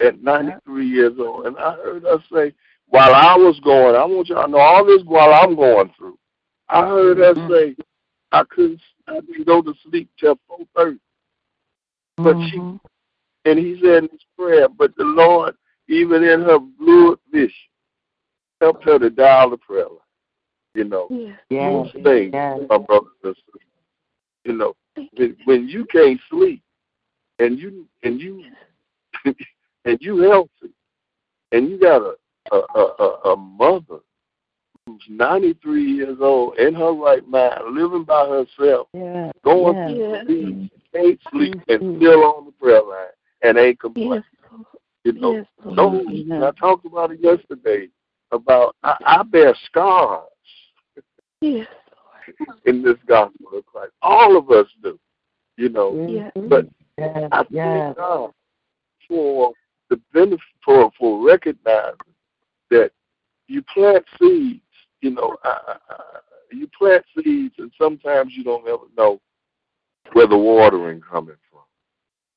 at 0.00 0.22
93 0.22 0.86
years 0.86 1.12
old. 1.18 1.46
And 1.46 1.56
I 1.58 1.74
heard 1.76 2.02
her 2.02 2.18
say, 2.32 2.54
while 2.88 3.14
I 3.14 3.36
was 3.36 3.58
going, 3.60 3.94
I 3.94 4.04
want 4.04 4.28
y'all 4.28 4.44
to 4.44 4.50
know 4.50 4.58
all 4.58 4.84
this 4.84 5.02
while 5.04 5.32
I'm 5.32 5.56
going 5.56 5.92
through. 5.96 6.18
I 6.68 6.86
heard 6.86 7.18
her 7.18 7.34
mm-hmm. 7.34 7.52
say, 7.52 7.84
I 8.32 8.42
couldn't, 8.44 8.80
I 9.06 9.20
didn't 9.20 9.46
go 9.46 9.62
to 9.62 9.74
sleep 9.84 10.10
till 10.18 10.38
4:30 10.76 10.98
But 12.16 12.36
she, 12.48 12.58
and 12.58 13.58
he 13.58 13.78
said 13.80 14.04
in 14.04 14.08
his 14.10 14.24
prayer, 14.36 14.68
but 14.68 14.96
the 14.96 15.04
Lord, 15.04 15.54
even 15.88 16.24
in 16.24 16.40
her 16.42 16.58
fluid 16.78 17.18
vision, 17.30 17.52
helped 18.60 18.84
her 18.84 18.98
to 18.98 19.10
dial 19.10 19.50
the 19.50 19.58
prayer 19.58 19.84
line. 19.84 19.98
You 20.74 20.84
know, 20.84 21.06
Yes. 21.50 21.92
those 21.94 22.02
things, 22.02 22.30
Yes. 22.34 22.60
my 22.68 22.78
brothers 22.78 23.10
and 23.22 23.34
sisters. 23.36 23.62
You 24.44 24.52
know, 24.54 24.76
when, 25.16 25.36
when 25.44 25.68
you 25.68 25.84
can't 25.86 26.20
sleep, 26.28 26.62
and 27.38 27.58
you 27.58 27.86
and 28.02 28.20
you 28.20 28.44
and 29.84 29.98
you 30.00 30.18
healthy, 30.18 30.72
and 31.52 31.68
you 31.70 31.78
got 31.78 32.02
a 32.02 32.14
a, 32.52 32.56
a, 32.74 32.80
a- 32.98 33.32
a 33.32 33.36
mother 33.36 34.00
who's 34.86 35.02
93 35.08 35.82
years 35.82 36.18
old 36.20 36.58
in 36.58 36.74
her 36.74 36.92
right 36.92 37.26
mind, 37.26 37.58
living 37.70 38.04
by 38.04 38.26
herself, 38.28 38.88
Yes. 38.92 39.32
going 39.42 39.74
Yes. 39.76 40.26
to 40.26 40.26
sleep, 40.26 40.72
can't 40.92 41.20
sleep, 41.30 41.54
and 41.68 41.80
mm-hmm. 41.80 41.96
still 41.96 42.24
on 42.24 42.44
the 42.46 42.52
prayer 42.52 42.82
line, 42.82 43.06
and 43.42 43.56
ain't 43.56 43.80
complaining. 43.80 44.22
You 45.04 45.12
know, 45.12 45.32
Yes, 45.36 45.46
Lord. 45.64 45.78
those, 46.06 46.06
Yes. 46.08 46.42
I 46.42 46.50
talked 46.60 46.84
about 46.84 47.12
it 47.12 47.20
yesterday 47.20 47.88
about 48.32 48.74
I, 48.82 48.96
I 49.06 49.22
bear 49.22 49.54
scars 49.66 50.24
Yes. 51.44 51.68
in 52.64 52.82
this 52.82 52.96
gospel 53.06 53.48
of 53.58 53.66
Christ. 53.66 53.92
All 54.02 54.36
of 54.36 54.50
us 54.50 54.66
do, 54.82 54.98
you 55.56 55.68
know. 55.68 55.92
Mm-hmm. 55.92 56.14
Yes. 56.16 56.32
But 56.48 56.66
Yes. 56.96 57.28
I 57.32 57.44
Yes. 57.50 57.94
thank 57.94 57.96
God 57.96 58.32
for 59.08 59.52
the 59.90 60.00
benefit 60.12 60.40
for 60.64 60.90
for 60.98 61.24
recognizing 61.26 61.98
that 62.70 62.92
you 63.48 63.62
plant 63.62 64.04
seeds. 64.18 64.60
You 65.02 65.10
know, 65.10 65.36
I, 65.44 65.58
I, 65.68 65.76
I- 65.90 66.20
you 66.52 66.68
plant 66.78 67.04
seeds, 67.16 67.54
and 67.58 67.72
sometimes 67.76 68.32
you 68.36 68.44
don't 68.44 68.66
ever 68.68 68.84
know 68.96 69.20
where 70.12 70.28
the 70.28 70.38
watering 70.38 71.00
coming 71.00 71.34
from. 71.50 71.62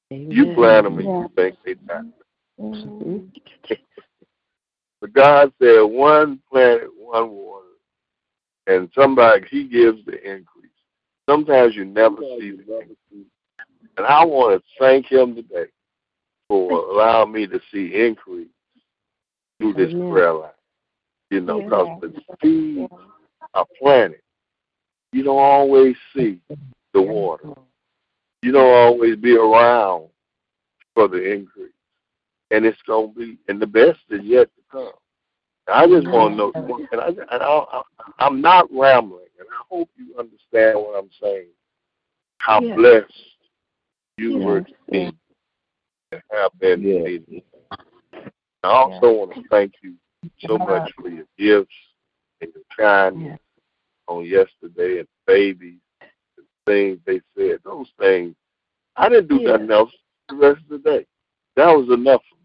You 0.09 0.55
plant 0.55 0.85
them, 0.85 0.97
and 0.97 1.05
you 1.07 1.29
think 1.35 1.55
they 1.63 1.75
die. 1.75 2.01
Mm-hmm. 2.59 3.25
But 5.01 5.13
God 5.13 5.53
said, 5.61 5.81
one 5.81 6.39
planted, 6.51 6.89
one 6.97 7.29
watered, 7.29 7.66
and 8.67 8.89
somebody 8.93 9.45
He 9.49 9.67
gives 9.67 10.05
the 10.05 10.15
increase. 10.17 10.71
Sometimes 11.29 11.75
you 11.75 11.85
never 11.85 12.17
see 12.39 12.51
the 12.51 12.79
increase, 12.79 13.31
and 13.97 14.05
I 14.05 14.23
want 14.23 14.61
to 14.61 14.69
thank 14.79 15.11
Him 15.11 15.35
today 15.35 15.65
for 16.47 16.71
allowing 16.71 17.31
me 17.31 17.47
to 17.47 17.59
see 17.71 17.95
increase 17.95 18.47
through 19.59 19.73
this 19.73 19.93
Amen. 19.93 20.11
prayer 20.11 20.33
line. 20.33 20.51
You 21.29 21.41
know, 21.41 21.61
because 21.61 22.01
the 22.01 22.13
seeds 22.41 22.91
are 23.53 23.65
planted. 23.81 24.21
You 25.11 25.23
don't 25.23 25.39
always 25.39 25.95
see 26.15 26.39
the 26.93 27.01
water. 27.01 27.53
You 28.41 28.51
don't 28.51 28.73
always 28.73 29.17
be 29.17 29.35
around 29.35 30.07
for 30.93 31.07
the 31.07 31.17
increase. 31.17 31.71
And 32.51 32.65
it's 32.65 32.81
going 32.87 33.13
to 33.13 33.19
be, 33.19 33.37
and 33.49 33.61
the 33.61 33.67
best 33.67 33.99
is 34.09 34.21
yet 34.23 34.47
to 34.55 34.61
come. 34.71 34.91
I 35.67 35.85
just 35.87 36.07
want 36.07 36.33
to 36.33 36.37
know, 36.37 36.51
and, 36.91 37.01
I, 37.01 37.07
and 37.07 37.43
I, 37.43 37.45
I, 37.45 37.81
I'm 38.19 38.41
not 38.41 38.67
rambling, 38.71 39.27
and 39.39 39.47
I 39.51 39.63
hope 39.69 39.89
you 39.97 40.15
understand 40.17 40.79
what 40.79 40.97
I'm 40.97 41.09
saying. 41.21 41.49
How 42.39 42.61
Yes. 42.61 42.77
blessed 42.77 43.13
you 44.17 44.37
Yes. 44.37 44.45
were 44.45 44.61
to 44.61 44.73
be 44.89 45.11
and 46.11 46.21
have 46.31 46.51
been 46.59 46.81
to 46.81 47.03
me. 47.27 47.43
I 48.63 48.67
also 48.69 49.11
want 49.11 49.33
to 49.35 49.43
thank 49.49 49.73
you 49.83 49.95
so 50.45 50.57
much 50.57 50.91
for 50.95 51.09
your 51.09 51.25
gifts 51.37 51.75
and 52.41 52.51
your 52.53 52.63
kindness 52.77 53.39
on 54.07 54.25
yesterday 54.25 54.99
and 54.99 55.07
babies 55.25 55.79
and 56.01 56.45
things 56.65 56.99
they 57.05 57.21
said. 57.35 57.59
Those 57.63 57.91
things, 57.99 58.35
I 58.95 59.09
didn't 59.09 59.27
do 59.27 59.39
nothing 59.43 59.71
else 59.71 59.91
the 60.29 60.35
rest 60.35 60.61
of 60.71 60.81
the 60.83 60.89
day. 60.89 61.05
That 61.55 61.67
was 61.75 61.89
enough 61.89 62.21
for 62.29 62.35
me. 62.35 62.36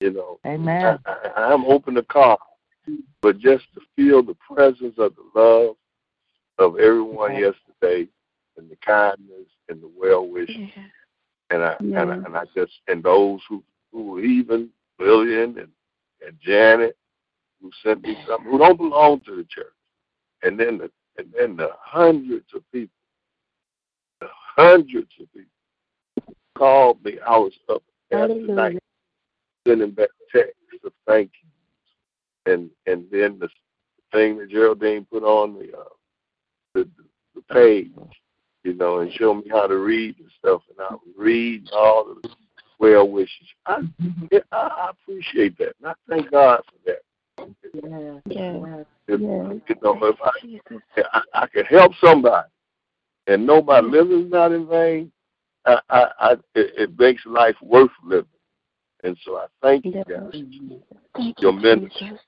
You 0.00 0.12
know, 0.12 0.38
Amen. 0.46 0.98
I, 1.06 1.12
I, 1.36 1.52
I'm 1.52 1.64
open 1.64 1.94
the 1.94 2.04
car, 2.04 2.38
but 3.20 3.38
just 3.38 3.64
to 3.74 3.80
feel 3.96 4.22
the 4.22 4.36
presence 4.48 4.94
of 4.98 5.12
the 5.16 5.40
love 5.40 5.76
of 6.58 6.78
everyone 6.78 7.32
yesterday 7.32 8.08
and 8.56 8.70
the 8.70 8.76
kindness 8.76 9.46
and 9.68 9.82
the 9.82 9.90
well 9.98 10.28
wishes. 10.28 10.70
And 11.50 11.64
I, 11.64 11.76
and 11.80 11.96
I 11.98 12.14
and 12.14 12.36
I 12.36 12.44
just 12.54 12.72
and 12.86 13.02
those 13.02 13.40
who 13.48 13.64
who 13.90 14.04
were 14.04 14.20
even 14.22 14.68
Lillian 15.00 15.58
and 15.58 15.68
and 16.24 16.36
Janet 16.40 16.96
who 17.60 17.70
sent 17.82 18.02
me 18.02 18.16
something 18.28 18.50
who 18.50 18.58
don't 18.58 18.76
belong 18.76 19.20
to 19.20 19.34
the 19.34 19.44
church, 19.44 19.72
and 20.42 20.60
then 20.60 20.78
the 20.78 20.90
and 21.16 21.32
then 21.36 21.56
the 21.56 21.70
hundreds 21.80 22.46
of 22.54 22.62
people, 22.70 22.94
the 24.20 24.28
hundreds 24.30 25.10
of 25.20 25.32
people 25.32 26.36
called 26.56 27.02
me. 27.04 27.18
I 27.26 27.36
was 27.36 27.52
up 27.68 27.82
after 28.12 28.34
night 28.34 28.78
sending 29.66 29.90
back 29.90 30.08
texts 30.34 30.54
of 30.84 30.92
thank 31.06 31.30
you, 31.42 32.52
and 32.52 32.70
and 32.86 33.04
then 33.10 33.38
the 33.38 33.48
thing 34.12 34.38
that 34.38 34.50
Geraldine 34.50 35.06
put 35.10 35.22
on 35.22 35.54
the 35.54 35.76
uh, 35.76 35.84
the, 36.74 36.88
the 37.34 37.42
page, 37.52 37.90
you 38.64 38.74
know, 38.74 39.00
and 39.00 39.12
show 39.12 39.34
me 39.34 39.44
how 39.50 39.66
to 39.66 39.76
read 39.76 40.16
and 40.18 40.30
stuff, 40.38 40.62
and 40.68 40.78
I 40.80 40.92
would 40.92 41.14
read 41.16 41.68
all 41.72 42.14
the 42.22 42.28
well 42.78 43.08
wishes. 43.08 43.48
I, 43.66 43.82
I 44.52 44.90
appreciate 44.90 45.58
that, 45.58 45.74
and 45.80 45.88
I 45.88 45.94
thank 46.08 46.30
God 46.30 46.60
for 46.66 46.78
that. 46.86 47.02
Yes. 48.26 48.86
If, 49.06 49.20
you 49.20 49.76
know, 49.82 49.98
if 50.02 50.16
I, 50.22 51.00
I 51.12 51.22
I 51.34 51.46
can 51.46 51.64
help 51.64 51.92
somebody, 52.02 52.48
and 53.26 53.46
know 53.46 53.62
my 53.62 53.80
living's 53.80 54.30
not 54.30 54.52
in 54.52 54.66
vain, 54.68 55.12
I, 55.64 55.80
I, 55.88 56.06
I 56.18 56.32
it, 56.54 56.72
it 56.76 56.98
makes 56.98 57.24
life 57.26 57.56
worth 57.62 57.90
living. 58.04 58.26
And 59.04 59.16
so 59.24 59.36
I 59.36 59.46
thank 59.62 59.84
you 59.84 59.92
guys, 59.92 60.42
your 61.38 61.52
ministry. 61.52 62.18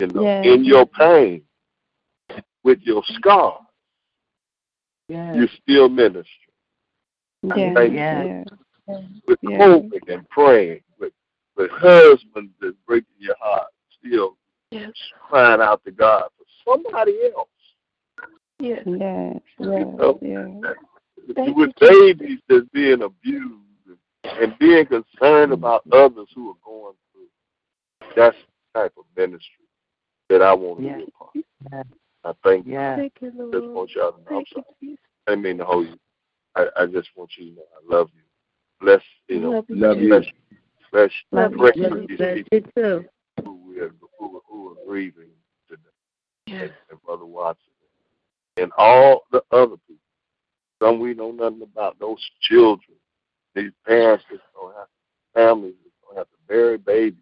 You 0.00 0.06
know, 0.08 0.22
Yes. 0.22 0.46
in 0.46 0.64
your 0.64 0.86
pain, 0.86 1.42
with 2.62 2.80
your 2.82 3.02
scar, 3.04 3.60
Yes. 5.08 5.36
you 5.36 5.46
still 5.62 5.88
minister. 5.88 6.30
I 7.50 7.56
Yes. 7.56 7.74
thank 7.74 7.94
Yes. 7.94 8.46
you 8.88 9.20
with 9.26 9.38
hoping 9.42 10.00
and 10.08 10.28
praying, 10.30 10.82
with 10.98 11.12
with 11.56 11.70
husbands 11.70 12.52
that's 12.60 12.76
breaking 12.86 13.14
your 13.18 13.36
heart, 13.40 13.68
still 13.98 14.36
crying 15.28 15.60
out 15.60 15.84
to 15.84 15.92
God 15.92 16.28
for 16.36 16.44
somebody 16.64 17.30
else. 17.34 17.48
Yes. 18.58 18.82
Yes. 18.86 19.40
You 19.58 19.66
know, 19.66 20.18
with 21.54 21.74
babies 21.76 22.40
that's 22.48 22.68
being 22.70 23.02
abused 23.02 23.64
and 24.24 24.58
being 24.58 24.86
concerned 24.86 25.04
mm-hmm. 25.12 25.52
about 25.52 25.82
others 25.92 26.28
who 26.34 26.50
are 26.50 26.54
going 26.64 26.94
through. 27.12 28.10
That's 28.16 28.36
the 28.74 28.80
type 28.80 28.94
of 28.98 29.04
ministry 29.16 29.66
that 30.30 30.42
I 30.42 30.52
want 30.54 30.78
to 30.78 30.82
be 30.82 31.04
a 31.04 31.10
part 31.10 31.36
of. 31.72 31.86
I 32.24 32.32
thank 32.42 32.66
you. 32.66 32.78
I 32.78 33.10
just 33.20 33.36
want 33.36 33.90
y'all 33.94 34.12
to 34.12 34.32
know. 34.32 34.38
I'm 34.38 34.44
sorry. 34.52 34.98
I 35.26 35.30
didn't 35.32 35.42
mean 35.42 35.58
to 35.58 35.64
hold 35.64 35.86
you. 35.86 35.98
I, 36.56 36.66
I 36.76 36.86
just 36.86 37.08
want 37.16 37.30
you 37.36 37.50
to 37.50 37.56
know 37.56 37.62
I 37.74 37.94
love 37.96 38.10
you. 38.14 38.22
Bless, 38.80 39.02
you 39.28 39.40
know, 39.40 39.50
Love 39.50 39.64
you 39.68 39.76
love 39.76 39.96
too. 39.96 40.08
bless, 40.08 40.24
bless, 40.92 41.10
Love 41.32 41.52
you 41.52 41.58
pray 41.58 41.72
too. 41.72 41.88
for 41.88 42.06
these 42.06 42.18
Bless 42.18 42.38
you 42.52 42.60
too. 42.76 43.04
who 43.44 43.80
are, 43.80 43.90
who, 44.18 44.36
are- 44.36 44.40
who 44.48 44.68
are 44.70 44.74
grieving 44.86 45.30
today. 45.68 45.82
Yes. 46.46 46.62
And, 46.62 46.72
and 46.90 47.02
Brother 47.02 47.26
Watson. 47.26 47.62
And 48.56 48.70
all 48.78 49.24
the 49.32 49.42
other 49.50 49.76
people. 49.88 49.96
Some 50.80 51.00
we 51.00 51.14
know 51.14 51.32
nothing 51.32 51.62
about. 51.62 51.98
Those 51.98 52.18
children, 52.42 52.96
these 53.54 53.72
parents 53.86 54.24
that 54.30 54.40
don't 54.54 54.74
have 54.74 54.88
families 55.34 55.74
that 55.84 55.90
don't 56.06 56.18
have 56.18 56.26
to 56.26 56.36
bury 56.48 56.78
babies. 56.78 57.18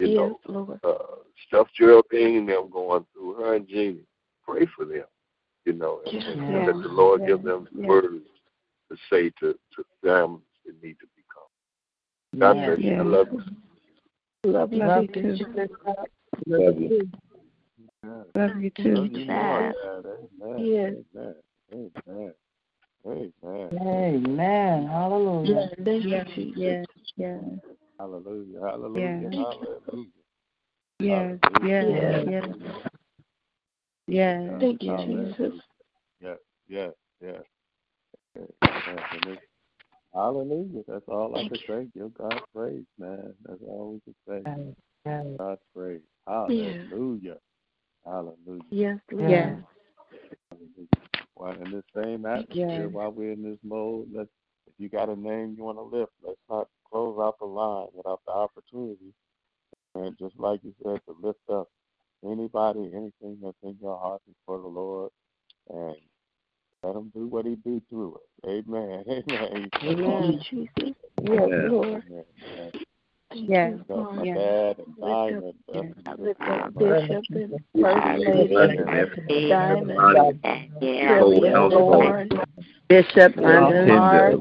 You 0.00 0.08
Yes, 0.08 0.16
know, 0.18 0.40
Lord. 0.48 0.80
uh, 0.82 1.16
stuff 1.46 1.68
Geraldine 1.78 2.36
and 2.36 2.48
them 2.48 2.68
going 2.70 3.06
through, 3.12 3.34
her 3.34 3.54
and 3.54 3.68
Jeannie. 3.68 4.06
Pray 4.46 4.66
for 4.76 4.84
them, 4.84 5.04
you 5.64 5.72
know, 5.72 6.00
and, 6.06 6.16
and, 6.16 6.40
and 6.40 6.66
let 6.66 6.82
the 6.82 6.88
Lord 6.88 7.26
give 7.26 7.42
them 7.42 7.66
the 7.72 7.80
Yes. 7.80 7.88
words 7.88 8.24
to 8.90 8.96
say 9.08 9.30
to, 9.40 9.54
to 9.76 9.84
families 10.02 10.42
that 10.66 10.82
need 10.82 10.98
to 11.00 11.06
be 11.16 11.22
calm. 11.32 11.46
God 12.38 12.56
Yes. 12.56 12.66
bless 12.66 12.78
you. 12.80 12.92
I 12.92 12.96
Yes. 12.96 13.06
love 13.06 13.28
you. 13.32 13.42
Love 14.52 14.72
you, 14.72 14.78
Love 14.80 15.06
too. 15.12 15.36
Love 16.46 16.80
you. 16.80 17.10
Love 18.34 18.56
you 18.60 18.70
too. 18.70 19.08
Yes. 19.12 19.28
Yes. 19.28 19.30
Amen. 19.30 19.74
Amen. 20.42 20.44
Amen. 20.44 21.04
Hallelujah. 21.14 21.34
Thank 21.70 21.92
you, 21.94 22.02
Jesus. 22.06 22.34
Yes. 23.04 23.30
Yes. 26.56 26.86
Hallelujah. 27.98 28.60
Hallelujah. 28.62 29.00
Yeah. 29.22 29.30
Hallelujah. 29.34 30.06
Yes, 31.00 31.38
yes, 31.64 31.84
yes. 32.30 32.44
Yes. 34.06 34.50
Thank 34.60 34.82
you, 34.82 34.96
Jesus. 35.06 35.52
Yeah, 36.20 36.34
yeah, 36.68 36.88
yeah. 37.22 37.38
Yeah, 38.36 38.42
yeah, 38.62 39.06
and 39.12 39.26
it's- 39.26 39.42
Hallelujah. 40.14 40.82
That's 40.88 41.04
all 41.08 41.34
I 41.36 41.48
can 41.48 41.58
say. 41.68 41.88
Give 41.98 42.12
God 42.14 42.40
praise, 42.54 42.84
man. 42.98 43.34
That's 43.44 43.60
all 43.62 43.92
we 43.94 44.00
can 44.00 44.14
say. 44.28 44.42
God 45.38 45.58
praise. 45.74 46.00
Hallelujah. 46.26 47.38
Hallelujah. 48.04 48.62
Yes, 48.70 48.98
Lord. 49.12 49.30
Yes. 49.30 49.58
Hallelujah. 50.50 50.88
While 51.44 51.60
in 51.62 51.70
this 51.72 51.84
same 51.94 52.24
atmosphere, 52.24 52.86
Yes. 52.86 52.90
while 52.90 53.12
we're 53.12 53.32
in 53.32 53.42
this 53.42 53.58
mode, 53.62 54.08
let's 54.10 54.30
if 54.66 54.72
you 54.78 54.88
got 54.88 55.10
a 55.10 55.14
name 55.14 55.54
you 55.58 55.64
want 55.64 55.76
to 55.76 55.82
lift, 55.82 56.12
let's 56.22 56.40
not 56.48 56.68
close 56.90 57.18
out 57.20 57.38
the 57.38 57.44
line 57.44 57.88
without 57.92 58.22
the 58.26 58.32
opportunity. 58.32 59.12
And 59.94 60.16
just 60.18 60.38
like 60.38 60.60
you 60.64 60.74
said, 60.82 61.02
to 61.04 61.14
lift 61.20 61.40
up 61.52 61.68
anybody, 62.24 62.90
anything 62.94 63.38
that's 63.42 63.58
in 63.62 63.76
your 63.78 63.98
heart 63.98 64.22
before 64.26 64.58
the 64.58 64.68
Lord, 64.68 65.10
and 65.68 65.96
let 66.82 66.96
him 66.96 67.12
do 67.14 67.26
what 67.26 67.44
he 67.44 67.56
do 67.56 67.82
through 67.90 68.16
it. 68.16 68.48
Amen. 68.66 69.04
Amen. 69.06 69.70
Amen. 69.82 70.40
Jesus. 70.48 70.94
Yes, 71.22 71.42
Amen. 71.44 71.68
Lord. 71.70 72.02
Amen. 72.08 72.72
Yes, 73.34 73.74
So 73.88 74.10
my 74.12 74.22
yes. 74.22 74.36
dad 74.38 74.78
and 74.78 74.96
Diamond. 75.00 75.94
I 76.06 76.14
lift 76.14 76.40
up 76.40 76.74
Bishop 76.78 77.24
and 77.30 77.54
First 77.80 78.18
Lady, 79.28 79.48
Diamond, 79.48 80.40
Yeah. 80.80 81.18
Sylvia, 81.18 81.60
Lord, 81.66 82.32
Bishop 82.88 83.38
under 83.38 83.86
Mark, 83.86 84.34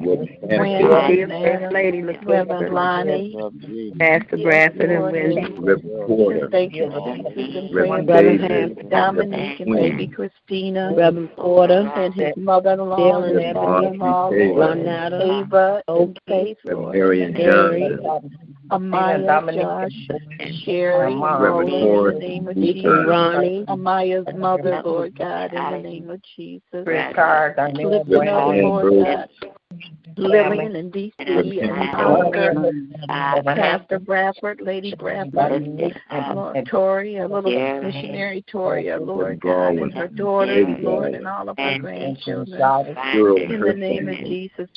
Randy, 0.51 1.25
First 1.43 1.73
Lady, 1.73 2.01
Reverend 2.01 2.73
Lonnie, 2.73 3.33
Pastor 3.99 4.37
Bradford 4.37 4.89
and 4.89 5.03
Wendy. 5.03 6.49
Thank 6.51 6.73
you, 6.73 6.89
Jesus, 7.33 7.55
and 7.55 7.71
praying 7.71 8.05
Brother 8.05 8.37
Ham, 8.37 8.75
Dominique 8.89 9.59
and 9.61 9.75
baby 9.75 10.07
Christina, 10.07 10.93
Reverend 10.93 11.33
Porter 11.37 11.89
and 11.95 12.13
his 12.13 12.35
mother-in-law 12.35 13.23
and 13.23 13.53
father-in-law, 13.99 14.31
Lonetta, 14.31 15.41
Ava, 15.41 15.83
and 15.87 16.19
Faith, 16.27 16.57
Lord, 16.65 16.95
Marion 16.95 17.33
Gary, 17.33 17.97
Johnson. 18.03 18.55
Amaya, 18.71 19.53
Josh, 19.55 20.09
Sherry, 20.63 21.15
Reverend 21.15 21.21
Roland, 21.21 21.73
in 21.73 21.81
Ford. 21.81 22.15
the 22.15 22.19
name 22.19 22.47
of 22.47 22.55
Jesus. 22.55 22.85
Ronnie. 23.07 23.65
Amaya's 23.67 24.35
mother, 24.35 24.81
Lord 24.83 25.15
God, 25.15 25.53
in 25.53 25.83
the 25.83 25.89
name 25.89 26.09
of 26.09 26.19
Jesus. 26.35 26.63
Chris 26.83 27.13
Carr, 27.13 27.53
Darnell 27.55 27.91
Lifting 27.91 28.03
up, 28.03 28.07
Brandon, 28.07 28.32
Lord 28.33 29.03
God. 29.05 29.29
Lillian 30.15 30.75
in 30.75 30.91
DC 30.91 31.13
and 31.17 31.95
Oscar, 31.95 32.71
uh, 33.09 33.41
Pastor 33.43 33.99
Bradford, 33.99 34.61
Lady 34.61 34.93
Bradford, 34.95 35.33
Lord 36.11 36.57
uh, 36.57 36.61
Tori, 36.69 37.17
a 37.17 37.27
little 37.27 37.51
missionary 37.51 38.43
Tori, 38.47 38.89
Lord 38.99 39.39
God, 39.39 39.75
and 39.75 39.93
her 39.93 40.07
daughters, 40.07 40.67
Lord, 40.81 41.13
and 41.15 41.27
all 41.27 41.49
of 41.49 41.57
her 41.57 41.79
grandchildren. 41.79 42.61
In 43.51 43.61
the 43.61 43.73
name 43.73 44.07
of 44.09 44.17
Jesus, 44.17 44.69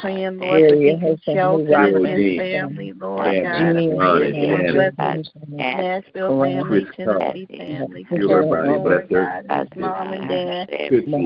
praying, 0.00 0.38
Lord, 0.38 0.62
for 0.68 0.76
Deacon 0.76 1.20
Shelton 1.24 1.74
and 1.74 2.06
his 2.06 2.38
family, 2.38 2.92
Lord 2.92 3.44
God, 3.44 3.76
I 3.76 3.88
pray 3.96 4.32
that 4.32 4.36
you 4.36 4.52
would 4.52 4.96
bless 4.96 5.26
Nashville 5.48 6.42
family, 6.42 6.86
Tennessee 6.96 7.46
family, 7.58 8.06
Lord. 8.12 9.08
God, 9.08 9.46
his 9.50 9.68
mom 9.76 10.12
and 10.12 10.28
dad, 10.28 10.68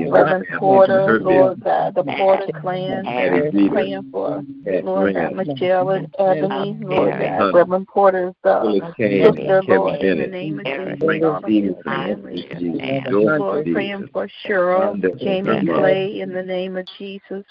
Reverend 0.09 0.45
Porter, 0.59 1.19
Lord 1.21 1.61
God, 1.63 1.97
uh, 1.97 2.01
the 2.03 2.03
Porter 2.17 2.51
clan, 2.61 3.05
praying 3.69 4.05
for 4.11 4.43
Lord 4.83 5.15
God, 5.15 5.33
Michelle 5.33 5.89
and 5.91 6.07
Ebony, 6.19 6.77
Lord 6.81 7.11
God, 7.19 7.53
Reverend 7.53 7.87
Porter's 7.87 8.35
uh, 8.43 8.91
sister, 8.99 9.63
Lord, 9.67 10.01
in 10.01 10.17
the 10.19 10.27
name 10.27 10.59
of 10.59 10.65
Jesus, 10.65 11.01
and 11.01 11.23
all 11.23 11.37
of 11.37 11.43
his 11.43 11.75
family. 11.83 12.49
Lord, 13.37 13.67
praying 13.73 14.09
for 14.13 14.29
Cheryl, 14.45 15.01
Jamie 15.19 15.65
Clay, 15.65 16.21
in 16.21 16.33
the 16.33 16.43
name 16.43 16.77
of 16.77 16.85
Jesus, 16.97 17.43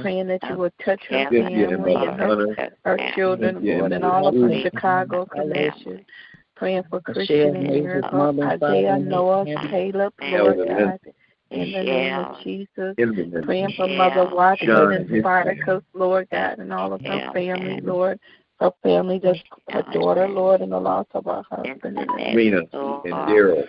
praying 0.00 0.28
that 0.28 0.42
you 0.48 0.56
would 0.58 0.72
touch 0.84 1.02
her 1.10 1.28
family 1.30 1.94
and 1.94 2.20
her, 2.20 2.70
her 2.84 2.98
children, 3.14 3.64
Lord, 3.64 3.92
and 3.92 4.04
all 4.04 4.26
of 4.28 4.34
her 4.34 4.62
Chicago 4.62 5.26
connection. 5.26 6.04
Praying 6.56 6.84
for 6.90 7.00
Christian 7.00 7.56
and 7.56 7.70
Miracle, 7.82 8.38
Isaiah, 8.44 8.98
Noah, 8.98 9.46
Caleb, 9.70 10.12
Lord 10.20 10.58
God, 10.68 10.98
in 11.50 11.72
the 11.72 11.82
name 11.82 12.14
of 12.14 12.42
Jesus. 12.42 12.94
Praying 13.44 13.72
for 13.76 13.88
Mother 13.88 14.28
Watson 14.32 14.68
and 14.70 15.20
Spartacus, 15.20 15.82
Lord 15.94 16.28
God, 16.30 16.58
and 16.58 16.72
all 16.72 16.92
of 16.92 17.00
her 17.02 17.30
family, 17.32 17.80
Lord. 17.80 18.18
Her 18.60 18.72
family, 18.82 19.18
just 19.18 19.42
her 19.70 19.82
daughter, 19.92 20.28
Lord, 20.28 20.60
and 20.60 20.72
the 20.72 20.78
loss 20.78 21.06
of 21.14 21.24
her 21.24 21.42
husband. 21.50 21.98
In 21.98 22.08
Rena 22.36 22.58
and 22.58 22.70
Daryl. 22.70 23.66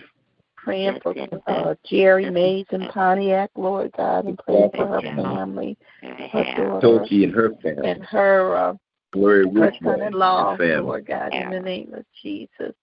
Praying 0.58 0.99
for 1.02 1.16
uh, 1.48 1.74
Jerry 1.86 2.30
Mays 2.30 2.68
in 2.72 2.88
Pontiac, 2.90 3.49
Lord 3.56 3.91
God, 3.98 4.26
and 4.26 4.38
praying 4.38 4.70
for 4.76 4.86
her 4.86 5.02
family, 5.02 5.76
her 6.02 6.44
daughter, 6.56 6.80
Toki 6.82 7.24
and 7.24 7.34
her 7.34 7.56
family. 7.64 7.90
and 7.90 8.03
her 8.03 8.56
uh, 8.56 8.74
Glory 9.12 9.45
her 9.56 9.74
son-in-law, 9.84 10.52
and 10.52 10.58
family. 10.60 10.78
Lord 10.78 11.06
God, 11.08 11.34
in 11.34 11.49
the 11.49 11.60
name 11.60 11.94
of 11.95 12.06
Jesus. 12.22 12.76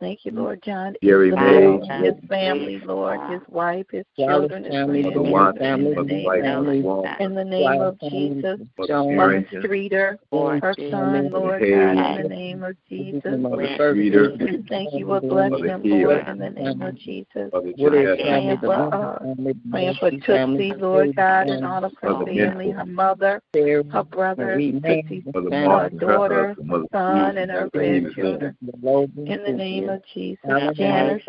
Thank 0.00 0.24
you, 0.24 0.32
Lord 0.32 0.62
John. 0.62 0.94
Jerry 1.02 1.28
Isabel, 1.28 1.78
Mays. 1.78 2.14
his 2.14 2.28
family, 2.28 2.80
Lord, 2.80 3.20
his 3.30 3.40
wife, 3.48 3.86
his 3.90 4.04
Charles 4.18 4.50
children, 4.50 4.64
his 4.64 4.72
family, 4.72 5.02
Mother 5.02 5.20
grandchildren, 5.20 5.32
Watson, 5.32 5.66
in 5.70 5.84
the 5.84 5.94
Mother 5.94 6.04
name 6.04 6.24
White, 6.26 6.44
of 6.44 7.20
in 7.20 7.34
the 7.34 7.44
name 7.44 7.80
of 7.80 7.98
Jesus. 8.00 8.60
Mother 8.78 8.88
John, 8.88 9.06
Mother 9.06 9.16
Harrington, 9.16 9.62
Streeter, 9.62 10.18
her 10.32 10.74
son, 10.90 11.30
Lord 11.30 11.60
God, 11.60 12.16
in 12.16 12.22
the 12.22 12.28
name 12.28 12.62
of 12.64 12.76
Jesus. 12.88 13.22
Mother 13.24 13.68
Streeter, 13.76 14.36
Thank 14.68 14.94
you, 14.94 15.06
will 15.06 15.20
bless 15.20 15.50
Mother 15.50 15.66
them, 15.66 15.82
Hill, 15.82 16.08
Lord, 16.08 16.28
in 16.28 16.38
the 16.38 16.50
name 16.50 16.82
of 16.82 16.98
Jesus. 16.98 17.50
Mother 17.52 17.72
Woodard 17.78 18.18
family, 18.18 18.56
Praying 19.70 19.94
for, 20.00 20.10
Tootsie, 20.10 20.72
Lord 20.78 21.16
God, 21.16 21.48
and 21.48 21.64
all 21.64 21.84
of 21.84 21.92
her 22.00 22.24
family, 22.24 22.70
her 22.70 22.84
mother, 22.84 23.40
her 23.54 24.04
brothers, 24.04 24.62
Tootsie's 24.82 25.24
Mother 25.32 25.50
Martin, 25.50 25.98
her 25.98 26.06
daughter, 26.06 26.56
son, 26.92 27.38
and 27.38 27.50
her 27.50 27.68
grandchildren. 27.72 28.56
In 28.62 29.42
the 29.44 29.52
name 29.52 29.83
of 29.88 30.02
Jesus, 30.12 30.40
Janice, 30.76 31.22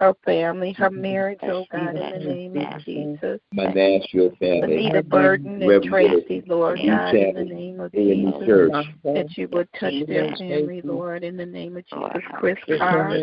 her 0.00 0.14
family, 0.24 0.72
her 0.72 0.90
marriage, 0.90 1.38
oh 1.42 1.64
God, 1.70 1.96
in 1.96 2.10
the 2.10 2.18
name 2.18 2.56
of 2.56 2.84
Jesus. 2.84 3.40
my 3.52 3.72
Nashville 3.72 4.32
family, 4.38 4.86
Anita 4.86 5.02
Burton 5.02 5.62
and 5.62 5.68
Reverend 5.68 5.94
Tracy, 5.94 6.42
Lord 6.46 6.80
God, 6.86 7.14
in 7.14 7.34
the 7.34 7.44
name 7.44 7.80
of 7.80 7.92
Jesus. 7.92 8.86
That 9.04 9.26
you 9.36 9.48
would 9.52 9.68
touch 9.78 9.94
their 10.06 10.34
family, 10.36 10.82
Lord, 10.82 11.24
in 11.24 11.36
the 11.36 11.46
name 11.46 11.76
of 11.76 11.84
Jesus. 11.86 12.22
Chris 12.34 12.58
Carr, 12.78 13.18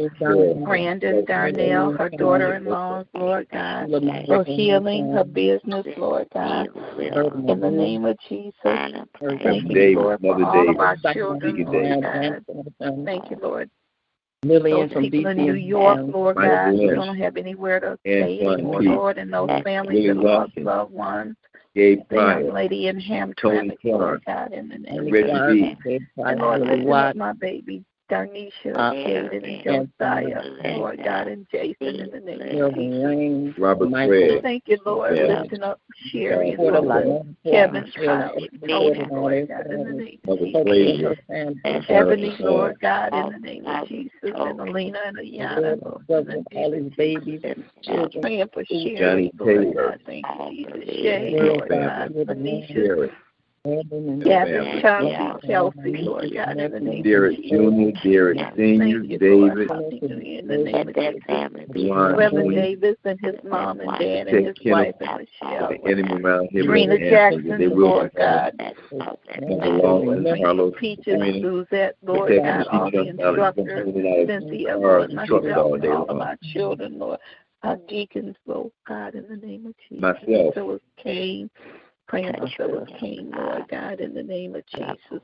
Brandon 0.66 1.26
Darnell, 1.26 1.92
her 1.92 2.10
daughter-in-law, 2.10 3.04
Lord 3.14 3.48
God, 3.52 3.90
her 4.28 4.44
healing, 4.44 5.12
her 5.12 5.24
business, 5.24 5.86
Lord 5.98 6.28
God, 6.34 6.68
in 7.48 7.60
the 7.60 7.72
name 7.72 8.06
of 8.06 8.18
Jesus. 8.28 8.54
Thank 8.64 9.10
Reverend 9.22 9.70
you, 9.70 9.76
Davis, 9.76 10.04
Lord, 10.04 10.22
for 10.22 10.38
Mother 10.38 10.46
all 10.46 10.70
of 10.70 10.80
our 10.80 10.98
children, 11.14 11.66
Lord 11.66 12.02
God. 12.02 12.46
Thank 13.06 13.32
you, 13.32 13.38
Lord. 13.42 13.70
Lillian 14.48 14.88
Those 14.88 14.94
from 14.94 15.04
people 15.04 15.32
in 15.32 15.38
New 15.38 15.54
York, 15.54 16.00
Lord 16.14 16.36
Michael 16.36 16.56
God, 16.56 16.74
who 16.76 16.96
don't 16.96 17.18
have 17.18 17.38
anywhere 17.38 17.80
to 17.80 17.98
stay 18.02 18.40
anymore, 18.42 18.80
Peake, 18.80 18.90
Lord, 18.90 19.18
and 19.18 19.34
those 19.34 19.50
families 19.64 20.04
Willie 20.04 20.08
that 20.08 20.16
lost. 20.16 20.58
loved 20.58 20.94
ones. 20.94 21.36
Gabe 21.76 22.00
The 22.10 22.16
young 22.16 22.54
lady 22.54 22.88
in 22.88 23.02
Tony 23.02 23.10
Hamtramck, 23.10 23.78
Lord 23.84 24.24
God, 24.26 24.54
in 24.54 24.70
the 24.70 24.78
name 24.78 25.08
of 25.08 25.54
Jesus. 25.54 26.02
And 26.18 26.40
Lord, 26.40 26.62
Willie 26.62 26.72
lifting 26.72 26.80
up 26.82 26.86
Watt, 26.88 27.16
my 27.16 27.34
baby, 27.34 27.84
Darnisha, 28.10 28.76
Uh, 28.76 28.92
Caden, 28.94 29.66
and 29.66 29.90
Josiah, 29.90 30.44
Lord 30.78 31.00
God, 31.04 31.28
and 31.28 31.48
Jason, 31.52 32.00
in 32.00 32.12
the 32.12 32.20
name 32.20 32.42
of 32.42 32.52
Sylvan 32.52 33.44
Jesus. 33.44 33.60
Robert 33.60 33.90
Michael, 33.90 34.42
Thank 34.42 34.64
you, 34.68 34.78
Lord, 34.86 35.16
Yeah. 35.18 35.42
lifting 35.42 35.64
up 35.64 35.80
Sherry 36.12 36.52
and 36.52 36.60
Porter, 36.60 37.24
Kevin, 37.44 37.86
Shirley, 37.96 38.50
Kylie, 38.68 38.68
Tony, 38.68 39.06
Lord 39.10 39.48
God, 39.48 39.68
in 39.68 39.84
the 39.84 39.94
name 39.94 40.20
of 40.26 40.40
Jesus. 40.40 41.18
Ebony, 41.90 42.36
Lord 42.40 42.80
God, 42.80 43.14
in 43.14 43.30
the 43.32 43.40
name 43.40 43.66
of 43.66 43.88
Jesus, 43.88 44.12
and 44.24 44.60
Alina 44.60 45.00
and 45.06 45.18
Ayana, 45.18 45.82
Lord, 46.10 46.28
in 46.30 46.46
all 46.56 46.72
name 46.72 46.84
his 46.84 46.94
babies, 46.94 47.42
Jesus. 47.42 47.58
children, 47.82 48.22
Praying 48.22 48.50
for 48.54 48.64
Johnny 48.64 48.96
Sherry, 48.96 49.32
Lord 49.40 49.76
God, 49.76 50.00
thank 50.06 50.26
you, 50.50 50.66
Jesus. 50.66 50.96
Shay, 50.96 51.38
Lord 51.40 51.70
God, 51.70 52.14
family, 52.14 52.26
Anisha, 52.26 52.74
Derek, 52.74 53.12
Gavin, 53.66 54.20
Gavin, 54.20 54.54
family. 54.54 54.82
Chelsea, 54.82 55.48
Chelsea, 55.48 56.04
Lord 56.04 56.34
God, 56.36 56.58
in 56.60 56.72
the 56.72 56.80
name 56.80 57.02
Derek 57.02 57.38
Jr., 57.42 58.08
Derek 58.08 58.38
Senior, 58.56 59.00
you, 59.00 59.18
David, 59.18 59.70
Hallelujah. 59.70 60.40
In 60.40 60.48
the 60.48 60.58
name 60.58 60.88
of 60.88 60.96
Jesus. 60.96 61.90
Juan 61.90 62.16
Reverend 62.16 62.52
Davis 62.52 62.98
and 63.06 63.20
his 63.22 63.36
mom 63.44 63.80
and 63.80 63.92
dad 64.00 64.28
and 64.28 64.48
his 64.48 64.56
wife 64.66 64.94
and 65.00 65.26
Michelle. 65.42 65.70
the 65.70 65.90
enemy 65.90 66.22
around 66.22 66.50
him 66.52 66.68
Trina 66.68 66.94
and 66.96 67.10
Jackson, 67.10 67.58
they 67.58 67.68
will 67.68 67.90
Lord 67.90 68.12
God. 68.16 68.54
Mother 68.60 69.18
Thank 69.28 69.66
you, 69.66 69.72
Lawson, 69.72 70.38
Carlos, 70.42 70.74
Peaches, 70.80 71.42
Suzette, 71.42 71.96
Lord 72.04 72.44
God, 72.44 72.68
all 72.68 72.92
the 72.92 73.00
us 73.00 73.20
out 73.20 73.40
of 73.40 73.58
instructors, 73.58 73.86
jumping 73.86 74.08
out 74.08 74.20
of 74.20 74.28
Cynthia, 74.28 74.78
Lord, 74.78 75.04
and 75.10 75.16
myself, 75.16 75.42
all 75.58 75.74
and 75.74 75.86
of 75.86 76.22
our 76.22 76.38
children, 76.54 77.00
Lord. 77.00 77.20
Our 77.64 77.78
deacons, 77.88 78.36
Lord 78.46 78.72
God, 78.88 79.16
in 79.16 79.28
the 79.28 79.38
name 79.38 79.66
of 79.66 79.74
Jesus. 79.90 80.02
Myself. 80.02 80.54
Phyllis 80.54 80.82
Kane, 81.02 81.50
praying 82.08 82.34
for 82.38 82.48
Phyllis 82.58 82.90
Kane, 83.00 83.32
Lord 83.36 83.64
God, 83.70 84.00
in 84.00 84.14
the 84.14 84.24
name 84.24 84.56
of 84.56 84.64
Jesus. 84.68 85.22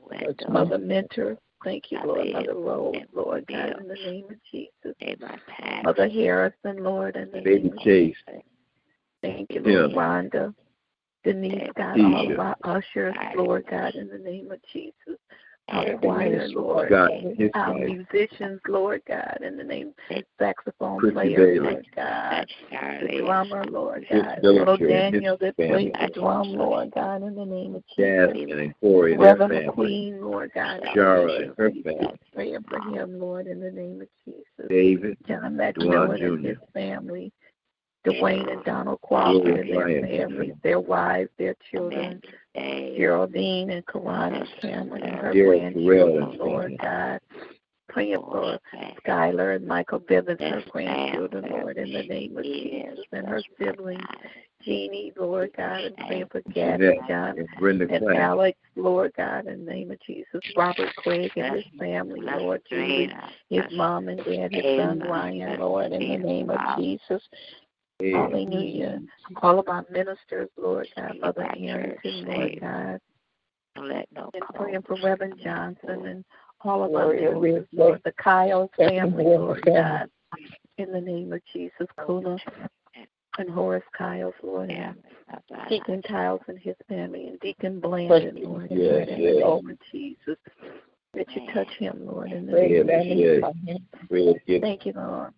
Mother 0.48 0.78
Mentor, 0.78 1.38
thank 1.64 1.90
you, 1.90 1.98
Lord. 2.04 2.32
Mother 2.32 2.54
Rose, 2.54 2.94
Lord 3.14 3.46
God, 3.46 3.80
in 3.80 3.88
the 3.88 3.94
name 3.94 4.24
of 4.30 4.36
Jesus. 4.50 4.96
Mother 5.84 6.08
Harrison, 6.08 6.82
Lord, 6.82 7.16
in 7.16 7.30
the 7.30 7.40
Baby 7.40 7.64
name 7.64 7.72
of 7.72 7.78
Chase, 7.78 8.16
Thank 9.22 9.52
you, 9.52 9.60
Lord. 9.60 9.92
Rhonda, 9.92 10.54
Denise, 11.24 11.70
God, 11.76 12.00
all 12.00 12.30
of 12.30 12.36
Keisha. 12.36 12.38
our 12.38 12.76
ushers, 12.76 13.14
Lord 13.36 13.64
God, 13.70 13.94
in 13.94 14.08
the 14.08 14.18
name 14.18 14.50
of 14.50 14.58
Jesus. 14.72 15.18
Our 15.68 15.96
choir, 15.98 16.48
Lord, 16.48 16.90
God, 16.90 17.10
his 17.36 17.50
our 17.54 17.72
wife. 17.72 17.84
musicians, 17.84 18.60
Lord 18.68 19.02
God, 19.06 19.38
in 19.42 19.56
the 19.56 19.64
name 19.64 19.94
of 20.10 20.24
saxophone 20.38 20.98
Chrissy 20.98 21.14
player, 21.14 21.36
Bailey. 21.36 21.58
Lord 21.60 21.86
God, 21.94 22.46
the 22.70 23.18
drummer, 23.18 23.64
Lord 23.64 24.06
God, 24.10 24.38
village 24.42 24.68
little 24.68 24.76
Daniel 24.76 25.36
that 25.40 25.56
family. 25.56 25.90
plays 25.90 26.08
the 26.14 26.20
drum, 26.20 26.52
Lord 26.52 26.90
God, 26.94 27.22
in 27.22 27.34
the 27.34 27.44
name 27.44 27.74
of 27.76 27.84
Jasmine 27.96 28.48
Jesus. 28.48 28.60
and 28.60 28.74
Corey 28.80 29.12
and 29.12 29.22
their 29.22 29.36
Reverend 29.36 29.66
family. 29.66 30.12
McQueen, 30.12 30.20
Lord 30.20 30.50
God, 30.54 30.80
Shara 30.94 31.42
and 31.42 31.54
her 31.56 31.70
family. 31.70 32.18
prayer 32.34 32.58
for 32.68 32.80
him, 32.94 33.18
Lord, 33.18 33.46
in 33.46 33.60
the 33.60 33.70
name 33.70 34.00
of 34.02 34.08
Jesus. 34.24 34.68
David, 34.68 35.16
John 35.26 35.56
McMillan 35.56 36.24
and 36.24 36.42
Jr. 36.42 36.48
his 36.48 36.58
family, 36.74 37.32
Dwayne 38.04 38.50
and 38.50 38.64
Donald 38.64 39.00
Crawford 39.02 39.66
Gloria 39.66 39.98
and 39.98 40.08
their 40.08 40.28
families, 40.28 40.54
their 40.62 40.80
wives, 40.80 41.30
their 41.38 41.54
children, 41.70 42.20
Geraldine 42.54 43.70
and 43.70 43.86
Kawana 43.86 44.46
Cameron 44.60 45.02
and 45.02 45.16
her 45.16 45.32
Gerald 45.32 45.72
grandchildren, 45.74 46.38
Lord 46.38 46.78
God. 46.80 47.20
Praying 47.88 48.20
for 48.20 48.58
Skylar 49.06 49.56
and 49.56 49.66
Michael 49.66 50.00
Bivens, 50.00 50.40
her 50.40 50.62
grandchildren, 50.70 51.44
Lord, 51.50 51.76
in 51.76 51.92
the 51.92 52.04
name 52.04 52.36
of 52.38 52.44
Jesus, 52.44 53.04
and 53.12 53.26
her 53.26 53.42
siblings, 53.58 54.02
Jeannie, 54.62 55.12
Lord 55.16 55.50
God, 55.56 55.84
and 55.84 55.96
praying 55.96 56.26
for 56.30 56.40
Gabby, 56.54 56.84
Jeanette 56.84 57.08
John, 57.08 57.38
and 57.38 57.48
Brenda 57.58 57.88
and 57.90 58.02
Clark. 58.02 58.16
Alex, 58.16 58.58
Lord 58.76 59.12
God, 59.16 59.46
in 59.46 59.66
the 59.66 59.72
name 59.72 59.90
of 59.90 60.00
Jesus. 60.00 60.40
Robert 60.56 60.94
Craig 60.96 61.32
and 61.36 61.56
his 61.56 61.64
family, 61.78 62.20
Lord 62.20 62.62
Julie, 62.70 63.12
his 63.50 63.64
mom 63.72 64.08
and 64.08 64.24
dad, 64.24 64.54
his 64.54 64.64
son 64.78 65.00
Ryan, 65.00 65.60
Lord, 65.60 65.92
in 65.92 66.08
the 66.08 66.18
name 66.18 66.48
of 66.48 66.60
Jesus. 66.78 67.22
Hallelujah. 68.10 69.00
All 69.42 69.58
of 69.58 69.68
our 69.68 69.84
ministers, 69.90 70.48
Lord 70.56 70.88
God, 70.96 71.18
Mother 71.20 71.48
Arrington, 71.56 72.24
Lord 72.26 72.60
God. 72.60 73.00
Let 73.76 74.08
no 74.12 74.30
And 74.34 74.44
praying 74.54 74.82
for 74.82 74.96
Reverend 75.02 75.40
Johnson 75.42 76.06
and 76.06 76.24
all 76.60 76.84
of 76.84 76.94
our 76.94 77.12
ministers, 77.12 77.66
Lord, 77.72 78.00
the 78.04 78.12
Kyle 78.12 78.70
family, 78.76 79.24
Lord 79.24 79.64
God. 79.64 80.10
In 80.78 80.92
the 80.92 81.00
name 81.00 81.32
of 81.32 81.40
Jesus, 81.52 81.86
Kuna 82.06 82.36
and 83.38 83.50
Horace 83.50 83.84
Kyles, 83.96 84.34
Lord, 84.42 84.70
and 84.70 84.96
Deacon 85.68 86.02
Kyles 86.02 86.40
and 86.48 86.58
his 86.58 86.74
family, 86.88 87.28
and 87.28 87.40
Deacon 87.40 87.80
Blandon, 87.80 88.42
Lord, 88.42 88.70
in 88.70 88.78
Yes, 88.78 89.08
the 89.08 89.16
yes. 89.16 89.44
name 89.44 89.70
of 89.70 89.78
Jesus. 89.90 90.38
That 91.14 91.30
you 91.34 91.52
touch 91.52 91.68
him, 91.78 92.06
Lord, 92.06 92.32
in 92.32 92.46
the 92.46 92.52
Yes, 92.52 92.86
name 92.86 93.44
of. 93.44 93.54
Jesus. 93.64 93.80
Yes, 94.10 94.36
yes. 94.46 94.60
Thank 94.60 94.86
you, 94.86 94.92
Lord. 94.96 95.32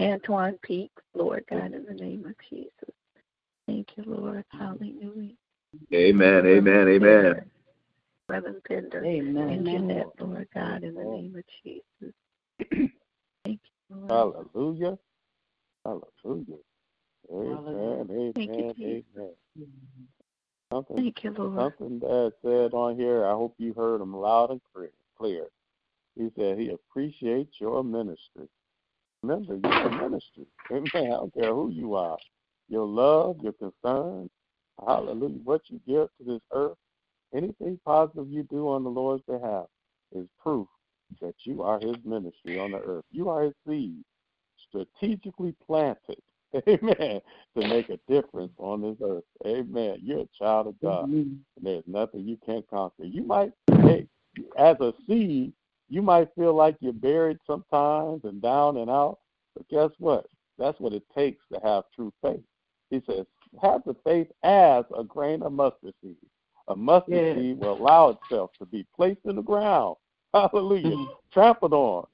Antoine 0.00 0.58
Peaks, 0.62 1.02
Lord 1.14 1.44
God, 1.50 1.72
in 1.72 1.84
the 1.84 1.94
name 1.94 2.24
of 2.26 2.34
Jesus. 2.48 2.94
Thank 3.66 3.88
you, 3.96 4.04
Lord. 4.06 4.44
Hallelujah. 4.50 5.34
Amen, 5.92 6.46
amen, 6.46 6.88
amen. 6.88 7.50
Reverend 8.28 8.64
Pender 8.64 9.04
Amen. 9.04 9.48
and 9.48 9.66
Jeanette, 9.66 10.06
Lord 10.20 10.48
God, 10.54 10.82
in 10.82 10.94
the 10.94 11.04
name 11.04 11.34
of 11.36 11.44
Jesus. 11.64 12.14
Thank 13.44 13.60
you, 13.90 13.96
Lord. 14.08 14.34
Hallelujah. 14.54 14.98
Hallelujah. 15.84 16.58
Amen. 17.32 18.32
Thank 18.34 18.50
you, 18.50 18.64
Amen. 18.64 18.74
Jesus. 18.76 19.04
Amen. 19.56 20.08
Something, 20.72 20.96
Thank 20.96 21.24
you, 21.24 21.30
Lord. 21.30 21.58
something 21.58 21.98
Dad 21.98 22.32
said 22.42 22.74
on 22.74 22.96
here. 22.96 23.24
I 23.26 23.32
hope 23.32 23.54
you 23.58 23.72
heard 23.72 24.00
him 24.00 24.14
loud 24.14 24.50
and 24.50 24.60
clear. 24.74 24.90
Clear. 25.18 25.46
He 26.14 26.28
said 26.36 26.58
he 26.58 26.70
appreciates 26.70 27.60
your 27.60 27.82
ministry. 27.82 28.48
Remember, 29.22 29.58
you're 29.62 29.82
a 29.82 30.10
ministry. 30.10 30.46
Amen. 30.70 30.88
I 30.94 31.16
don't 31.16 31.34
care 31.34 31.52
who 31.52 31.70
you 31.70 31.94
are. 31.94 32.18
Your 32.68 32.86
love, 32.86 33.38
your 33.42 33.52
concern, 33.52 34.28
hallelujah, 34.86 35.38
what 35.44 35.62
you 35.68 35.80
give 35.86 36.08
to 36.18 36.24
this 36.24 36.40
earth, 36.52 36.76
anything 37.34 37.80
positive 37.84 38.28
you 38.30 38.42
do 38.44 38.68
on 38.68 38.84
the 38.84 38.90
Lord's 38.90 39.24
behalf 39.24 39.66
is 40.14 40.26
proof 40.42 40.68
that 41.20 41.34
you 41.44 41.62
are 41.62 41.80
his 41.80 41.96
ministry 42.04 42.58
on 42.58 42.72
the 42.72 42.78
earth. 42.80 43.04
You 43.10 43.28
are 43.30 43.44
his 43.44 43.54
seed, 43.66 44.04
strategically 44.68 45.54
planted, 45.66 46.20
amen, 46.68 47.20
to 47.56 47.68
make 47.68 47.88
a 47.88 47.98
difference 48.06 48.52
on 48.58 48.82
this 48.82 48.96
earth. 49.02 49.24
Amen. 49.46 49.98
You're 50.02 50.20
a 50.20 50.28
child 50.38 50.68
of 50.68 50.80
God. 50.80 51.08
And 51.56 51.66
there's 51.66 51.84
nothing 51.86 52.20
you 52.20 52.38
can't 52.44 52.68
conquer. 52.68 53.04
You 53.04 53.22
might, 53.22 53.52
hey, 53.82 54.06
as 54.56 54.76
a 54.80 54.92
seed, 55.06 55.52
you 55.88 56.02
might 56.02 56.34
feel 56.34 56.54
like 56.54 56.76
you're 56.80 56.92
buried 56.92 57.38
sometimes 57.46 58.24
and 58.24 58.42
down 58.42 58.78
and 58.78 58.90
out, 58.90 59.18
but 59.54 59.68
guess 59.68 59.90
what? 59.98 60.26
That's 60.58 60.78
what 60.80 60.92
it 60.92 61.04
takes 61.14 61.44
to 61.52 61.60
have 61.62 61.84
true 61.94 62.12
faith. 62.22 62.42
He 62.90 63.02
says, 63.06 63.26
have 63.62 63.82
the 63.86 63.94
faith 64.04 64.28
as 64.42 64.84
a 64.96 65.04
grain 65.04 65.42
of 65.42 65.52
mustard 65.52 65.94
seed. 66.02 66.16
A 66.68 66.76
mustard 66.76 67.14
Yes. 67.14 67.36
seed 67.36 67.58
will 67.58 67.72
allow 67.80 68.10
itself 68.10 68.50
to 68.58 68.66
be 68.66 68.86
placed 68.94 69.24
in 69.24 69.36
the 69.36 69.42
ground. 69.42 69.96
Hallelujah. 70.34 70.88
Mm-hmm. 70.90 71.12
Trampled 71.32 71.72
on, 71.72 72.06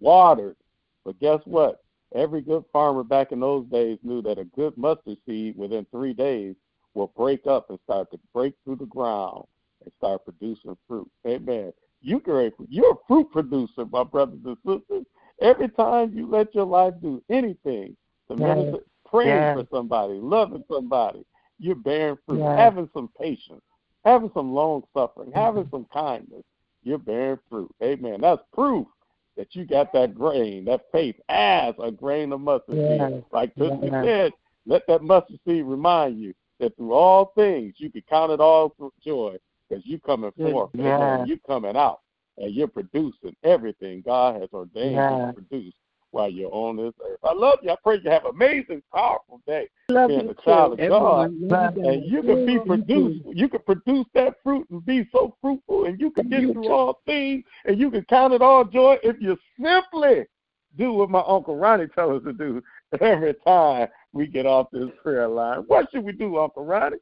watered. 0.00 0.56
But 1.04 1.18
guess 1.20 1.40
what? 1.44 1.82
Every 2.14 2.40
good 2.40 2.64
farmer 2.72 3.04
back 3.04 3.32
in 3.32 3.40
those 3.40 3.66
days 3.66 3.98
knew 4.02 4.20
that 4.22 4.38
a 4.38 4.44
good 4.44 4.76
mustard 4.76 5.18
seed 5.26 5.56
within 5.56 5.86
three 5.90 6.12
days 6.12 6.56
will 6.94 7.12
break 7.16 7.46
up 7.46 7.70
and 7.70 7.78
start 7.84 8.10
to 8.10 8.18
break 8.34 8.54
through 8.64 8.76
the 8.76 8.86
ground 8.86 9.44
and 9.82 9.92
start 9.98 10.24
producing 10.24 10.76
fruit. 10.86 11.10
Amen. 11.26 11.72
You 12.02 12.20
can, 12.20 12.50
you're 12.68 12.92
a 12.92 12.96
fruit 13.06 13.30
producer, 13.30 13.86
my 13.90 14.02
brothers 14.04 14.40
and 14.44 14.56
sisters. 14.66 15.06
Every 15.40 15.68
time 15.70 16.12
you 16.12 16.28
let 16.28 16.54
your 16.54 16.64
life 16.64 16.94
do 17.00 17.22
anything 17.30 17.96
to 18.28 18.36
Yes. 18.36 18.56
minister, 18.56 18.78
praying 19.06 19.42
Yes. 19.42 19.56
for 19.56 19.76
somebody, 19.76 20.14
loving 20.14 20.64
somebody, 20.68 21.24
you're 21.58 21.76
bearing 21.76 22.18
fruit, 22.26 22.40
Yes. 22.40 22.58
having 22.58 22.90
some 22.92 23.08
patience, 23.18 23.62
having 24.04 24.30
some 24.34 24.52
long 24.52 24.82
suffering, 24.92 25.30
mm-hmm. 25.30 25.38
having 25.38 25.68
some 25.70 25.86
kindness. 25.92 26.44
You're 26.82 26.98
bearing 26.98 27.38
fruit. 27.48 27.70
Amen. 27.82 28.20
That's 28.20 28.42
proof 28.52 28.86
that 29.36 29.54
you 29.54 29.64
got 29.64 29.92
that 29.92 30.14
grain, 30.14 30.64
that 30.64 30.90
faith 30.90 31.16
as 31.28 31.74
a 31.78 31.90
grain 31.90 32.32
of 32.32 32.40
mustard 32.40 32.76
Yes. 32.76 33.12
seed. 33.12 33.24
Like 33.32 33.50
Sister 33.56 33.78
Yes. 33.82 34.04
said, 34.04 34.32
let 34.66 34.86
that 34.88 35.02
mustard 35.02 35.38
seed 35.46 35.64
remind 35.64 36.18
you 36.20 36.34
that 36.58 36.76
through 36.76 36.92
all 36.92 37.26
things 37.36 37.74
you 37.78 37.90
can 37.90 38.02
count 38.02 38.32
it 38.32 38.40
all 38.40 38.70
for 38.76 38.90
joy 39.04 39.36
because 39.72 39.86
you 39.86 39.98
coming 40.00 40.32
forth. 40.36 40.70
Yes. 40.74 40.86
Amen. 40.86 41.26
You 41.26 41.38
coming 41.46 41.76
out 41.76 42.00
and 42.38 42.54
you're 42.54 42.68
producing 42.68 43.34
everything 43.44 44.02
God 44.04 44.40
has 44.40 44.50
ordained 44.52 44.94
you 44.94 45.26
to 45.26 45.32
produce 45.34 45.74
while 46.10 46.30
you're 46.30 46.52
on 46.52 46.76
this 46.76 46.92
earth. 47.06 47.18
I 47.24 47.32
love 47.32 47.58
you. 47.62 47.70
I 47.70 47.76
pray 47.82 47.98
you 48.02 48.10
have 48.10 48.24
an 48.24 48.32
amazing, 48.34 48.82
powerful 48.92 49.40
day 49.46 49.68
Love 49.88 50.08
being 50.08 50.28
a 50.28 50.34
child 50.42 50.78
too. 50.78 50.84
of 50.84 50.90
God. 50.90 51.30
Everyone, 51.30 51.48
love 51.48 51.76
And 51.76 52.04
you 52.04 52.22
can 52.22 52.46
be 52.46 52.58
produced. 52.58 53.24
You 53.32 53.48
can 53.48 53.60
produce 53.60 54.06
that 54.14 54.34
fruit 54.42 54.66
and 54.70 54.84
be 54.84 55.08
so 55.10 55.36
fruitful, 55.40 55.86
and 55.86 55.98
you 55.98 56.10
can 56.10 56.28
get 56.28 56.52
through 56.52 56.68
all 56.70 57.00
things, 57.06 57.44
and 57.64 57.78
you 57.78 57.90
can 57.90 58.04
count 58.10 58.34
it 58.34 58.42
all 58.42 58.64
joy 58.64 58.98
if 59.02 59.16
you 59.20 59.38
simply 59.62 60.26
do 60.76 60.92
what 60.92 61.10
my 61.10 61.22
uncle 61.26 61.56
Ronnie 61.56 61.86
tells 61.88 62.20
us 62.20 62.24
to 62.24 62.32
do 62.32 62.62
every 63.00 63.34
time 63.46 63.88
we 64.12 64.26
get 64.26 64.46
off 64.46 64.68
this 64.70 64.88
prayer 65.02 65.28
line. 65.28 65.64
What 65.66 65.90
should 65.90 66.04
we 66.04 66.12
do, 66.12 66.38
Uncle 66.38 66.64
Ronnie? 66.64 66.98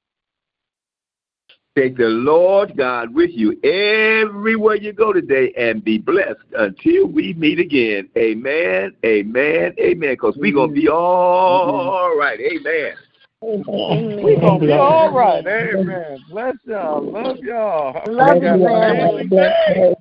Take 1.76 1.96
the 1.96 2.08
Lord 2.08 2.76
God 2.76 3.14
with 3.14 3.30
you 3.32 3.52
everywhere 3.62 4.74
you 4.74 4.92
go 4.92 5.12
today 5.12 5.52
and 5.56 5.84
be 5.84 5.98
blessed 5.98 6.40
until 6.56 7.06
we 7.06 7.32
meet 7.34 7.60
again. 7.60 8.08
Amen, 8.18 8.92
amen, 9.04 9.74
amen. 9.78 10.12
Because 10.14 10.36
we're 10.36 10.52
going 10.52 10.70
to 10.70 10.74
be 10.74 10.88
all 10.88 12.16
right. 12.16 12.40
Amen. 12.40 12.94
We're 13.40 13.62
going 13.62 14.60
to 14.60 14.66
be 14.66 14.72
all 14.72 15.12
right. 15.12 15.46
Amen. 15.46 16.24
Bless 16.28 16.56
y'all. 16.66 17.04
Love 17.04 17.38
y'all. 17.38 17.96
I 17.96 18.10
Love 18.10 18.42
you, 18.42 18.48
have 18.48 18.60
an 18.60 18.66
family. 18.66 19.28
amazing 19.30 19.94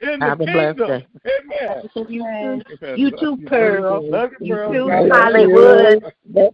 the 0.00 0.16
Have 0.20 0.40
a 0.40 0.46
blessed 0.46 0.78
kingdom. 0.78 0.88
day. 0.88 1.06
Amen. 1.40 1.82
You 1.82 2.04
too, 2.04 2.06
Amen. 2.10 2.62
you 2.98 3.10
Love 3.10 3.20
too, 3.20 3.36
you. 3.38 3.48
Pearl. 3.48 4.10
Love 4.10 4.30
you, 4.40 4.46
You 4.46 4.56
too, 4.56 5.10
Hollywood. 5.10 6.04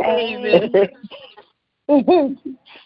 Amen. 0.04 0.70
Uhum. 1.88 2.36